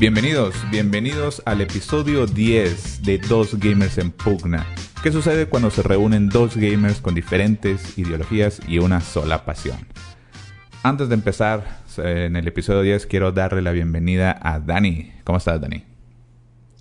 Bienvenidos, 0.00 0.54
bienvenidos 0.70 1.42
al 1.44 1.60
episodio 1.60 2.24
10 2.26 3.02
de 3.02 3.18
Dos 3.18 3.58
Gamers 3.58 3.98
en 3.98 4.12
Pugna. 4.12 4.64
¿Qué 5.02 5.10
sucede 5.10 5.46
cuando 5.46 5.70
se 5.70 5.82
reúnen 5.82 6.28
dos 6.28 6.56
gamers 6.56 7.00
con 7.00 7.16
diferentes 7.16 7.98
ideologías 7.98 8.60
y 8.68 8.78
una 8.78 9.00
sola 9.00 9.44
pasión? 9.44 9.76
Antes 10.84 11.08
de 11.08 11.16
empezar 11.16 11.80
en 11.96 12.36
el 12.36 12.46
episodio 12.46 12.82
10 12.82 13.06
quiero 13.06 13.32
darle 13.32 13.60
la 13.60 13.72
bienvenida 13.72 14.38
a 14.40 14.60
Dani. 14.60 15.14
¿Cómo 15.24 15.38
estás, 15.38 15.60
Dani? 15.60 15.82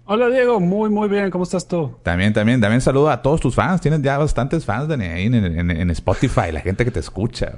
Hola 0.06 0.30
Diego, 0.30 0.60
muy 0.60 0.92
muy 0.92 1.10
bien, 1.10 1.32
¿cómo 1.32 1.44
estás 1.44 1.68
tú? 1.68 1.96
También, 2.04 2.34
también, 2.34 2.62
también 2.62 2.82
saludo 2.82 3.10
a 3.10 3.24
todos 3.24 3.42
tus 3.42 3.56
fans. 3.56 3.82
Tienes 3.82 4.04
ya 4.04 4.20
bastantes 4.20 4.64
fans, 4.64 4.90
Dani, 4.90 5.06
ahí 5.06 5.26
en, 5.26 5.90
Spotify, 5.90 6.52
la 6.52 6.62
gente 6.62 6.86
que 6.86 6.92
te 6.92 7.00
escucha, 7.00 7.54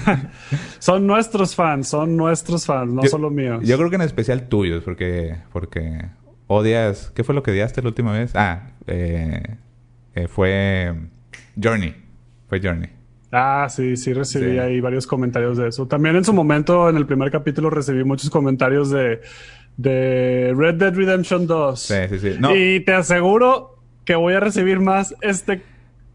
son 0.78 1.06
nuestros 1.06 1.54
fans, 1.54 1.88
son 1.88 2.16
nuestros 2.16 2.66
fans, 2.66 2.92
no 2.92 3.02
solo 3.04 3.30
míos. 3.30 3.62
Yo 3.64 3.76
creo 3.76 3.90
que 3.90 3.96
en 3.96 4.02
especial 4.02 4.48
tuyos, 4.48 4.82
porque, 4.84 5.36
porque 5.52 6.06
odias. 6.46 7.10
¿Qué 7.14 7.24
fue 7.24 7.34
lo 7.34 7.42
que 7.42 7.50
odiaste 7.50 7.82
la 7.82 7.88
última 7.88 8.12
vez? 8.12 8.32
Ah, 8.34 8.70
eh, 8.86 9.42
eh, 10.14 10.28
fue 10.28 10.94
Journey. 11.60 11.94
Fue 12.48 12.60
Journey. 12.60 12.90
Ah, 13.32 13.66
sí, 13.68 13.96
sí 13.96 14.12
recibí 14.12 14.58
ahí 14.58 14.80
varios 14.80 15.06
comentarios 15.06 15.58
de 15.58 15.68
eso. 15.68 15.86
También 15.86 16.16
en 16.16 16.24
su 16.24 16.32
momento, 16.32 16.88
en 16.88 16.96
el 16.96 17.06
primer 17.06 17.30
capítulo, 17.30 17.70
recibí 17.70 18.04
muchos 18.04 18.30
comentarios 18.30 18.90
de 18.90 19.20
de 19.76 20.54
Red 20.56 20.74
Dead 20.76 20.94
Redemption 20.94 21.46
2. 21.46 21.80
Sí, 21.80 21.94
sí, 22.08 22.18
sí. 22.18 22.38
Y 22.54 22.80
te 22.80 22.92
aseguro 22.92 23.78
que 24.04 24.14
voy 24.14 24.34
a 24.34 24.40
recibir 24.40 24.80
más 24.80 25.14
este 25.20 25.62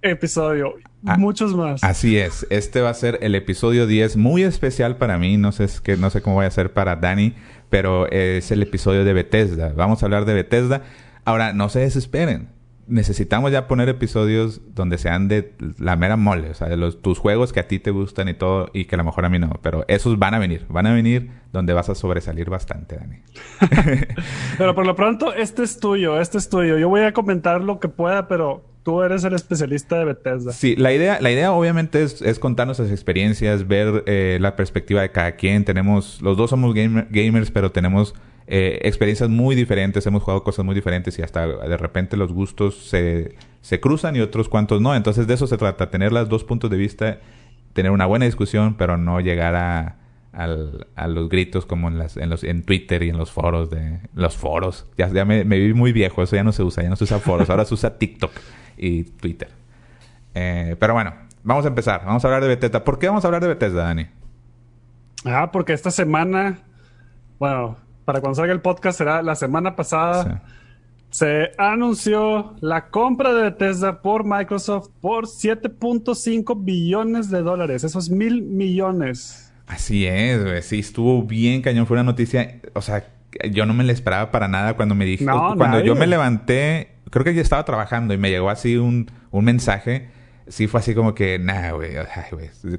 episodio. 0.02 0.76
Ah, 1.06 1.18
muchos 1.18 1.56
más. 1.56 1.84
Así 1.84 2.18
es. 2.18 2.46
Este 2.50 2.82
va 2.82 2.90
a 2.90 2.94
ser 2.94 3.20
el 3.22 3.36
episodio 3.36 3.88
10, 3.88 4.18
muy 4.18 4.44
especial 4.44 4.98
para 4.98 5.18
mí. 5.18 5.38
No 5.38 5.52
sé, 5.52 5.68
que, 5.84 5.98
no 5.98 6.10
sé 6.10 6.22
cómo 6.22 6.38
voy 6.38 6.46
a 6.46 6.52
ser 6.52 6.74
para 6.74 6.96
Dani, 6.96 7.34
pero 7.70 8.10
es 8.12 8.52
el 8.52 8.62
episodio 8.62 9.04
de 9.04 9.14
Bethesda. 9.14 9.74
Vamos 9.76 10.04
a 10.04 10.06
hablar 10.06 10.26
de 10.26 10.34
Bethesda. 10.34 10.84
Ahora, 11.26 11.54
no 11.54 11.70
se 11.70 11.80
desesperen 11.80 12.50
necesitamos 12.92 13.52
ya 13.52 13.68
poner 13.68 13.90
episodios 13.90 14.62
donde 14.76 14.98
sean 14.98 15.28
de 15.28 15.54
la 15.80 15.96
mera 15.96 16.18
mole, 16.18 16.50
o 16.50 16.54
sea, 16.54 16.68
de 16.68 16.78
los, 16.78 17.02
tus 17.02 17.20
juegos 17.20 17.54
que 17.54 17.62
a 17.62 17.68
ti 17.68 17.80
te 17.80 17.90
gustan 17.90 18.28
y 18.28 18.34
todo, 18.34 18.70
y 18.74 18.86
que 18.86 18.96
a 18.96 18.98
lo 18.98 19.06
mejor 19.06 19.26
a 19.26 19.30
mí 19.30 19.40
no, 19.40 19.50
pero 19.62 19.86
esos 19.88 20.20
van 20.20 20.34
a 20.34 20.40
venir, 20.40 20.66
van 20.70 20.88
a 20.88 20.94
venir 20.94 21.32
donde 21.54 21.74
vas 21.74 21.90
a 21.90 21.96
sobresalir 21.96 22.50
bastante, 22.50 22.98
Dani. 22.98 23.18
pero 24.58 24.76
por 24.76 24.86
lo 24.86 24.96
pronto, 24.96 25.34
este 25.34 25.64
es 25.64 25.80
tuyo, 25.80 26.20
este 26.20 26.38
es 26.38 26.50
tuyo. 26.50 26.78
Yo 26.78 26.90
voy 26.90 27.02
a 27.02 27.14
comentar 27.14 27.62
lo 27.62 27.80
que 27.80 27.88
pueda, 27.88 28.28
pero 28.28 28.66
tú 28.84 29.02
eres 29.02 29.24
el 29.24 29.34
especialista 29.34 30.00
de 30.00 30.06
Bethesda. 30.06 30.52
Sí, 30.52 30.76
la 30.76 30.94
idea, 30.94 31.20
la 31.22 31.32
idea 31.32 31.52
obviamente 31.52 32.04
es, 32.04 32.22
es 32.22 32.40
contar 32.40 32.66
nuestras 32.68 32.92
experiencias, 32.92 33.68
ver 33.68 34.04
eh, 34.08 34.38
la 34.42 34.56
perspectiva 34.56 35.02
de 35.02 35.12
cada 35.12 35.34
quien. 35.34 35.66
Tenemos, 35.66 36.22
los 36.22 36.38
dos 36.38 36.50
somos 36.50 36.74
gamers, 36.74 37.52
pero 37.52 37.72
tenemos 37.72 38.16
eh, 38.48 38.80
experiencias 38.84 39.30
muy 39.30 39.56
diferentes, 39.56 40.06
hemos 40.08 40.24
jugado 40.24 40.44
cosas 40.44 40.66
muy 40.66 40.76
diferentes 40.76 41.18
y 41.20 41.22
hasta 41.22 41.48
de 41.48 41.78
repente 41.78 42.18
los 42.18 42.34
gustos 42.34 42.76
se, 42.76 43.36
se 43.62 43.80
cruzan 43.80 44.16
y 44.16 44.20
otros 44.20 44.50
cuantos 44.50 44.82
no. 44.82 44.96
Entonces 44.96 45.28
de 45.28 45.34
eso 45.36 45.48
se 45.48 45.58
trata, 45.58 45.90
tener 45.90 46.12
los 46.12 46.28
dos 46.28 46.44
puntos 46.44 46.70
de 46.70 46.78
vista, 46.78 47.20
tener 47.74 47.92
una 47.92 48.06
buena 48.08 48.26
discusión, 48.26 48.76
pero 48.78 48.98
no 48.98 49.20
llegar 49.20 49.56
a, 49.56 49.98
a 50.34 51.08
los 51.08 51.30
gritos 51.30 51.66
como 51.66 51.88
en, 51.88 52.00
las, 52.00 52.18
en, 52.18 52.30
los, 52.30 52.44
en 52.44 52.64
Twitter 52.64 53.04
y 53.04 53.10
en 53.10 53.18
los 53.18 53.32
foros 53.32 53.70
de 53.70 54.00
los 54.16 54.36
foros. 54.38 54.88
Ya, 54.98 55.08
ya 55.10 55.24
me 55.24 55.44
vi 55.44 55.74
muy 55.74 55.92
viejo, 55.92 56.24
eso 56.24 56.36
ya 56.36 56.44
no 56.44 56.52
se 56.52 56.64
usa, 56.64 56.82
ya 56.82 56.90
no 56.90 56.96
se 56.96 57.04
usa 57.04 57.20
foros, 57.20 57.50
ahora 57.50 57.64
se 57.66 57.76
usa 57.76 58.00
TikTok 58.00 58.32
y 58.82 59.04
Twitter. 59.04 59.50
Eh, 60.34 60.76
pero 60.80 60.94
bueno, 60.94 61.14
vamos 61.44 61.64
a 61.64 61.70
empezar, 61.70 62.04
vamos 62.04 62.26
a 62.26 62.28
hablar 62.28 62.42
de 62.42 62.50
Bethesda. 62.50 62.84
¿Por 62.84 63.00
qué 63.00 63.08
vamos 63.08 63.24
a 63.24 63.28
hablar 63.28 63.42
de 63.42 63.48
Bethesda, 63.48 63.84
Dani? 63.84 64.08
Ah, 65.24 65.52
porque 65.52 65.74
esta 65.74 65.92
semana, 65.92 66.60
bueno, 67.40 67.78
para 68.06 68.20
cuando 68.20 68.36
salga 68.36 68.54
el 68.54 68.62
podcast 68.62 68.98
será 68.98 69.22
la 69.22 69.36
semana 69.36 69.76
pasada. 69.76 70.44
Se 71.12 71.52
anunció 71.58 72.56
la 72.62 72.88
compra 72.88 73.34
de 73.34 73.44
Bethesda 73.44 74.02
por 74.02 74.24
Microsoft 74.26 74.90
por 75.00 75.28
7.5 75.28 76.64
billones 76.64 77.30
de 77.30 77.42
dólares. 77.42 77.84
Eso 77.84 78.00
es 78.00 78.10
mil 78.10 78.42
millones. 78.42 79.54
Así 79.68 80.08
es, 80.08 80.44
güey. 80.44 80.62
Sí, 80.64 80.80
estuvo 80.80 81.22
bien 81.24 81.62
cañón. 81.62 81.86
Fue 81.86 81.96
una 81.96 82.04
noticia, 82.04 82.62
o 82.74 82.82
sea, 82.82 83.06
yo 83.52 83.66
no 83.66 83.74
me 83.74 83.84
la 83.84 83.92
esperaba 83.92 84.32
para 84.32 84.48
nada 84.48 84.76
cuando 84.76 84.96
me 84.96 85.06
dijo. 85.06 85.26
cuando 85.58 85.82
yo 85.82 85.96
me 85.96 86.08
levanté, 86.08 86.91
creo 87.12 87.24
que 87.24 87.36
ya 87.36 87.42
estaba 87.42 87.64
trabajando 87.64 88.16
y 88.16 88.18
me 88.18 88.32
llegó 88.32 88.50
así 88.50 88.78
un, 88.78 89.12
un 89.30 89.46
mensaje 89.46 90.10
sí 90.52 90.68
fue 90.68 90.80
así 90.80 90.94
como 90.94 91.16
que, 91.16 91.40
nah, 91.40 91.72
güey, 91.72 91.92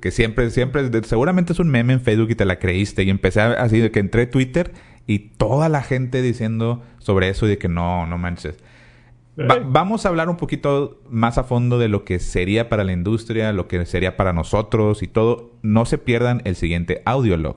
que 0.01 0.11
siempre, 0.11 0.51
siempre, 0.51 0.91
seguramente 1.05 1.53
es 1.53 1.59
un 1.59 1.69
meme 1.69 1.95
en 1.95 2.01
Facebook 2.01 2.31
y 2.31 2.35
te 2.35 2.45
la 2.45 2.59
creíste. 2.59 3.03
Y 3.03 3.11
empecé 3.11 3.41
así 3.41 3.79
de 3.79 3.91
que 3.91 4.01
entré 4.01 4.23
a 4.23 4.31
Twitter 4.31 4.73
y 5.07 5.19
toda 5.19 5.69
la 5.69 5.83
gente 5.83 6.23
diciendo 6.23 6.83
sobre 6.99 7.29
eso 7.29 7.47
y 7.47 7.51
de 7.51 7.59
que 7.59 7.69
no, 7.69 8.07
no 8.07 8.19
manches. 8.19 8.57
vamos 9.37 10.05
a 10.05 10.11
hablar 10.11 10.29
un 10.29 10.37
poquito 10.37 11.01
más 11.09 11.39
a 11.39 11.45
fondo 11.45 11.79
de 11.79 11.89
lo 11.89 12.05
que 12.05 12.19
sería 12.19 12.69
para 12.69 12.85
la 12.85 12.93
industria, 12.93 13.53
lo 13.53 13.69
que 13.69 13.85
sería 13.87 14.17
para 14.17 14.33
nosotros 14.33 15.03
y 15.03 15.09
todo. 15.09 15.53
No 15.63 15.87
se 15.87 15.99
pierdan 15.99 16.43
el 16.45 16.57
siguiente 16.57 17.03
audiolog. 17.05 17.57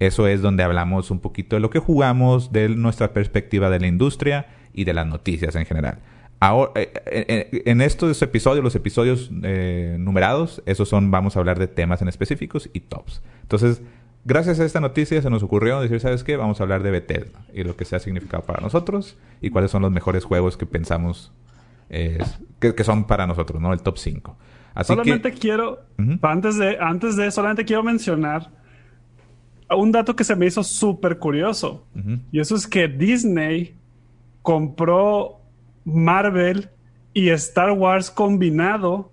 Eso 0.00 0.26
es 0.26 0.42
donde 0.42 0.64
hablamos 0.64 1.12
un 1.12 1.20
poquito 1.20 1.54
de 1.54 1.60
lo 1.60 1.70
que 1.70 1.78
jugamos, 1.78 2.50
de 2.50 2.68
nuestra 2.68 3.12
perspectiva 3.12 3.70
de 3.70 3.78
la 3.78 3.86
industria 3.86 4.46
y 4.74 4.84
de 4.84 4.94
las 4.94 5.06
noticias 5.06 5.54
en 5.56 5.66
general. 5.66 5.98
Ahora, 6.42 6.72
eh, 6.74 6.92
eh, 7.06 7.50
eh, 7.52 7.62
en 7.66 7.80
estos 7.80 8.20
episodios, 8.20 8.64
los 8.64 8.74
episodios 8.74 9.30
numerados, 9.30 10.60
esos 10.66 10.88
son, 10.88 11.12
vamos 11.12 11.36
a 11.36 11.38
hablar 11.38 11.60
de 11.60 11.68
temas 11.68 12.02
en 12.02 12.08
específicos 12.08 12.68
y 12.72 12.80
tops. 12.80 13.22
Entonces, 13.42 13.80
gracias 14.24 14.58
a 14.58 14.64
esta 14.64 14.80
noticia 14.80 15.22
se 15.22 15.30
nos 15.30 15.44
ocurrió 15.44 15.80
decir, 15.80 16.00
¿sabes 16.00 16.24
qué? 16.24 16.36
Vamos 16.36 16.58
a 16.58 16.64
hablar 16.64 16.82
de 16.82 16.90
Bethesda 16.90 17.46
y 17.54 17.62
lo 17.62 17.76
que 17.76 17.84
se 17.84 17.94
ha 17.94 18.00
significado 18.00 18.42
para 18.42 18.60
nosotros 18.60 19.16
y 19.40 19.50
cuáles 19.50 19.70
son 19.70 19.82
los 19.82 19.92
mejores 19.92 20.24
juegos 20.24 20.56
que 20.56 20.66
pensamos 20.66 21.32
que, 21.88 22.84
son 22.84 23.04
para 23.06 23.28
nosotros, 23.28 23.62
¿no? 23.62 23.72
El 23.72 23.82
top 23.82 23.98
5. 23.98 24.36
solamente 24.82 25.30
quiero, 25.30 25.78
antes, 26.22 26.58
de, 26.58 26.76
antes 26.80 27.14
de, 27.14 27.30
solamente 27.30 27.64
quiero 27.64 27.84
mencionar 27.84 28.50
un 29.70 29.92
dato 29.92 30.16
que 30.16 30.24
se 30.24 30.34
me 30.34 30.46
hizo 30.46 30.64
súper 30.64 31.18
curioso. 31.18 31.86
Y 32.32 32.40
eso 32.40 32.56
es 32.56 32.66
que 32.66 32.88
Disney 32.88 33.76
compró 34.42 35.40
Marvel 35.84 36.70
y 37.14 37.30
Star 37.30 37.72
Wars 37.72 38.10
combinado 38.10 39.10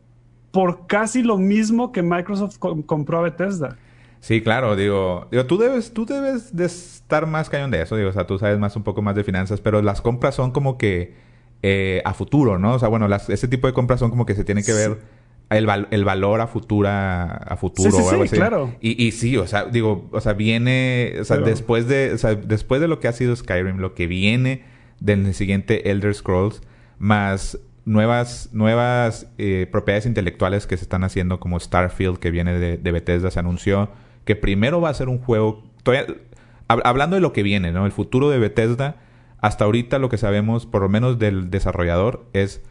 por 0.52 0.88
casi 0.88 1.22
lo 1.22 1.38
mismo 1.38 1.92
que 1.92 2.02
Microsoft 2.02 2.58
compró 2.58 3.20
a 3.20 3.22
Bethesda. 3.22 3.78
Sí, 4.20 4.42
claro, 4.42 4.76
digo, 4.76 5.28
digo, 5.32 5.46
tú 5.46 5.58
debes, 5.58 5.94
tú 5.94 6.06
debes 6.06 6.56
de 6.56 6.66
estar 6.66 7.26
más 7.26 7.50
cañón 7.50 7.72
de 7.72 7.82
eso, 7.82 7.96
digo, 7.96 8.10
o 8.10 8.14
sea, 8.14 8.28
tú 8.28 8.38
sabes 8.38 8.60
más 8.60 8.76
un 8.76 8.84
poco 8.84 9.02
más 9.02 9.16
de 9.16 9.24
finanzas, 9.24 9.62
pero 9.62 9.82
las 9.82 10.02
compras 10.02 10.36
son 10.36 10.52
como 10.52 10.78
que 10.78 11.14
eh, 11.64 12.02
a 12.04 12.14
futuro, 12.14 12.58
¿no? 12.60 12.74
O 12.74 12.80
sea, 12.80 12.90
bueno, 12.90 13.08
las, 13.08 13.30
ese 13.30 13.48
tipo 13.48 13.68
de 13.68 13.74
compras 13.74 14.00
son 14.00 14.10
como 14.10 14.26
que 14.26 14.36
se 14.36 14.44
tiene 14.44 14.64
que 14.64 14.74
ver 14.74 15.00
el, 15.50 15.88
el 15.92 16.04
valor 16.04 16.42
a 16.42 16.48
futura, 16.48 17.26
a 17.26 17.56
futuro 17.56 17.92
sí, 17.92 17.98
sí, 17.98 18.28
sí, 18.28 18.36
claro. 18.36 18.76
Y, 18.82 19.02
y 19.02 19.12
sí, 19.14 19.38
o 19.38 19.48
sea, 19.48 19.66
digo, 19.66 20.10
o 20.12 20.20
sea, 20.20 20.34
viene, 20.34 21.14
o 21.20 21.24
sea, 21.24 21.38
después 21.38 21.88
de, 21.88 22.12
o 22.14 22.18
sea, 22.18 22.36
después 22.36 22.82
de 22.82 22.88
lo 22.90 23.00
que 23.00 23.08
ha 23.08 23.14
sido 23.14 23.36
Skyrim, 23.36 23.78
lo 23.78 23.94
que 23.94 24.08
viene 24.08 24.64
del 25.00 25.34
siguiente 25.34 25.92
Elder 25.92 26.14
Scrolls, 26.14 26.62
más 26.98 27.60
nuevas, 27.86 28.50
nuevas 28.52 29.28
eh, 29.38 29.68
propiedades 29.72 30.06
intelectuales 30.06 30.68
que 30.68 30.78
se 30.78 30.84
están 30.84 31.04
haciendo, 31.04 31.40
como 31.40 31.60
Starfield, 31.60 32.20
que 32.20 32.32
viene 32.32 32.54
de, 32.60 32.92
Bethesda, 32.92 33.32
se 33.32 33.40
anunció 33.40 33.90
que 34.26 34.36
primero 34.36 34.80
va 34.80 34.90
a 34.90 34.94
ser 34.94 35.10
un 35.10 35.18
juego. 35.18 35.64
hablando 36.68 37.16
de 37.16 37.22
lo 37.22 37.34
que 37.34 37.42
viene, 37.42 37.72
¿no? 37.72 37.86
El 37.86 37.92
futuro 37.92 38.30
de 38.30 38.38
Bethesda, 38.38 38.98
hasta 39.40 39.66
ahorita 39.66 39.98
lo 39.98 40.10
que 40.10 40.18
sabemos, 40.18 40.66
por 40.66 40.84
lo 40.84 40.90
menos 40.90 41.20
del 41.20 41.50
desarrollador, 41.50 42.26
es. 42.34 42.62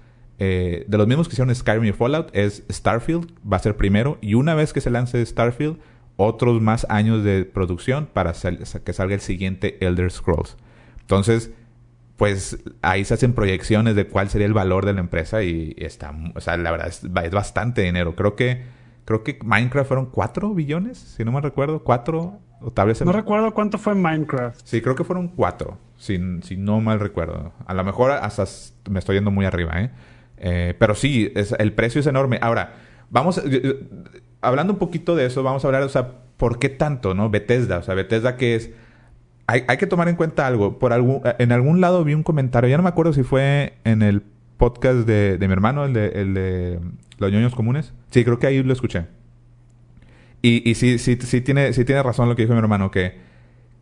Eh, 0.40 0.84
de 0.86 0.98
los 0.98 1.08
mismos 1.08 1.26
que 1.26 1.32
hicieron 1.32 1.52
Skyrim 1.52 1.84
y 1.86 1.92
Fallout, 1.92 2.30
es 2.32 2.62
Starfield, 2.70 3.32
va 3.50 3.56
a 3.56 3.60
ser 3.60 3.76
primero, 3.76 4.18
y 4.20 4.34
una 4.34 4.54
vez 4.54 4.72
que 4.72 4.80
se 4.80 4.88
lance 4.88 5.26
Starfield, 5.26 5.78
otros 6.14 6.60
más 6.60 6.86
años 6.90 7.24
de 7.24 7.44
producción 7.44 8.08
para 8.12 8.32
que 8.32 8.92
salga 8.92 9.14
el 9.14 9.20
siguiente 9.20 9.84
Elder 9.84 10.12
Scrolls. 10.12 10.56
Entonces, 11.00 11.52
pues 12.18 12.58
ahí 12.82 13.04
se 13.04 13.14
hacen 13.14 13.32
proyecciones 13.32 13.94
de 13.94 14.08
cuál 14.08 14.28
sería 14.28 14.48
el 14.48 14.52
valor 14.52 14.84
de 14.84 14.92
la 14.92 15.00
empresa 15.00 15.44
y, 15.44 15.74
está, 15.78 16.12
o 16.34 16.40
sea, 16.40 16.56
la 16.56 16.72
verdad 16.72 16.88
es, 16.88 17.30
bastante 17.30 17.82
dinero. 17.82 18.16
Creo 18.16 18.34
que 18.34 18.64
creo 19.04 19.22
que 19.22 19.38
Minecraft 19.42 19.88
fueron 19.88 20.06
4 20.06 20.52
billones, 20.52 20.98
si 20.98 21.24
no 21.24 21.30
me 21.30 21.40
recuerdo, 21.40 21.84
4 21.84 22.40
o 22.60 22.70
tal 22.72 22.88
vez... 22.88 23.00
No 23.02 23.12
recuerdo 23.12 23.54
cuánto 23.54 23.78
fue 23.78 23.94
Minecraft. 23.94 24.60
Sí, 24.64 24.82
creo 24.82 24.96
que 24.96 25.04
fueron 25.04 25.28
4, 25.28 25.78
si, 25.96 26.18
si 26.42 26.56
no 26.56 26.80
mal 26.80 26.98
recuerdo. 26.98 27.52
A 27.64 27.72
lo 27.72 27.84
mejor 27.84 28.10
hasta 28.10 28.44
me 28.90 28.98
estoy 28.98 29.14
yendo 29.14 29.30
muy 29.30 29.46
arriba, 29.46 29.80
¿eh? 29.80 29.90
eh 30.38 30.74
pero 30.76 30.96
sí, 30.96 31.32
es, 31.36 31.52
el 31.52 31.72
precio 31.72 32.00
es 32.00 32.06
enorme. 32.08 32.40
Ahora, 32.42 32.74
vamos, 33.10 33.40
hablando 34.40 34.72
un 34.72 34.78
poquito 34.80 35.14
de 35.14 35.26
eso, 35.26 35.44
vamos 35.44 35.64
a 35.64 35.68
hablar, 35.68 35.84
o 35.84 35.88
sea, 35.88 36.14
¿por 36.36 36.58
qué 36.58 36.68
tanto, 36.68 37.14
no? 37.14 37.30
Bethesda, 37.30 37.78
o 37.78 37.82
sea, 37.84 37.94
Bethesda 37.94 38.36
que 38.36 38.56
es 38.56 38.72
hay, 39.48 39.64
hay, 39.66 39.78
que 39.78 39.86
tomar 39.86 40.08
en 40.08 40.16
cuenta 40.16 40.46
algo. 40.46 40.78
Por 40.78 40.92
algún, 40.92 41.22
en 41.38 41.52
algún 41.52 41.80
lado 41.80 42.04
vi 42.04 42.12
un 42.12 42.22
comentario, 42.22 42.68
ya 42.68 42.76
no 42.76 42.82
me 42.82 42.90
acuerdo 42.90 43.14
si 43.14 43.22
fue 43.22 43.78
en 43.84 44.02
el 44.02 44.22
podcast 44.58 45.06
de, 45.06 45.38
de 45.38 45.48
mi 45.48 45.52
hermano, 45.54 45.86
el 45.86 45.94
de, 45.94 46.08
el 46.08 46.34
de 46.34 46.80
Los 47.16 47.32
ñoños 47.32 47.54
comunes. 47.54 47.94
Sí, 48.10 48.24
creo 48.24 48.38
que 48.38 48.46
ahí 48.46 48.62
lo 48.62 48.74
escuché. 48.74 49.06
Y, 50.42 50.68
y 50.68 50.74
sí, 50.74 50.98
sí, 50.98 51.16
sí, 51.18 51.40
tiene, 51.40 51.72
sí 51.72 51.86
tiene 51.86 52.02
razón 52.02 52.28
lo 52.28 52.36
que 52.36 52.42
dijo 52.42 52.52
mi 52.52 52.60
hermano, 52.60 52.90
que, 52.90 53.16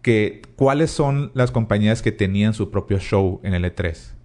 que 0.03 0.41
cuáles 0.55 0.93
son 0.93 1.33
las 1.35 1.51
compañías 1.51 2.01
que 2.01 2.13
tenían 2.13 2.55
su 2.55 2.71
propio 2.71 3.01
show 3.01 3.41
en 3.43 3.53
el 3.53 3.65
E3. 3.65 4.16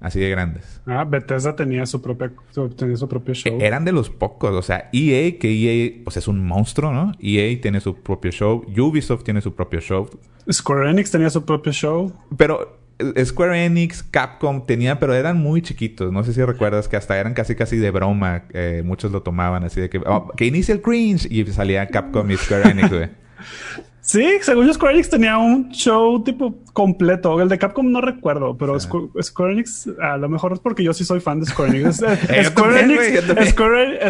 Así 0.00 0.20
de 0.20 0.28
grandes. 0.28 0.82
Ah, 0.86 1.04
Bethesda 1.04 1.56
tenía 1.56 1.86
su, 1.86 2.02
propia, 2.02 2.30
tenía 2.76 2.96
su 2.96 3.08
propio 3.08 3.32
show. 3.34 3.58
Eran 3.60 3.84
de 3.86 3.92
los 3.92 4.10
pocos. 4.10 4.52
O 4.52 4.62
sea, 4.62 4.90
EA, 4.92 5.38
que 5.38 5.50
EA 5.50 6.02
pues 6.04 6.18
es 6.18 6.28
un 6.28 6.44
monstruo, 6.44 6.92
¿no? 6.92 7.12
EA 7.20 7.58
tiene 7.60 7.80
su 7.80 7.94
propio 7.96 8.30
show. 8.30 8.64
Ubisoft 8.76 9.24
tiene 9.24 9.40
su 9.40 9.54
propio 9.54 9.80
show. 9.80 10.08
Square 10.52 10.90
Enix 10.90 11.10
tenía 11.10 11.30
su 11.30 11.44
propio 11.46 11.72
show. 11.72 12.12
Pero 12.36 12.78
eh, 12.98 13.24
Square 13.24 13.64
Enix, 13.64 14.02
Capcom 14.02 14.66
tenía, 14.66 15.00
pero 15.00 15.14
eran 15.14 15.38
muy 15.38 15.62
chiquitos. 15.62 16.12
No 16.12 16.22
sé 16.22 16.34
si 16.34 16.44
recuerdas 16.44 16.86
que 16.86 16.96
hasta 16.96 17.18
eran 17.18 17.32
casi 17.32 17.54
casi 17.54 17.78
de 17.78 17.90
broma. 17.90 18.44
Eh, 18.52 18.82
muchos 18.84 19.10
lo 19.10 19.22
tomaban 19.22 19.64
así 19.64 19.80
de 19.80 19.88
que, 19.88 19.98
oh, 20.04 20.30
que 20.36 20.44
inicia 20.44 20.74
el 20.74 20.82
cringe. 20.82 21.26
Y 21.30 21.46
salía 21.46 21.88
Capcom 21.88 22.30
y 22.30 22.36
Square 22.36 22.70
Enix, 22.70 22.90
güey. 22.90 23.08
Sí, 24.04 24.36
según 24.42 24.66
yo, 24.66 24.74
Square 24.74 24.96
Enix 24.96 25.08
tenía 25.08 25.38
un 25.38 25.70
show 25.70 26.22
tipo 26.22 26.54
completo. 26.74 27.40
El 27.40 27.48
de 27.48 27.58
Capcom 27.58 27.90
no 27.90 28.02
recuerdo, 28.02 28.54
pero 28.58 28.78
Square, 28.78 29.52
Enix, 29.54 29.88
a 29.98 30.18
lo 30.18 30.28
mejor 30.28 30.52
es 30.52 30.60
porque 30.60 30.84
yo 30.84 30.92
sí 30.92 31.06
soy 31.06 31.20
fan 31.20 31.40
de 31.40 31.46
Square 31.46 31.80
Enix. 31.80 31.96
Square, 32.44 32.80
Enix 32.80 33.50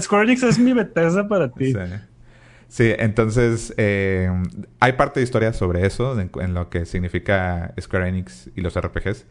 Square, 0.03 0.25
Enix 0.25 0.43
es 0.43 0.59
mi 0.59 0.73
Bethesda 0.73 1.29
para 1.29 1.53
ti. 1.53 1.75
Sí. 2.67 2.93
entonces 2.99 3.73
eh, 3.77 4.29
hay 4.81 4.93
parte 4.95 5.21
de 5.21 5.25
historia 5.25 5.53
sobre 5.53 5.87
eso, 5.87 6.21
en, 6.21 6.55
lo 6.55 6.71
que 6.71 6.87
significa 6.87 7.73
Square 7.81 8.09
Enix 8.09 8.51
y 8.57 8.63
los 8.63 8.77
RPGs, 8.77 9.27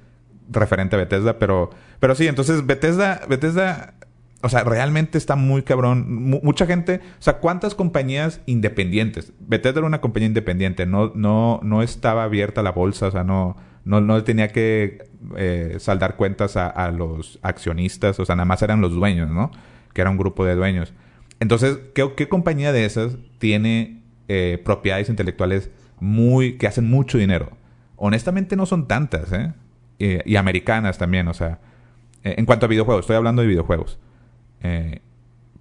referente 0.49 0.95
a 0.95 0.99
Bethesda, 0.99 1.39
pero, 1.39 1.71
pero 1.99 2.15
sí, 2.15 2.25
entonces 2.25 2.65
Bethesda, 2.65 3.19
Bethesda 3.27 3.95
o 4.43 4.49
sea, 4.49 4.65
realmente 4.65 5.17
está 5.17 5.37
muy 5.37 5.61
cabrón. 5.61 6.05
mucha 6.43 6.65
gente, 6.65 6.99
o 7.17 7.21
sea, 7.21 7.37
¿cuántas 7.37 7.75
compañías 7.75 8.41
independientes? 8.45 9.31
Bethesda 9.39 9.79
era 9.79 9.87
una 9.87 10.01
compañía 10.01 10.27
independiente, 10.27 10.85
no, 10.85 11.13
no, 11.15 11.61
no 11.63 11.81
estaba 11.81 12.25
abierta 12.25 12.61
la 12.61 12.73
bolsa, 12.73 13.07
o 13.07 13.11
sea, 13.11 13.23
no, 13.23 13.55
no, 13.85 14.01
no 14.01 14.21
tenía 14.25 14.49
que 14.49 15.07
eh, 15.37 15.77
saldar 15.79 16.17
cuentas 16.17 16.57
a, 16.57 16.91
los 16.91 17.39
accionistas, 17.41 18.19
o 18.19 18.25
sea, 18.25 18.35
nada 18.35 18.45
más 18.45 18.61
eran 18.61 18.81
los 18.81 18.91
dueños, 18.91 19.31
¿no? 19.31 19.49
Que 19.93 20.01
era 20.01 20.09
un 20.09 20.17
grupo 20.17 20.43
de 20.43 20.55
dueños. 20.55 20.93
Entonces, 21.39 21.79
¿qué, 21.95 22.27
compañía 22.27 22.73
de 22.73 22.83
esas 22.83 23.15
tiene 23.37 24.01
eh, 24.27 24.61
propiedades 24.65 25.07
intelectuales 25.07 25.71
muy, 26.01 26.57
que 26.57 26.67
hacen 26.67 26.89
mucho 26.89 27.17
dinero? 27.17 27.51
Honestamente 27.95 28.57
no 28.57 28.65
son 28.65 28.89
tantas, 28.89 29.31
¿eh? 29.31 29.53
Y, 29.99 30.35
americanas 30.35 30.97
también, 30.97 31.29
o 31.29 31.33
sea, 31.33 31.59
en 32.23 32.45
cuanto 32.45 32.65
a 32.65 32.69
videojuegos, 32.69 33.03
estoy 33.03 33.15
hablando 33.15 33.41
de 33.41 33.47
videojuegos. 33.47 33.99
Eh, 34.63 35.01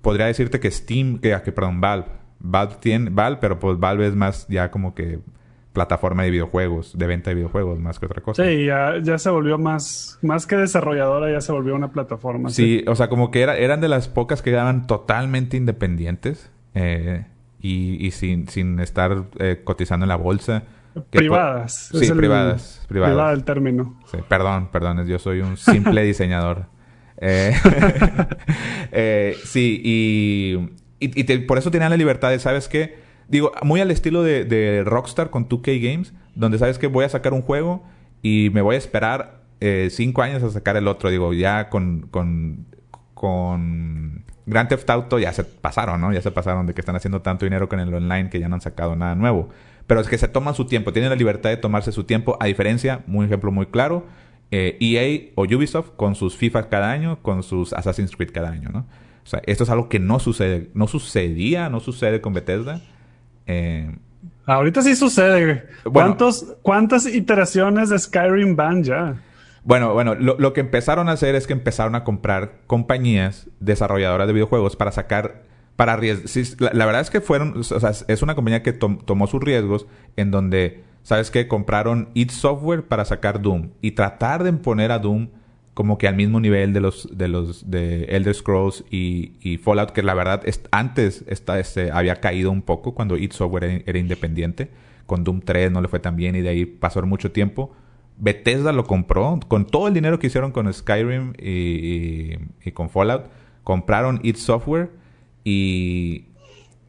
podría 0.00 0.26
decirte 0.26 0.60
que 0.60 0.70
Steam, 0.70 1.18
que, 1.18 1.38
que 1.44 1.52
perdón, 1.52 1.80
Valve. 1.80 2.06
Valve 2.38 2.76
tiene, 2.80 3.10
Valve, 3.10 3.38
pero 3.40 3.58
pues 3.58 3.78
Valve 3.78 4.06
es 4.06 4.16
más 4.16 4.46
ya 4.48 4.70
como 4.70 4.94
que 4.94 5.20
plataforma 5.72 6.22
de 6.24 6.30
videojuegos, 6.30 6.96
de 6.96 7.06
venta 7.06 7.30
de 7.30 7.36
videojuegos, 7.36 7.78
más 7.78 7.98
que 7.98 8.06
otra 8.06 8.20
cosa. 8.20 8.44
Sí, 8.44 8.66
ya, 8.66 8.98
ya 9.02 9.18
se 9.18 9.30
volvió 9.30 9.58
más, 9.58 10.18
más 10.22 10.46
que 10.46 10.56
desarrolladora, 10.56 11.30
ya 11.30 11.40
se 11.40 11.52
volvió 11.52 11.74
una 11.74 11.90
plataforma. 11.92 12.50
Sí, 12.50 12.84
o 12.86 12.94
sea, 12.94 13.08
como 13.08 13.30
que 13.30 13.42
era, 13.42 13.56
eran 13.56 13.80
de 13.80 13.88
las 13.88 14.08
pocas 14.08 14.42
que 14.42 14.50
eran 14.50 14.86
totalmente 14.86 15.56
independientes 15.56 16.50
eh, 16.74 17.26
y, 17.60 18.04
y 18.04 18.10
sin, 18.10 18.48
sin 18.48 18.80
estar 18.80 19.24
eh, 19.38 19.62
cotizando 19.64 20.04
en 20.04 20.08
la 20.08 20.16
bolsa. 20.16 20.64
Privadas. 21.08 21.90
Sí, 21.92 22.12
privadas, 22.12 22.84
privadas. 22.86 23.14
Privada 23.14 23.32
el 23.32 23.44
término. 23.44 23.98
Sí, 24.10 24.18
perdón, 24.28 24.68
perdón, 24.70 25.06
yo 25.06 25.18
soy 25.18 25.40
un 25.40 25.56
simple 25.56 26.02
diseñador. 26.04 26.66
Eh, 27.24 27.54
eh, 28.92 29.36
sí, 29.44 29.80
y, 29.84 31.38
por 31.46 31.56
eso 31.56 31.70
tenían 31.70 31.90
la 31.90 31.96
libertad 31.96 32.30
de, 32.30 32.38
¿sabes 32.40 32.68
qué? 32.68 32.96
Digo, 33.28 33.52
muy 33.62 33.80
al 33.80 33.90
estilo 33.90 34.22
de, 34.22 34.82
Rockstar 34.84 35.30
con 35.30 35.48
2K 35.48 35.80
Games, 35.80 36.12
donde 36.34 36.58
sabes 36.58 36.78
que 36.78 36.88
voy 36.88 37.04
a 37.04 37.08
sacar 37.08 37.32
un 37.32 37.42
juego 37.42 37.84
y 38.22 38.50
me 38.52 38.60
voy 38.60 38.74
a 38.74 38.78
esperar 38.78 39.42
eh, 39.60 39.88
cinco 39.90 40.22
años 40.22 40.42
a 40.42 40.50
sacar 40.50 40.76
el 40.76 40.88
otro. 40.88 41.10
Digo, 41.10 41.32
ya 41.32 41.68
con, 41.70 42.08
con, 42.10 42.66
con 43.14 44.24
Grand 44.46 44.68
Theft 44.68 44.90
Auto 44.90 45.18
ya 45.20 45.32
se 45.32 45.44
pasaron, 45.44 46.00
¿no? 46.00 46.12
Ya 46.12 46.20
se 46.20 46.32
pasaron 46.32 46.66
de 46.66 46.74
que 46.74 46.80
están 46.80 46.96
haciendo 46.96 47.22
tanto 47.22 47.46
dinero 47.46 47.68
con 47.68 47.78
el 47.78 47.94
online 47.94 48.30
que 48.30 48.40
ya 48.40 48.48
no 48.48 48.56
han 48.56 48.60
sacado 48.60 48.96
nada 48.96 49.14
nuevo. 49.14 49.48
Pero 49.86 50.00
es 50.00 50.08
que 50.08 50.18
se 50.18 50.28
toman 50.28 50.54
su 50.54 50.66
tiempo, 50.66 50.92
tienen 50.92 51.10
la 51.10 51.16
libertad 51.16 51.50
de 51.50 51.56
tomarse 51.56 51.92
su 51.92 52.04
tiempo, 52.04 52.36
a 52.40 52.46
diferencia, 52.46 53.02
un 53.06 53.24
ejemplo 53.24 53.52
muy 53.52 53.66
claro, 53.66 54.06
eh, 54.52 54.76
e 54.80 55.32
o 55.34 55.42
Ubisoft 55.42 55.92
con 55.96 56.14
sus 56.14 56.36
FIFA 56.36 56.68
cada 56.68 56.92
año, 56.92 57.18
con 57.22 57.42
sus 57.42 57.72
Assassin's 57.72 58.14
Creed 58.14 58.30
cada 58.32 58.50
año, 58.50 58.68
¿no? 58.70 58.80
O 59.24 59.26
sea, 59.26 59.40
esto 59.46 59.64
es 59.64 59.70
algo 59.70 59.88
que 59.88 59.98
no 59.98 60.18
sucede, 60.18 60.70
no 60.74 60.86
sucedía, 60.88 61.70
no 61.70 61.80
sucede 61.80 62.20
con 62.20 62.34
Bethesda. 62.34 62.82
Eh, 63.46 63.96
Ahorita 64.44 64.82
sí 64.82 64.94
sucede. 64.94 65.68
¿Cuántos, 65.90 66.54
¿Cuántas 66.62 67.06
iteraciones 67.06 67.88
de 67.88 67.98
Skyrim 67.98 68.54
van 68.54 68.82
ya? 68.82 69.14
Bueno, 69.64 69.94
bueno, 69.94 70.16
lo, 70.16 70.52
que 70.52 70.60
empezaron 70.60 71.08
a 71.08 71.12
hacer 71.12 71.36
es 71.36 71.46
que 71.46 71.52
empezaron 71.52 71.94
a 71.94 72.04
comprar 72.04 72.58
compañías 72.66 73.48
desarrolladoras 73.60 74.26
de 74.26 74.32
videojuegos 74.32 74.74
para 74.74 74.90
sacar, 74.90 75.44
para 75.76 75.96
riesgos. 75.96 76.58
la, 76.58 76.84
verdad 76.84 77.00
es 77.00 77.10
que 77.10 77.20
fueron, 77.20 77.56
o 77.56 77.62
sea, 77.62 77.92
es 78.08 78.22
una 78.22 78.34
compañía 78.34 78.64
que 78.64 78.72
tomó 78.72 79.26
sus 79.28 79.40
riesgos 79.40 79.86
en 80.16 80.32
donde 80.32 80.82
¿sabes 81.02 81.30
qué? 81.30 81.48
Compraron 81.48 82.08
id 82.14 82.30
Software 82.30 82.84
para 82.84 83.04
sacar 83.04 83.40
Doom 83.42 83.70
y 83.80 83.92
tratar 83.92 84.42
de 84.42 84.52
poner 84.52 84.92
a 84.92 84.98
Doom 84.98 85.28
como 85.74 85.96
que 85.96 86.06
al 86.06 86.16
mismo 86.16 86.38
nivel 86.38 86.72
de 86.72 86.80
los 86.80 87.08
de 87.16 87.28
los 87.28 87.70
de 87.70 88.04
Elder 88.04 88.34
Scrolls 88.34 88.84
y, 88.90 89.58
Fallout, 89.62 89.90
que 89.90 90.02
la 90.02 90.14
verdad 90.14 90.42
es, 90.44 90.60
antes 90.70 91.24
esta, 91.26 91.58
este, 91.58 91.90
había 91.90 92.16
caído 92.16 92.50
un 92.50 92.62
poco 92.62 92.94
cuando 92.94 93.16
id 93.16 93.32
Software 93.32 93.82
era, 93.86 93.98
independiente. 93.98 94.70
Con 95.06 95.24
Doom 95.24 95.40
3 95.40 95.72
no 95.72 95.80
le 95.80 95.88
fue 95.88 95.98
tan 95.98 96.16
bien 96.16 96.36
y 96.36 96.40
de 96.40 96.50
ahí 96.50 96.66
pasó 96.66 97.02
mucho 97.02 97.32
tiempo. 97.32 97.72
Bethesda 98.18 98.72
lo 98.72 98.84
compró 98.84 99.40
con 99.48 99.66
todo 99.66 99.88
el 99.88 99.94
dinero 99.94 100.18
que 100.18 100.26
hicieron 100.28 100.52
con 100.52 100.72
Skyrim 100.72 101.32
y, 101.38 102.36
y 102.62 102.72
con 102.72 102.88
Fallout. 102.90 103.24
Compraron 103.64 104.20
id 104.22 104.36
Software 104.36 104.90
y 105.44 106.26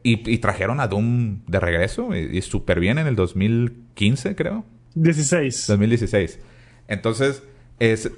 y, 0.06 0.38
trajeron 0.38 0.80
a 0.80 0.86
Doom 0.86 1.40
de 1.46 1.58
regreso 1.58 2.14
y, 2.14 2.40
súper 2.42 2.78
bien 2.78 2.98
en 2.98 3.06
el 3.06 3.16
2015, 3.16 4.36
creo. 4.36 4.64
16. 4.94 5.66
2016. 5.66 6.40
Entonces, 6.88 7.42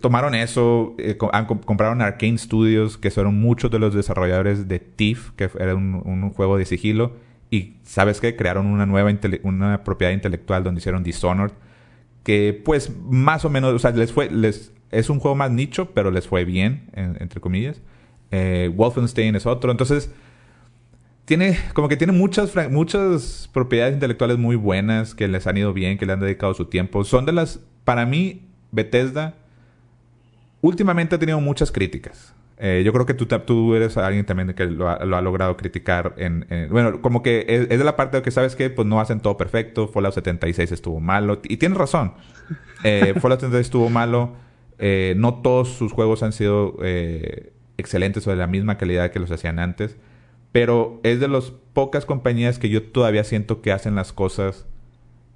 tomaron 0.01 0.35
eso, 0.35 0.97
eh, 0.99 1.17
compraron 1.17 2.03
Arcane 2.03 2.39
Studios, 2.39 2.99
que 2.99 3.13
fueron 3.13 3.41
muchos 3.41 3.71
de 3.71 3.79
los 3.79 3.95
desarrolladores 3.95 4.67
de 4.67 4.81
Thief, 4.81 5.31
que 5.37 5.49
era 5.61 5.77
un, 5.77 6.31
juego 6.31 6.59
de 6.59 6.65
sigilo. 6.65 7.13
Y, 7.51 7.77
¿sabes 7.85 8.21
qué? 8.21 8.35
Crearon 8.35 8.67
una 8.67 8.85
nueva 8.85 9.09
una 9.45 9.85
propiedad 9.85 10.13
intelectual 10.13 10.65
donde 10.65 10.81
hicieron 10.81 11.05
Dishonored. 11.05 11.53
Que, 12.25 12.61
pues, 12.65 12.93
más 13.09 13.45
o 13.45 13.51
menos, 13.51 13.73
o 13.73 13.79
sea, 13.79 13.93
les 13.93 14.13
fue, 14.13 14.29
les, 14.29 14.73
es 14.91 15.09
un 15.09 15.21
juego 15.21 15.37
más 15.37 15.53
nicho, 15.53 15.93
pero 15.95 16.11
les 16.11 16.27
fue 16.27 16.45
bien, 16.45 16.91
entre 16.95 17.41
comillas. 17.41 17.81
Eh, 18.33 18.73
Wolfenstein 18.75 19.37
es 19.37 19.47
otro. 19.47 19.71
Entonces, 19.71 20.11
tiene, 21.27 21.59
como 21.75 21.89
que 21.89 21.97
tiene 21.97 22.13
muchas, 22.13 22.55
muchas 22.71 23.51
propiedades 23.53 23.95
intelectuales 23.95 24.39
muy 24.39 24.57
buenas 24.57 25.15
que 25.15 25.29
les 25.29 25.47
han 25.47 25.57
ido 25.59 25.73
bien, 25.73 25.99
que 25.99 26.07
le 26.07 26.15
han 26.15 26.21
dedicado 26.21 26.55
su 26.55 26.67
tiempo. 26.67 27.05
Son 27.05 27.27
de 27.27 27.33
las, 27.33 27.61
para 27.85 28.07
mí, 28.07 28.47
Bethesda 28.71 29.35
últimamente 30.63 31.17
ha 31.17 31.19
tenido 31.19 31.41
muchas 31.41 31.71
críticas. 31.73 32.33
Eh, 32.59 32.83
yo 32.87 32.93
creo 32.93 33.05
que 33.05 33.13
tú, 33.13 33.27
tú 33.27 33.75
eres 33.75 33.97
alguien 33.99 34.25
también 34.25 34.55
que 34.55 34.65
lo 34.65 34.89
ha, 34.89 35.05
logrado 35.05 35.57
criticar 35.59 36.15
en, 36.17 36.47
Bueno, 36.71 37.03
como 37.03 37.23
que 37.23 37.45
es, 37.49 37.69
de 37.69 37.85
la 37.85 37.97
parte 37.97 38.19
de 38.19 38.23
que 38.23 38.31
sabes 38.31 38.57
que 38.57 38.71
pues 38.71 38.87
no 38.87 39.01
hacen 39.01 39.21
todo 39.21 39.37
perfecto. 39.37 39.89
Fallout 39.89 40.15
76 40.15 40.73
estuvo 40.73 41.01
malo. 41.01 41.41
Y 41.43 41.57
tienes 41.57 41.77
razón. 41.77 42.15
Eh, 42.85 43.15
Fallout 43.21 43.41
76 43.41 43.67
estuvo 43.67 43.91
malo. 43.91 44.37
Eh, 44.79 45.15
no 45.17 45.43
todos 45.43 45.71
sus 45.71 45.93
juegos 45.93 46.23
han 46.23 46.33
sido 46.33 46.77
eh, 46.83 47.53
excelentes 47.79 48.27
o 48.27 48.31
de 48.31 48.37
la 48.37 48.47
misma 48.47 48.79
calidad 48.79 49.11
que 49.11 49.19
los 49.19 49.31
hacían 49.31 49.59
antes. 49.59 49.97
Pero 50.57 51.01
es 51.03 51.21
de 51.21 51.29
las 51.29 51.53
pocas 51.75 52.07
compañías 52.07 52.59
que 52.59 52.71
yo 52.71 52.83
todavía 52.83 53.25
siento 53.25 53.61
que 53.61 53.73
hacen 53.73 53.95
las 53.95 54.15
cosas 54.15 54.65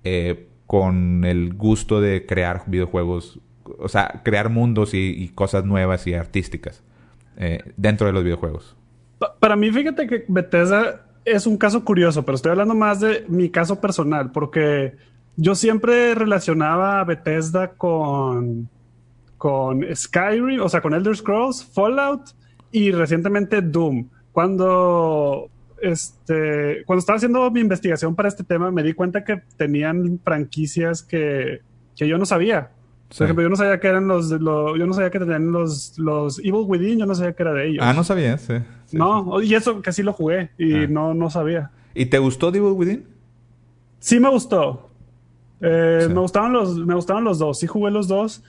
eh, 0.03 0.49
con 0.67 1.27
el 1.27 1.53
gusto 1.53 2.01
de 2.01 2.25
crear 2.25 2.63
videojuegos, 2.69 3.39
o 3.79 3.91
sea, 3.91 4.23
crear 4.25 4.49
mundos 4.49 4.95
y, 4.95 5.29
cosas 5.35 5.67
nuevas 5.67 6.07
y 6.07 6.15
artísticas 6.15 6.83
eh, 7.37 7.63
dentro 7.77 8.07
de 8.07 8.15
los 8.15 8.25
videojuegos. 8.25 8.75
para 9.41 9.57
mí, 9.57 9.71
fíjate 9.71 10.07
que 10.07 10.25
Bethesda 10.27 11.05
es 11.27 11.47
un 11.47 11.59
caso 11.59 11.85
curioso, 11.85 12.25
pero 12.25 12.37
estoy 12.37 12.53
hablando 12.53 12.75
más 12.75 13.01
de 13.01 13.27
mi 13.29 13.51
caso 13.51 13.79
personal, 13.79 14.33
porque 14.33 14.95
yo 15.37 15.55
siempre 15.55 16.15
relacionaba 16.15 16.99
a 16.99 17.05
Bethesda 17.05 17.73
con, 17.73 18.71
con 19.37 19.85
Skyrim, 19.95 20.63
o 20.63 20.69
sea, 20.71 20.81
con 20.81 20.95
Elder 20.95 21.15
Scrolls, 21.15 21.63
Fallout 21.63 22.31
y 22.73 22.91
recientemente 22.93 23.61
Doom 23.61 24.09
cuando 24.33 25.51
este, 25.81 26.85
cuando 26.85 27.01
estaba 27.01 27.17
haciendo 27.17 27.51
mi 27.51 27.61
investigación 27.61 28.15
para 28.15 28.29
este 28.29 28.45
tema, 28.45 28.71
me 28.71 28.83
di 28.83 28.93
cuenta 28.93 29.25
que 29.25 29.43
tenían 29.57 30.21
franquicias 30.23 31.03
que, 31.03 31.61
que 31.97 32.09
yo 32.09 32.19
no 32.19 32.27
sabía. 32.27 32.71
Por 33.17 33.25
ejemplo, 33.25 33.43
yo 33.43 33.49
no 33.49 33.57
sabía 33.57 33.81
que 33.81 33.89
eran 33.89 34.07
los, 34.07 34.31
yo 34.31 34.87
no 34.87 34.93
sabía 34.93 35.11
que 35.11 35.19
tenían 35.19 35.51
los, 35.51 35.99
los 35.99 36.39
Evil 36.39 36.65
Within, 36.67 36.99
yo 37.01 37.07
no 37.07 37.15
sabía 37.15 37.33
que 37.33 37.43
era 37.43 37.53
de 37.53 37.69
ellos. 37.69 37.85
Ah, 37.85 37.93
no 37.93 38.05
sabía, 38.05 38.39
sí. 38.39 38.55
no, 38.93 39.43
y 39.43 39.55
eso 39.55 39.83
que 39.83 39.93
sí 39.93 40.05
lo 40.05 40.13
jugué 40.13 40.51
y 40.57 40.85
ah. 40.85 40.87
no, 40.89 41.15
no 41.15 41.29
sabía. 41.29 41.73
¿Y 41.93 42.07
te 42.07 42.19
gustó 42.19 42.51
Evil 42.51 42.73
Within? 42.77 43.07
Sí 43.99 44.21
me 44.21 44.31
gustó. 44.31 44.91
Eh, 45.61 46.07
me, 46.09 46.21
gustaban 46.21 46.53
los, 46.53 46.77
me 46.77 46.95
gustaban 46.95 47.25
los 47.25 47.39
dos. 47.39 47.59
Sí 47.59 47.67
jugué 47.67 47.91
los 47.91 48.07
dos. 48.07 48.45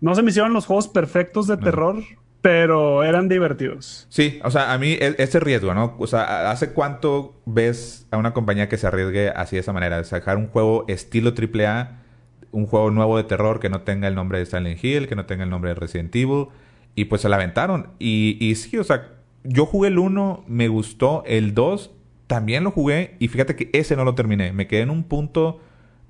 No 0.00 0.14
se 0.14 0.22
me 0.22 0.30
hicieron 0.30 0.52
los 0.52 0.66
juegos 0.66 0.86
perfectos 0.86 1.46
de 1.46 1.56
terror, 1.56 1.96
pero 2.44 3.02
eran 3.04 3.26
divertidos. 3.26 4.06
Sí, 4.10 4.38
o 4.44 4.50
sea, 4.50 4.74
a 4.74 4.78
mí 4.78 4.98
e, 5.00 5.14
ese 5.16 5.40
riesgo, 5.40 5.72
¿no? 5.72 5.96
O 5.98 6.06
sea, 6.06 6.50
¿hace 6.50 6.74
cuánto 6.74 7.40
ves 7.46 8.06
a 8.10 8.18
una 8.18 8.34
compañía 8.34 8.68
que 8.68 8.76
se 8.76 8.86
arriesgue 8.86 9.30
así 9.30 9.56
de 9.56 9.60
esa 9.60 9.72
manera? 9.72 10.04
Sacar 10.04 10.36
un 10.36 10.48
juego 10.48 10.84
estilo 10.86 11.32
AAA, 11.32 12.02
un 12.52 12.66
juego 12.66 12.90
nuevo 12.90 13.16
de 13.16 13.24
terror 13.24 13.60
que 13.60 13.70
no 13.70 13.80
tenga 13.80 14.08
el 14.08 14.14
nombre 14.14 14.38
de 14.38 14.44
Silent 14.44 14.84
Hill, 14.84 15.08
que 15.08 15.16
no 15.16 15.24
tenga 15.24 15.44
el 15.44 15.48
nombre 15.48 15.70
de 15.70 15.76
Resident 15.76 16.14
Evil, 16.14 16.48
y 16.94 17.06
pues 17.06 17.22
se 17.22 17.30
la 17.30 17.36
aventaron. 17.36 17.94
Y, 17.98 18.36
y 18.38 18.54
sí, 18.56 18.76
o 18.76 18.84
sea, 18.84 19.12
yo 19.42 19.64
jugué 19.64 19.88
el 19.88 19.98
1, 19.98 20.44
me 20.46 20.68
gustó, 20.68 21.22
el 21.24 21.54
2 21.54 21.92
también 22.26 22.62
lo 22.62 22.70
jugué, 22.70 23.16
y 23.20 23.28
fíjate 23.28 23.56
que 23.56 23.70
ese 23.72 23.96
no 23.96 24.04
lo 24.04 24.14
terminé. 24.14 24.52
Me 24.52 24.66
quedé 24.66 24.82
en 24.82 24.90
un 24.90 25.04
punto 25.04 25.60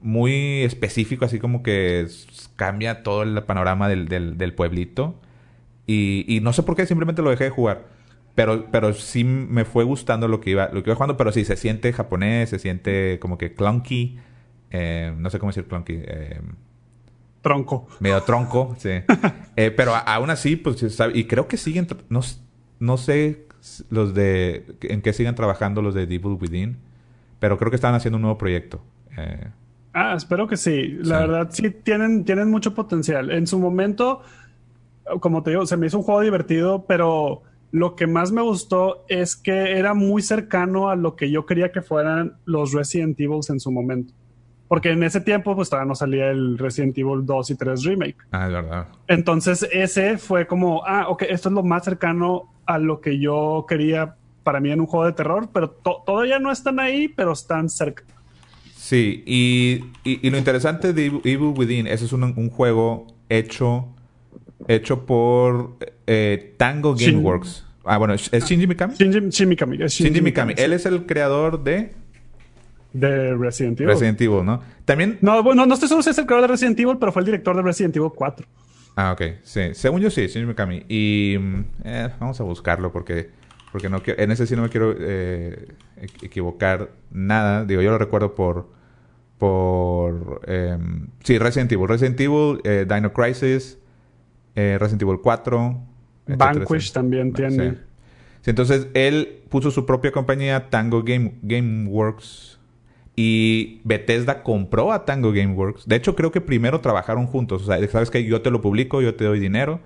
muy 0.01 0.65
específico, 0.65 1.25
así 1.25 1.39
como 1.39 1.63
que 1.63 2.09
cambia 2.57 3.05
todo 3.05 3.23
el 3.23 3.41
panorama 3.45 3.89
del, 3.89 4.53
pueblito. 4.55 5.15
Y, 5.87 6.25
y, 6.29 6.41
no 6.41 6.53
sé 6.53 6.63
por 6.63 6.77
qué, 6.77 6.87
simplemente 6.87 7.23
lo 7.23 7.31
dejé 7.31 7.45
de 7.45 7.51
jugar. 7.51 7.85
Pero, 8.35 8.67
pero 8.71 8.93
sí 8.95 9.23
me 9.23 9.65
fue 9.65 9.85
gustando 9.85 10.27
lo 10.27 10.41
que 10.41 10.51
iba, 10.51 10.69
lo 10.73 10.83
que 10.83 10.91
iba 10.91 10.97
jugando, 10.97 11.17
pero 11.17 11.31
sí, 11.31 11.45
se 11.45 11.57
siente 11.57 11.93
japonés, 11.93 12.51
se 12.51 12.59
siente 12.59 13.19
como 13.21 13.39
que 13.39 13.55
clunky. 13.55 14.19
Eh, 14.71 15.15
no 15.17 15.31
sé 15.31 15.39
cómo 15.39 15.51
decir 15.51 15.67
clunky. 15.67 15.95
Eh, 15.97 16.41
tronco. 17.43 17.87
Medio 18.01 18.23
tronco, 18.23 18.75
sí. 18.79 18.91
Eh, 19.57 19.71
pero 19.71 19.95
aún 19.95 20.31
así, 20.31 20.57
pues, 20.57 20.85
y 21.15 21.25
creo 21.25 21.47
que 21.47 21.57
siguen, 21.57 21.87
no, 22.09 22.21
no 22.81 22.97
sé 22.97 23.47
los 23.89 24.15
de, 24.15 24.67
en 24.83 25.01
qué 25.01 25.13
siguen 25.13 25.35
trabajando 25.35 25.81
los 25.81 25.95
de 25.95 26.07
Devil 26.07 26.37
Within, 26.41 26.77
pero 27.39 27.57
creo 27.57 27.71
que 27.71 27.77
están 27.77 27.95
haciendo 27.95 28.17
un 28.17 28.23
nuevo 28.23 28.39
proyecto. 28.39 28.83
Eh, 29.17 29.49
Ah, 29.95 30.15
espero 30.17 30.49
que 30.49 30.57
sí. 30.57 30.99
La 31.03 31.21
verdad, 31.21 31.49
sí 31.53 31.71
tienen, 31.71 32.25
tienen 32.25 32.51
mucho 32.51 32.75
potencial. 32.75 33.31
En 33.31 33.47
su 33.47 33.61
momento, 33.61 34.23
como 35.21 35.43
te 35.43 35.51
digo, 35.51 35.67
se 35.67 35.77
me 35.77 35.87
hizo 35.87 35.99
un 35.99 36.05
juego 36.05 36.21
divertido, 36.21 36.85
pero 36.87 37.43
lo 37.71 37.97
que 37.97 38.07
más 38.07 38.33
me 38.33 38.43
gustó 38.43 39.05
es 39.09 39.37
que 39.37 39.79
era 39.79 39.95
muy 39.95 40.23
cercano 40.23 40.91
a 40.91 40.97
lo 40.97 41.17
que 41.17 41.31
yo 41.31 41.47
quería 41.47 41.73
que 41.73 41.83
fueran 41.83 42.37
los 42.45 42.73
Resident 42.73 43.19
Evil 43.21 43.41
en 43.49 43.61
su 43.61 43.71
momento. 43.71 44.15
Porque 44.69 44.91
en 44.91 45.03
ese 45.03 45.21
tiempo, 45.21 45.55
pues 45.55 45.69
todavía 45.69 45.89
no 45.89 45.95
salía 45.95 46.31
el 46.31 46.57
Resident 46.59 46.97
Evil 46.97 47.25
2 47.25 47.51
y 47.51 47.55
3 47.55 47.85
Remake. 47.85 48.17
Ah, 48.33 48.47
es 48.47 48.53
verdad. 48.53 48.89
Entonces, 49.09 49.69
ese 49.71 50.19
fue 50.19 50.47
como, 50.47 50.85
ah, 50.87 51.09
ok, 51.09 51.23
esto 51.29 51.49
es 51.49 51.55
lo 51.55 51.63
más 51.63 51.85
cercano 51.85 52.55
a 52.67 52.79
lo 52.79 53.01
que 53.01 53.19
yo 53.19 53.67
quería 53.69 54.17
para 54.43 54.61
mí 54.61 54.71
en 54.71 54.81
un 54.81 54.87
juego 54.87 55.07
de 55.07 55.13
terror, 55.13 55.49
pero 55.53 55.71
todavía 55.71 56.39
no 56.39 56.53
están 56.53 56.79
ahí, 56.79 57.09
pero 57.09 57.33
están 57.33 57.69
cerca. 57.69 58.05
Sí, 58.77 59.23
y, 59.27 59.81
y, 60.05 60.29
lo 60.29 60.37
interesante 60.37 60.93
de 60.93 61.07
Evil 61.07 61.55
Within, 61.57 61.87
ese 61.87 62.05
es 62.05 62.13
un, 62.13 62.51
juego 62.51 63.07
hecho, 63.31 63.89
hecho 64.69 65.07
por 65.07 65.77
eh, 66.07 66.55
Tango 66.57 66.95
Gameworks. 66.95 67.65
Ah, 67.85 67.99
bueno, 67.99 68.15
¿es 68.15 68.31
Shinji 68.31 68.67
Mikami? 68.67 68.95
Shinji, 68.95 69.47
Mikami. 69.47 69.77
Shinji, 69.77 70.21
Mikami. 70.21 70.55
Él 70.57 70.73
es 70.73 70.87
el 70.87 71.05
creador 71.07 71.63
de... 71.63 71.93
De 72.93 73.35
Resident 73.35 73.81
Evil. 73.81 73.93
Resident 73.93 74.21
Evil, 74.21 74.45
¿no? 74.45 74.63
También... 74.85 75.19
No, 75.21 75.43
bueno, 75.43 75.67
no 75.67 75.75
estoy 75.75 75.89
seguro 75.89 76.03
si 76.03 76.11
es 76.11 76.19
el 76.19 76.27
creador 76.27 76.49
de 76.49 76.53
Resident 76.53 76.79
Evil, 76.79 76.97
pero 76.99 77.13
fue 77.13 77.21
el 77.21 77.27
director 77.27 77.55
de 77.57 77.63
Resident 77.63 77.97
Evil 77.97 78.11
4. 78.15 78.47
Ah, 78.97 79.13
ok. 79.13 79.23
Sí. 79.43 79.75
Según 79.75 80.01
yo 80.01 80.11
sí, 80.11 80.27
Shinji 80.27 80.47
Mikami. 80.47 80.85
Y... 80.89 81.37
Mm, 81.39 81.65
eh, 81.85 82.11
vamos 82.19 82.41
a 82.41 82.45
buscarlo 82.45 82.91
porque... 82.93 83.31
Porque 83.73 83.89
no 83.89 84.01
en 84.07 84.31
ese 84.31 84.47
sí 84.47 84.55
no 84.55 84.63
me 84.63 84.69
quiero 84.69 84.95
eh, 84.97 85.67
equivocar 86.23 86.93
nada. 87.11 87.65
Digo, 87.65 87.83
yo 87.83 87.91
lo 87.91 87.99
recuerdo 87.99 88.33
por 88.35 88.69
por... 89.39 90.41
Em, 90.47 91.09
sí, 91.23 91.39
Resident 91.39 91.73
Evil. 91.73 91.89
Resident 91.89 92.21
Evil, 92.21 92.61
eh, 92.65 92.87
Dino 92.89 93.13
Crisis, 93.13 93.79
eh, 94.55 94.77
Resident 94.79 95.03
Evil 95.03 95.21
4. 95.23 95.81
Vanquish 96.27 96.93
también 96.93 97.33
tiene. 97.33 97.77
Sí. 98.41 98.51
entonces 98.51 98.89
él 98.95 99.43
puso 99.49 99.71
su 99.71 99.85
propia 99.85 100.11
compañía, 100.11 100.71
Tango 100.71 101.03
Game, 101.03 101.35
Gameworks. 101.43 102.59
Y 103.17 103.81
Bethesda 103.85 104.43
compró 104.43 104.93
a 104.93 105.05
Tango 105.05 105.33
Gameworks. 105.33 105.87
De 105.87 105.95
hecho, 105.95 106.17
creo 106.17 106.33
que 106.33 106.41
primero 106.41 106.81
trabajaron 106.81 107.27
juntos. 107.27 107.63
O 107.63 107.67
sea, 107.67 107.89
sabes 107.89 108.11
que 108.11 108.25
yo 108.25 108.43
te 108.43 108.51
lo 108.51 108.61
publico, 108.61 109.01
yo 109.01 109.15
te 109.15 109.25
doy 109.25 109.39
dinero 109.39 109.81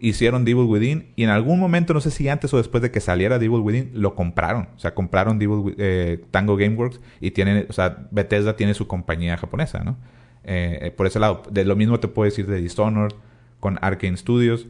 hicieron 0.00 0.44
Devil 0.44 0.64
Within 0.64 1.12
y 1.14 1.24
en 1.24 1.30
algún 1.30 1.60
momento, 1.60 1.92
no 1.92 2.00
sé 2.00 2.10
si 2.10 2.28
antes 2.28 2.52
o 2.54 2.56
después 2.56 2.82
de 2.82 2.90
que 2.90 3.00
saliera 3.00 3.38
Devil 3.38 3.60
Within, 3.60 3.90
lo 3.94 4.14
compraron. 4.14 4.68
O 4.74 4.78
sea, 4.78 4.94
compraron 4.94 5.38
Devil, 5.38 5.74
eh, 5.78 6.24
Tango 6.30 6.56
Gameworks 6.56 7.00
y 7.20 7.30
tienen, 7.30 7.66
o 7.68 7.72
sea, 7.72 8.08
Bethesda 8.10 8.56
tiene 8.56 8.74
su 8.74 8.86
compañía 8.88 9.36
japonesa, 9.36 9.84
¿no? 9.84 9.98
Eh, 10.42 10.78
eh, 10.82 10.90
por 10.90 11.06
ese 11.06 11.20
lado. 11.20 11.42
De 11.50 11.64
lo 11.64 11.76
mismo 11.76 12.00
te 12.00 12.08
puedo 12.08 12.24
decir 12.24 12.46
de 12.46 12.60
Dishonored 12.60 13.14
con 13.60 13.78
Arkane 13.82 14.16
Studios. 14.16 14.66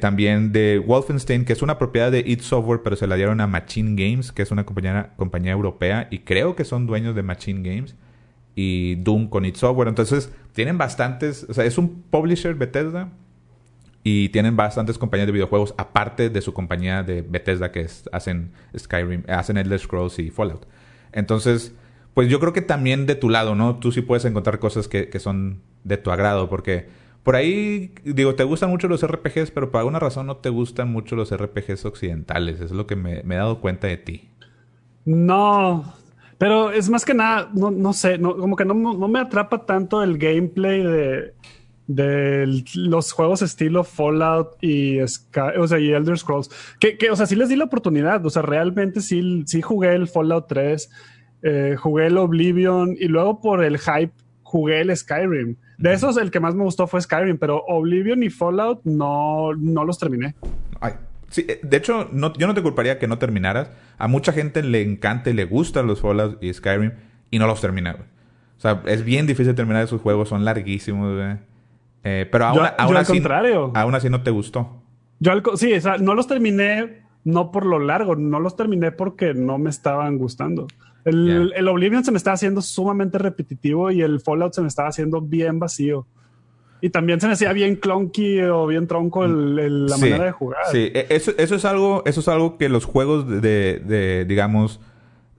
también 0.00 0.52
de 0.52 0.78
Wolfenstein, 0.78 1.44
que 1.44 1.54
es 1.54 1.62
una 1.62 1.78
propiedad 1.78 2.12
de 2.12 2.22
id 2.26 2.40
Software, 2.40 2.82
pero 2.82 2.96
se 2.96 3.06
la 3.06 3.16
dieron 3.16 3.40
a 3.40 3.46
Machine 3.46 3.94
Games, 3.96 4.30
que 4.30 4.42
es 4.42 4.50
una 4.50 4.64
compañía, 4.64 5.52
europea, 5.52 6.08
y 6.10 6.20
creo 6.20 6.54
que 6.54 6.64
son 6.64 6.86
dueños 6.86 7.14
de 7.14 7.22
Machine 7.22 7.62
Games 7.68 7.96
y 8.54 8.96
Doom 8.96 9.28
con 9.28 9.44
id 9.46 9.54
Software. 9.54 9.88
Entonces, 9.88 10.32
tienen 10.52 10.76
bastantes, 10.76 11.46
o 11.48 11.54
sea, 11.54 11.64
es 11.64 11.78
un 11.78 12.02
publisher 12.10 12.54
Bethesda, 12.54 13.10
y 14.02 14.30
tienen 14.30 14.56
bastantes 14.56 14.98
compañías 14.98 15.26
de 15.26 15.32
videojuegos, 15.32 15.74
aparte 15.76 16.30
de 16.30 16.40
su 16.40 16.54
compañía 16.54 17.02
de 17.02 17.22
Bethesda 17.22 17.70
que 17.70 17.86
hacen 18.12 18.52
Skyrim, 18.76 19.24
hacen 19.28 19.58
Elder 19.58 19.78
Scrolls 19.78 20.18
y 20.18 20.30
Fallout. 20.30 20.66
Entonces, 21.12 21.74
pues 22.14 22.28
yo 22.28 22.40
creo 22.40 22.52
que 22.52 22.62
también 22.62 23.06
de 23.06 23.14
tu 23.14 23.28
lado, 23.28 23.54
¿no? 23.54 23.76
Tú 23.78 23.92
sí 23.92 24.00
puedes 24.00 24.24
encontrar 24.24 24.58
cosas 24.58 24.88
que, 24.88 25.18
son 25.20 25.60
de 25.84 25.98
tu 25.98 26.10
agrado, 26.10 26.48
porque 26.48 26.88
por 27.22 27.36
ahí, 27.36 27.92
digo, 28.04 28.34
te 28.34 28.44
gustan 28.44 28.70
mucho 28.70 28.88
los 28.88 29.06
RPGs, 29.06 29.50
pero 29.50 29.70
por 29.70 29.80
alguna 29.80 29.98
razón 29.98 30.26
no 30.26 30.36
te 30.36 30.48
gustan 30.48 30.90
mucho 30.90 31.16
los 31.16 31.34
RPGs 31.34 31.84
occidentales. 31.84 32.60
Es 32.60 32.70
lo 32.70 32.86
que 32.86 32.96
me, 32.96 33.20
he 33.20 33.36
dado 33.36 33.60
cuenta 33.60 33.86
de 33.86 33.96
ti. 33.96 34.28
No, 35.04 35.94
pero 36.38 36.72
es 36.72 36.88
más 36.88 37.04
que 37.04 37.14
nada, 37.14 37.50
no, 37.54 37.70
no 37.70 37.92
sé, 37.92 38.20
como 38.20 38.56
que 38.56 38.64
no, 38.64 38.74
no 38.74 39.08
me 39.08 39.18
atrapa 39.18 39.66
tanto 39.66 40.02
el 40.02 40.18
gameplay 40.18 40.82
de 40.82 41.34
de 41.94 42.62
los 42.76 43.10
juegos 43.10 43.42
estilo 43.42 43.82
Fallout 43.82 44.50
y, 44.60 45.04
Sky, 45.08 45.58
o 45.58 45.66
sea, 45.66 45.80
y 45.80 45.90
Elder 45.90 46.16
Scrolls. 46.16 46.48
Que, 46.78 46.96
que, 46.96 47.10
o 47.10 47.16
sea, 47.16 47.26
sí 47.26 47.34
les 47.34 47.48
di 47.48 47.56
la 47.56 47.64
oportunidad. 47.64 48.24
O 48.24 48.30
sea, 48.30 48.42
realmente 48.42 49.00
sí, 49.00 49.42
sí 49.46 49.60
jugué 49.60 49.94
el 49.94 50.06
Fallout 50.06 50.46
3, 50.46 50.88
eh, 51.42 51.76
jugué 51.76 52.06
el 52.06 52.16
Oblivion 52.16 52.96
y 52.98 53.08
luego 53.08 53.40
por 53.40 53.64
el 53.64 53.78
hype 53.78 54.12
jugué 54.44 54.82
el 54.82 54.96
Skyrim. 54.96 55.56
De 55.80 55.92
esos, 55.94 56.16
el 56.18 56.30
que 56.30 56.40
más 56.40 56.54
me 56.54 56.62
gustó 56.62 56.86
fue 56.86 57.00
Skyrim, 57.00 57.38
pero 57.38 57.64
Oblivion 57.66 58.22
y 58.22 58.28
Fallout 58.28 58.82
no, 58.84 59.54
no 59.54 59.84
los 59.84 59.98
terminé. 59.98 60.34
Ay, 60.78 60.92
sí, 61.30 61.46
eh, 61.48 61.58
de 61.62 61.76
hecho, 61.78 62.08
no, 62.12 62.34
yo 62.34 62.46
no 62.46 62.54
te 62.54 62.62
culparía 62.62 62.98
que 62.98 63.08
no 63.08 63.18
terminaras. 63.18 63.70
A 63.96 64.06
mucha 64.06 64.32
gente 64.32 64.62
le 64.62 64.82
encanta 64.82 65.30
y 65.30 65.32
le 65.32 65.46
gustan 65.46 65.86
los 65.86 66.02
Fallout 66.02 66.42
y 66.42 66.52
Skyrim 66.52 66.92
y 67.30 67.38
no 67.38 67.46
los 67.46 67.60
termina, 67.60 67.96
O 68.58 68.60
sea, 68.60 68.82
es 68.86 69.04
bien 69.04 69.26
difícil 69.26 69.54
terminar 69.54 69.82
esos 69.82 70.02
juegos, 70.02 70.28
son 70.28 70.44
larguísimos, 70.44 71.16
güey. 71.16 71.36
Eh, 72.04 72.28
pero 72.30 72.46
aún, 72.46 72.96
así, 72.96 73.12
contrario. 73.12 73.72
aún 73.74 73.94
así 73.94 74.10
no 74.10 74.22
te 74.22 74.30
gustó. 74.30 74.82
Yo 75.18 75.32
sí, 75.56 75.72
o 75.72 75.80
sea, 75.80 75.98
no 75.98 76.14
los 76.14 76.26
terminé 76.26 77.00
no 77.24 77.50
por 77.50 77.66
lo 77.66 77.78
largo, 77.78 78.16
no 78.16 78.40
los 78.40 78.56
terminé 78.56 78.92
porque 78.92 79.34
no 79.34 79.58
me 79.58 79.70
estaban 79.70 80.18
gustando. 80.18 80.66
El, 81.04 81.52
el, 81.56 81.68
Oblivion 81.68 82.04
se 82.04 82.12
me 82.12 82.18
estaba 82.18 82.34
haciendo 82.34 82.60
sumamente 82.62 83.18
repetitivo 83.18 83.90
y 83.90 84.02
el 84.02 84.20
Fallout 84.20 84.52
se 84.52 84.60
me 84.60 84.68
estaba 84.68 84.88
haciendo 84.88 85.20
bien 85.20 85.58
vacío. 85.58 86.06
Y 86.82 86.90
también 86.90 87.20
se 87.20 87.26
me 87.26 87.34
hacía 87.34 87.52
bien 87.52 87.76
clunky 87.76 88.40
o 88.42 88.66
bien 88.66 88.86
tronco 88.86 89.24
el, 89.24 89.86
la 89.86 89.96
manera 89.98 90.24
de 90.24 90.32
jugar. 90.32 90.60
Sí, 90.72 90.90
e, 90.94 91.06
eso, 91.10 91.32
eso, 91.36 91.54
es 91.54 91.64
algo, 91.64 92.02
eso 92.06 92.20
es 92.20 92.28
algo 92.28 92.56
que 92.56 92.68
los 92.68 92.84
juegos 92.84 93.28
de, 93.28 93.82
de, 93.84 94.24
digamos, 94.26 94.80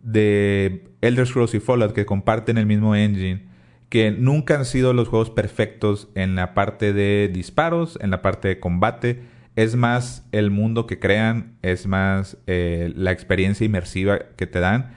de 0.04 0.84
Elder 1.02 1.26
Scrolls 1.26 1.54
y 1.56 1.60
Fallout 1.60 1.94
que 1.94 2.06
comparten 2.06 2.58
el 2.58 2.66
mismo 2.66 2.96
engine 2.96 3.52
que 3.92 4.10
nunca 4.10 4.56
han 4.56 4.64
sido 4.64 4.94
los 4.94 5.10
juegos 5.10 5.30
perfectos 5.30 6.08
en 6.16 6.36
la 6.36 6.54
parte 6.54 6.94
de 6.94 7.30
disparos, 7.32 8.00
en 8.02 8.10
la 8.10 8.22
parte 8.22 8.48
de 8.48 8.58
combate. 8.58 9.22
Es 9.58 9.76
más 9.76 10.26
el 10.32 10.50
mundo 10.50 10.88
que 10.88 10.98
crean, 10.98 11.58
es 11.62 11.88
más 11.88 12.38
eh, 12.48 12.94
la 12.96 13.12
experiencia 13.12 13.66
inmersiva 13.66 14.20
que 14.38 14.48
te 14.48 14.62
dan. 14.62 14.94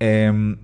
Em, 0.00 0.56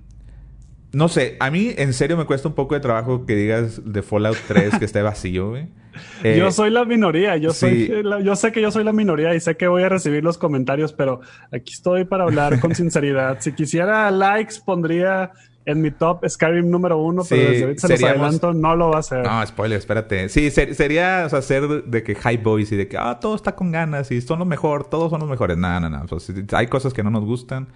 no 0.91 1.09
sé, 1.09 1.37
a 1.39 1.51
mí 1.51 1.73
en 1.77 1.93
serio 1.93 2.17
me 2.17 2.25
cuesta 2.25 2.47
un 2.47 2.55
poco 2.55 2.75
de 2.75 2.81
trabajo 2.81 3.25
que 3.25 3.35
digas 3.35 3.81
de 3.85 4.01
Fallout 4.01 4.37
3 4.47 4.79
que 4.79 4.85
esté 4.85 5.01
vacío, 5.01 5.49
güey. 5.49 5.67
yo 6.23 6.47
eh, 6.47 6.51
soy 6.51 6.69
la 6.69 6.85
minoría, 6.85 7.37
yo 7.37 7.53
soy, 7.53 7.91
yo 8.23 8.35
sé 8.35 8.51
que 8.51 8.61
yo 8.61 8.71
soy 8.71 8.83
la 8.83 8.93
minoría 8.93 9.33
y 9.35 9.39
sé 9.39 9.57
que 9.57 9.67
voy 9.67 9.83
a 9.83 9.89
recibir 9.89 10.23
los 10.23 10.37
comentarios, 10.37 10.93
pero 10.93 11.21
aquí 11.51 11.73
estoy 11.73 12.05
para 12.05 12.23
hablar 12.23 12.59
con 12.59 12.75
sinceridad. 12.75 13.37
Si 13.39 13.53
quisiera 13.53 14.09
likes, 14.11 14.55
pondría 14.63 15.31
en 15.65 15.81
mi 15.81 15.91
top 15.91 16.27
Skyrim 16.27 16.69
número 16.69 16.97
uno, 16.97 17.23
pero 17.27 17.51
desde 17.51 17.77
se 17.77 17.89
los 17.89 18.03
adelanto, 18.03 18.53
no 18.53 18.75
lo 18.75 18.89
va 18.89 18.97
a 18.97 18.99
hacer. 18.99 19.23
No, 19.23 19.45
spoiler, 19.45 19.77
espérate. 19.77 20.29
Sí, 20.29 20.49
sería 20.49 21.23
o 21.25 21.29
sea, 21.29 21.41
ser 21.41 21.67
de 21.67 22.03
que 22.03 22.15
high 22.15 22.37
boys 22.37 22.71
y 22.71 22.77
de 22.77 22.87
que, 22.87 22.97
ah, 22.97 23.19
todo 23.19 23.35
está 23.35 23.55
con 23.55 23.71
ganas 23.71 24.09
y 24.11 24.21
son 24.21 24.39
lo 24.39 24.45
mejor, 24.45 24.89
todos 24.89 25.09
son 25.09 25.19
los 25.19 25.29
mejores. 25.29 25.57
No, 25.57 25.79
no, 25.79 25.89
no. 25.89 26.05
hay 26.53 26.67
cosas 26.67 26.93
que 26.93 27.03
no 27.03 27.09
nos 27.09 27.25
gustan 27.25 27.67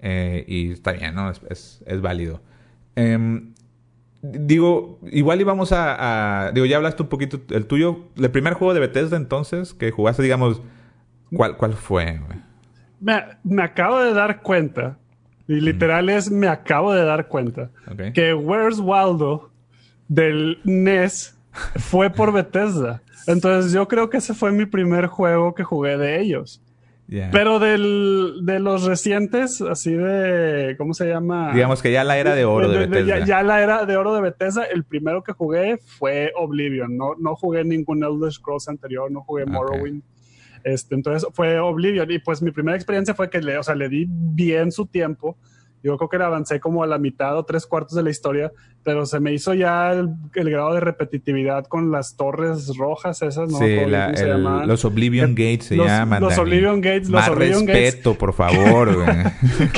eh, 0.00 0.44
y 0.46 0.72
está 0.72 0.92
bien, 0.92 1.14
¿no? 1.14 1.30
Es, 1.30 1.82
es, 1.86 2.00
válido. 2.00 2.40
Em, 2.96 3.54
digo, 4.22 4.98
igual 5.10 5.40
íbamos 5.40 5.72
a, 5.72 6.46
a, 6.46 6.52
Digo, 6.52 6.66
ya 6.66 6.76
hablaste 6.76 7.02
un 7.02 7.08
poquito 7.08 7.40
el 7.50 7.66
tuyo. 7.66 8.06
El 8.16 8.30
primer 8.30 8.54
juego 8.54 8.74
de 8.74 8.80
Bethesda 8.80 9.16
entonces 9.16 9.74
que 9.74 9.90
jugaste, 9.90 10.22
digamos... 10.22 10.62
¿Cuál, 11.32 11.56
cuál 11.56 11.74
fue? 11.74 12.20
Me, 13.00 13.22
me 13.44 13.62
acabo 13.62 14.00
de 14.00 14.12
dar 14.12 14.42
cuenta. 14.42 14.98
Y 15.46 15.60
literal 15.60 16.08
es 16.08 16.30
me 16.30 16.46
acabo 16.46 16.92
de 16.92 17.04
dar 17.04 17.26
cuenta. 17.26 17.70
Que 18.14 18.34
Where's 18.34 18.78
Waldo 18.78 19.50
del 20.06 20.60
NES 20.64 21.36
fue 21.76 22.10
por 22.10 22.32
Bethesda. 22.32 23.02
Entonces 23.26 23.72
yo 23.72 23.88
creo 23.88 24.10
que 24.10 24.18
ese 24.18 24.34
fue 24.34 24.52
mi 24.52 24.66
primer 24.66 25.06
juego 25.06 25.54
que 25.54 25.64
jugué 25.64 25.96
de 25.96 26.20
ellos. 26.20 26.62
Pero 27.32 27.58
del, 27.58 28.40
de 28.42 28.60
los 28.60 28.84
recientes, 28.84 29.60
así 29.60 29.92
de, 29.92 30.76
¿cómo 30.78 30.94
se 30.94 31.08
llama? 31.08 31.52
Digamos 31.52 31.82
que 31.82 31.90
ya 31.90 32.04
la 32.04 32.16
era 32.18 32.36
de 32.36 32.44
oro 32.44 32.68
de, 32.68 32.86
Bethesda. 32.86 33.24
ya, 33.24 33.42
la 33.42 33.60
era 33.60 33.84
de 33.84 33.96
oro 33.96 34.14
de 34.14 34.20
Bethesda, 34.20 34.64
el 34.64 34.84
primero 34.84 35.24
que 35.24 35.32
jugué 35.32 35.78
fue 35.84 36.32
Oblivion. 36.36 36.96
No, 36.96 37.16
no 37.18 37.34
jugué 37.34 37.64
ningún 37.64 38.04
Elder 38.04 38.32
Scrolls 38.32 38.68
anterior, 38.68 39.10
no 39.10 39.22
jugué 39.22 39.44
Morrowind. 39.44 40.02
Este, 40.62 40.94
entonces 40.94 41.28
fue 41.32 41.58
Oblivion. 41.58 42.08
Y 42.10 42.20
pues 42.20 42.42
mi 42.42 42.52
primera 42.52 42.76
experiencia 42.76 43.14
fue 43.14 43.28
que 43.28 43.40
le, 43.40 43.58
o 43.58 43.62
sea, 43.62 43.74
le 43.74 43.88
di 43.88 44.06
bien 44.08 44.70
su 44.70 44.86
tiempo 44.86 45.36
yo 45.82 45.96
creo 45.96 46.08
que 46.08 46.16
avancé 46.16 46.60
como 46.60 46.82
a 46.82 46.86
la 46.86 46.98
mitad 46.98 47.36
o 47.36 47.44
tres 47.44 47.66
cuartos 47.66 47.96
de 47.96 48.02
la 48.02 48.10
historia, 48.10 48.52
pero 48.82 49.06
se 49.06 49.20
me 49.20 49.32
hizo 49.32 49.54
ya 49.54 49.92
el, 49.92 50.10
grado 50.34 50.74
de 50.74 50.80
repetitividad 50.80 51.66
con 51.66 51.90
las 51.90 52.16
torres 52.16 52.76
rojas 52.76 53.22
esas, 53.22 53.50
¿no? 53.50 53.58
Sí, 53.58 53.78
los 54.66 54.84
Oblivion 54.84 55.34
Gates 55.34 55.66
se 55.66 55.76
llaman. 55.76 56.22
Los 56.22 56.38
Oblivion 56.38 56.80
Gates, 56.80 57.08
los 57.08 57.20
Más 57.20 57.28
Oblivion 57.28 57.66
respeto, 57.66 58.14
por 58.14 58.32
favor. 58.34 59.04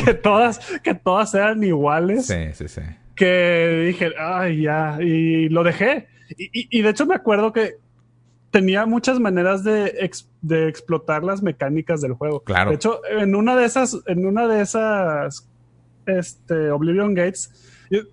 que 0.04 0.14
todas, 0.14 0.60
que 0.82 0.94
todas 0.94 1.30
sean 1.30 1.62
iguales. 1.62 2.26
Sí, 2.26 2.52
sí, 2.52 2.68
sí. 2.68 2.82
Que 3.14 3.84
dije, 3.86 4.12
ay, 4.18 4.62
ya, 4.62 4.98
y 5.00 5.48
lo 5.48 5.62
dejé. 5.62 6.08
Y, 6.36 6.78
y, 6.78 6.82
de 6.82 6.88
hecho 6.88 7.04
me 7.04 7.14
acuerdo 7.14 7.52
que 7.52 7.76
tenía 8.50 8.86
muchas 8.86 9.18
maneras 9.18 9.64
de, 9.64 10.10
de 10.42 10.68
explotar 10.68 11.24
las 11.24 11.42
mecánicas 11.42 12.00
del 12.00 12.12
juego. 12.12 12.40
Claro. 12.40 12.70
De 12.70 12.76
hecho, 12.76 13.00
en 13.10 13.34
una 13.34 13.56
de 13.56 13.64
esas, 13.64 13.98
en 14.06 14.26
una 14.26 14.46
de 14.46 14.62
esas 14.62 15.48
este, 16.06 16.70
Oblivion 16.70 17.14
Gates, 17.14 17.50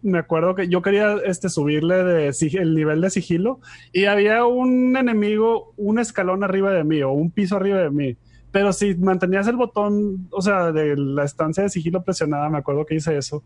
me 0.01 0.19
acuerdo 0.19 0.55
que 0.55 0.67
yo 0.67 0.81
quería 0.81 1.17
este, 1.25 1.49
subirle 1.49 2.03
de, 2.03 2.35
el 2.53 2.75
nivel 2.75 3.01
de 3.01 3.09
sigilo 3.09 3.61
y 3.93 4.05
había 4.05 4.45
un 4.45 4.97
enemigo 4.97 5.73
un 5.77 5.99
escalón 5.99 6.43
arriba 6.43 6.71
de 6.71 6.83
mí 6.83 7.01
o 7.01 7.11
un 7.11 7.31
piso 7.31 7.55
arriba 7.55 7.79
de 7.79 7.89
mí. 7.89 8.17
Pero 8.51 8.73
si 8.73 8.95
mantenías 8.95 9.47
el 9.47 9.55
botón, 9.55 10.27
o 10.31 10.41
sea, 10.41 10.71
de 10.71 10.97
la 10.97 11.23
estancia 11.23 11.63
de 11.63 11.69
sigilo 11.69 12.03
presionada, 12.03 12.49
me 12.49 12.57
acuerdo 12.57 12.85
que 12.85 12.95
hice 12.95 13.15
eso, 13.15 13.43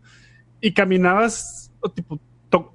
y 0.60 0.72
caminabas 0.72 1.70
tipo 1.94 2.18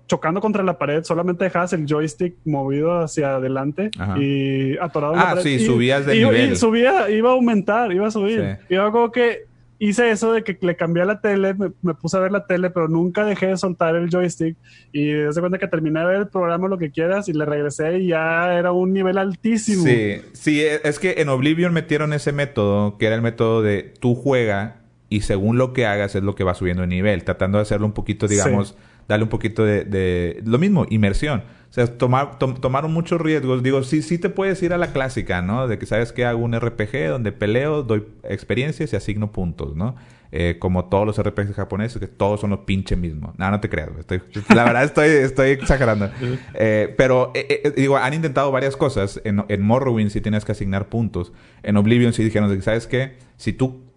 chocando 0.07 0.41
contra 0.41 0.63
la 0.63 0.77
pared, 0.77 1.03
solamente 1.03 1.45
dejabas 1.45 1.73
el 1.73 1.85
joystick 1.85 2.35
movido 2.45 2.99
hacia 2.99 3.35
adelante 3.35 3.91
y 4.17 4.77
atorado 4.77 5.13
en 5.13 5.19
la 5.19 5.31
ah, 5.31 5.41
sí, 5.41 5.59
subías 5.59 6.05
de 6.05 6.15
nivel. 6.15 6.51
Y 6.51 6.55
subía, 6.55 7.09
iba 7.09 7.29
a 7.29 7.33
aumentar, 7.33 7.91
iba 7.91 8.07
a 8.07 8.11
subir. 8.11 8.59
Y 8.69 8.75
yo 8.75 9.11
que 9.11 9.45
hice 9.79 10.11
eso 10.11 10.33
de 10.33 10.43
que 10.43 10.57
le 10.61 10.75
cambié 10.75 11.03
a 11.03 11.05
la 11.05 11.21
tele, 11.21 11.55
me, 11.81 11.93
puse 11.93 12.17
a 12.17 12.19
ver 12.19 12.31
la 12.31 12.45
tele, 12.45 12.69
pero 12.69 12.87
nunca 12.87 13.25
dejé 13.25 13.47
de 13.47 13.57
soltar 13.57 13.95
el 13.95 14.09
joystick. 14.09 14.57
Y 14.91 15.07
desde 15.07 15.39
cuenta 15.39 15.57
que 15.57 15.67
terminé 15.67 16.01
de 16.01 16.05
ver 16.05 16.15
el 16.17 16.27
programa, 16.27 16.67
lo 16.67 16.77
que 16.77 16.91
quieras, 16.91 17.29
y 17.29 17.33
le 17.33 17.45
regresé 17.45 17.99
y 17.99 18.07
ya 18.09 18.53
era 18.53 18.73
un 18.73 18.93
nivel 18.93 19.17
altísimo. 19.17 19.83
Sí, 19.83 20.21
sí, 20.33 20.61
e, 20.61 20.81
es 20.83 20.99
que 20.99 21.15
en 21.17 21.29
Oblivion 21.29 21.73
metieron 21.73 22.13
ese 22.13 22.33
método, 22.33 22.97
que 22.97 23.07
era 23.07 23.15
el 23.15 23.21
método 23.21 23.61
de 23.61 23.93
tú 23.99 24.15
juega 24.15 24.81
y 25.07 25.21
según 25.21 25.57
lo 25.57 25.73
que 25.73 25.85
hagas 25.85 26.13
es 26.15 26.23
lo 26.23 26.35
que 26.35 26.43
va 26.43 26.53
subiendo 26.53 26.81
de 26.81 26.87
nivel, 26.87 27.23
tratando 27.23 27.57
de 27.57 27.63
hacerlo 27.63 27.87
un 27.87 27.93
poquito, 27.93 28.27
digamos, 28.27 28.77
darle 29.09 29.23
un 29.23 29.29
poquito 29.29 29.65
de, 29.65 29.83
de, 29.83 30.41
lo 30.45 30.59
mismo, 30.59 30.85
inmersión. 30.89 31.43
O 31.69 31.73
sea, 31.73 31.85
tomar, 31.97 32.39
tomaron 32.39 32.93
muchos 32.93 33.19
riesgos. 33.19 33.61
Digo, 33.61 33.83
sí, 33.83 34.01
sí 34.01 34.17
te 34.17 34.29
puedes 34.29 34.61
ir 34.63 34.71
a 34.71 34.77
la 34.77 34.93
clásica, 34.93 35.41
¿no? 35.41 35.67
De 35.67 35.77
que 35.77 35.85
sabes 35.85 36.11
que 36.11 36.25
hago 36.25 36.39
un 36.39 36.57
RPG 36.57 37.09
donde 37.09 37.31
peleo, 37.31 37.83
doy 37.83 38.05
experiencias 38.23 38.93
y 38.93 38.95
asigno 38.95 39.31
puntos, 39.31 39.75
¿no? 39.75 39.95
Eh, 40.31 40.57
como 40.59 40.85
todos 40.85 41.07
los 41.07 41.19
RPGs 41.19 41.55
japoneses, 41.55 41.99
que 41.99 42.07
todos 42.07 42.39
son 42.39 42.51
los 42.51 42.59
pinches 42.59 42.97
mismos. 42.99 43.37
No, 43.39 43.49
no 43.49 43.59
te 43.59 43.67
creas. 43.67 43.89
Estoy, 43.99 44.21
la 44.53 44.63
verdad 44.63 44.83
estoy, 44.83 45.09
estoy 45.09 45.49
exagerando. 45.49 46.09
Eh, 46.61 46.93
pero, 46.97 47.31
eh, 47.33 47.73
digo, 47.75 47.97
han 47.97 48.13
intentado 48.13 48.51
varias 48.51 48.75
cosas. 48.75 49.21
En, 49.23 49.43
en 49.47 49.61
Morrowind 49.61 50.11
sí 50.11 50.21
tienes 50.21 50.45
que 50.45 50.51
asignar 50.51 50.87
puntos. 50.87 51.31
En 51.63 51.77
Oblivion 51.77 52.13
sí 52.13 52.23
dijeron, 52.23 52.61
¿sabes 52.61 52.85
qué? 52.85 53.17
Si 53.37 53.53
tú 53.53 53.88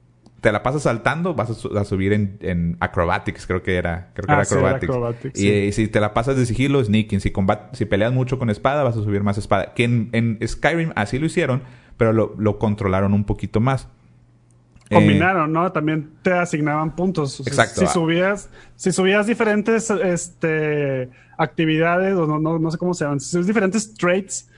te 0.43 0.51
la 0.51 0.65
pasas 0.65 0.83
saltando, 0.83 1.35
vas 1.35 1.51
a, 1.51 1.85
subir 1.85 2.13
en, 2.13 2.37
en, 2.41 2.77
acrobatics, 2.81 3.47
creo 3.47 3.63
que 3.63 3.77
era. 3.77 4.11
Creo 4.13 4.27
que 4.27 4.33
era 4.33 4.43
ah, 4.43 4.75
acrobatics. 4.75 5.39
y, 5.39 5.71
si 5.71 5.87
te 5.87 6.01
la 6.01 6.13
pasas 6.13 6.37
de 6.37 6.45
sigilo, 6.47 6.85
sneaking. 6.85 7.21
Si, 7.21 7.33
si 7.73 7.85
peleas 7.85 8.13
mucho 8.13 8.41
con 8.41 8.51
espada, 8.51 8.83
vas 8.83 8.97
a 8.97 9.05
subir 9.05 9.23
más 9.23 9.39
espada. 9.39 9.73
Que 9.73 9.85
en, 9.85 10.39
Skyrim 10.45 10.91
así 10.97 11.21
lo 11.21 11.27
hicieron, 11.27 11.63
pero 11.97 12.13
lo, 12.13 12.35
lo 12.39 12.59
controlaron 12.59 13.15
un 13.15 13.23
poquito 13.23 13.61
más. 13.61 13.89
Combinaron, 14.91 15.53
¿no? 15.53 15.71
También 15.71 16.11
te 16.23 16.33
asignaban 16.33 16.97
puntos. 16.97 17.39
Exacto. 17.47 17.81
Si 17.81 17.87
subías, 17.87 18.51
si 18.75 18.91
subías 18.91 19.29
diferentes 19.29 19.91
este, 19.91 21.09
actividades, 21.39 22.17
o 22.17 22.27
no, 22.27 22.41
no, 22.41 22.59
no 22.59 22.71
sé 22.73 22.79
cómo 22.79 22.95
se 22.95 23.05
llaman, 23.05 23.21
si 23.21 23.31
subías 23.31 23.47
diferentes 23.47 23.95
traits, 23.95 24.51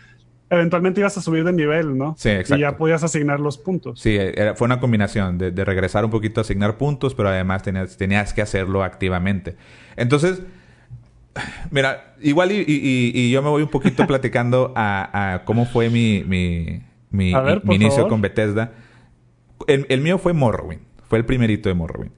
eventualmente 0.50 1.00
ibas 1.00 1.16
a 1.16 1.20
subir 1.20 1.44
de 1.44 1.52
nivel, 1.52 1.96
¿no? 1.96 2.14
Sí, 2.18 2.28
exacto. 2.30 2.56
Y 2.56 2.60
ya 2.60 2.76
podías 2.76 3.02
asignar 3.02 3.40
los 3.40 3.58
puntos. 3.58 4.00
Sí, 4.00 4.18
fue 4.56 4.66
una 4.66 4.80
combinación 4.80 5.38
de, 5.38 5.64
regresar 5.64 6.04
un 6.04 6.10
poquito 6.10 6.40
a 6.40 6.42
asignar 6.42 6.76
puntos, 6.76 7.14
pero 7.14 7.28
además 7.28 7.62
tenías, 7.62 7.96
tenías 7.96 8.32
que 8.34 8.42
hacerlo 8.42 8.82
activamente. 8.82 9.56
Entonces, 9.96 10.42
mira, 11.70 12.14
igual 12.20 12.52
y, 12.52 13.30
yo 13.30 13.42
me 13.42 13.48
voy 13.48 13.62
un 13.62 13.70
poquito 13.70 14.06
platicando 14.06 14.72
a, 14.76 15.42
cómo 15.44 15.66
fue 15.66 15.90
mi, 15.90 16.24
mi, 16.24 16.82
mi, 17.10 17.32
inicio 17.74 18.08
con 18.08 18.20
Bethesda. 18.20 18.72
El, 19.66 19.86
el, 19.88 20.00
mío 20.00 20.18
fue 20.18 20.32
Morrowind. 20.32 20.82
Fue 21.08 21.18
el 21.18 21.24
primerito 21.24 21.68
de 21.68 21.74
Morrowind. 21.74 22.12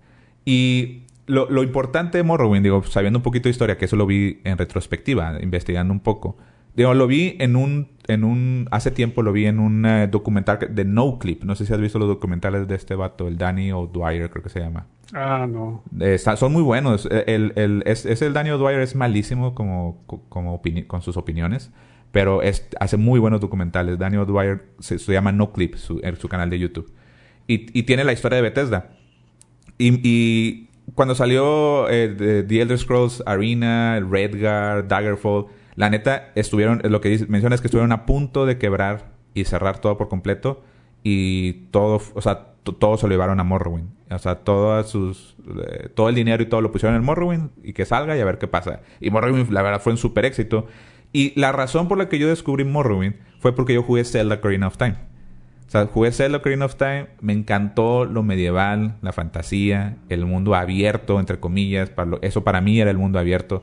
Y 0.45 1.03
lo, 1.27 1.49
lo 1.51 1.63
importante 1.63 2.19
de 2.19 2.25
Morrowind, 2.25 2.65
digo, 2.65 2.83
sabiendo 2.85 3.19
un 3.19 3.23
poquito 3.23 3.45
de 3.45 3.51
historia, 3.51 3.79
que 3.79 3.85
eso 3.85 3.97
lo 3.97 4.07
vi 4.07 4.41
en 4.45 4.59
retrospectiva, 4.59 5.39
investigando 5.41 5.93
un 5.93 6.01
poco 6.01 6.37
Digo, 6.77 6.93
lo 6.93 7.07
vi 7.07 7.37
en 7.41 7.57
un, 7.57 7.89
en 8.09 8.25
un, 8.25 8.69
hace 8.71 8.91
tiempo 8.91 9.23
lo 9.23 9.33
vi 9.33 9.47
en 9.47 9.59
un 9.59 9.85
eh, 9.87 10.09
documental 10.09 10.59
de 10.71 10.85
No 10.85 11.19
Clip. 11.19 11.43
No 11.45 11.55
sé 11.55 11.67
si 11.67 11.73
has 11.73 11.81
visto 11.81 11.99
los 11.99 12.09
documentales 12.09 12.69
de 12.69 12.75
este 12.75 12.95
vato, 12.95 13.29
el 13.29 13.39
Danny 13.39 13.73
O'Dwyer, 13.73 14.31
creo 14.31 14.43
que 14.43 14.49
se 14.49 14.61
llama. 14.61 14.87
Ah, 15.13 15.47
no. 15.49 15.83
son 16.37 16.53
muy 16.53 16.63
buenos. 16.63 17.09
Eh, 17.11 17.25
el, 17.29 17.53
el, 17.57 17.83
es, 17.87 18.05
el 18.05 18.33
Danny 18.33 18.51
O'Dwyer 18.51 18.81
es 18.81 18.95
malísimo 18.95 19.55
como, 19.55 20.05
como 20.29 20.61
con 20.87 21.03
sus 21.03 21.17
opiniones, 21.17 21.73
pero 22.13 22.43
es, 22.43 22.69
hace 22.81 22.97
muy 22.97 23.21
buenos 23.21 23.41
documentales. 23.41 23.99
Danny 23.99 24.17
O'Dwyer 24.17 24.65
se, 24.79 24.99
llama 24.99 25.33
No 25.33 25.53
Clip, 25.53 25.75
su, 25.77 26.01
en 26.03 26.17
su 26.17 26.29
canal 26.29 26.51
de 26.51 26.59
YouTube. 26.59 26.93
Y, 27.47 27.79
y 27.79 27.85
tiene 27.85 28.05
la 28.05 28.13
historia 28.13 28.37
de 28.37 28.43
Bethesda. 28.43 28.91
Y, 29.79 30.01
y 30.03 30.67
cuando 30.95 31.15
salió 31.15 31.89
eh, 31.89 32.45
The 32.47 32.61
Elder 32.61 32.79
Scrolls 32.79 33.23
Arena, 33.27 34.01
Redguard, 34.01 34.87
Daggerfall 34.87 35.47
la 35.77 35.91
neta, 35.91 36.33
estuvieron, 36.35 36.81
lo 36.85 37.01
que 37.01 37.11
dice, 37.11 37.27
menciona 37.29 37.55
es 37.55 37.61
que 37.61 37.69
estuvieron 37.69 37.93
a 37.93 38.07
punto 38.07 38.47
de 38.47 38.59
quebrar 38.59 39.13
y 39.35 39.45
cerrar 39.45 39.79
todo 39.79 39.97
por 39.99 40.09
completo. 40.09 40.63
Y 41.03 41.69
todo, 41.71 42.01
o 42.15 42.21
sea, 42.21 42.55
todo 42.65 42.97
se 42.97 43.07
lo 43.07 43.13
llevaron 43.13 43.39
a 43.39 43.45
Morrowind. 43.45 43.91
O 44.11 44.19
sea, 44.19 44.37
todas 44.37 44.89
sus, 44.89 45.37
eh, 45.69 45.89
todo 45.95 46.09
el 46.09 46.15
dinero 46.15 46.43
y 46.43 46.47
todo 46.47 46.61
lo 46.61 46.73
pusieron 46.73 46.97
en 46.97 47.05
Morrowind 47.05 47.51
y 47.63 47.75
que 47.75 47.85
salga 47.85 48.17
y 48.17 48.21
a 48.21 48.25
ver 48.25 48.39
qué 48.39 48.49
pasa. 48.49 48.81
Y 49.01 49.11
Morrowind, 49.11 49.51
la 49.51 49.63
verdad, 49.63 49.81
fue 49.81 49.93
un 49.93 49.99
super 49.99 50.25
éxito. 50.25 50.67
Y 51.13 51.39
la 51.39 51.53
razón 51.53 51.89
por 51.89 51.99
la 51.99 52.09
que 52.09 52.19
yo 52.19 52.29
descubrí 52.29 52.65
Morrowind 52.65 53.15
fue 53.39 53.55
porque 53.55 53.75
yo 53.75 53.83
jugué 53.83 54.05
Zelda 54.05 54.37
Ocarina 54.37 54.67
of 54.67 54.79
Time. 54.79 54.97
O 55.67 55.71
sea, 55.71 55.87
jugué 55.87 56.13
Zelda 56.13 56.39
Ocarina 56.39 56.65
of 56.65 56.77
Time, 56.77 57.09
me 57.21 57.33
encantó 57.33 58.05
lo 58.05 58.23
medieval, 58.23 58.97
la 59.03 59.13
fantasía, 59.13 59.97
el 60.09 60.25
mundo 60.25 60.55
abierto, 60.55 61.21
entre 61.21 61.39
comillas. 61.39 61.91
Para 61.91 62.19
eso 62.23 62.45
para 62.45 62.61
mí 62.61 62.81
era 62.81 62.91
el 62.91 62.99
mundo 62.99 63.19
abierto. 63.19 63.63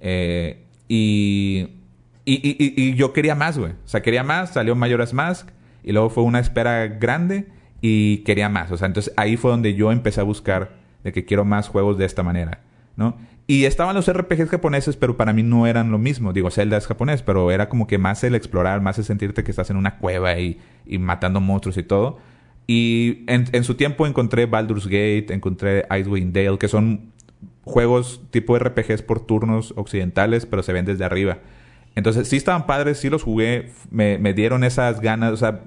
Eh, 0.00 0.63
y, 0.88 1.68
y, 2.24 2.94
yo 2.94 3.12
quería 3.12 3.34
más, 3.34 3.58
güey. 3.58 3.72
O 3.72 3.88
sea, 3.88 4.02
quería 4.02 4.22
más, 4.22 4.52
salió 4.54 4.74
Majora's 4.74 5.12
Mask 5.14 5.48
y 5.82 5.92
luego 5.92 6.10
fue 6.10 6.24
una 6.24 6.40
espera 6.40 6.86
grande 6.86 7.48
y 7.80 8.18
quería 8.18 8.48
más. 8.48 8.70
O 8.70 8.76
sea, 8.76 8.86
entonces 8.86 9.12
ahí 9.16 9.36
fue 9.36 9.50
donde 9.50 9.74
yo 9.74 9.92
empecé 9.92 10.20
a 10.20 10.24
buscar 10.24 10.72
de 11.02 11.12
que 11.12 11.24
quiero 11.24 11.44
más 11.44 11.68
juegos 11.68 11.98
de 11.98 12.06
esta 12.06 12.22
manera, 12.22 12.60
¿no? 12.96 13.16
Y 13.46 13.66
estaban 13.66 13.94
los 13.94 14.10
RPGs 14.10 14.48
japoneses, 14.48 14.96
pero 14.96 15.18
para 15.18 15.34
mí 15.34 15.42
no 15.42 15.66
eran 15.66 15.90
lo 15.90 15.98
mismo. 15.98 16.32
Digo, 16.32 16.50
Zelda 16.50 16.78
es 16.78 16.86
japonés, 16.86 17.22
pero 17.22 17.50
era 17.50 17.68
como 17.68 17.86
que 17.86 17.98
más 17.98 18.24
el 18.24 18.34
explorar, 18.34 18.80
más 18.80 18.96
el 18.98 19.04
sentirte 19.04 19.44
que 19.44 19.50
estás 19.50 19.68
en 19.68 19.76
una 19.76 19.98
cueva 19.98 20.38
y, 20.38 20.58
y 20.86 20.96
matando 20.96 21.42
monstruos 21.42 21.76
y 21.76 21.82
todo. 21.82 22.18
Y 22.66 23.24
en, 23.26 23.44
en, 23.52 23.64
su 23.64 23.74
tiempo 23.74 24.06
encontré 24.06 24.46
Baldur's 24.46 24.86
Gate, 24.86 25.26
encontré 25.28 25.84
Icewind 25.90 26.34
Dale, 26.34 26.56
que 26.56 26.68
son 26.68 27.12
juegos 27.64 28.22
tipo 28.30 28.58
RPGs 28.58 29.02
por 29.02 29.20
turnos 29.20 29.74
occidentales, 29.76 30.46
pero 30.46 30.62
se 30.62 30.72
ven 30.72 30.84
desde 30.84 31.04
arriba. 31.04 31.38
Entonces, 31.94 32.28
sí 32.28 32.36
estaban 32.36 32.66
padres, 32.66 32.98
sí 32.98 33.08
los 33.08 33.22
jugué, 33.22 33.72
me, 33.90 34.18
me 34.18 34.34
dieron 34.34 34.64
esas 34.64 35.00
ganas, 35.00 35.32
o 35.32 35.36
sea, 35.36 35.62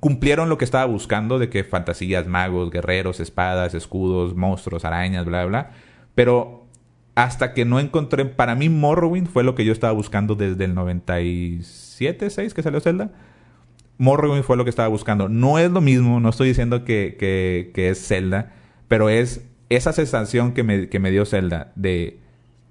cumplieron 0.00 0.48
lo 0.48 0.58
que 0.58 0.64
estaba 0.64 0.84
buscando 0.84 1.38
de 1.38 1.48
que 1.48 1.64
fantasías, 1.64 2.26
magos, 2.26 2.70
guerreros, 2.70 3.20
espadas, 3.20 3.74
escudos, 3.74 4.34
monstruos, 4.34 4.84
arañas, 4.84 5.24
bla, 5.24 5.44
bla. 5.44 5.70
Pero 6.14 6.62
hasta 7.14 7.52
que 7.52 7.64
no 7.64 7.80
encontré, 7.80 8.24
para 8.24 8.54
mí 8.54 8.68
Morrowind 8.68 9.28
fue 9.28 9.44
lo 9.44 9.54
que 9.54 9.64
yo 9.64 9.72
estaba 9.72 9.92
buscando 9.92 10.34
desde 10.34 10.64
el 10.64 10.74
97, 10.74 12.30
6 12.30 12.54
que 12.54 12.62
salió 12.62 12.80
Zelda. 12.80 13.10
Morrowind 13.98 14.44
fue 14.44 14.56
lo 14.56 14.64
que 14.64 14.70
estaba 14.70 14.88
buscando. 14.88 15.28
No 15.28 15.58
es 15.58 15.70
lo 15.70 15.80
mismo, 15.80 16.20
no 16.20 16.30
estoy 16.30 16.48
diciendo 16.48 16.84
que, 16.84 17.16
que, 17.18 17.88
es 17.88 18.06
Zelda, 18.06 18.52
pero 18.88 19.08
es 19.08 19.44
esa 19.76 19.92
sensación 19.92 20.52
que 20.52 20.62
me, 20.62 20.88
que 20.88 20.98
me 20.98 21.10
dio 21.10 21.24
Zelda 21.24 21.72
de, 21.74 22.18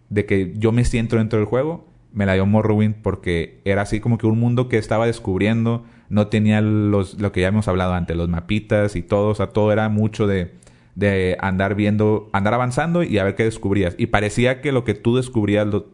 de 0.10 0.26
que 0.26 0.54
yo 0.58 0.72
me 0.72 0.86
siento 0.86 1.18
dentro 1.18 1.40
del 1.40 1.48
juego, 1.48 1.88
me 2.14 2.26
la 2.26 2.34
dio 2.34 2.46
Morrowind 2.46 2.96
porque 3.02 3.62
era 3.66 3.84
así 3.84 4.00
como 4.00 4.18
que 4.18 4.28
un 4.28 4.40
mundo 4.40 4.68
que 4.70 4.78
estaba 4.78 5.06
descubriendo, 5.06 5.86
no 6.10 6.28
tenía 6.28 6.62
los, 6.62 7.20
lo 7.20 7.32
que 7.32 7.42
ya 7.42 7.48
hemos 7.48 7.68
hablado 7.68 7.94
antes, 7.94 8.18
los 8.18 8.30
mapitas 8.30 8.96
y 8.96 9.02
todo, 9.02 9.30
o 9.30 9.36
sea, 9.36 9.48
todo 9.48 9.72
era 9.72 9.88
mucho 9.90 10.28
de 10.28 10.60
de 10.96 11.38
andar 11.40 11.76
viendo, 11.76 12.30
andar 12.34 12.54
avanzando 12.54 13.04
y 13.04 13.18
a 13.18 13.24
ver 13.24 13.36
qué 13.36 13.44
descubrías. 13.44 13.96
Y 13.98 14.08
parecía 14.08 14.62
que 14.62 14.72
lo 14.72 14.84
que 14.84 14.94
tú 14.94 15.16
descubrías, 15.16 15.68
lo, 15.68 15.88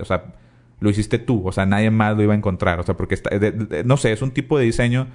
o 0.00 0.04
sea, 0.04 0.34
lo 0.80 0.90
hiciste 0.90 1.18
tú, 1.18 1.46
o 1.46 1.52
sea, 1.52 1.66
nadie 1.66 1.90
más 1.90 2.16
lo 2.16 2.22
iba 2.22 2.32
a 2.32 2.36
encontrar, 2.36 2.80
o 2.80 2.82
sea, 2.82 2.96
porque 2.96 3.14
está, 3.14 3.30
no 3.84 3.96
sé, 3.96 4.12
es 4.12 4.22
un 4.22 4.32
tipo 4.32 4.58
de 4.58 4.64
diseño 4.64 5.06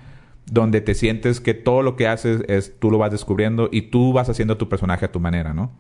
donde 0.52 0.82
te 0.82 0.96
sientes 0.96 1.42
que 1.42 1.54
todo 1.54 1.82
lo 1.82 1.96
que 1.96 2.08
haces 2.08 2.42
es 2.48 2.80
tú 2.80 2.90
lo 2.90 2.98
vas 2.98 3.12
descubriendo 3.12 3.70
y 3.72 3.84
tú 3.84 4.14
vas 4.14 4.30
haciendo 4.30 4.58
tu 4.58 4.70
personaje 4.70 5.06
a 5.06 5.12
tu 5.12 5.20
manera, 5.20 5.54
¿no? 5.54 5.72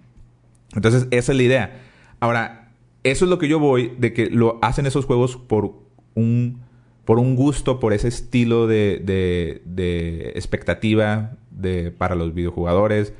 Entonces, 0.75 1.07
esa 1.11 1.31
es 1.31 1.37
la 1.37 1.43
idea. 1.43 1.81
Ahora, 2.19 2.71
eso 3.03 3.25
es 3.25 3.29
lo 3.29 3.39
que 3.39 3.47
yo 3.47 3.59
voy 3.59 3.93
de 3.97 4.13
que 4.13 4.29
lo 4.29 4.59
hacen 4.61 4.85
esos 4.85 5.05
juegos 5.05 5.37
por 5.37 5.73
un 6.15 6.65
por 7.05 7.19
un 7.19 7.37
gusto, 7.37 7.79
por 7.79 7.93
ese 7.93 8.09
estilo 8.09 8.67
de, 8.67 9.01
de, 9.01 9.61
de 9.63 10.31
expectativa 10.35 11.37
de, 11.51 11.89
para 11.89 12.15
los 12.15 12.33
videojugadores, 12.33 13.13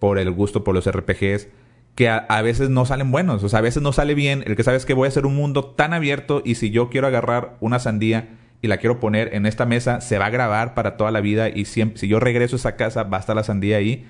por 0.00 0.18
el 0.18 0.32
gusto 0.32 0.64
por 0.64 0.74
los 0.74 0.90
RPGs, 0.90 1.46
que 1.94 2.08
a, 2.08 2.42
veces 2.42 2.70
no 2.70 2.86
salen 2.86 3.12
buenos. 3.12 3.44
O 3.44 3.48
sea, 3.48 3.60
a 3.60 3.62
veces 3.62 3.84
no 3.84 3.92
sale 3.92 4.14
bien 4.14 4.42
el 4.46 4.56
que 4.56 4.64
sabes 4.64 4.84
que 4.84 4.94
voy 4.94 5.06
a 5.06 5.10
hacer 5.10 5.26
un 5.26 5.36
mundo 5.36 5.64
tan 5.64 5.92
abierto 5.92 6.42
y 6.44 6.56
si 6.56 6.70
yo 6.70 6.90
quiero 6.90 7.06
agarrar 7.06 7.56
una 7.60 7.78
sandía 7.78 8.39
y 8.62 8.68
la 8.68 8.78
quiero 8.78 9.00
poner 9.00 9.34
en 9.34 9.46
esta 9.46 9.66
mesa, 9.66 10.00
se 10.00 10.18
va 10.18 10.26
a 10.26 10.30
grabar 10.30 10.74
para 10.74 10.96
toda 10.96 11.10
la 11.10 11.20
vida 11.20 11.48
y 11.48 11.64
si 11.64 12.08
yo 12.08 12.20
regreso 12.20 12.56
a 12.56 12.58
esa 12.58 12.76
casa, 12.76 13.04
va 13.04 13.16
a 13.16 13.20
estar 13.20 13.36
la 13.36 13.42
sandía 13.42 13.78
ahí. 13.78 14.06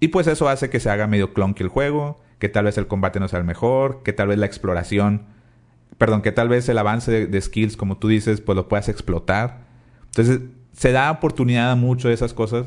Y 0.00 0.08
pues 0.08 0.26
eso 0.26 0.48
hace 0.48 0.70
que 0.70 0.80
se 0.80 0.90
haga 0.90 1.06
medio 1.06 1.32
clunky 1.32 1.62
el 1.62 1.68
juego, 1.68 2.20
que 2.38 2.48
tal 2.48 2.64
vez 2.64 2.78
el 2.78 2.86
combate 2.86 3.20
no 3.20 3.28
sea 3.28 3.38
el 3.38 3.44
mejor, 3.44 4.02
que 4.02 4.12
tal 4.12 4.28
vez 4.28 4.38
la 4.38 4.46
exploración, 4.46 5.22
perdón, 5.98 6.22
que 6.22 6.32
tal 6.32 6.48
vez 6.48 6.68
el 6.68 6.78
avance 6.78 7.10
de, 7.10 7.26
de 7.26 7.40
skills, 7.40 7.76
como 7.76 7.98
tú 7.98 8.08
dices, 8.08 8.40
pues 8.40 8.56
lo 8.56 8.68
puedas 8.68 8.88
explotar. 8.88 9.60
Entonces, 10.06 10.40
se 10.72 10.92
da 10.92 11.10
oportunidad 11.10 11.70
a 11.70 11.76
mucho 11.76 12.08
de 12.08 12.14
esas 12.14 12.32
cosas 12.32 12.66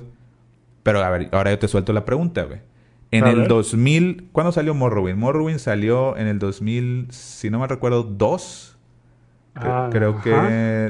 pero 0.83 1.01
a 1.01 1.09
ver, 1.09 1.29
ahora 1.31 1.51
yo 1.51 1.59
te 1.59 1.67
suelto 1.67 1.93
la 1.93 2.05
pregunta, 2.05 2.43
güey. 2.43 2.59
En 3.09 3.27
el 3.27 3.47
2000, 3.47 4.29
¿cuándo 4.31 4.51
salió 4.51 4.73
Morrowind? 4.73 5.17
Morrowind 5.17 5.59
salió 5.59 6.17
en 6.17 6.27
el 6.27 6.39
2000, 6.39 7.07
si 7.11 7.51
no 7.51 7.59
me 7.59 7.67
recuerdo, 7.67 8.03
2. 8.03 8.72
Ah, 9.55 9.89
creo 9.91 10.19
que, 10.19 10.31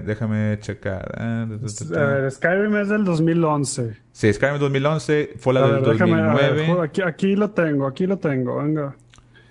déjame 0.06 0.58
checar. 0.60 1.14
Ah, 1.18 1.44
a 1.44 2.06
ver, 2.06 2.32
Skyrim 2.32 2.76
es 2.78 2.90
del 2.90 3.04
2011. 3.04 3.98
Sí, 4.14 4.32
Skyrim 4.32 4.60
2011, 4.60 5.34
fue 5.38 5.54
la 5.54 5.68
del 5.68 5.84
2009. 5.84 6.78
aquí, 6.82 7.02
aquí, 7.02 7.36
lo 7.36 7.52
tengo, 7.52 7.88
aquí 7.88 8.08
lo 8.08 8.18
tengo, 8.18 8.58
venga. 8.64 8.96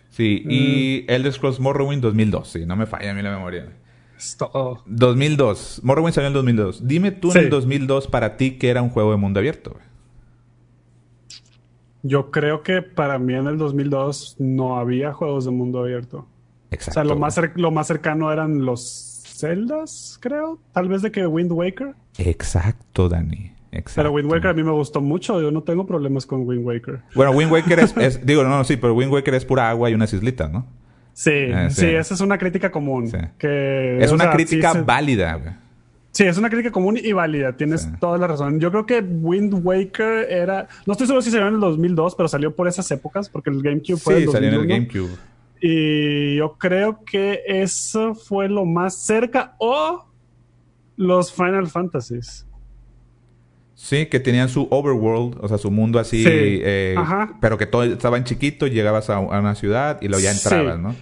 Sí, 0.08 0.42
y 0.46 1.04
mm. 1.06 1.10
Elder 1.10 1.32
Scrolls 1.32 1.60
Morrowind 1.60 2.02
2002, 2.02 2.48
sí, 2.48 2.66
no 2.66 2.76
me 2.76 2.86
falla 2.86 3.10
a 3.10 3.14
mí 3.14 3.22
la 3.22 3.30
memoria. 3.30 3.68
Es 4.16 4.36
todo. 4.36 4.82
2002, 4.86 5.80
Morrowind 5.82 6.14
salió 6.14 6.28
en 6.28 6.32
el 6.32 6.34
2002. 6.34 6.86
Dime 6.86 7.10
tú 7.10 7.32
en 7.32 7.38
el 7.38 7.50
2002 7.50 8.06
para 8.08 8.36
ti 8.36 8.52
que 8.52 8.70
era 8.70 8.80
un 8.80 8.88
juego 8.88 9.10
de 9.10 9.16
mundo 9.18 9.40
abierto, 9.40 9.72
güey. 9.72 9.84
Yo 12.04 12.30
creo 12.30 12.62
que 12.62 12.82
para 12.82 13.18
mí 13.18 13.34
en 13.34 13.46
el 13.46 13.58
2002 13.58 14.36
no 14.38 14.78
había 14.78 15.12
juegos 15.12 15.44
de 15.44 15.50
mundo 15.52 15.80
abierto. 15.80 16.26
Exacto. 16.72 16.90
O 16.90 16.94
sea, 16.94 17.04
lo 17.04 17.16
más, 17.18 17.40
lo 17.56 17.70
más 17.70 17.86
cercano 17.86 18.32
eran 18.32 18.64
los 18.64 19.22
Zeldas, 19.42 20.18
creo. 20.20 20.60
Tal 20.72 20.88
vez 20.88 21.02
de 21.02 21.10
que 21.10 21.26
Wind 21.26 21.52
Waker. 21.52 21.94
Exacto, 22.18 23.08
Dani. 23.08 23.52
Exacto. 23.72 23.92
Pero 23.96 24.12
Wind 24.12 24.30
Waker 24.30 24.50
a 24.50 24.54
mí 24.54 24.62
me 24.62 24.70
gustó 24.70 25.00
mucho. 25.00 25.40
Yo 25.40 25.50
no 25.50 25.62
tengo 25.62 25.86
problemas 25.86 26.26
con 26.26 26.46
Wind 26.46 26.64
Waker. 26.64 27.00
Bueno, 27.14 27.32
Wind 27.32 27.50
Waker 27.50 27.78
es, 27.80 27.94
digo, 28.26 28.42
no, 28.44 28.50
no, 28.50 28.64
sí, 28.64 28.76
pero 28.76 28.94
Wind 28.94 29.12
Waker 29.12 29.34
es 29.34 29.44
pura 29.44 29.68
agua 29.68 29.90
y 29.90 29.94
unas 29.94 30.12
islitas, 30.12 30.50
¿no? 30.50 30.66
Sí, 31.14 31.30
eh, 31.32 31.68
sí, 31.70 31.86
esa 31.86 32.14
es 32.14 32.20
una 32.20 32.38
crítica 32.38 32.70
común. 32.70 33.10
Que, 33.38 33.98
es 34.00 34.12
una 34.12 34.30
crítica 34.30 34.72
válida, 34.72 35.34
güey. 35.34 35.52
Sí, 36.12 36.24
es 36.24 36.36
una 36.36 36.50
crítica 36.50 36.70
común 36.70 36.98
y 37.02 37.12
válida. 37.12 37.56
Tienes 37.56 37.88
toda 37.98 38.18
la 38.18 38.26
razón. 38.26 38.60
Yo 38.60 38.70
creo 38.70 38.84
que 38.84 39.00
Wind 39.00 39.60
Waker 39.62 40.30
era. 40.30 40.68
No 40.86 40.92
estoy 40.92 41.06
seguro 41.06 41.22
si 41.22 41.30
salió 41.30 41.48
en 41.48 41.54
el 41.54 41.60
2002, 41.60 42.14
pero 42.14 42.28
salió 42.28 42.54
por 42.54 42.68
esas 42.68 42.90
épocas, 42.90 43.30
porque 43.30 43.50
el 43.50 43.62
GameCube 43.62 43.96
fue. 43.96 44.20
Sí, 44.20 44.26
salió 44.30 44.48
en 44.50 44.54
el 44.54 44.66
GameCube. 44.66 45.10
Y 45.64 46.36
yo 46.36 46.58
creo 46.58 47.04
que 47.04 47.42
eso 47.46 48.16
fue 48.16 48.48
lo 48.48 48.64
más 48.64 48.96
cerca. 48.96 49.54
O 49.58 50.04
los 50.96 51.32
Final 51.32 51.68
Fantasies. 51.68 52.46
Sí, 53.74 54.06
que 54.06 54.20
tenían 54.20 54.48
su 54.48 54.66
overworld, 54.70 55.38
o 55.40 55.48
sea, 55.48 55.58
su 55.58 55.70
mundo 55.70 55.98
así, 55.98 56.24
eh, 56.26 56.96
pero 57.40 57.58
que 57.58 57.66
todo 57.66 57.84
estaba 57.84 58.16
en 58.16 58.24
chiquito, 58.24 58.66
llegabas 58.66 59.08
a, 59.08 59.18
una 59.18 59.54
ciudad 59.54 59.98
y 60.00 60.08
luego 60.08 60.22
ya 60.22 60.30
entrabas, 60.30 60.78
¿no? 60.78 60.94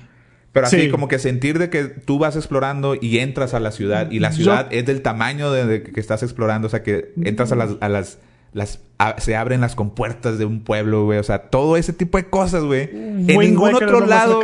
Pero 0.52 0.66
así 0.66 0.88
como 0.88 1.06
que 1.06 1.18
sentir 1.18 1.58
de 1.58 1.70
que 1.70 1.84
tú 1.84 2.18
vas 2.18 2.36
explorando 2.36 2.96
y 3.00 3.18
entras 3.18 3.54
a 3.54 3.60
la 3.60 3.70
ciudad 3.70 4.10
y 4.10 4.18
la 4.18 4.32
ciudad 4.32 4.66
es 4.70 4.84
del 4.84 5.02
tamaño 5.02 5.52
de, 5.52 5.82
que 5.82 6.00
estás 6.00 6.22
explorando, 6.22 6.66
o 6.66 6.70
sea 6.70 6.82
que 6.82 7.12
entras 7.22 7.52
a 7.52 7.56
las, 7.56 7.76
a 7.80 7.88
las, 7.88 8.18
las 8.52 8.80
se 9.16 9.34
abren 9.34 9.62
las 9.62 9.76
compuertas 9.76 10.38
de 10.38 10.44
un 10.44 10.62
pueblo, 10.62 11.06
güey, 11.06 11.18
o 11.18 11.22
sea, 11.22 11.48
todo 11.48 11.78
ese 11.78 11.94
tipo 11.94 12.18
de 12.18 12.28
cosas, 12.28 12.64
güey. 12.64 12.90
En 12.92 13.26
ningún 13.26 13.74
otro 13.74 14.04
lado, 14.06 14.42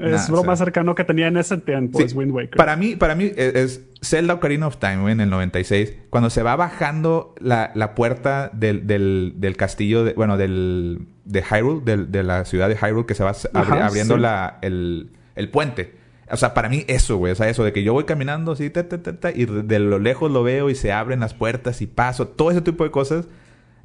es 0.00 0.28
lo 0.28 0.42
más 0.42 0.58
cercano 0.58 0.96
que 0.96 1.04
tenía 1.04 1.28
en 1.28 1.36
ese 1.36 1.58
tiempo, 1.58 2.00
es 2.00 2.12
Wind 2.12 2.32
Waker. 2.32 2.56
Para 2.56 2.74
mí, 2.74 2.96
para 2.96 3.14
mí 3.14 3.30
es, 3.36 3.82
Zelda 4.02 4.34
Ocarina 4.34 4.66
of 4.66 4.78
Time, 4.78 5.02
güey, 5.02 5.12
en 5.12 5.20
el 5.20 5.30
96, 5.30 5.94
cuando 6.10 6.30
se 6.30 6.42
va 6.42 6.56
bajando 6.56 7.36
la, 7.38 7.70
la 7.76 7.94
puerta 7.94 8.50
del, 8.52 8.88
del, 8.88 9.34
del 9.36 9.56
castillo, 9.56 10.02
de, 10.02 10.14
bueno, 10.14 10.36
del 10.36 11.06
de 11.24 11.42
Hyrule, 11.44 12.06
de 12.08 12.22
la 12.24 12.44
ciudad 12.44 12.68
de 12.68 12.76
Hyrule, 12.76 13.06
que 13.06 13.14
se 13.14 13.22
va 13.22 13.32
abriendo 13.52 14.16
la, 14.16 14.58
el 14.62 15.10
el 15.34 15.48
puente. 15.48 15.94
O 16.30 16.36
sea, 16.36 16.54
para 16.54 16.68
mí 16.68 16.84
eso, 16.88 17.16
güey. 17.16 17.32
O 17.32 17.34
sea, 17.34 17.48
eso 17.48 17.64
de 17.64 17.72
que 17.72 17.82
yo 17.82 17.92
voy 17.92 18.04
caminando 18.04 18.52
así, 18.52 18.70
ta, 18.70 18.88
ta, 18.88 18.98
ta, 18.98 19.30
y 19.30 19.44
de 19.44 19.78
lo 19.78 19.98
lejos 19.98 20.30
lo 20.30 20.42
veo 20.42 20.70
y 20.70 20.74
se 20.74 20.92
abren 20.92 21.20
las 21.20 21.34
puertas 21.34 21.82
y 21.82 21.86
paso. 21.86 22.28
Todo 22.28 22.50
ese 22.50 22.62
tipo 22.62 22.84
de 22.84 22.90
cosas. 22.90 23.26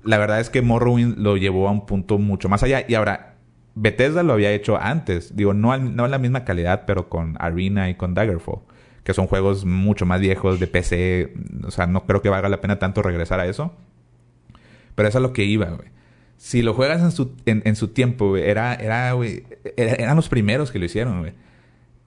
La 0.07 0.17
verdad 0.17 0.39
es 0.39 0.49
que 0.49 0.61
Morrowind 0.61 1.17
lo 1.17 1.37
llevó 1.37 1.67
a 1.67 1.71
un 1.71 1.85
punto 1.85 2.17
mucho 2.17 2.47
más 2.47 2.63
allá. 2.63 2.85
Y 2.87 2.95
ahora, 2.95 3.35
Bethesda 3.75 4.23
lo 4.23 4.33
había 4.33 4.51
hecho 4.51 4.77
antes. 4.77 5.35
Digo, 5.35 5.53
no, 5.53 5.77
no 5.77 6.05
en 6.05 6.11
la 6.11 6.17
misma 6.17 6.45
calidad, 6.45 6.85
pero 6.87 7.09
con 7.09 7.35
Arena 7.39 7.89
y 7.89 7.95
con 7.95 8.13
Daggerfall. 8.13 8.61
Que 9.03 9.13
son 9.13 9.27
juegos 9.27 9.65
mucho 9.65 10.05
más 10.05 10.21
viejos 10.21 10.59
de 10.59 10.67
PC. 10.67 11.33
O 11.65 11.71
sea, 11.71 11.87
no 11.87 12.05
creo 12.05 12.21
que 12.21 12.29
valga 12.29 12.47
la 12.49 12.61
pena 12.61 12.79
tanto 12.79 13.01
regresar 13.01 13.39
a 13.41 13.45
eso. 13.45 13.73
Pero 14.95 15.09
es 15.09 15.15
lo 15.15 15.33
que 15.33 15.43
iba, 15.43 15.67
güey. 15.67 15.89
Si 16.37 16.61
lo 16.61 16.73
juegas 16.73 17.01
en 17.01 17.11
su, 17.11 17.35
en, 17.45 17.75
su 17.75 17.89
tiempo, 17.89 18.29
güey, 18.29 18.43
era, 18.43 18.75
era, 18.75 19.11
güey, 19.13 19.43
eran 19.75 20.15
los 20.15 20.29
primeros 20.29 20.71
que 20.71 20.79
lo 20.79 20.85
hicieron, 20.85 21.19
güey. 21.19 21.33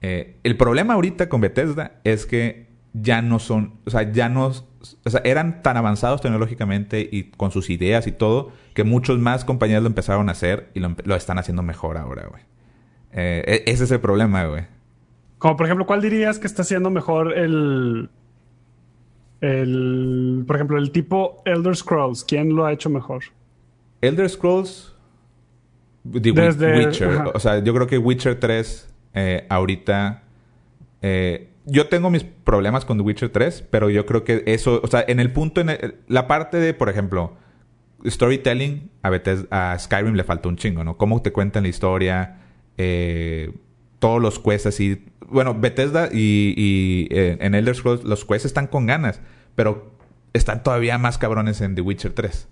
Eh, 0.01 0.37
el 0.43 0.57
problema 0.57 0.95
ahorita 0.95 1.29
con 1.29 1.41
Bethesda 1.41 1.99
es 2.03 2.25
que 2.25 2.67
ya 2.93 3.21
no 3.21 3.39
son, 3.39 3.75
o 3.85 3.89
sea, 3.89 4.11
ya 4.11 4.29
no, 4.29 4.51
o 5.03 5.09
sea, 5.09 5.21
eran 5.23 5.61
tan 5.61 5.77
avanzados 5.77 6.21
tecnológicamente 6.21 7.07
y 7.11 7.23
con 7.31 7.51
sus 7.51 7.69
ideas 7.69 8.07
y 8.07 8.11
todo, 8.11 8.51
que 8.73 8.83
muchos 8.83 9.19
más 9.19 9.45
compañías 9.45 9.81
lo 9.81 9.87
empezaron 9.87 10.29
a 10.29 10.33
hacer 10.33 10.69
y 10.73 10.79
lo, 10.79 11.15
están 11.15 11.37
haciendo 11.37 11.63
mejor 11.63 11.97
ahora, 11.97 12.27
güey. 12.27 12.41
Eh, 13.13 13.63
e, 13.65 13.71
ese 13.71 13.83
es 13.83 13.91
el 13.91 13.99
problema, 13.99 14.45
güey. 14.45 14.65
Como 15.37 15.55
por 15.57 15.65
ejemplo, 15.65 15.85
¿cuál 15.85 16.01
dirías 16.01 16.39
que 16.39 16.47
está 16.47 16.61
haciendo 16.61 16.89
mejor 16.89 17.37
el, 17.37 18.09
el, 19.41 20.43
por 20.47 20.55
ejemplo, 20.55 20.77
el 20.77 20.91
tipo 20.91 21.41
Elder 21.45 21.75
Scrolls? 21.75 22.23
¿Quién 22.23 22.55
lo 22.55 22.65
ha 22.65 22.73
hecho 22.73 22.89
mejor? 22.89 23.23
Elder 24.01 24.29
Scrolls, 24.29 24.95
Desde, 26.03 26.85
Witcher, 26.85 27.31
o 27.33 27.39
sea, 27.39 27.63
yo 27.63 27.73
creo 27.73 27.87
que 27.87 27.97
Witcher 27.97 28.39
3 28.39 28.93
eh, 29.13 29.45
ahorita... 29.49 30.23
Eh, 31.03 31.50
yo 31.65 31.87
tengo 31.87 32.09
mis 32.09 32.23
problemas 32.23 32.85
con 32.85 32.97
The 32.97 33.03
Witcher 33.03 33.29
3, 33.29 33.67
pero 33.69 33.89
yo 33.89 34.05
creo 34.05 34.23
que 34.23 34.43
eso, 34.45 34.81
o 34.83 34.87
sea, 34.87 35.03
en 35.07 35.19
el 35.19 35.31
punto, 35.31 35.61
en 35.61 35.95
la 36.07 36.27
parte 36.27 36.57
de, 36.57 36.73
por 36.73 36.89
ejemplo, 36.89 37.37
storytelling, 38.05 38.89
a, 39.03 39.09
veces 39.09 39.45
a 39.51 39.77
Skyrim 39.77 40.15
le 40.15 40.23
falta 40.23 40.49
un 40.49 40.57
chingo, 40.57 40.83
¿no? 40.83 40.97
Cómo 40.97 41.21
te 41.21 41.31
cuentan 41.31 41.63
la 41.63 41.69
historia, 41.69 42.39
eh, 42.77 43.53
todos 43.99 44.21
los 44.21 44.39
quests 44.39 44.67
así. 44.67 45.05
Bueno, 45.27 45.55
Bethesda 45.59 46.09
y, 46.11 46.53
y 46.57 47.07
en 47.11 47.55
Elder 47.55 47.75
Scrolls 47.75 48.03
los 48.03 48.25
quests 48.25 48.45
están 48.45 48.67
con 48.67 48.85
ganas, 48.85 49.21
pero 49.55 49.91
están 50.33 50.63
todavía 50.63 50.97
más 50.97 51.17
cabrones 51.17 51.61
en 51.61 51.75
The 51.75 51.81
Witcher 51.81 52.13
3. 52.13 52.47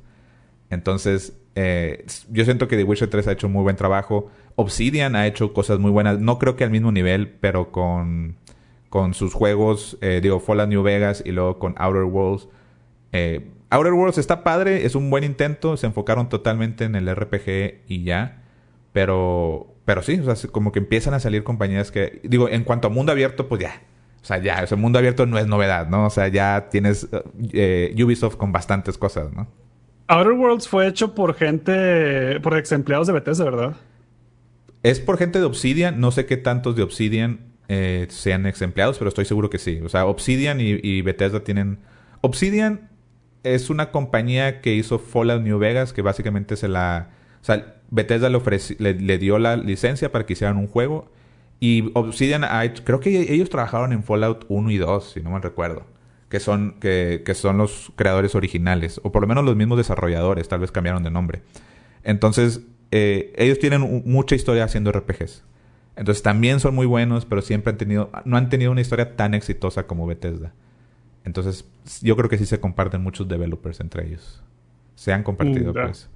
Entonces, 0.70 1.34
eh, 1.56 2.06
yo 2.30 2.46
siento 2.46 2.68
que 2.68 2.78
The 2.78 2.84
Witcher 2.84 3.10
3 3.10 3.28
ha 3.28 3.32
hecho 3.32 3.50
muy 3.50 3.64
buen 3.64 3.76
trabajo. 3.76 4.30
Obsidian 4.56 5.16
ha 5.16 5.26
hecho 5.26 5.54
cosas 5.54 5.80
muy 5.80 5.92
buenas. 5.92 6.20
No 6.20 6.38
creo 6.38 6.56
que 6.56 6.64
al 6.64 6.72
mismo 6.72 6.92
nivel, 6.92 7.30
pero 7.30 7.72
con, 7.72 8.36
con 8.90 9.14
sus 9.14 9.34
juegos, 9.34 9.98
eh, 10.02 10.20
digo, 10.22 10.40
Fallout 10.40 10.70
New 10.70 10.84
Vegas 10.84 11.24
y 11.26 11.32
luego 11.32 11.60
con 11.60 11.76
Outer 11.78 12.04
Worlds. 12.04 12.48
Eh, 13.12 13.52
Outer 13.70 13.94
Worlds 13.94 14.18
está 14.18 14.44
padre, 14.44 14.86
es 14.86 14.96
un 14.96 15.10
buen 15.10 15.24
intento. 15.24 15.78
Se 15.78 15.88
enfocaron 15.88 16.28
totalmente 16.30 16.86
en 16.86 16.96
el 16.96 17.14
RPG 17.14 17.84
y 17.88 18.04
ya. 18.04 18.44
Pero, 18.92 19.76
pero 19.86 20.02
sí, 20.02 20.20
o 20.20 20.36
sea, 20.36 20.50
como 20.50 20.72
que 20.72 20.80
empiezan 20.80 21.14
a 21.14 21.20
salir 21.20 21.44
compañías 21.44 21.92
que, 21.92 22.20
digo, 22.24 22.50
en 22.50 22.64
cuanto 22.64 22.88
a 22.88 22.90
mundo 22.90 23.12
abierto, 23.12 23.48
pues 23.48 23.62
ya. 23.62 23.82
O 24.22 24.26
sea, 24.26 24.40
ya, 24.40 24.64
ese 24.64 24.76
mundo 24.76 25.00
abierto 25.00 25.26
no 25.26 25.38
es 25.38 25.48
novedad, 25.48 25.88
¿no? 25.88 26.08
O 26.08 26.10
sea, 26.10 26.28
ya 26.28 26.68
tienes 26.72 27.08
eh, 27.54 27.96
Ubisoft 28.04 28.36
con 28.36 28.52
bastantes 28.52 28.98
cosas, 28.98 29.32
¿no? 29.32 29.48
Outer 30.08 30.34
Worlds 30.34 30.68
fue 30.68 30.88
hecho 30.88 31.14
por 31.14 31.36
gente, 31.36 32.40
por 32.40 32.58
ex 32.58 32.72
empleados 32.72 33.06
de 33.06 33.14
Bethesda, 33.14 33.46
¿verdad? 33.46 33.76
Es 34.82 35.00
por 35.00 35.18
gente 35.20 35.40
de 35.40 35.46
Obsidian, 35.46 36.00
no 36.00 36.10
sé 36.10 36.26
qué 36.26 36.36
tantos 36.36 36.76
de 36.76 36.82
Obsidian 36.82 37.50
eh, 37.70 38.08
sean 38.10 38.46
ex 38.46 38.62
empleados, 38.62 38.98
pero 38.98 39.08
estoy 39.08 39.26
seguro 39.26 39.50
que 39.50 39.58
sí. 39.58 39.80
O 39.84 39.90
sea, 39.90 40.06
Obsidian 40.06 40.60
y, 40.60 41.02
Bethesda 41.02 41.44
tienen... 41.44 41.80
Obsidian 42.22 42.90
es 43.44 43.70
una 43.70 43.92
compañía 43.92 44.60
que 44.60 44.74
hizo 44.76 45.00
Fallout 45.00 45.42
New 45.42 45.58
Vegas, 45.60 45.94
que 45.94 46.02
básicamente 46.02 46.58
se 46.58 46.68
la... 46.68 47.12
O 47.42 47.46
sea, 47.46 47.78
Bethesda 47.90 48.30
le, 48.30 48.94
le, 48.94 49.18
dio 49.18 49.40
la 49.40 49.56
licencia 49.56 50.12
para 50.12 50.26
que 50.26 50.34
hicieran 50.34 50.58
un 50.58 50.68
juego. 50.68 51.10
Y 51.62 51.92
Obsidian 51.94 52.44
creo 52.84 53.00
que 53.00 53.34
ellos 53.34 53.50
trabajaron 53.50 53.94
en 53.94 54.04
Fallout 54.04 54.46
1 54.50 54.72
y 54.72 54.78
2, 54.78 55.12
si 55.14 55.22
no 55.22 55.32
me 55.32 55.40
recuerdo 55.40 55.86
que 56.30 56.40
son, 56.40 56.76
que, 56.80 57.24
que 57.26 57.34
son 57.34 57.58
los 57.58 57.92
creadores 57.96 58.36
originales, 58.36 59.02
o 59.04 59.12
por 59.12 59.22
lo 59.22 59.28
menos 59.28 59.44
los 59.44 59.56
mismos 59.56 59.78
desarrolladores, 59.78 60.48
tal 60.48 60.60
vez 60.60 60.72
cambiaron 60.72 61.04
de 61.04 61.10
nombre. 61.10 61.42
Entonces, 62.04 62.62
eh, 62.92 63.34
ellos 63.36 63.60
tienen 63.60 64.04
mucha 64.06 64.36
historia 64.36 64.64
haciendo 64.64 64.92
RPGs. 64.92 65.44
Entonces 66.00 66.24
también 66.24 66.62
son 66.62 66.76
muy 66.76 66.86
buenos, 66.86 67.26
pero 67.26 67.42
siempre 67.42 67.72
han 67.72 67.78
tenido, 67.78 68.10
no 68.24 68.38
han 68.38 68.48
tenido 68.48 68.72
una 68.72 68.80
historia 68.80 69.18
tan 69.18 69.34
exitosa 69.34 69.86
como 69.86 70.08
Bethesda. 70.08 70.54
Entonces, 71.26 71.68
yo 72.02 72.16
creo 72.16 72.30
que 72.30 72.38
sí 72.38 72.46
se 72.46 72.62
comparten 72.62 73.04
muchos 73.04 73.28
developers 73.28 73.82
entre 73.82 74.08
ellos. 74.08 74.42
Se 74.96 75.12
han 75.12 75.24
compartido, 75.24 75.74
pues. 75.74 76.10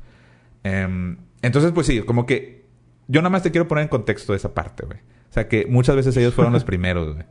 Em, 0.63 1.17
entonces, 1.41 1.73
pues 1.73 1.85
sí, 1.85 2.01
como 2.01 2.25
que 2.25 2.63
yo 3.09 3.21
nada 3.21 3.29
más 3.29 3.43
te 3.43 3.51
quiero 3.51 3.67
poner 3.67 3.81
en 3.81 3.89
contexto 3.89 4.33
esa 4.33 4.53
parte, 4.53 4.85
güey. 4.85 4.99
O 4.99 5.33
sea, 5.33 5.49
que 5.49 5.65
muchas 5.65 5.97
veces 5.97 6.15
ellos 6.15 6.33
fueron 6.33 6.53
los 6.53 6.63
primeros, 6.63 7.15
güey. 7.15 7.25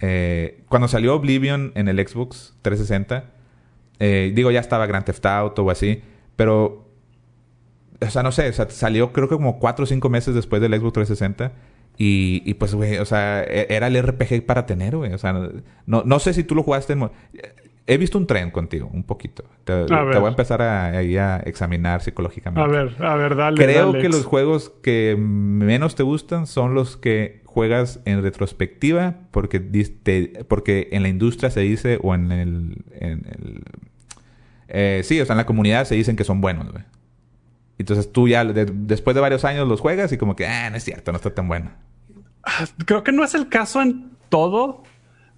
Eh, 0.00 0.64
cuando 0.68 0.88
salió 0.88 1.14
Oblivion 1.14 1.70
en 1.76 1.86
el 1.86 2.04
Xbox 2.04 2.56
360, 2.62 3.26
eh, 4.00 4.32
digo, 4.34 4.50
ya 4.50 4.58
estaba 4.58 4.86
Grand 4.86 5.04
Theft 5.04 5.24
Auto 5.24 5.62
o 5.62 5.70
así, 5.70 6.02
pero, 6.34 6.90
o 8.00 8.10
sea, 8.10 8.24
no 8.24 8.32
sé, 8.32 8.52
salió 8.52 9.12
creo 9.12 9.28
que 9.28 9.36
como 9.36 9.60
4 9.60 9.84
o 9.84 9.86
5 9.86 10.08
meses 10.08 10.34
después 10.34 10.60
del 10.60 10.72
Xbox 10.72 10.94
360. 10.94 11.52
Y, 11.98 12.42
y 12.44 12.54
pues, 12.54 12.74
güey, 12.74 12.98
o 12.98 13.04
sea, 13.04 13.44
e, 13.44 13.66
era 13.70 13.86
el 13.86 14.02
RPG 14.02 14.44
para 14.46 14.66
tener, 14.66 14.96
güey. 14.96 15.12
O 15.12 15.18
sea, 15.18 15.32
no, 15.86 16.02
no 16.04 16.18
sé 16.18 16.34
si 16.34 16.44
tú 16.44 16.54
lo 16.54 16.62
jugaste 16.62 16.94
en... 16.94 17.10
He 17.86 17.98
visto 17.98 18.16
un 18.16 18.28
tren 18.28 18.52
contigo, 18.52 18.88
un 18.92 19.02
poquito. 19.02 19.44
Te, 19.64 19.84
voy 19.84 20.26
a 20.26 20.28
empezar 20.28 20.62
a, 20.62 20.86
a, 20.86 21.36
examinar 21.40 22.00
psicológicamente. 22.00 22.62
A 22.62 22.66
ver, 22.66 22.94
a 23.04 23.16
ver, 23.16 23.36
dale. 23.36 23.56
Creo 23.56 23.92
que 23.92 24.08
los 24.08 24.24
juegos 24.24 24.72
que 24.82 25.16
menos 25.18 25.96
te 25.96 26.04
gustan 26.04 26.46
son 26.46 26.74
los 26.74 26.96
que 26.96 27.42
juegas 27.44 28.00
en 28.04 28.22
retrospectiva 28.22 29.16
porque, 29.32 29.60
porque 30.48 30.88
en 30.92 31.02
la 31.02 31.08
industria 31.08 31.50
se 31.50 31.60
dice 31.60 31.98
o 32.02 32.14
en 32.14 32.30
el... 32.30 32.84
En 32.98 33.26
el 33.26 33.62
eh, 34.68 35.02
sí, 35.04 35.20
o 35.20 35.26
sea, 35.26 35.34
en 35.34 35.38
la 35.38 35.46
comunidad 35.46 35.84
se 35.84 35.96
dicen 35.96 36.16
que 36.16 36.24
son 36.24 36.40
buenos, 36.40 36.70
güey. 36.70 36.84
Entonces 37.78 38.12
tú 38.12 38.28
ya 38.28 38.44
después 38.44 39.14
de 39.14 39.20
varios 39.20 39.44
años 39.44 39.66
los 39.66 39.80
juegas 39.80 40.12
y 40.12 40.18
como 40.18 40.36
que, 40.36 40.46
ah, 40.46 40.70
no 40.70 40.76
es 40.76 40.84
cierto, 40.84 41.12
no 41.12 41.16
está 41.16 41.34
tan 41.34 41.48
bueno. 41.48 41.70
Ah, 42.44 42.66
creo 42.86 43.02
que 43.02 43.12
no 43.12 43.24
es 43.24 43.34
el 43.34 43.48
caso 43.48 43.82
en 43.82 44.10
todo. 44.28 44.82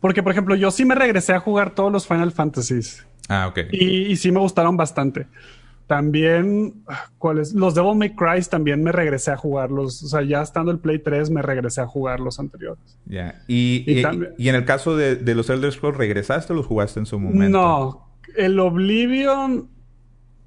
Porque, 0.00 0.22
por 0.22 0.32
ejemplo, 0.32 0.54
yo 0.54 0.70
sí 0.70 0.84
me 0.84 0.94
regresé 0.94 1.32
a 1.32 1.40
jugar 1.40 1.74
todos 1.74 1.90
los 1.90 2.06
Final 2.06 2.30
Fantasies. 2.32 3.06
Ah, 3.28 3.48
ok. 3.48 3.60
Y, 3.72 4.12
y 4.12 4.16
sí 4.16 4.30
me 4.30 4.40
gustaron 4.40 4.76
bastante. 4.76 5.26
También, 5.86 6.82
¿cuáles? 7.18 7.52
Los 7.52 7.74
Devil 7.74 7.96
May 7.96 8.14
Cry 8.14 8.42
también 8.48 8.82
me 8.82 8.90
regresé 8.90 9.32
a 9.32 9.36
jugarlos. 9.36 10.02
O 10.02 10.08
sea, 10.08 10.22
ya 10.22 10.40
estando 10.40 10.72
el 10.72 10.78
Play 10.78 10.98
3 10.98 11.28
me 11.30 11.42
regresé 11.42 11.82
a 11.82 11.86
jugar 11.86 12.20
los 12.20 12.40
anteriores. 12.40 12.98
Ya. 13.04 13.42
Y, 13.48 13.84
y, 13.86 14.48
en 14.48 14.54
el 14.54 14.64
caso 14.64 14.96
de, 14.96 15.34
los 15.34 15.50
Elder 15.50 15.72
Scrolls, 15.72 15.98
¿regresaste 15.98 16.54
o 16.54 16.56
los 16.56 16.66
jugaste 16.66 17.00
en 17.00 17.06
su 17.06 17.18
momento? 17.20 17.58
No. 17.58 18.08
El 18.34 18.58
Oblivion 18.60 19.68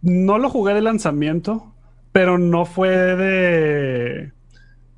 no 0.02 0.40
lo 0.40 0.50
jugué 0.50 0.74
de 0.74 0.82
lanzamiento, 0.82 1.72
pero 2.18 2.40
no 2.40 2.66
fue 2.66 2.90
de. 2.90 4.32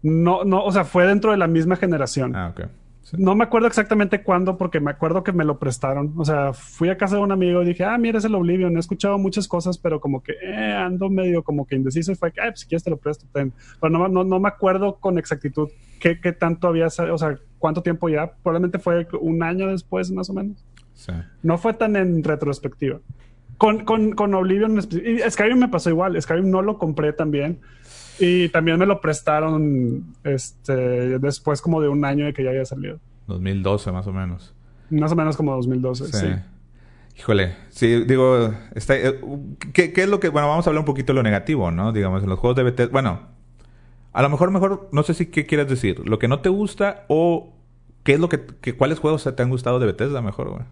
No, 0.03 0.45
no, 0.45 0.63
o 0.63 0.71
sea, 0.71 0.85
fue 0.85 1.05
dentro 1.05 1.31
de 1.31 1.37
la 1.37 1.47
misma 1.47 1.75
generación. 1.75 2.33
Ah, 2.33 2.53
ok. 2.55 2.69
No 3.17 3.35
me 3.35 3.43
acuerdo 3.43 3.67
exactamente 3.67 4.23
cuándo, 4.23 4.57
porque 4.57 4.79
me 4.79 4.91
acuerdo 4.91 5.21
que 5.21 5.33
me 5.33 5.43
lo 5.43 5.59
prestaron. 5.59 6.13
O 6.15 6.23
sea, 6.23 6.53
fui 6.53 6.87
a 6.87 6.97
casa 6.97 7.17
de 7.17 7.21
un 7.21 7.33
amigo 7.33 7.61
y 7.61 7.65
dije, 7.65 7.83
ah, 7.83 7.97
mira, 7.97 8.19
es 8.19 8.23
el 8.23 8.35
Oblivion. 8.35 8.77
He 8.77 8.79
escuchado 8.79 9.17
muchas 9.17 9.49
cosas, 9.49 9.77
pero 9.77 9.99
como 9.99 10.23
que 10.23 10.31
eh, 10.41 10.71
ando 10.71 11.09
medio 11.09 11.43
como 11.43 11.67
que 11.67 11.75
indeciso. 11.75 12.13
Y 12.13 12.15
fue 12.15 12.31
que, 12.31 12.39
ah, 12.39 12.51
pues 12.51 12.61
si 12.61 12.67
quieres 12.67 12.85
te 12.85 12.89
lo 12.89 12.95
presto. 12.95 13.25
Pero 13.33 13.51
no, 13.89 14.07
no, 14.07 14.23
no, 14.23 14.39
me 14.39 14.47
acuerdo 14.47 14.95
con 14.95 15.17
exactitud 15.17 15.67
qué, 15.99 16.21
qué 16.21 16.31
tanto 16.31 16.69
había, 16.69 16.87
o 16.87 17.17
sea, 17.17 17.37
cuánto 17.57 17.83
tiempo 17.83 18.07
ya. 18.07 18.31
Probablemente 18.31 18.79
fue 18.79 19.05
un 19.19 19.43
año 19.43 19.67
después, 19.67 20.09
más 20.09 20.29
o 20.29 20.33
menos. 20.33 20.65
Sí. 20.93 21.11
No 21.43 21.57
fue 21.57 21.73
tan 21.73 21.97
en 21.97 22.23
retrospectiva. 22.23 23.01
Con, 23.57 23.83
con, 23.83 24.13
con 24.13 24.33
Oblivion, 24.33 24.79
y 24.79 25.29
Skyrim 25.29 25.57
me 25.57 25.67
pasó 25.67 25.89
igual. 25.89 26.21
Skyrim 26.21 26.49
no 26.49 26.61
lo 26.61 26.77
compré 26.77 27.13
también. 27.13 27.59
Y 28.19 28.49
también 28.49 28.77
me 28.77 28.85
lo 28.85 28.99
prestaron 28.99 30.13
este, 30.23 31.19
después 31.19 31.61
como 31.61 31.81
de 31.81 31.87
un 31.87 32.03
año 32.03 32.25
de 32.25 32.33
que 32.33 32.43
ya 32.43 32.49
había 32.49 32.65
salido. 32.65 32.99
2012 33.27 33.91
más 33.91 34.07
o 34.07 34.13
menos. 34.13 34.53
Más 34.89 35.11
o 35.11 35.15
menos 35.15 35.37
como 35.37 35.55
2012, 35.55 36.05
sí. 36.11 36.27
Híjole, 37.17 37.55
sí, 37.69 38.05
digo, 38.05 38.53
está, 38.73 38.95
eh, 38.95 39.19
¿qué, 39.73 39.91
es 39.93 40.07
lo 40.07 40.21
que, 40.21 40.29
bueno, 40.29 40.47
vamos 40.47 40.65
a 40.65 40.69
hablar 40.69 40.81
un 40.81 40.85
poquito 40.85 41.11
de 41.11 41.15
lo 41.15 41.23
negativo, 41.23 41.69
¿no? 41.69 41.91
Digamos, 41.91 42.23
en 42.23 42.29
los 42.29 42.39
juegos 42.39 42.55
de 42.55 42.63
Bethesda, 42.63 42.91
bueno, 42.93 43.19
a 44.13 44.21
lo 44.21 44.29
mejor, 44.29 44.51
mejor, 44.51 44.87
no 44.93 45.03
sé 45.03 45.13
si 45.13 45.25
qué 45.25 45.45
quieres 45.45 45.67
decir, 45.67 46.07
lo 46.07 46.17
que 46.17 46.29
no 46.29 46.39
te 46.39 46.47
gusta 46.47 47.03
o 47.09 47.53
qué 48.03 48.13
es 48.13 48.19
lo 48.21 48.29
que, 48.29 48.39
cuáles 48.77 48.99
juegos 48.99 49.29
te 49.35 49.43
han 49.43 49.49
gustado 49.49 49.79
de 49.79 49.87
Bethesda 49.87 50.21
mejor, 50.21 50.49
güey. 50.49 50.63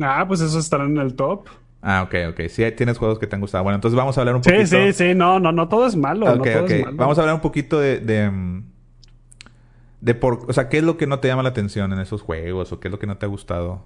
Ah, 0.00 0.24
pues 0.26 0.40
esos 0.40 0.64
estarán 0.64 0.90
en 0.92 0.98
el 0.98 1.14
top. 1.14 1.46
Ah, 1.86 2.02
ok, 2.02 2.14
ok. 2.30 2.48
Sí, 2.48 2.64
tienes 2.72 2.96
juegos 2.96 3.18
que 3.18 3.26
te 3.26 3.34
han 3.36 3.42
gustado. 3.42 3.62
Bueno, 3.62 3.74
entonces 3.74 3.94
vamos 3.94 4.16
a 4.16 4.22
hablar 4.22 4.36
un 4.36 4.40
poquito. 4.40 4.64
Sí, 4.64 4.76
sí, 4.86 4.92
sí. 4.94 5.14
No, 5.14 5.38
no, 5.38 5.52
no 5.52 5.68
todo 5.68 5.86
es 5.86 5.94
malo. 5.94 6.24
Ok, 6.32 6.48
ok. 6.62 6.70
Vamos 6.94 7.18
a 7.18 7.20
hablar 7.20 7.34
un 7.34 7.42
poquito 7.42 7.78
de, 7.78 8.00
de, 8.00 8.62
de 10.00 10.14
por, 10.14 10.46
o 10.48 10.52
sea, 10.54 10.70
¿qué 10.70 10.78
es 10.78 10.82
lo 10.82 10.96
que 10.96 11.06
no 11.06 11.20
te 11.20 11.28
llama 11.28 11.42
la 11.42 11.50
atención 11.50 11.92
en 11.92 11.98
esos 11.98 12.22
juegos 12.22 12.72
o 12.72 12.80
qué 12.80 12.88
es 12.88 12.92
lo 12.92 12.98
que 12.98 13.06
no 13.06 13.18
te 13.18 13.26
ha 13.26 13.28
gustado? 13.28 13.82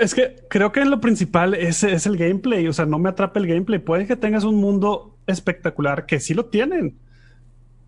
Es 0.00 0.16
que 0.16 0.34
creo 0.48 0.72
que 0.72 0.84
lo 0.84 1.00
principal 1.00 1.54
es, 1.54 1.84
es 1.84 2.06
el 2.06 2.16
gameplay. 2.16 2.66
O 2.66 2.72
sea, 2.72 2.86
no 2.86 2.98
me 2.98 3.08
atrapa 3.08 3.38
el 3.38 3.46
gameplay. 3.46 3.78
Puede 3.78 4.08
que 4.08 4.16
tengas 4.16 4.42
un 4.42 4.56
mundo 4.56 5.16
espectacular, 5.28 6.06
que 6.06 6.18
sí 6.18 6.34
lo 6.34 6.46
tienen. 6.46 6.98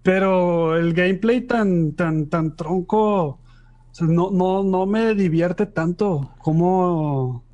Pero 0.04 0.76
el 0.76 0.94
gameplay 0.94 1.40
tan, 1.40 1.94
tan, 1.94 2.26
tan 2.26 2.54
tronco 2.54 3.40
o 3.92 3.94
sea, 3.94 4.06
no, 4.06 4.30
no, 4.30 4.64
no 4.64 4.86
me 4.86 5.14
divierte 5.14 5.66
tanto 5.66 6.30
como... 6.38 7.44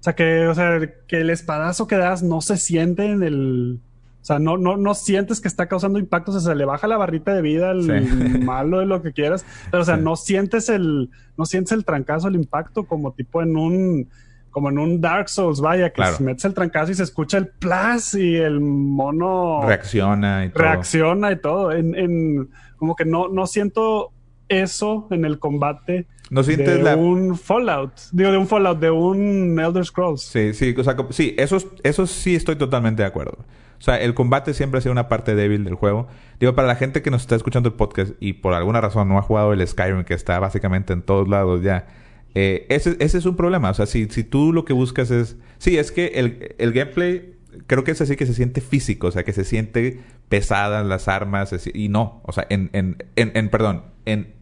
O 0.00 0.02
sea, 0.02 0.14
que, 0.14 0.46
o 0.46 0.54
sea, 0.54 0.78
que 1.08 1.20
el 1.20 1.30
espadazo 1.30 1.88
que 1.88 1.96
das 1.96 2.22
no 2.22 2.40
se 2.40 2.56
siente 2.56 3.04
en 3.06 3.22
el... 3.24 3.80
O 4.22 4.24
sea, 4.24 4.38
no, 4.38 4.56
no, 4.56 4.76
no 4.76 4.94
sientes 4.94 5.40
que 5.40 5.48
está 5.48 5.66
causando 5.66 5.98
impactos, 5.98 6.36
o 6.36 6.40
sea, 6.40 6.52
se 6.52 6.56
le 6.56 6.64
baja 6.64 6.86
la 6.86 6.98
barrita 6.98 7.34
de 7.34 7.42
vida 7.42 7.70
al 7.70 7.82
malo 8.44 8.78
de 8.78 8.86
lo 8.86 9.02
que 9.02 9.12
quieras, 9.12 9.44
pero 9.70 9.82
o 9.82 9.86
sea, 9.86 9.96
no 9.96 10.14
sientes 10.16 10.68
el, 10.68 11.10
no 11.36 11.46
sientes 11.46 11.72
el 11.72 11.84
trancazo, 11.84 12.28
el 12.28 12.36
impacto, 12.36 12.84
como 12.84 13.12
tipo 13.12 13.42
en 13.42 13.56
un, 13.56 14.08
como 14.50 14.68
en 14.68 14.78
un 14.78 15.00
Dark 15.00 15.28
Souls, 15.28 15.60
vaya, 15.60 15.90
que 15.90 16.02
metes 16.20 16.44
el 16.44 16.54
trancazo 16.54 16.92
y 16.92 16.94
se 16.94 17.04
escucha 17.04 17.38
el 17.38 17.48
plus 17.48 18.14
y 18.14 18.36
el 18.36 18.60
mono 18.60 19.62
reacciona 19.66 20.44
y 20.44 20.50
todo. 20.50 20.62
Reacciona 20.62 21.32
y 21.32 21.36
todo. 21.36 21.72
En, 21.72 21.94
en 21.94 22.50
como 22.76 22.94
que 22.94 23.04
no, 23.04 23.28
no 23.28 23.46
siento 23.46 24.12
eso 24.48 25.08
en 25.10 25.24
el 25.24 25.38
combate 25.38 26.06
no 26.30 26.42
sientes 26.42 26.84
de 26.84 26.94
un 26.94 27.36
Fallout. 27.38 27.92
Digo, 28.12 28.30
de 28.30 28.36
un 28.36 28.46
Fallout, 28.46 28.78
de 28.78 28.90
un 28.90 29.58
Elder 29.58 29.84
Scrolls. 29.84 30.22
Sí, 30.22 30.52
sí, 30.52 30.74
o 30.76 30.84
sea, 30.84 30.96
sí, 31.10 31.34
eso, 31.38 31.58
eso 31.82 32.06
sí 32.06 32.34
estoy 32.34 32.56
totalmente 32.56 33.02
de 33.02 33.08
acuerdo. 33.08 33.38
O 33.78 33.80
sea, 33.80 33.96
el 33.96 34.12
combate 34.14 34.54
siempre 34.54 34.78
ha 34.78 34.80
sido 34.80 34.92
una 34.92 35.08
parte 35.08 35.34
débil 35.34 35.64
del 35.64 35.74
juego. 35.74 36.08
Digo, 36.40 36.54
para 36.54 36.68
la 36.68 36.74
gente 36.74 37.00
que 37.00 37.10
nos 37.10 37.22
está 37.22 37.36
escuchando 37.36 37.68
el 37.68 37.76
podcast 37.76 38.12
y 38.20 38.34
por 38.34 38.52
alguna 38.52 38.80
razón 38.80 39.08
no 39.08 39.18
ha 39.18 39.22
jugado 39.22 39.52
el 39.52 39.66
Skyrim, 39.66 40.04
que 40.04 40.14
está 40.14 40.38
básicamente 40.38 40.92
en 40.92 41.02
todos 41.02 41.28
lados 41.28 41.62
ya, 41.62 41.86
eh, 42.34 42.66
ese, 42.68 42.96
ese, 42.98 43.18
es 43.18 43.24
un 43.24 43.36
problema. 43.36 43.70
O 43.70 43.74
sea, 43.74 43.86
si, 43.86 44.06
si 44.06 44.24
tú 44.24 44.52
lo 44.52 44.64
que 44.64 44.72
buscas 44.72 45.10
es... 45.10 45.36
Sí, 45.58 45.78
es 45.78 45.92
que 45.92 46.08
el, 46.16 46.54
el 46.58 46.72
gameplay 46.72 47.36
creo 47.66 47.84
que 47.84 47.92
es 47.92 48.00
así 48.00 48.16
que 48.16 48.26
se 48.26 48.34
siente 48.34 48.60
físico, 48.60 49.06
o 49.06 49.10
sea, 49.10 49.24
que 49.24 49.32
se 49.32 49.44
siente 49.44 50.00
pesadas 50.28 50.84
las 50.84 51.08
armas, 51.08 51.54
y 51.72 51.88
no, 51.88 52.20
o 52.24 52.32
sea, 52.32 52.46
en, 52.50 52.68
en, 52.72 52.96
en, 53.16 53.32
en 53.34 53.48
perdón, 53.48 53.84
en 54.04 54.34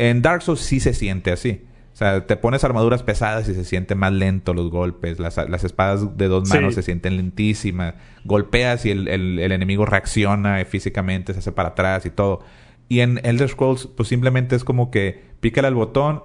en 0.00 0.22
Dark 0.22 0.40
Souls 0.40 0.60
sí 0.60 0.80
se 0.80 0.94
siente 0.94 1.30
así. 1.30 1.60
O 1.92 1.96
sea, 1.96 2.26
te 2.26 2.36
pones 2.36 2.64
armaduras 2.64 3.02
pesadas 3.02 3.46
y 3.50 3.54
se 3.54 3.66
siente 3.66 3.94
más 3.94 4.12
lento 4.12 4.54
los 4.54 4.70
golpes. 4.70 5.18
Las, 5.18 5.36
espadas 5.36 6.16
de 6.16 6.28
dos 6.28 6.48
manos 6.48 6.74
se 6.74 6.82
sienten 6.82 7.18
lentísimas. 7.18 7.94
Golpeas 8.24 8.86
y 8.86 8.92
el, 8.92 9.38
enemigo 9.38 9.84
reacciona 9.84 10.64
físicamente, 10.64 11.34
se 11.34 11.40
hace 11.40 11.52
para 11.52 11.70
atrás 11.70 12.06
y 12.06 12.10
todo. 12.10 12.40
Y 12.88 13.00
en 13.00 13.20
Elder 13.24 13.50
Scrolls, 13.50 13.88
pues 13.88 14.08
simplemente 14.08 14.56
es 14.56 14.64
como 14.64 14.90
que 14.90 15.22
pícale 15.40 15.68
al 15.68 15.74
botón, 15.74 16.22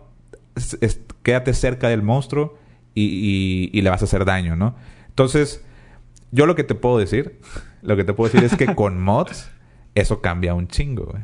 quédate 1.22 1.54
cerca 1.54 1.90
del 1.90 2.02
monstruo 2.02 2.58
y, 2.94 3.70
y, 3.74 3.82
le 3.82 3.90
vas 3.90 4.02
a 4.02 4.06
hacer 4.06 4.24
daño, 4.24 4.56
¿no? 4.56 4.76
Entonces, 5.10 5.66
yo 6.32 6.46
lo 6.46 6.56
que 6.56 6.64
te 6.64 6.76
puedo 6.76 6.98
decir, 6.98 7.42
lo 7.82 7.98
que 7.98 8.06
te 8.06 8.14
puedo 8.14 8.32
decir 8.32 8.46
es 8.46 8.56
que 8.56 8.74
con 8.76 9.02
mods 9.02 9.52
eso 9.96 10.22
cambia 10.22 10.54
un 10.54 10.70
chingo, 10.70 11.08
güey. 11.08 11.24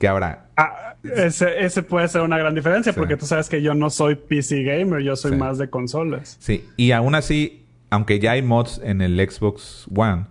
Que 0.00 0.08
ahora... 0.08 0.48
Ah, 0.56 0.96
ese, 1.04 1.64
ese 1.64 1.82
puede 1.82 2.08
ser 2.08 2.22
una 2.22 2.38
gran 2.38 2.54
diferencia 2.54 2.92
porque 2.92 3.16
tú 3.16 3.26
sabes 3.26 3.48
que 3.48 3.62
yo 3.62 3.74
no 3.74 3.90
soy 3.90 4.16
PC 4.16 4.62
gamer, 4.64 5.02
yo 5.02 5.14
soy 5.14 5.36
más 5.36 5.58
de 5.58 5.70
consolas. 5.70 6.36
Sí, 6.40 6.66
y 6.76 6.90
aún 6.90 7.14
así, 7.14 7.66
aunque 7.90 8.18
ya 8.18 8.32
hay 8.32 8.42
mods 8.42 8.80
en 8.82 9.02
el 9.02 9.16
Xbox 9.18 9.86
One, 9.94 10.24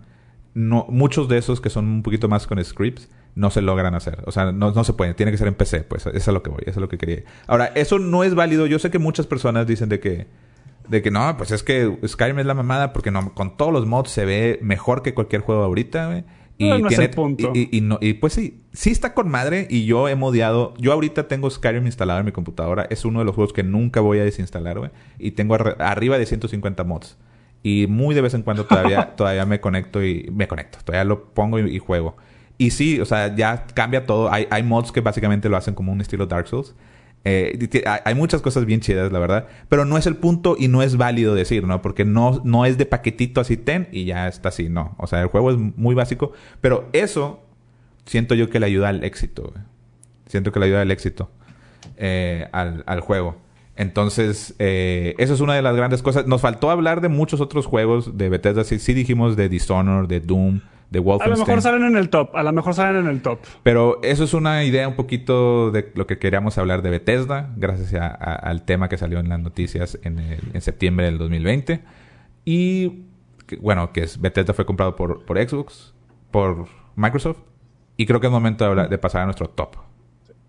no, 0.54 0.86
muchos 0.88 1.28
de 1.28 1.38
esos 1.38 1.60
que 1.60 1.70
son 1.70 1.86
un 1.86 2.02
poquito 2.02 2.28
más 2.28 2.46
con 2.46 2.62
scripts 2.62 3.08
no 3.36 3.50
se 3.50 3.62
logran 3.62 3.94
hacer. 3.94 4.22
O 4.26 4.32
sea, 4.32 4.52
no, 4.52 4.72
no 4.72 4.84
se 4.84 4.92
pueden. 4.92 5.14
Tiene 5.14 5.32
que 5.32 5.38
ser 5.38 5.46
en 5.46 5.54
PC. 5.54 5.82
Pues 5.82 6.04
eso 6.06 6.16
es 6.16 6.26
lo 6.26 6.42
que 6.42 6.50
voy. 6.50 6.62
Eso 6.62 6.72
es 6.72 6.76
lo 6.78 6.88
que 6.88 6.98
quería. 6.98 7.22
Ahora, 7.46 7.66
eso 7.76 8.00
no 8.00 8.24
es 8.24 8.34
válido. 8.34 8.66
Yo 8.66 8.78
sé 8.80 8.90
que 8.90 8.98
muchas 8.98 9.26
personas 9.26 9.66
dicen 9.66 9.88
de 9.88 10.00
que... 10.00 10.26
De 10.88 11.02
que 11.02 11.12
no, 11.12 11.36
pues 11.36 11.52
es 11.52 11.62
que 11.62 11.96
Skyrim 12.04 12.40
es 12.40 12.46
la 12.46 12.54
mamada 12.54 12.92
porque 12.92 13.12
no, 13.12 13.32
con 13.32 13.56
todos 13.56 13.72
los 13.72 13.86
mods 13.86 14.10
se 14.10 14.24
ve 14.24 14.58
mejor 14.60 15.02
que 15.02 15.14
cualquier 15.14 15.42
juego 15.42 15.62
ahorita, 15.62 16.06
güey. 16.06 16.24
Y, 16.60 16.86
tiene, 16.88 17.08
punto. 17.08 17.52
Y, 17.54 17.80
no, 17.80 17.96
y, 18.02 18.12
pues 18.12 18.34
sí, 18.34 18.60
sí 18.74 18.90
está 18.90 19.14
con 19.14 19.30
madre 19.30 19.66
y 19.70 19.86
yo 19.86 20.08
he 20.10 20.14
modiado. 20.14 20.74
Yo 20.76 20.92
ahorita 20.92 21.26
tengo 21.26 21.48
Skyrim 21.48 21.86
instalado 21.86 22.20
en 22.20 22.26
mi 22.26 22.32
computadora. 22.32 22.86
Es 22.90 23.06
uno 23.06 23.20
de 23.20 23.24
los 23.24 23.34
juegos 23.34 23.54
que 23.54 23.62
nunca 23.62 24.02
voy 24.02 24.18
a 24.18 24.24
desinstalar, 24.24 24.78
güey. 24.78 24.90
Y 25.18 25.30
tengo 25.30 25.54
arriba 25.54 26.18
de 26.18 26.26
150 26.26 26.84
mods. 26.84 27.16
Y 27.62 27.86
muy 27.88 28.14
de 28.14 28.20
vez 28.20 28.34
en 28.34 28.42
cuando 28.42 28.66
todavía, 28.66 29.12
todavía 29.16 29.46
me 29.46 29.58
conecto 29.62 30.04
y 30.04 30.28
me 30.34 30.48
conecto. 30.48 30.80
Todavía 30.84 31.04
lo 31.04 31.32
pongo 31.32 31.58
y, 31.58 31.78
juego. 31.78 32.18
Y 32.58 32.72
sí, 32.72 33.00
o 33.00 33.06
sea, 33.06 33.34
ya 33.34 33.64
cambia 33.72 34.04
todo. 34.04 34.30
Hay, 34.30 34.46
hay 34.50 34.62
mods 34.62 34.92
que 34.92 35.00
básicamente 35.00 35.48
lo 35.48 35.56
hacen 35.56 35.72
como 35.72 35.92
un 35.92 36.02
estilo 36.02 36.26
Dark 36.26 36.46
Souls. 36.46 36.74
Eh, 37.24 37.84
hay 38.04 38.14
muchas 38.14 38.40
cosas 38.40 38.64
bien 38.64 38.80
chidas, 38.80 39.12
la 39.12 39.18
verdad. 39.18 39.46
Pero 39.68 39.84
no 39.84 39.98
es 39.98 40.06
el 40.06 40.16
punto 40.16 40.56
y 40.58 40.68
no 40.68 40.82
es 40.82 40.96
válido 40.96 41.34
decir, 41.34 41.66
¿no? 41.66 41.82
Porque 41.82 42.04
no, 42.04 42.40
no 42.44 42.64
es 42.64 42.78
de 42.78 42.86
paquetito 42.86 43.40
así 43.40 43.56
ten 43.56 43.88
y 43.92 44.04
ya 44.04 44.28
está 44.28 44.48
así, 44.48 44.68
no. 44.68 44.94
O 44.98 45.06
sea, 45.06 45.20
el 45.20 45.28
juego 45.28 45.50
es 45.50 45.58
muy 45.58 45.94
básico. 45.94 46.32
Pero 46.60 46.88
eso 46.92 47.42
siento 48.06 48.34
yo 48.34 48.48
que 48.50 48.60
le 48.60 48.66
ayuda 48.66 48.88
al 48.88 49.04
éxito. 49.04 49.52
Siento 50.26 50.52
que 50.52 50.60
le 50.60 50.66
ayuda 50.66 50.82
al 50.82 50.90
éxito 50.90 51.30
eh, 51.96 52.48
al, 52.52 52.82
al 52.86 53.00
juego. 53.00 53.36
Entonces, 53.76 54.54
eh, 54.58 55.14
eso 55.18 55.32
es 55.32 55.40
una 55.40 55.54
de 55.54 55.62
las 55.62 55.76
grandes 55.76 56.02
cosas. 56.02 56.26
Nos 56.26 56.40
faltó 56.40 56.70
hablar 56.70 57.00
de 57.00 57.08
muchos 57.08 57.40
otros 57.40 57.66
juegos 57.66 58.18
de 58.18 58.28
Bethesda. 58.28 58.64
Sí, 58.64 58.78
sí 58.78 58.92
dijimos 58.94 59.36
de 59.36 59.48
Dishonored, 59.48 60.08
de 60.08 60.20
Doom, 60.20 60.60
de 60.90 60.98
Wolfenstein. 60.98 61.32
A 61.32 61.36
lo 61.36 61.46
mejor 61.46 61.62
salen 61.62 61.84
en 61.84 61.96
el 61.96 62.08
top. 62.10 62.36
A 62.36 62.42
lo 62.42 62.52
mejor 62.52 62.74
salen 62.74 62.96
en 63.04 63.10
el 63.10 63.22
top. 63.22 63.38
Pero 63.62 64.00
eso 64.02 64.24
es 64.24 64.34
una 64.34 64.64
idea 64.64 64.88
un 64.88 64.94
poquito 64.94 65.70
de 65.70 65.92
lo 65.94 66.06
que 66.06 66.18
queríamos 66.18 66.58
hablar 66.58 66.82
de 66.82 66.90
Bethesda, 66.90 67.50
gracias 67.56 67.94
al 67.94 68.64
tema 68.64 68.88
que 68.88 68.98
salió 68.98 69.18
en 69.20 69.28
las 69.28 69.40
noticias 69.40 69.98
en, 70.02 70.18
en 70.18 70.60
septiembre 70.60 71.06
del 71.06 71.18
2020. 71.18 71.80
Y, 72.44 73.04
bueno, 73.60 73.92
que 73.92 74.02
es 74.02 74.20
Bethesda 74.20 74.52
fue 74.54 74.66
comprado 74.66 74.96
por, 74.96 75.24
por 75.24 75.38
Xbox, 75.38 75.94
por 76.30 76.66
Microsoft. 76.96 77.38
Y 77.96 78.06
creo 78.06 78.20
que 78.20 78.26
es 78.26 78.32
momento 78.32 78.74
de 78.74 78.98
pasar 78.98 79.22
a 79.22 79.24
nuestro 79.26 79.48
top. 79.50 79.76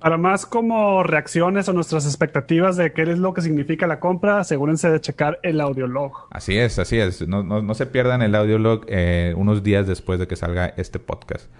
Para 0.01 0.17
más 0.17 0.47
como 0.47 1.03
reacciones 1.03 1.69
o 1.69 1.73
nuestras 1.73 2.07
expectativas 2.07 2.75
de 2.75 2.91
qué 2.91 3.03
es 3.03 3.19
lo 3.19 3.35
que 3.35 3.43
significa 3.43 3.85
la 3.85 3.99
compra, 3.99 4.39
asegúrense 4.39 4.89
de 4.89 4.99
checar 4.99 5.39
el 5.43 5.61
audiolog. 5.61 6.27
Así 6.31 6.57
es, 6.57 6.79
así 6.79 6.97
es. 6.97 7.27
No, 7.27 7.43
no, 7.43 7.73
se 7.75 7.85
pierdan 7.85 8.23
el 8.23 8.33
audiolog 8.33 8.83
eh, 8.87 9.35
unos 9.37 9.61
días 9.61 9.85
después 9.85 10.19
de 10.19 10.27
que 10.27 10.35
salga 10.35 10.73
este 10.75 10.97
podcast. 10.97 11.51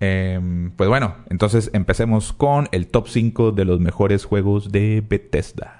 Em, 0.00 0.72
pues 0.72 0.88
bueno, 0.88 1.14
entonces 1.30 1.70
empecemos 1.74 2.32
con 2.32 2.68
el 2.72 2.88
top 2.88 3.06
5 3.06 3.52
de 3.52 3.64
los 3.64 3.78
mejores 3.78 4.24
juegos 4.24 4.72
de 4.72 5.04
Bethesda. 5.08 5.75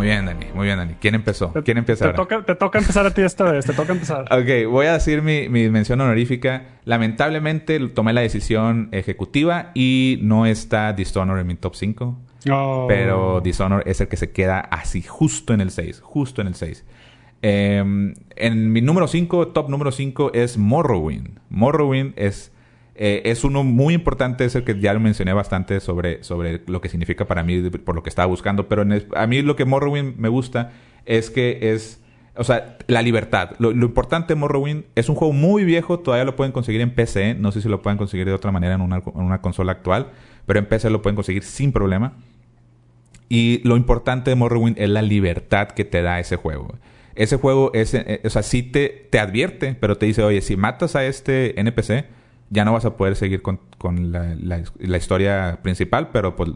Muy 0.00 0.06
bien, 0.06 0.24
Dani. 0.24 0.46
Muy 0.54 0.64
bien, 0.64 0.78
Dani. 0.78 0.94
¿Quién 0.94 1.14
empezó? 1.14 1.52
¿Quién 1.62 1.76
empieza 1.76 2.06
te 2.06 2.14
Toca, 2.14 2.42
te 2.42 2.54
toca 2.54 2.78
empezar 2.78 3.04
a 3.04 3.12
ti 3.12 3.20
esta 3.20 3.52
vez. 3.52 3.66
Te 3.66 3.74
toca 3.74 3.92
empezar. 3.92 4.22
ok. 4.32 4.70
Voy 4.70 4.86
a 4.86 4.94
decir 4.94 5.20
mi, 5.20 5.46
mención 5.68 6.00
honorífica. 6.00 6.68
Lamentablemente 6.86 7.78
tomé 7.90 8.14
la 8.14 8.22
decisión 8.22 8.88
ejecutiva 8.92 9.72
y 9.74 10.18
no 10.22 10.46
está 10.46 10.94
Dishonored 10.94 11.42
en 11.42 11.46
mi 11.46 11.54
top 11.56 11.74
5. 11.74 12.18
Pero 12.88 13.42
Dishonored 13.42 13.86
es 13.86 14.00
el 14.00 14.08
que 14.08 14.16
se 14.16 14.30
queda 14.30 14.60
así, 14.60 15.02
justo 15.02 15.52
en 15.52 15.60
el 15.60 15.70
6. 15.70 16.00
Justo 16.00 16.40
en 16.40 16.46
el 16.46 16.54
6. 16.54 16.86
Em, 17.42 18.14
en 18.36 18.72
mi 18.72 18.80
número 18.80 19.06
5, 19.06 19.48
top 19.48 19.68
número 19.68 19.92
5 19.92 20.32
es 20.32 20.56
Morrowind. 20.56 21.40
Morrowind 21.50 22.14
es 22.16 22.52
eh, 23.02 23.30
es 23.30 23.44
uno 23.44 23.64
muy 23.64 23.94
importante, 23.94 24.44
es 24.44 24.54
el 24.54 24.62
que 24.62 24.78
ya 24.78 24.92
lo 24.92 25.00
mencioné 25.00 25.32
bastante 25.32 25.80
sobre, 25.80 26.22
sobre 26.22 26.60
lo 26.66 26.82
que 26.82 26.90
significa 26.90 27.24
para 27.24 27.42
mí, 27.42 27.58
por 27.70 27.94
lo 27.94 28.02
que 28.02 28.10
estaba 28.10 28.26
buscando. 28.26 28.68
Pero 28.68 28.84
a 29.16 29.26
mí 29.26 29.40
lo 29.40 29.56
que 29.56 29.64
Morrowind 29.64 30.18
me 30.18 30.28
gusta 30.28 30.72
es 31.06 31.30
que 31.30 31.72
es, 31.72 32.02
o 32.36 32.44
sea, 32.44 32.76
la 32.88 33.00
libertad. 33.00 33.52
Lo, 33.58 33.70
importante 33.70 34.34
de 34.34 34.38
Morrowind 34.38 34.84
es 34.96 35.08
un 35.08 35.14
juego 35.14 35.32
muy 35.32 35.64
viejo, 35.64 36.00
todavía 36.00 36.26
lo 36.26 36.36
pueden 36.36 36.52
conseguir 36.52 36.82
en 36.82 36.94
PC. 36.94 37.36
No 37.36 37.52
sé 37.52 37.62
si 37.62 37.70
lo 37.70 37.80
pueden 37.80 37.96
conseguir 37.96 38.26
de 38.26 38.34
otra 38.34 38.52
manera 38.52 38.74
en 38.74 38.82
una, 38.82 38.96
en 38.96 39.22
una 39.22 39.40
consola 39.40 39.72
actual, 39.72 40.08
pero 40.44 40.58
en 40.58 40.66
PC 40.66 40.90
lo 40.90 41.00
pueden 41.00 41.16
conseguir 41.16 41.42
sin 41.42 41.72
problema. 41.72 42.18
Y 43.30 43.66
lo 43.66 43.78
importante 43.78 44.28
de 44.28 44.36
Morrowind 44.36 44.78
es 44.78 44.90
la 44.90 45.00
libertad 45.00 45.68
que 45.68 45.86
te 45.86 46.02
da 46.02 46.20
ese 46.20 46.36
juego. 46.36 46.74
Ese 47.14 47.38
juego 47.38 47.70
es, 47.72 47.94
eh, 47.94 48.20
o 48.24 48.28
sea, 48.28 48.42
sí 48.42 48.62
te, 48.62 49.08
te 49.08 49.18
advierte, 49.18 49.74
pero 49.80 49.96
te 49.96 50.04
dice, 50.04 50.22
oye, 50.22 50.42
si 50.42 50.58
matas 50.58 50.96
a 50.96 51.06
este 51.06 51.58
NPC, 51.58 52.19
ya 52.50 52.64
no 52.64 52.72
vas 52.72 52.84
a 52.84 52.96
poder 52.96 53.16
seguir 53.16 53.42
con, 53.42 53.60
la, 54.12 54.96
historia 54.96 55.60
principal, 55.62 56.10
pero 56.12 56.34
pues, 56.36 56.50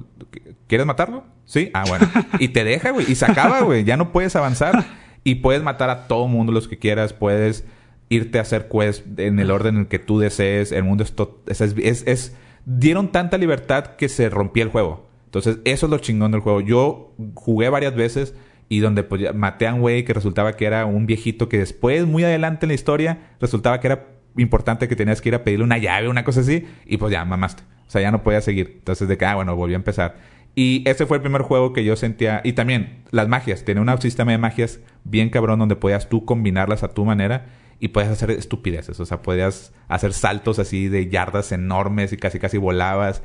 ¿quieres 0.67 0.87
matarlo? 0.87 1.25
Sí. 1.45 1.71
Ah, 1.73 1.85
bueno. 1.89 2.07
Y 2.41 2.49
te 2.49 2.65
deja, 2.65 2.91
güey. 2.91 3.11
Y 3.11 3.15
se 3.15 3.25
acaba, 3.25 3.61
güey. 3.63 3.85
Ya 3.85 3.97
no 3.97 4.13
puedes 4.13 4.35
avanzar. 4.37 4.85
Y 5.23 5.37
puedes 5.37 5.63
matar 5.63 5.91
a 5.91 6.07
todo 6.09 6.27
mundo 6.27 6.53
los 6.53 6.69
que 6.69 6.79
quieras. 6.79 7.13
Puedes 7.13 7.65
irte 8.09 8.39
a 8.39 8.43
hacer 8.43 8.69
quests 8.69 9.05
en 9.19 9.39
el 9.39 9.51
orden 9.51 9.77
en 9.77 9.81
el 9.83 9.87
que 9.87 10.01
tú 10.01 10.19
desees. 10.19 10.73
El 10.73 10.83
mundo 10.83 11.05
es, 11.05 11.61
es, 11.61 12.05
es, 12.07 12.37
Dieron 12.67 13.13
tanta 13.13 13.39
libertad 13.39 13.97
que 13.97 14.09
se 14.09 14.29
rompía 14.29 14.65
el 14.65 14.71
juego. 14.71 15.07
Entonces, 15.27 15.59
eso 15.65 15.87
es 15.87 15.91
lo 15.91 15.99
chingón 15.99 16.33
del 16.33 16.41
juego. 16.41 16.61
Yo 16.61 17.15
jugué 17.35 17.69
varias 17.69 17.95
veces 17.95 18.35
y 18.69 18.81
donde 18.81 19.03
pues, 19.03 19.35
maté 19.35 19.67
a 19.67 19.75
un 19.75 19.81
güey 19.81 20.05
que 20.05 20.15
resultaba 20.15 20.55
que 20.55 20.65
era 20.65 20.87
un 20.87 21.07
viejito 21.07 21.49
que 21.49 21.59
después, 21.59 22.07
muy 22.07 22.25
adelante 22.25 22.67
en 22.67 22.69
la 22.69 22.75
historia, 22.75 23.19
resultaba 23.41 23.81
que 23.81 23.89
era 23.89 24.14
importante 24.43 24.89
que 24.89 24.97
tenías 24.97 25.21
que 25.21 25.29
ir 25.31 25.35
a 25.35 25.45
pedirle 25.45 25.65
una 25.65 25.79
llave, 25.79 26.09
una 26.09 26.25
cosa 26.25 26.41
así, 26.41 26.67
y 26.87 26.97
pues 26.97 27.13
ya 27.13 27.25
mamaste. 27.25 27.63
O 27.87 27.91
sea, 27.91 28.01
ya 28.01 28.11
no 28.11 28.23
podía 28.23 28.41
seguir. 28.41 28.75
Entonces, 28.79 29.09
de 29.09 29.17
que, 29.17 29.25
ah, 29.25 29.35
bueno, 29.37 29.55
volví 29.57 29.75
a 29.75 29.77
empezar. 29.77 30.17
Y 30.55 30.89
ese 30.89 31.07
fue 31.07 31.17
el 31.17 31.23
primer 31.23 31.43
juego 31.43 31.73
que 31.73 31.85
yo 31.85 31.97
sentía. 31.97 32.41
Y 32.45 32.53
también 32.53 33.05
las 33.11 33.29
magias. 33.29 33.65
Tenía 33.65 33.83
un 33.83 34.01
sistema 34.01 34.33
de 34.33 34.39
magias 34.39 34.81
bien 35.05 35.31
cabrón 35.31 35.59
donde 35.59 35.77
podías 35.77 36.09
tú 36.09 36.25
combinarlas 36.25 36.83
a 36.83 36.89
tu 36.89 37.05
manera 37.05 37.47
y 37.81 37.89
podías 37.89 38.13
hacer 38.13 38.31
estupideces. 38.31 39.01
O 39.01 39.07
sea, 39.07 39.23
podías 39.23 39.73
hacer 39.89 40.13
saltos 40.13 40.59
así 40.59 40.89
de 40.89 41.09
yardas 41.09 41.53
enormes 41.53 42.13
y 42.13 42.17
casi 42.17 42.39
casi 42.39 42.57
volabas. 42.57 43.23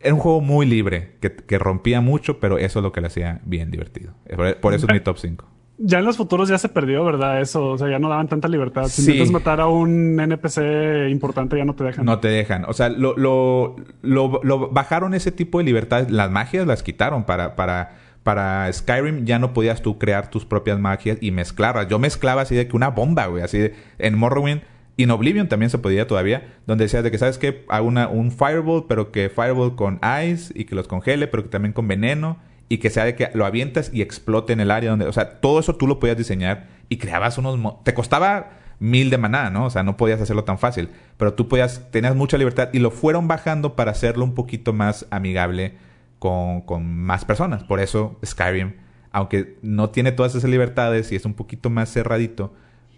Era 0.00 0.14
un 0.14 0.20
juego 0.20 0.42
muy 0.42 0.66
libre, 0.66 1.12
que, 1.20 1.34
que 1.34 1.58
rompía 1.58 2.02
mucho, 2.02 2.38
pero 2.38 2.58
eso 2.58 2.78
es 2.78 2.82
lo 2.82 2.92
que 2.92 3.00
le 3.00 3.06
hacía 3.06 3.40
bien 3.44 3.70
divertido. 3.70 4.12
Por, 4.60 4.74
eso 4.74 4.86
es 4.86 4.92
mi 4.92 5.00
top 5.00 5.16
5. 5.18 5.46
Ya 5.76 5.98
en 5.98 6.04
los 6.04 6.16
futuros 6.16 6.48
ya 6.48 6.56
se 6.56 6.68
perdió, 6.68 7.04
¿verdad? 7.04 7.40
Eso, 7.40 7.70
o 7.70 7.78
sea, 7.78 7.88
ya 7.88 7.98
no 7.98 8.08
daban 8.08 8.28
tanta 8.28 8.46
libertad. 8.46 8.84
Si 8.86 9.02
intentas 9.02 9.32
matar 9.32 9.60
a 9.60 9.66
un 9.66 10.20
NPC 10.20 11.10
importante, 11.10 11.56
ya 11.56 11.64
no 11.64 11.74
te 11.74 11.82
dejan. 11.82 12.04
No 12.04 12.20
te 12.20 12.28
dejan. 12.28 12.64
O 12.66 12.72
sea, 12.72 12.88
lo, 12.90 13.16
lo, 13.16 13.74
lo, 14.02 14.68
bajaron 14.70 15.14
ese 15.14 15.32
tipo 15.32 15.58
de 15.58 15.64
libertad. 15.64 16.08
Las 16.08 16.30
magias 16.30 16.66
las 16.66 16.84
quitaron 16.84 17.24
para, 17.24 17.56
para, 17.56 17.96
para 18.22 18.72
Skyrim. 18.72 19.24
Ya 19.24 19.40
no 19.40 19.52
podías 19.52 19.82
tú 19.82 19.98
crear 19.98 20.30
tus 20.30 20.44
propias 20.44 20.78
magias 20.78 21.18
y 21.20 21.32
mezclarlas. 21.32 21.88
Yo 21.88 21.98
mezclaba 21.98 22.42
así 22.42 22.54
de 22.54 22.68
que 22.68 22.76
una 22.76 22.90
bomba, 22.90 23.26
güey. 23.26 23.42
Así 23.42 23.58
de, 23.58 23.74
en 23.98 24.16
Morrowind. 24.16 24.62
Y 24.96 25.02
en 25.02 25.10
Oblivion 25.10 25.48
también 25.48 25.70
se 25.70 25.78
podía 25.78 26.06
todavía, 26.06 26.54
donde 26.68 26.84
decías 26.84 27.02
de 27.02 27.10
que, 27.10 27.18
¿sabes 27.18 27.36
qué? 27.36 27.64
Hago 27.68 27.88
una, 27.88 28.06
un 28.06 28.30
Fireball, 28.30 28.84
pero 28.88 29.10
que 29.10 29.28
Fireball 29.28 29.74
con 29.74 29.98
ice 30.22 30.52
y 30.54 30.66
que 30.66 30.76
los 30.76 30.86
congele, 30.86 31.26
pero 31.26 31.42
que 31.42 31.48
también 31.48 31.72
con 31.72 31.88
veneno 31.88 32.38
y 32.68 32.78
que 32.78 32.90
sea 32.90 33.04
de 33.04 33.14
que 33.14 33.30
lo 33.34 33.44
avientas 33.44 33.90
y 33.92 34.02
explote 34.02 34.52
en 34.52 34.60
el 34.60 34.70
área 34.70 34.90
donde, 34.90 35.06
o 35.06 35.12
sea, 35.12 35.40
todo 35.40 35.60
eso 35.60 35.76
tú 35.76 35.86
lo 35.86 35.98
podías 35.98 36.16
diseñar 36.16 36.68
y 36.88 36.96
creabas 36.98 37.38
unos, 37.38 37.82
te 37.84 37.94
costaba 37.94 38.58
mil 38.78 39.10
de 39.10 39.18
maná, 39.18 39.50
¿no? 39.50 39.66
O 39.66 39.70
sea, 39.70 39.82
no 39.82 39.96
podías 39.96 40.20
hacerlo 40.20 40.44
tan 40.44 40.58
fácil, 40.58 40.90
pero 41.16 41.34
tú 41.34 41.48
podías, 41.48 41.90
tenías 41.90 42.14
mucha 42.16 42.38
libertad 42.38 42.70
y 42.72 42.78
lo 42.78 42.90
fueron 42.90 43.28
bajando 43.28 43.76
para 43.76 43.92
hacerlo 43.92 44.24
un 44.24 44.34
poquito 44.34 44.72
más 44.72 45.06
amigable 45.10 45.74
con, 46.18 46.62
con 46.62 46.86
más 46.86 47.24
personas. 47.24 47.64
Por 47.64 47.80
eso 47.80 48.18
Skyrim, 48.24 48.74
aunque 49.12 49.58
no 49.62 49.90
tiene 49.90 50.12
todas 50.12 50.34
esas 50.34 50.50
libertades 50.50 51.12
y 51.12 51.16
es 51.16 51.24
un 51.24 51.34
poquito 51.34 51.70
más 51.70 51.92
cerradito, 51.92 52.54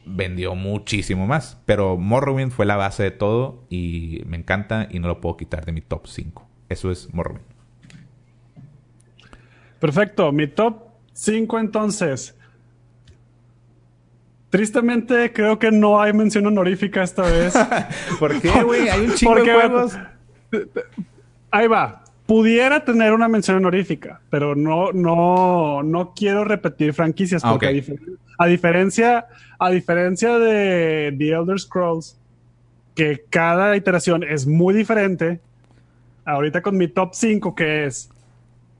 vendió 0.06 0.54
muchísimo 0.54 1.26
más. 1.26 1.60
Pero 1.66 1.96
Morrowind 1.96 2.52
fue 2.52 2.66
la 2.66 2.76
base 2.76 3.02
de 3.02 3.10
todo 3.10 3.64
y 3.68 4.22
me 4.26 4.36
encanta 4.36 4.88
y 4.90 5.00
no 5.00 5.08
lo 5.08 5.20
puedo 5.20 5.36
quitar 5.36 5.66
de 5.66 5.72
mi 5.72 5.80
top 5.80 6.06
5. 6.06 6.46
Eso 6.68 6.90
es 6.90 7.12
Morrowind. 7.12 7.55
Perfecto, 9.78 10.32
mi 10.32 10.46
top 10.46 10.82
5 11.12 11.58
entonces. 11.58 12.34
Tristemente 14.50 15.32
creo 15.32 15.58
que 15.58 15.70
no 15.70 16.00
hay 16.00 16.12
mención 16.12 16.46
honorífica 16.46 17.02
esta 17.02 17.22
vez. 17.22 17.54
¿Por 18.18 18.40
qué, 18.40 18.62
güey? 18.62 18.88
Hay 18.88 19.06
un 19.06 19.14
chingo 19.14 19.34
de 19.34 19.52
juegos. 19.52 19.98
Ahí 21.50 21.66
va. 21.66 22.04
pudiera 22.26 22.84
tener 22.84 23.12
una 23.12 23.28
mención 23.28 23.56
honorífica, 23.58 24.20
pero 24.30 24.54
no, 24.54 24.92
no, 24.92 25.82
no 25.82 26.12
quiero 26.14 26.44
repetir 26.44 26.92
franquicias 26.92 27.44
ah, 27.44 27.52
porque 27.52 27.66
a, 28.38 28.46
diferencia, 28.46 29.26
a 29.58 29.70
diferencia 29.70 30.38
de 30.38 31.14
The 31.16 31.30
Elder 31.30 31.58
Scrolls, 31.58 32.18
que 32.94 33.24
cada 33.30 33.76
iteración 33.76 34.22
es 34.22 34.46
muy 34.46 34.74
diferente, 34.74 35.40
ahorita 36.24 36.62
con 36.62 36.76
mi 36.76 36.88
top 36.88 37.10
5 37.12 37.54
que 37.54 37.86
es 37.86 38.10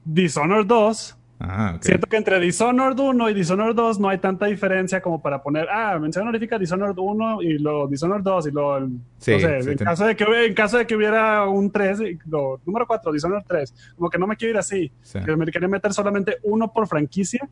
Dishonored 0.07 0.65
2, 0.65 1.17
Ah, 1.39 1.77
Siento 1.81 2.07
que 2.07 2.17
entre 2.17 2.39
Dishonored 2.39 2.97
1 2.97 3.29
y 3.29 3.33
Dishonored 3.35 3.75
2 3.75 3.99
no 3.99 4.09
hay 4.09 4.17
tanta 4.17 4.47
diferencia 4.47 5.01
como 5.01 5.21
para 5.21 5.43
poner, 5.43 5.67
ah, 5.69 5.97
mención 5.99 6.23
honorífica 6.23 6.57
Dishonored 6.57 6.97
1 6.97 7.43
y 7.43 7.59
luego 7.59 7.87
Dishonored 7.87 8.23
2 8.23 8.47
y 8.47 8.51
luego, 8.51 8.79
no 8.79 8.89
sé, 9.19 9.35
en, 9.35 9.77
caso 9.77 10.05
de 10.05 10.15
que, 10.15 10.45
en 10.45 10.53
caso 10.55 10.79
de 10.79 10.87
que 10.87 10.95
hubiera 10.95 11.47
un 11.47 11.69
3, 11.69 11.99
lo, 12.27 12.59
número 12.65 12.87
4, 12.87 13.11
Dishonored 13.11 13.43
3, 13.47 13.73
como 13.95 14.09
que 14.09 14.17
no 14.17 14.25
me 14.25 14.35
quiero 14.35 14.53
ir 14.53 14.57
así, 14.57 14.91
me 15.13 15.45
quería 15.51 15.67
meter 15.67 15.93
solamente 15.93 16.37
uno 16.41 16.73
por 16.73 16.87
franquicia 16.87 17.47